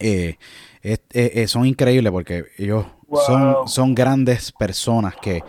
Eh, 0.00 0.36
eh, 0.82 1.46
son 1.46 1.66
increíbles 1.66 2.10
porque 2.10 2.44
ellos 2.56 2.86
son, 3.26 3.68
son 3.68 3.94
grandes 3.94 4.52
personas 4.52 5.14
que, 5.20 5.42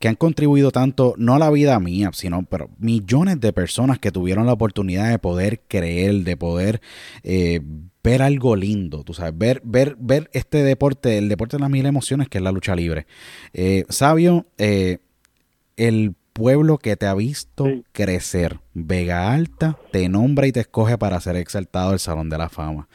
que 0.00 0.08
han 0.08 0.16
contribuido 0.16 0.72
tanto, 0.72 1.14
no 1.16 1.34
a 1.34 1.38
la 1.38 1.48
vida 1.50 1.78
mía, 1.78 2.10
sino 2.12 2.42
pero 2.42 2.70
millones 2.78 3.40
de 3.40 3.52
personas 3.52 4.00
que 4.00 4.10
tuvieron 4.10 4.46
la 4.46 4.52
oportunidad 4.52 5.08
de 5.08 5.20
poder 5.20 5.60
creer, 5.68 6.24
de 6.24 6.36
poder 6.36 6.80
eh, 7.22 7.60
ver 8.02 8.20
algo 8.20 8.56
lindo, 8.56 9.04
tú 9.04 9.14
sabes, 9.14 9.38
ver, 9.38 9.62
ver, 9.64 9.96
ver 10.00 10.28
este 10.32 10.64
deporte, 10.64 11.18
el 11.18 11.28
deporte 11.28 11.56
de 11.56 11.60
las 11.60 11.70
mil 11.70 11.86
emociones 11.86 12.28
que 12.28 12.38
es 12.38 12.44
la 12.44 12.52
lucha 12.52 12.74
libre. 12.74 13.06
sabio, 13.88 14.46
el 15.76 16.14
pueblo 16.36 16.76
que 16.76 16.96
te 16.96 17.06
ha 17.06 17.14
visto 17.14 17.66
crecer. 17.92 18.60
Vega 18.74 19.32
Alta 19.32 19.78
te 19.90 20.08
nombra 20.10 20.46
y 20.46 20.52
te 20.52 20.60
escoge 20.60 20.98
para 20.98 21.18
ser 21.18 21.36
exaltado 21.36 21.92
al 21.92 21.98
Salón 21.98 22.28
de 22.28 22.36
la 22.36 22.50
Fama. 22.50 22.88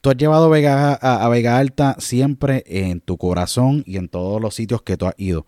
Tú 0.00 0.08
has 0.08 0.16
llevado 0.16 0.48
Vega, 0.48 0.94
a, 0.94 1.28
Vega 1.28 1.58
Alta 1.58 1.96
siempre 1.98 2.64
en 2.66 3.00
tu 3.00 3.18
corazón 3.18 3.84
y 3.86 3.98
en 3.98 4.08
todos 4.08 4.40
los 4.40 4.54
sitios 4.54 4.80
que 4.80 4.96
tú 4.96 5.06
has 5.06 5.14
ido. 5.18 5.46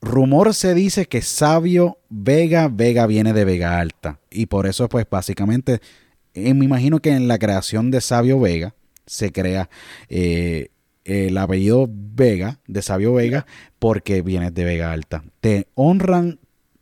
Rumor 0.00 0.54
se 0.54 0.72
dice 0.72 1.06
que 1.06 1.20
Sabio 1.20 1.98
Vega, 2.08 2.68
Vega 2.68 3.06
viene 3.06 3.34
de 3.34 3.44
Vega 3.44 3.78
Alta. 3.78 4.18
Y 4.30 4.46
por 4.46 4.66
eso, 4.66 4.88
pues 4.88 5.06
básicamente, 5.10 5.80
eh, 6.32 6.54
me 6.54 6.64
imagino 6.64 7.00
que 7.00 7.10
en 7.10 7.28
la 7.28 7.38
creación 7.38 7.90
de 7.90 8.00
Sabio 8.00 8.40
Vega 8.40 8.74
se 9.04 9.30
crea 9.30 9.68
eh, 10.08 10.70
el 11.04 11.36
apellido 11.36 11.86
Vega, 11.90 12.60
de 12.66 12.80
Sabio 12.80 13.12
Vega, 13.12 13.44
porque 13.78 14.22
vienes 14.22 14.54
de 14.54 14.64
Vega 14.64 14.92
Alta. 14.92 15.22
Te 15.40 15.66
honran 15.74 16.38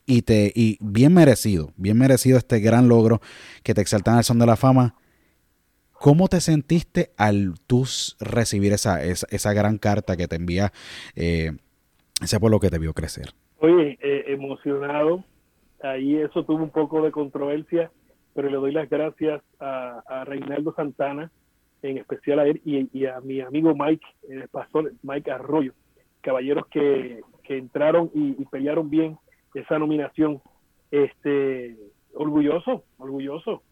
y 0.07 0.23
te 0.23 0.53
y 0.55 0.79
bien 0.81 1.13
merecido, 1.13 1.73
bien 1.77 1.99
merecido 1.99 2.39
este 2.39 2.61
gran 2.61 2.89
logro 2.89 3.21
que 3.65 3.75
te 3.75 3.81
exaltan 3.81 4.17
al 4.17 4.25
son 4.25 4.39
de 4.39 4.47
la 4.47 4.57
fama. 4.57 4.95
¿Cómo 5.93 6.29
te 6.29 6.41
sentiste 6.41 7.11
al 7.17 7.55
tú 7.67 7.85
recibir 8.21 8.73
esa, 8.73 9.03
esa, 9.03 9.53
gran 9.55 9.79
carta 9.79 10.17
que 10.17 10.29
te 10.29 10.37
envía 10.37 10.71
eh, 11.17 11.53
ese 12.23 12.39
pueblo 12.39 12.61
que 12.61 12.69
te 12.69 12.79
vio 12.79 12.93
crecer? 12.93 13.31
Oye, 13.59 13.99
eh, 14.03 14.25
emocionado. 14.29 15.25
Ahí 15.83 16.17
eso 16.17 16.45
tuvo 16.45 16.63
un 16.63 16.71
poco 16.71 17.03
de 17.03 17.11
controversia, 17.11 17.91
pero 18.35 18.51
le 18.51 18.57
doy 18.57 18.73
las 18.73 18.89
gracias 18.89 19.43
a, 19.59 20.25
Reinaldo 20.27 20.75
Santana, 20.75 21.31
en 21.83 21.99
especial 21.99 22.41
a 22.41 22.47
él 22.47 22.61
y, 22.65 23.07
a 23.07 23.21
mi 23.21 23.41
amigo 23.41 23.75
Mike, 23.75 24.07
el 24.29 24.49
pastor 24.49 24.93
Mike 25.03 25.31
Arroyo, 25.31 25.73
caballeros 26.21 26.67
que, 26.67 27.21
entraron 27.49 28.11
y 28.13 28.45
pelearon 28.47 28.91
bien 28.91 29.17
esa 29.61 29.79
nominación. 29.79 30.41
Este, 30.91 31.77
orgulloso, 32.15 32.85
orgulloso. 32.99 33.63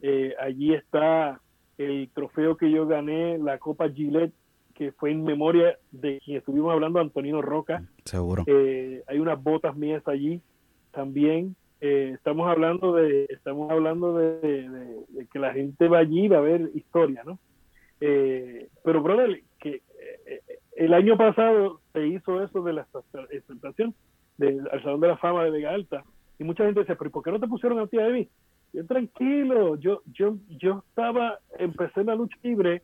Eh, 0.00 0.34
allí 0.40 0.74
está 0.74 1.40
el 1.78 2.10
trofeo 2.14 2.56
que 2.56 2.70
yo 2.70 2.86
gané, 2.86 3.38
la 3.38 3.58
Copa 3.58 3.88
Gillette, 3.88 4.32
que 4.74 4.92
fue 4.92 5.12
en 5.12 5.24
memoria 5.24 5.78
de 5.92 6.20
quien 6.24 6.38
estuvimos 6.38 6.72
hablando, 6.72 7.00
Antonino 7.00 7.42
Roca. 7.42 7.84
Seguro. 8.04 8.44
Eh, 8.46 9.02
hay 9.06 9.18
unas 9.18 9.42
botas 9.42 9.76
mías 9.76 10.06
allí 10.06 10.40
también. 10.90 11.54
Eh, 11.80 12.12
estamos 12.14 12.48
hablando 12.48 12.94
de 12.94 13.26
estamos 13.28 13.70
hablando 13.70 14.16
de, 14.16 14.96
que 15.32 15.38
la 15.38 15.52
gente 15.52 15.88
va 15.88 15.98
allí 15.98 16.28
va 16.28 16.38
a 16.38 16.42
ver 16.42 16.70
historia, 16.74 17.22
¿no? 17.24 17.38
pero 18.82 19.02
brother, 19.02 19.42
que 19.58 19.80
el 20.76 20.92
año 20.92 21.16
pasado 21.16 21.80
se 21.94 22.06
hizo 22.06 22.42
eso 22.42 22.62
de 22.62 22.74
la 22.74 22.86
presentación 23.10 23.94
del 24.36 24.64
Salón 24.82 25.00
de 25.00 25.08
la 25.08 25.16
Fama 25.16 25.44
de 25.44 25.50
Vega 25.50 25.70
Alta. 25.70 26.04
Y 26.38 26.44
mucha 26.44 26.64
gente 26.64 26.80
dice, 26.80 26.96
pero 26.96 27.10
¿por 27.10 27.22
qué 27.22 27.30
no 27.30 27.40
te 27.40 27.46
pusieron 27.46 27.78
a 27.78 27.86
ti 27.86 27.98
a 27.98 28.08
mí? 28.08 28.28
Yo 28.72 28.84
tranquilo, 28.86 29.76
yo, 29.76 30.02
yo, 30.12 30.36
yo 30.48 30.82
estaba, 30.88 31.38
empecé 31.58 32.02
la 32.02 32.16
lucha 32.16 32.36
libre 32.42 32.82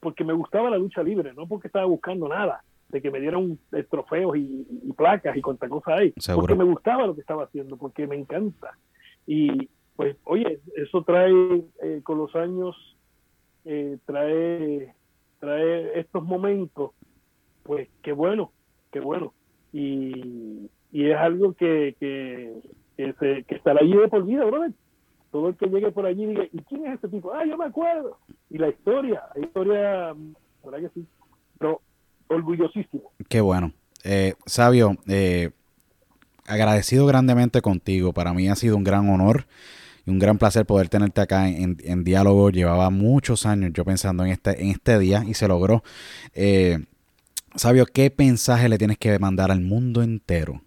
porque 0.00 0.24
me 0.24 0.32
gustaba 0.32 0.70
la 0.70 0.78
lucha 0.78 1.02
libre, 1.02 1.34
no 1.34 1.46
porque 1.46 1.66
estaba 1.66 1.84
buscando 1.84 2.28
nada, 2.28 2.62
de 2.88 3.02
que 3.02 3.10
me 3.10 3.20
dieran 3.20 3.58
trofeos 3.90 4.36
y, 4.36 4.92
placas 4.96 5.36
y 5.36 5.42
cuanta 5.42 5.68
cosa 5.68 5.96
hay, 5.96 6.14
porque 6.34 6.54
me 6.54 6.64
gustaba 6.64 7.06
lo 7.06 7.14
que 7.14 7.20
estaba 7.20 7.44
haciendo, 7.44 7.76
porque 7.76 8.06
me 8.06 8.16
encanta. 8.16 8.76
Y 9.26 9.68
pues, 9.96 10.16
oye, 10.24 10.60
eso 10.76 11.02
trae 11.02 11.64
eh, 11.82 12.00
con 12.02 12.18
los 12.18 12.34
años, 12.34 12.76
eh, 13.64 13.98
trae, 14.06 14.94
trae 15.40 15.98
estos 15.98 16.24
momentos, 16.24 16.92
pues 17.64 17.88
qué 18.02 18.12
bueno, 18.12 18.52
qué 18.90 19.00
bueno. 19.00 19.34
Y, 19.72 20.70
y 20.90 21.10
es 21.10 21.16
algo 21.16 21.52
que, 21.54 21.94
que, 22.00 22.62
que, 22.96 23.44
estará 23.48 23.80
allí 23.80 23.96
de 23.96 24.08
por 24.08 24.24
vida, 24.24 24.44
brother. 24.44 24.72
Todo 25.30 25.48
el 25.48 25.56
que 25.56 25.66
llegue 25.66 25.90
por 25.90 26.06
allí 26.06 26.24
diga, 26.24 26.44
¿y 26.50 26.58
quién 26.62 26.86
es 26.86 26.94
este 26.94 27.08
tipo? 27.08 27.32
Ah, 27.34 27.44
yo 27.44 27.58
me 27.58 27.66
acuerdo. 27.66 28.18
Y 28.48 28.56
la 28.56 28.68
historia, 28.68 29.22
la 29.34 29.40
historia, 29.44 30.14
¿verdad 30.64 30.80
que 30.80 31.00
sí? 31.00 31.06
Pero 31.58 31.82
orgullosísimo. 32.28 33.12
Qué 33.28 33.42
bueno. 33.42 33.72
Eh, 34.04 34.34
Sabio, 34.46 34.96
eh, 35.06 35.50
agradecido 36.46 37.04
grandemente 37.06 37.60
contigo. 37.60 38.14
Para 38.14 38.32
mí 38.32 38.48
ha 38.48 38.56
sido 38.56 38.76
un 38.76 38.84
gran 38.84 39.10
honor 39.10 39.44
y 40.06 40.10
un 40.10 40.18
gran 40.18 40.38
placer 40.38 40.64
poder 40.64 40.88
tenerte 40.88 41.20
acá 41.20 41.46
en, 41.48 41.76
en, 41.84 42.04
diálogo. 42.04 42.48
Llevaba 42.48 42.88
muchos 42.88 43.44
años 43.44 43.72
yo 43.74 43.84
pensando 43.84 44.24
en 44.24 44.30
este, 44.30 44.62
en 44.62 44.70
este 44.70 44.98
día 44.98 45.24
y 45.26 45.34
se 45.34 45.46
logró. 45.46 45.82
Eh, 46.32 46.78
Sabio, 47.54 47.84
¿qué 47.84 48.12
mensaje 48.16 48.70
le 48.70 48.78
tienes 48.78 48.96
que 48.96 49.18
mandar 49.18 49.50
al 49.50 49.60
mundo 49.60 50.02
entero 50.02 50.62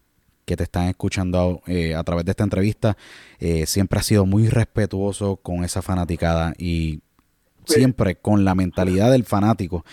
que 0.52 0.58
te 0.58 0.64
están 0.64 0.90
escuchando 0.90 1.62
eh, 1.66 1.96
a 1.96 2.04
través 2.04 2.26
de 2.26 2.32
esta 2.32 2.44
entrevista, 2.44 2.98
eh, 3.40 3.66
siempre 3.66 4.00
ha 4.00 4.04
sido 4.04 4.26
muy 4.26 4.50
respetuoso 4.50 5.38
con 5.38 5.64
esa 5.64 5.82
fanaticada 5.82 6.54
y 6.58 7.00
siempre 7.66 8.16
con 8.16 8.44
la 8.44 8.54
mentalidad 8.54 9.12
del 9.12 9.24
fanático 9.24 9.86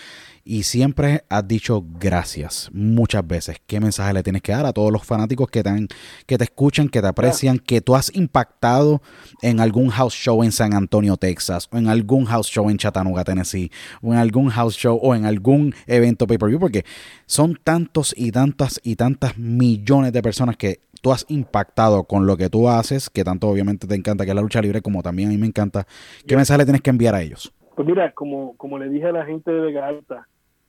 y 0.49 0.63
siempre 0.63 1.25
has 1.29 1.47
dicho 1.47 1.85
gracias 2.01 2.71
muchas 2.73 3.27
veces. 3.27 3.59
¿Qué 3.67 3.81
mensaje 3.81 4.15
le 4.15 4.23
tienes 4.23 4.41
que 4.41 4.53
dar 4.53 4.65
a 4.65 4.73
todos 4.73 4.91
los 4.91 5.05
fanáticos 5.05 5.49
que 5.51 5.63
te, 5.63 5.89
que 6.25 6.39
te 6.39 6.45
escuchan, 6.45 6.89
que 6.89 7.03
te 7.03 7.07
aprecian, 7.07 7.59
que 7.59 7.83
tú 7.83 7.95
has 7.95 8.17
impactado 8.17 9.03
en 9.43 9.61
algún 9.61 9.91
house 9.91 10.15
show 10.15 10.43
en 10.43 10.51
San 10.51 10.73
Antonio, 10.73 11.19
Texas, 11.19 11.69
o 11.71 11.77
en 11.77 11.89
algún 11.89 12.25
house 12.25 12.49
show 12.49 12.71
en 12.71 12.79
Chattanooga, 12.79 13.25
Tennessee, 13.25 13.71
o 14.01 14.15
en 14.15 14.19
algún 14.19 14.49
house 14.49 14.75
show 14.75 14.99
o 15.03 15.15
en 15.15 15.27
algún 15.27 15.75
evento 15.87 16.27
pay-per-view? 16.27 16.59
Porque 16.59 16.87
son 17.27 17.59
tantos 17.63 18.15
y 18.17 18.33
tantas 18.33 18.81
y 18.83 18.97
tantas 18.97 19.37
millones 19.37 20.15
de 20.15 20.23
personas 20.23 20.57
que 20.57 20.81
tú 21.03 21.13
has 21.13 21.27
impactado 21.29 22.05
con 22.05 22.25
lo 22.25 22.39
que 22.39 22.49
tú 22.49 22.71
haces, 22.71 23.11
que 23.11 23.23
tanto 23.23 23.49
obviamente 23.49 23.87
te 23.87 23.97
encanta 23.97 24.25
que 24.25 24.31
es 24.31 24.35
la 24.35 24.41
lucha 24.41 24.63
libre, 24.63 24.81
como 24.81 25.03
también 25.03 25.29
a 25.29 25.33
mí 25.33 25.37
me 25.37 25.47
encanta. 25.47 25.87
¿Qué 26.27 26.37
mensaje 26.37 26.57
le 26.57 26.65
tienes 26.65 26.81
que 26.81 26.89
enviar 26.89 27.15
a 27.15 27.21
ellos? 27.21 27.53
Pues 27.77 27.87
mira, 27.87 28.13
como, 28.13 28.57
como 28.57 28.79
le 28.79 28.89
dije 28.89 29.09
a 29.09 29.13
la 29.13 29.27
gente 29.27 29.51
de 29.51 29.61
Vega 29.61 29.87
Alta, 29.87 30.27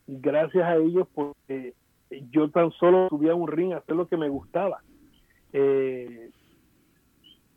gracias 0.10 0.64
a 0.64 0.76
ellos 0.76 1.08
porque 1.14 1.74
yo 2.32 2.50
tan 2.50 2.72
solo 2.72 3.08
subía 3.10 3.36
un 3.36 3.48
ring 3.48 3.74
a 3.74 3.78
hacer 3.78 3.96
lo 3.96 4.08
que 4.08 4.18
me 4.18 4.30
gustaba. 4.30 4.82
Eh, 5.54 6.32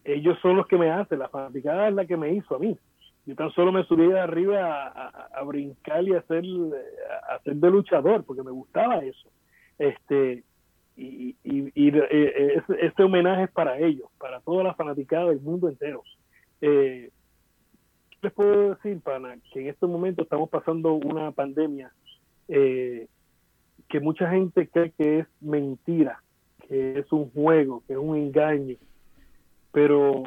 ellos 0.05 0.39
son 0.43 0.57
los 0.57 0.67
que 0.67 0.77
me 0.77 0.91
hacen, 0.91 1.19
la 1.19 1.29
fanaticada 1.29 1.89
es 1.89 1.95
la 1.95 2.05
que 2.05 2.17
me 2.17 2.35
hizo 2.35 2.57
a 2.57 2.59
mí. 2.59 2.77
Yo 3.25 3.37
tan 3.37 3.53
solo 3.53 3.71
me 3.71 3.85
subía 3.85 4.15
de 4.15 4.21
arriba 4.21 4.89
a, 4.89 5.43
brincar 5.45 6.03
y 6.03 6.13
a 6.13 6.19
hacer, 6.19 6.45
a 7.31 7.37
hacer 7.37 7.55
de 7.55 7.71
luchador, 7.71 8.25
porque 8.25 8.43
me 8.43 8.51
gustaba 8.51 8.99
eso. 8.99 9.31
Este, 9.79 10.43
y, 10.97 11.37
y, 11.45 11.73
eh, 11.75 12.63
este 12.81 13.05
homenaje 13.05 13.45
es 13.45 13.51
para 13.53 13.79
ellos, 13.79 14.11
para 14.19 14.41
toda 14.41 14.65
la 14.65 14.75
fanaticada 14.75 15.27
del 15.29 15.41
mundo 15.41 15.69
entero. 15.69 16.03
Eh, 16.61 17.11
les 18.21 18.33
puedo 18.33 18.75
decir, 18.75 19.01
pana, 19.01 19.37
que 19.53 19.61
en 19.61 19.69
este 19.69 19.87
momento 19.87 20.23
estamos 20.23 20.51
pasando 20.51 20.95
una 20.95 21.31
pandemia 21.31 21.93
eh, 22.49 23.09
que 23.89 24.01
mucha 24.01 24.31
gente 24.31 24.69
cree 24.69 24.93
que 24.93 25.19
es 25.21 25.27
mentira, 25.41 26.23
que 26.67 26.99
es 26.99 27.13
un 27.13 27.31
juego, 27.31 27.83
que 27.87 27.93
es 27.93 27.99
un 27.99 28.17
engaño, 28.17 28.77
pero 29.71 30.23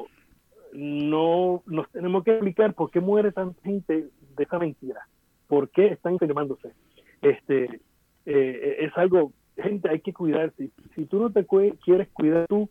no 0.74 1.64
nos 1.66 1.90
tenemos 1.92 2.24
que 2.24 2.32
explicar 2.32 2.74
por 2.74 2.92
qué 2.92 3.00
muere 3.00 3.32
tanta 3.32 3.60
gente 3.64 4.10
de 4.36 4.44
esa 4.44 4.60
mentira, 4.60 5.08
por 5.48 5.70
qué 5.70 5.88
están 5.88 6.14
enfermándose. 6.14 6.74
Este, 7.22 7.82
eh, 8.26 8.78
es 8.80 8.98
algo, 8.98 9.32
gente, 9.58 9.90
hay 9.90 10.00
que 10.00 10.14
cuidarse. 10.14 10.70
Si 10.94 11.06
tú 11.06 11.20
no 11.20 11.32
te 11.32 11.46
quieres 11.84 12.10
cuidar 12.10 12.46
tú, 12.48 12.70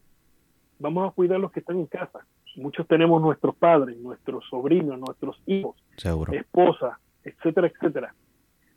vamos 0.78 1.08
a 1.08 1.14
cuidar 1.14 1.40
los 1.40 1.50
que 1.50 1.60
están 1.60 1.78
en 1.78 1.86
casa. 1.86 2.26
Muchos 2.56 2.86
tenemos 2.86 3.20
nuestros 3.20 3.56
padres, 3.56 3.98
nuestros 3.98 4.44
sobrinos, 4.48 4.98
nuestros 5.00 5.42
hijos, 5.46 5.74
esposas, 6.32 6.98
etcétera, 7.24 7.66
etcétera 7.66 8.14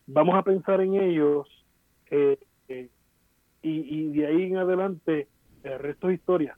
vamos 0.07 0.35
a 0.35 0.41
pensar 0.41 0.81
en 0.81 0.95
ellos 0.95 1.47
eh, 2.09 2.39
eh, 2.69 2.89
y, 3.61 4.11
de 4.13 4.25
ahí 4.25 4.43
en 4.43 4.57
adelante 4.57 5.27
el 5.63 5.79
resto 5.79 6.09
es 6.09 6.19
historia. 6.19 6.57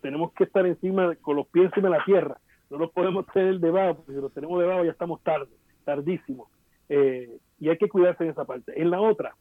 Tenemos 0.00 0.32
que 0.32 0.44
estar 0.44 0.66
encima, 0.66 1.14
con 1.16 1.36
los 1.36 1.46
pies 1.48 1.66
encima 1.66 1.90
de 1.90 1.98
la 1.98 2.04
tierra. 2.04 2.38
No 2.70 2.78
los 2.78 2.90
podemos 2.92 3.26
tener 3.26 3.60
debajo, 3.60 3.96
porque 3.96 4.12
si 4.12 4.20
los 4.20 4.32
tenemos 4.32 4.58
debajo 4.58 4.84
ya 4.84 4.92
estamos 4.92 5.22
tarde, 5.22 5.50
tardísimo. 5.84 6.48
Eh, 6.88 7.36
y 7.58 7.68
hay 7.68 7.76
que 7.76 7.90
cuidarse 7.90 8.24
en 8.24 8.30
esa 8.30 8.46
parte. 8.46 8.80
En 8.80 8.90
la 8.90 9.00
otra, 9.00 9.34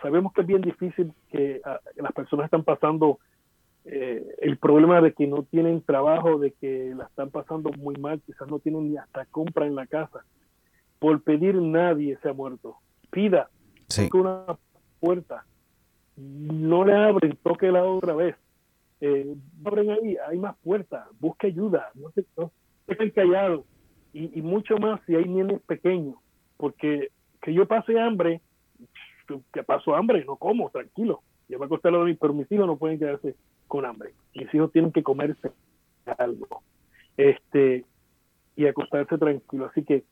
sabemos 0.00 0.32
que 0.32 0.40
es 0.40 0.46
bien 0.46 0.62
difícil 0.62 1.12
que 1.30 1.60
ah, 1.64 1.78
las 1.96 2.12
personas 2.12 2.46
están 2.46 2.64
pasando 2.64 3.18
el 3.84 4.58
problema 4.58 5.00
de 5.00 5.12
que 5.12 5.28
no 5.28 5.44
tienen 5.44 5.80
trabajo, 5.80 6.38
de 6.38 6.50
que 6.52 6.92
la 6.96 7.04
están 7.04 7.30
pasando 7.30 7.70
muy 7.78 7.94
mal, 7.94 8.20
quizás 8.22 8.48
no 8.48 8.58
tienen 8.58 8.90
ni 8.90 8.96
hasta 8.96 9.26
compra 9.26 9.64
en 9.66 9.76
la 9.76 9.86
casa 9.86 10.24
por 10.98 11.22
pedir 11.22 11.54
nadie 11.56 12.18
se 12.22 12.28
ha 12.28 12.32
muerto. 12.32 12.76
Pida, 13.10 13.48
toque 13.88 14.16
una 14.16 14.44
puerta, 15.00 15.44
no 16.16 16.84
le 16.84 16.94
abren, 16.94 17.38
toque 17.42 17.70
la 17.70 17.84
otra 17.84 18.14
vez. 18.14 18.36
Eh, 19.00 19.34
abren 19.64 19.90
ahí, 19.90 20.16
hay 20.26 20.38
más 20.38 20.56
puertas, 20.62 21.06
busque 21.20 21.48
ayuda, 21.48 21.90
no 21.94 22.10
se, 22.12 22.24
no 22.36 22.50
callado 23.14 23.64
y, 24.16 24.40
mucho 24.40 24.78
más 24.78 25.00
si 25.06 25.14
hay 25.14 25.24
niños 25.26 25.60
pequeños, 25.66 26.14
porque 26.56 27.10
que 27.42 27.52
yo 27.52 27.66
pase 27.66 28.00
hambre, 28.00 28.40
que 29.52 29.62
paso 29.62 29.94
hambre, 29.94 30.24
no 30.24 30.36
como, 30.36 30.70
tranquilo, 30.70 31.22
ya 31.48 31.58
va 31.58 31.66
a 31.66 31.68
costar 31.68 31.92
lo 31.92 32.00
de 32.00 32.12
mí, 32.12 32.14
pero 32.18 32.32
mis 32.32 32.50
hijos 32.50 32.66
no 32.66 32.78
pueden 32.78 32.98
quedarse 32.98 33.34
con 33.68 33.84
hambre, 33.84 34.14
mis 34.34 34.52
hijos 34.54 34.72
tienen 34.72 34.90
que 34.90 35.02
comerse 35.02 35.52
algo, 36.16 36.62
este, 37.18 37.84
y 38.56 38.66
acostarse 38.66 39.18
tranquilo, 39.18 39.66
así 39.66 39.84
que 39.84 40.04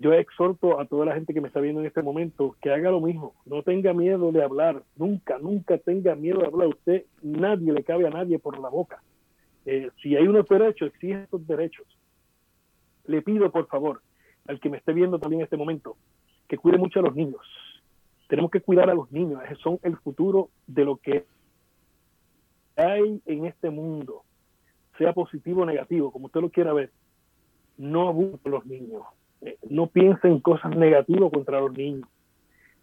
yo 0.00 0.12
exhorto 0.12 0.80
a 0.80 0.86
toda 0.86 1.06
la 1.06 1.14
gente 1.14 1.34
que 1.34 1.40
me 1.40 1.48
está 1.48 1.60
viendo 1.60 1.80
en 1.80 1.86
este 1.88 2.02
momento 2.02 2.56
que 2.62 2.70
haga 2.70 2.92
lo 2.92 3.00
mismo. 3.00 3.34
No 3.44 3.64
tenga 3.64 3.92
miedo 3.92 4.30
de 4.30 4.44
hablar. 4.44 4.84
Nunca, 4.96 5.38
nunca 5.38 5.76
tenga 5.76 6.14
miedo 6.14 6.38
de 6.38 6.46
hablar. 6.46 6.68
Usted, 6.68 7.04
nadie 7.20 7.72
le 7.72 7.82
cabe 7.82 8.06
a 8.06 8.10
nadie 8.10 8.38
por 8.38 8.60
la 8.60 8.68
boca. 8.68 9.02
Eh, 9.66 9.90
si 10.00 10.14
hay 10.14 10.28
unos 10.28 10.46
derechos, 10.48 10.90
exige 10.90 11.24
esos 11.24 11.44
derechos. 11.48 11.84
Le 13.06 13.22
pido, 13.22 13.50
por 13.50 13.66
favor, 13.66 14.00
al 14.46 14.60
que 14.60 14.70
me 14.70 14.76
esté 14.76 14.92
viendo 14.92 15.18
también 15.18 15.40
en 15.40 15.44
este 15.44 15.56
momento, 15.56 15.96
que 16.46 16.58
cuide 16.58 16.78
mucho 16.78 17.00
a 17.00 17.02
los 17.02 17.16
niños. 17.16 17.42
Tenemos 18.28 18.52
que 18.52 18.60
cuidar 18.60 18.88
a 18.90 18.94
los 18.94 19.10
niños. 19.10 19.42
Son 19.64 19.80
el 19.82 19.96
futuro 19.96 20.50
de 20.68 20.84
lo 20.84 20.98
que 20.98 21.26
hay 22.76 23.20
en 23.26 23.46
este 23.46 23.68
mundo. 23.68 24.22
Sea 24.96 25.12
positivo 25.12 25.62
o 25.62 25.66
negativo, 25.66 26.12
como 26.12 26.26
usted 26.26 26.40
lo 26.40 26.50
quiera 26.50 26.72
ver. 26.72 26.92
No 27.76 28.08
abuse 28.08 28.48
los 28.48 28.64
niños 28.64 29.02
no 29.68 29.86
piensen 29.86 30.40
cosas 30.40 30.76
negativas 30.76 31.30
contra 31.32 31.60
los 31.60 31.72
niños. 31.72 32.08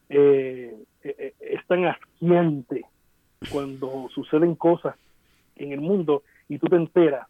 Eh, 0.10 0.76
eh, 1.03 1.34
es 1.40 1.65
tan 1.68 1.86
asquiante 1.86 2.86
cuando 3.52 4.07
suceden 4.14 4.56
cosas 4.56 4.95
en 5.56 5.72
el 5.72 5.82
mundo 5.82 6.23
y 6.48 6.60
tú 6.60 6.68
te 6.68 6.76
enteras 6.76 7.27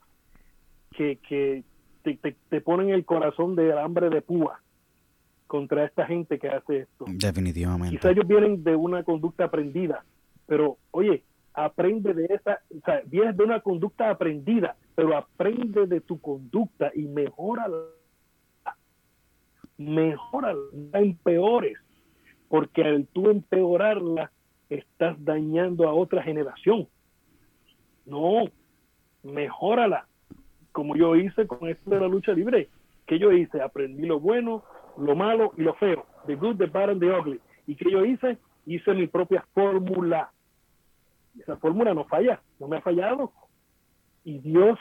que, 0.91 1.17
que 1.27 1.63
te, 2.03 2.35
te, 2.49 2.61
ponen 2.61 2.89
el 2.89 3.05
corazón 3.05 3.55
de 3.55 3.77
hambre 3.79 4.09
de 4.09 4.21
púa 4.21 4.61
contra 5.47 5.85
esta 5.85 6.05
gente 6.05 6.39
que 6.39 6.49
hace 6.49 6.79
esto. 6.79 7.05
Definitivamente. 7.07 7.95
Quizá 7.95 8.11
ellos 8.11 8.27
vienen 8.27 8.63
de 8.63 8.75
una 8.75 9.03
conducta 9.03 9.45
aprendida, 9.45 10.03
pero 10.47 10.77
oye, 10.91 11.23
aprende 11.53 12.13
de 12.13 12.25
esa, 12.25 12.59
o 12.75 12.81
sea, 12.83 13.01
vienes 13.05 13.37
de 13.37 13.43
una 13.43 13.61
conducta 13.61 14.09
aprendida, 14.09 14.75
pero 14.95 15.17
aprende 15.17 15.87
de 15.87 16.01
tu 16.01 16.19
conducta 16.19 16.91
y 16.93 17.03
mejora 17.03 17.67
mejora, 19.77 20.53
no 20.53 20.99
empeores, 20.99 21.77
porque 22.49 22.83
al 22.83 23.07
tú 23.07 23.29
empeorarla 23.29 24.31
estás 24.69 25.23
dañando 25.23 25.87
a 25.87 25.93
otra 25.93 26.23
generación. 26.23 26.87
No, 28.05 28.45
mejórala, 29.23 30.07
como 30.71 30.95
yo 30.95 31.15
hice 31.15 31.47
con 31.47 31.67
esto 31.67 31.89
de 31.89 31.99
la 31.99 32.07
lucha 32.07 32.33
libre. 32.33 32.69
que 33.05 33.19
yo 33.19 33.31
hice? 33.31 33.61
Aprendí 33.61 34.05
lo 34.05 34.19
bueno, 34.19 34.63
lo 34.97 35.15
malo 35.15 35.53
y 35.57 35.61
lo 35.61 35.73
feo. 35.75 36.05
The 36.27 36.35
good, 36.35 36.57
the 36.57 36.65
bad 36.65 36.89
and 36.89 36.99
the 36.99 37.11
ugly. 37.11 37.39
¿Y 37.67 37.75
que 37.75 37.91
yo 37.91 38.03
hice? 38.03 38.37
Hice 38.65 38.93
mi 38.93 39.07
propia 39.07 39.45
fórmula. 39.53 40.31
Esa 41.39 41.57
fórmula 41.57 41.93
no 41.93 42.05
falla, 42.05 42.41
no 42.59 42.67
me 42.67 42.77
ha 42.77 42.81
fallado. 42.81 43.31
Y 44.23 44.39
Dios, 44.39 44.79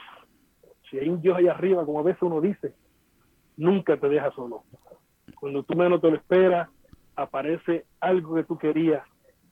si 0.89 0.97
hay 0.97 1.09
un 1.09 1.21
Dios 1.21 1.37
allá 1.37 1.51
arriba, 1.51 1.85
como 1.85 1.99
a 1.99 2.03
veces 2.03 2.21
uno 2.23 2.41
dice, 2.41 2.73
nunca 3.57 3.97
te 3.97 4.09
deja 4.09 4.31
solo. 4.31 4.63
Cuando 5.39 5.63
tú 5.63 5.75
menos 5.75 6.01
te 6.01 6.09
lo 6.09 6.15
esperas, 6.15 6.69
aparece 7.15 7.85
algo 7.99 8.35
que 8.35 8.43
tú 8.43 8.57
querías 8.57 9.03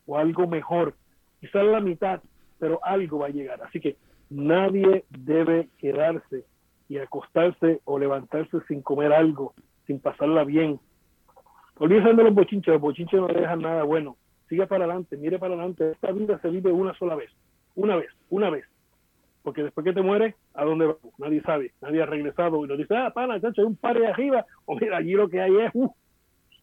o 0.06 0.18
algo 0.18 0.48
mejor. 0.48 0.95
Quizás 1.40 1.66
la 1.66 1.80
mitad, 1.80 2.22
pero 2.60 2.80
algo 2.84 3.20
va 3.20 3.28
a 3.28 3.32
llegar. 3.32 3.62
Así 3.64 3.80
que 3.80 3.98
nadie 4.30 5.06
debe 5.10 5.70
quedarse 5.78 6.45
y 6.90 6.98
acostarse 6.98 7.82
o 7.86 7.98
levantarse 7.98 8.60
sin 8.68 8.82
comer 8.82 9.14
algo, 9.14 9.54
sin 9.88 10.00
pasarla 10.00 10.44
bien. 10.44 10.80
Olvídense 11.78 12.14
de 12.14 12.24
los 12.24 12.34
bochinches, 12.34 12.74
los 12.74 12.82
bochinches 12.82 13.20
no 13.20 13.28
dejan 13.28 13.62
nada 13.62 13.84
bueno. 13.84 14.18
Siga 14.48 14.68
para 14.68 14.86
adelante, 14.86 15.18
mire 15.18 15.40
para 15.40 15.56
adelante. 15.56 15.91
Esta 15.91 16.12
vida 16.12 16.40
se 16.40 16.50
vive 16.50 16.72
una 16.72 16.94
sola 16.95 17.16
vez, 17.16 17.32
una 17.76 17.95
vez, 17.95 18.10
una 18.30 18.50
vez 18.50 18.66
porque 19.44 19.64
después 19.64 19.84
que 19.84 19.94
te 19.94 20.02
mueres, 20.02 20.36
¿a 20.53 20.64
dónde 20.64 20.88
vas? 20.88 20.98
Nadie 21.18 21.41
sabe, 21.41 21.74
nadie 21.82 22.02
ha 22.02 22.06
regresado 22.06 22.64
y 22.64 22.68
nos 22.68 22.78
dice, 22.78 22.95
ah, 22.95 23.11
pana, 23.14 23.40
chacho, 23.40 23.61
hay 23.61 23.68
un 23.68 23.76
par 23.76 23.99
de 23.99 24.07
arriba, 24.07 24.45
o 24.65 24.76
mira, 24.76 24.98
allí 24.98 25.11
lo 25.11 25.30
que 25.30 25.41
hay 25.41 25.56
es, 25.57 25.72
uh, 25.74 25.94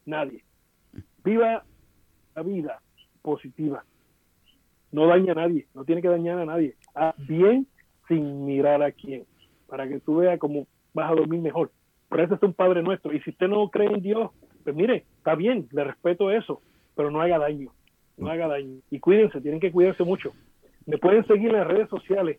nadie. 0.07 0.43
Viva 1.23 1.63
la 2.35 2.43
vida 2.43 2.81
positiva. 3.23 3.85
No 4.93 5.07
daña 5.07 5.33
a 5.33 5.37
nadie, 5.37 5.67
no 5.75 5.85
tiene 5.85 6.03
que 6.03 6.09
dañar 6.09 6.39
a 6.39 6.47
nadie. 6.47 6.75
Haz 6.95 7.15
bien 7.29 7.67
sin 8.09 8.47
mirar 8.47 8.83
a 8.83 8.91
quién, 8.93 9.25
para 9.69 9.87
que 9.87 10.01
tú 10.01 10.17
veas 10.17 10.39
cómo 10.39 10.67
vas 10.95 11.11
a 11.11 11.15
dormir 11.15 11.41
mejor. 11.41 11.71
Por 12.09 12.21
eso 12.21 12.35
es 12.35 12.43
un 12.43 12.55
Padre 12.55 12.83
nuestro. 12.83 13.13
Y 13.13 13.21
si 13.21 13.31
usted 13.31 13.47
no 13.47 13.69
cree 13.69 13.93
en 13.93 14.03
Dios, 14.03 14.31
pues 14.65 14.75
mire, 14.75 15.05
está 15.19 15.35
bien, 15.35 15.69
le 15.71 15.85
respeto 15.85 16.31
eso, 16.31 16.61
pero 16.97 17.11
no 17.11 17.21
haga 17.21 17.39
daño, 17.39 17.71
no 18.17 18.31
haga 18.31 18.49
daño. 18.49 18.81
Y 18.91 18.99
cuídense, 18.99 19.41
tienen 19.41 19.61
que 19.61 19.71
cuidarse 19.71 20.03
mucho. 20.03 20.33
Me 20.87 20.99
pueden 20.99 21.25
seguir 21.27 21.51
en 21.51 21.59
las 21.59 21.69
redes 21.69 21.89
sociales 21.89 22.39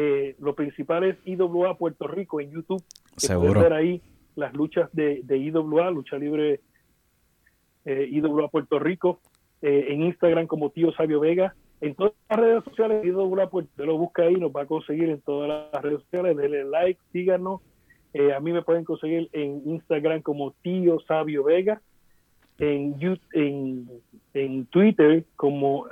eh, 0.00 0.36
lo 0.38 0.54
principal 0.54 1.02
es 1.02 1.16
IWA 1.24 1.76
Puerto 1.76 2.06
Rico 2.06 2.40
en 2.40 2.52
YouTube. 2.52 2.80
Seguro. 3.16 3.60
ver 3.60 3.72
ahí 3.72 4.00
las 4.36 4.54
luchas 4.54 4.88
de, 4.92 5.22
de 5.24 5.38
IWA, 5.38 5.90
lucha 5.90 6.16
libre 6.16 6.60
eh, 7.84 8.08
IWA 8.08 8.46
Puerto 8.46 8.78
Rico, 8.78 9.18
eh, 9.60 9.86
en 9.88 10.04
Instagram 10.04 10.46
como 10.46 10.70
Tío 10.70 10.92
Sabio 10.92 11.18
Vega, 11.18 11.56
en 11.80 11.96
todas 11.96 12.12
las 12.30 12.38
redes 12.38 12.62
sociales, 12.62 13.04
IWA 13.04 13.50
Puerto 13.50 13.72
Rico, 13.76 13.86
lo 13.86 13.98
busca 13.98 14.22
ahí, 14.22 14.36
nos 14.36 14.52
va 14.52 14.62
a 14.62 14.66
conseguir 14.66 15.08
en 15.08 15.20
todas 15.20 15.68
las 15.72 15.82
redes 15.82 16.00
sociales, 16.02 16.36
denle 16.36 16.62
like, 16.62 17.00
síganos, 17.10 17.60
a 18.36 18.38
mí 18.38 18.52
me 18.52 18.62
pueden 18.62 18.84
conseguir 18.84 19.28
en 19.32 19.62
Instagram 19.64 20.22
como 20.22 20.52
Tío 20.62 21.00
Sabio 21.08 21.42
Vega, 21.42 21.82
en, 22.58 22.94
en, 23.32 23.88
en 24.34 24.66
Twitter 24.66 25.24
como 25.34 25.86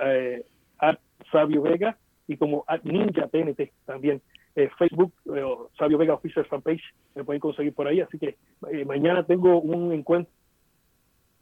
Sabio 1.33 1.63
Vega 1.63 1.99
y 2.29 2.37
como 2.37 2.65
Ninja 2.83 3.29
TNT 3.29 3.73
también. 3.85 4.21
Eh, 4.55 4.71
Facebook, 4.79 5.13
eh, 5.35 5.45
Sabio 5.79 5.99
Vega 5.99 6.15
Official 6.15 6.47
Fanpage, 6.47 6.83
me 7.15 7.25
pueden 7.25 7.41
conseguir 7.41 7.75
por 7.75 7.87
ahí. 7.87 8.01
Así 8.01 8.19
que 8.19 8.37
eh, 8.71 8.85
mañana 8.87 9.23
tengo 9.25 9.61
un 9.61 9.93
encuentro 9.93 10.33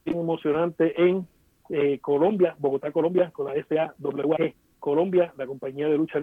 emocionante 0.05 1.01
en 1.01 1.27
Colombia, 2.03 2.57
Bogotá, 2.59 2.93
Colombia, 2.93 3.31
con 3.31 3.47
la 3.47 3.55
SAWG 3.55 4.53
Colombia, 4.79 5.33
la 5.39 5.47
compañía 5.47 5.89
de 5.89 5.97
lucha 5.97 6.23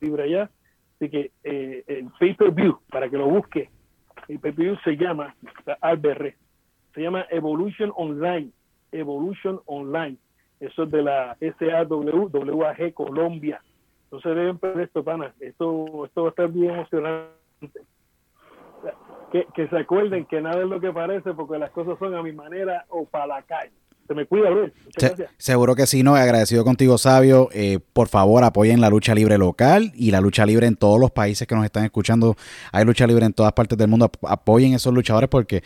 libre 0.00 0.22
allá. 0.22 0.50
Así 0.94 1.10
que 1.10 1.30
el 1.42 2.08
pay 2.18 2.34
per 2.34 2.52
view, 2.52 2.78
para 2.88 3.10
que 3.10 3.18
lo 3.18 3.28
busque, 3.28 3.68
el 4.28 4.38
pay 4.38 4.52
per 4.52 4.64
view 4.64 4.76
se 4.84 4.96
llama 4.96 5.34
ALBR, 5.82 6.34
se 6.94 7.02
llama 7.02 7.26
Evolution 7.30 7.92
Online. 7.96 8.50
Evolution 8.92 9.60
Online. 9.66 10.16
Eso 10.60 10.84
es 10.84 10.90
de 10.90 11.02
la 11.02 11.36
SAWG 11.40 12.94
Colombia 12.94 13.60
no 14.10 14.20
se 14.20 14.28
deben 14.30 14.58
perder 14.58 14.86
esto, 14.86 15.04
pana. 15.04 15.34
Esto, 15.40 16.04
esto 16.04 16.22
va 16.22 16.28
a 16.28 16.30
estar 16.30 16.48
bien 16.48 16.74
emocionante. 16.74 17.80
Que, 19.32 19.46
que 19.54 19.68
se 19.68 19.76
acuerden 19.76 20.24
que 20.24 20.40
nada 20.40 20.62
es 20.62 20.68
lo 20.68 20.80
que 20.80 20.92
parece 20.92 21.34
porque 21.34 21.58
las 21.58 21.70
cosas 21.70 21.98
son 21.98 22.14
a 22.14 22.22
mi 22.22 22.32
manera 22.32 22.86
o 22.88 23.04
para 23.04 23.26
la 23.26 23.42
calle 23.42 23.72
se 24.08 24.14
me 24.14 24.24
cuida, 24.24 24.48
Luis. 24.48 24.72
seguro 25.36 25.76
que 25.76 25.86
sí, 25.86 26.02
no. 26.02 26.16
Agradecido 26.16 26.64
contigo, 26.64 26.96
Sabio. 26.96 27.50
Eh, 27.52 27.78
por 27.92 28.08
favor, 28.08 28.42
apoyen 28.42 28.80
la 28.80 28.88
lucha 28.88 29.14
libre 29.14 29.36
local 29.36 29.92
y 29.94 30.10
la 30.10 30.22
lucha 30.22 30.46
libre 30.46 30.66
en 30.66 30.76
todos 30.76 30.98
los 30.98 31.10
países 31.10 31.46
que 31.46 31.54
nos 31.54 31.66
están 31.66 31.84
escuchando. 31.84 32.34
Hay 32.72 32.86
lucha 32.86 33.06
libre 33.06 33.26
en 33.26 33.34
todas 33.34 33.52
partes 33.52 33.76
del 33.76 33.88
mundo. 33.88 34.10
Apoyen 34.26 34.72
esos 34.72 34.94
luchadores 34.94 35.28
porque 35.28 35.62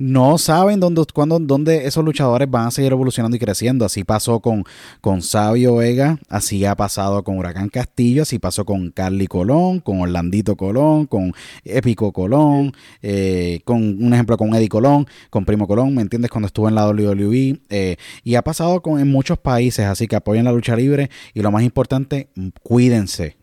no 0.00 0.38
saben 0.38 0.80
dónde, 0.80 1.04
cuándo, 1.14 1.38
dónde 1.38 1.86
esos 1.86 2.04
luchadores 2.04 2.50
van 2.50 2.66
a 2.66 2.70
seguir 2.72 2.90
evolucionando 2.90 3.36
y 3.36 3.40
creciendo. 3.40 3.84
Así 3.84 4.02
pasó 4.02 4.40
con, 4.40 4.64
con 5.00 5.22
Sabio 5.22 5.76
Vega, 5.76 6.18
así 6.28 6.64
ha 6.64 6.74
pasado 6.74 7.22
con 7.22 7.38
Huracán 7.38 7.68
Castillo, 7.68 8.22
así 8.22 8.40
pasó 8.40 8.64
con 8.64 8.90
Carly 8.90 9.28
Colón, 9.28 9.78
con 9.78 10.00
Orlandito 10.00 10.56
Colón, 10.56 11.06
con 11.06 11.32
Épico 11.64 12.10
Colón, 12.10 12.72
eh, 13.02 13.60
con 13.64 14.02
un 14.02 14.12
ejemplo 14.12 14.36
con 14.36 14.52
Eddie 14.52 14.68
Colón, 14.68 15.06
con 15.30 15.44
Primo 15.44 15.68
Colón, 15.68 15.94
¿me 15.94 16.02
entiendes? 16.02 16.28
Cuando 16.32 16.48
estuvo 16.48 16.68
en 16.68 16.74
la 16.74 16.88
WWE. 16.88 17.60
Eh, 17.70 17.83
y 18.22 18.34
ha 18.34 18.42
pasado 18.42 18.82
con, 18.82 19.00
en 19.00 19.08
muchos 19.08 19.38
países, 19.38 19.86
así 19.86 20.06
que 20.06 20.16
apoyen 20.16 20.44
la 20.44 20.52
lucha 20.52 20.76
libre 20.76 21.10
y 21.32 21.40
lo 21.40 21.50
más 21.50 21.62
importante, 21.62 22.28
cuídense, 22.62 23.36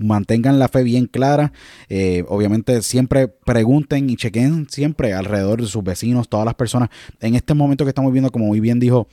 mantengan 0.00 0.58
la 0.58 0.68
fe 0.68 0.82
bien 0.82 1.06
clara. 1.06 1.52
Eh, 1.88 2.24
obviamente 2.28 2.82
siempre 2.82 3.28
pregunten 3.28 4.10
y 4.10 4.16
chequen 4.16 4.68
siempre 4.68 5.12
alrededor 5.12 5.60
de 5.60 5.68
sus 5.68 5.84
vecinos, 5.84 6.28
todas 6.28 6.46
las 6.46 6.54
personas. 6.54 6.88
En 7.20 7.34
este 7.34 7.54
momento 7.54 7.84
que 7.84 7.90
estamos 7.90 8.12
viendo, 8.12 8.30
como 8.30 8.46
muy 8.46 8.60
bien 8.60 8.80
dijo 8.80 9.06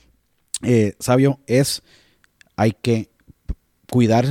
eh, 0.62 0.94
Sabio, 0.98 1.40
es 1.46 1.82
hay 2.56 2.72
que 2.72 3.10
cuidar 3.90 4.26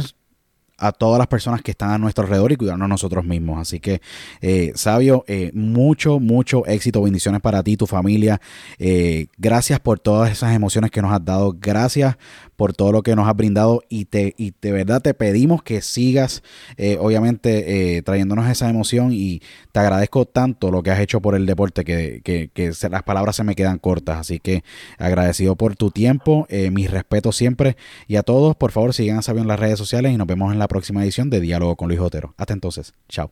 a 0.78 0.92
todas 0.92 1.18
las 1.18 1.28
personas 1.28 1.62
que 1.62 1.72
están 1.72 1.92
a 1.92 1.98
nuestro 1.98 2.24
alrededor 2.24 2.52
y 2.52 2.56
cuidarnos 2.56 2.88
nosotros 2.88 3.26
mismos. 3.26 3.60
Así 3.60 3.80
que, 3.80 4.02
eh, 4.42 4.72
Sabio, 4.76 5.24
eh, 5.28 5.52
mucho, 5.54 6.20
mucho 6.20 6.66
éxito, 6.66 7.02
bendiciones 7.02 7.42
para 7.42 7.64
ti, 7.64 7.78
tu 7.78 7.88
familia. 7.88 8.40
Eh, 8.78 9.28
gracias 9.38 9.80
por 9.80 10.00
todas 10.00 10.32
esas 10.32 10.56
emociones 10.56 10.92
que 10.92 11.02
nos 11.02 11.12
has 11.12 11.24
dado. 11.24 11.56
Gracias 11.60 12.18
por 12.58 12.74
todo 12.74 12.92
lo 12.92 13.04
que 13.04 13.16
nos 13.16 13.30
has 13.30 13.36
brindado 13.36 13.82
y, 13.88 14.06
te, 14.06 14.36
y 14.38 14.54
de 14.62 14.74
verdad 14.74 15.02
te 15.02 15.14
pedimos 15.14 15.64
que 15.64 15.82
sigas, 15.82 16.44
eh, 16.76 16.98
obviamente, 17.00 18.02
trayéndonos 18.04 18.50
esa 18.50 18.70
emoción 18.70 19.12
y 19.14 19.42
te 19.72 19.80
agradezco 19.80 20.26
tanto 20.26 20.70
lo 20.70 20.84
que 20.84 20.92
has 20.92 21.00
hecho 21.00 21.22
por 21.22 21.36
el 21.36 21.46
deporte 21.46 21.86
que, 21.86 22.22
que, 22.24 22.50
que 22.54 22.74
las 22.90 23.04
palabras 23.04 23.38
se 23.38 23.46
me 23.46 23.56
quedan 23.56 23.80
cortas. 23.80 24.18
Así 24.18 24.40
que 24.40 24.64
agradecido 24.98 25.56
por 25.56 25.78
tu 25.78 25.92
tiempo, 25.92 26.46
mis 26.72 26.92
respetos 26.92 27.38
siempre 27.38 27.78
y 28.08 28.18
a 28.18 28.24
todos, 28.24 28.56
por 28.56 28.72
favor, 28.72 28.94
sigan 28.94 29.20
a 29.20 29.22
Sabio 29.22 29.44
en 29.44 29.48
las 29.48 29.60
redes 29.60 29.78
sociales 29.78 30.12
y 30.12 30.18
nos 30.18 30.28
vemos 30.28 30.52
en 30.52 30.60
la 30.60 30.68
próxima 30.68 31.04
edición 31.04 31.30
de 31.30 31.40
Diálogo 31.40 31.76
con 31.76 31.88
Luis 31.88 32.00
Otero. 32.02 32.34
Hasta 32.38 32.54
entonces, 32.54 32.94
chao. 33.08 33.32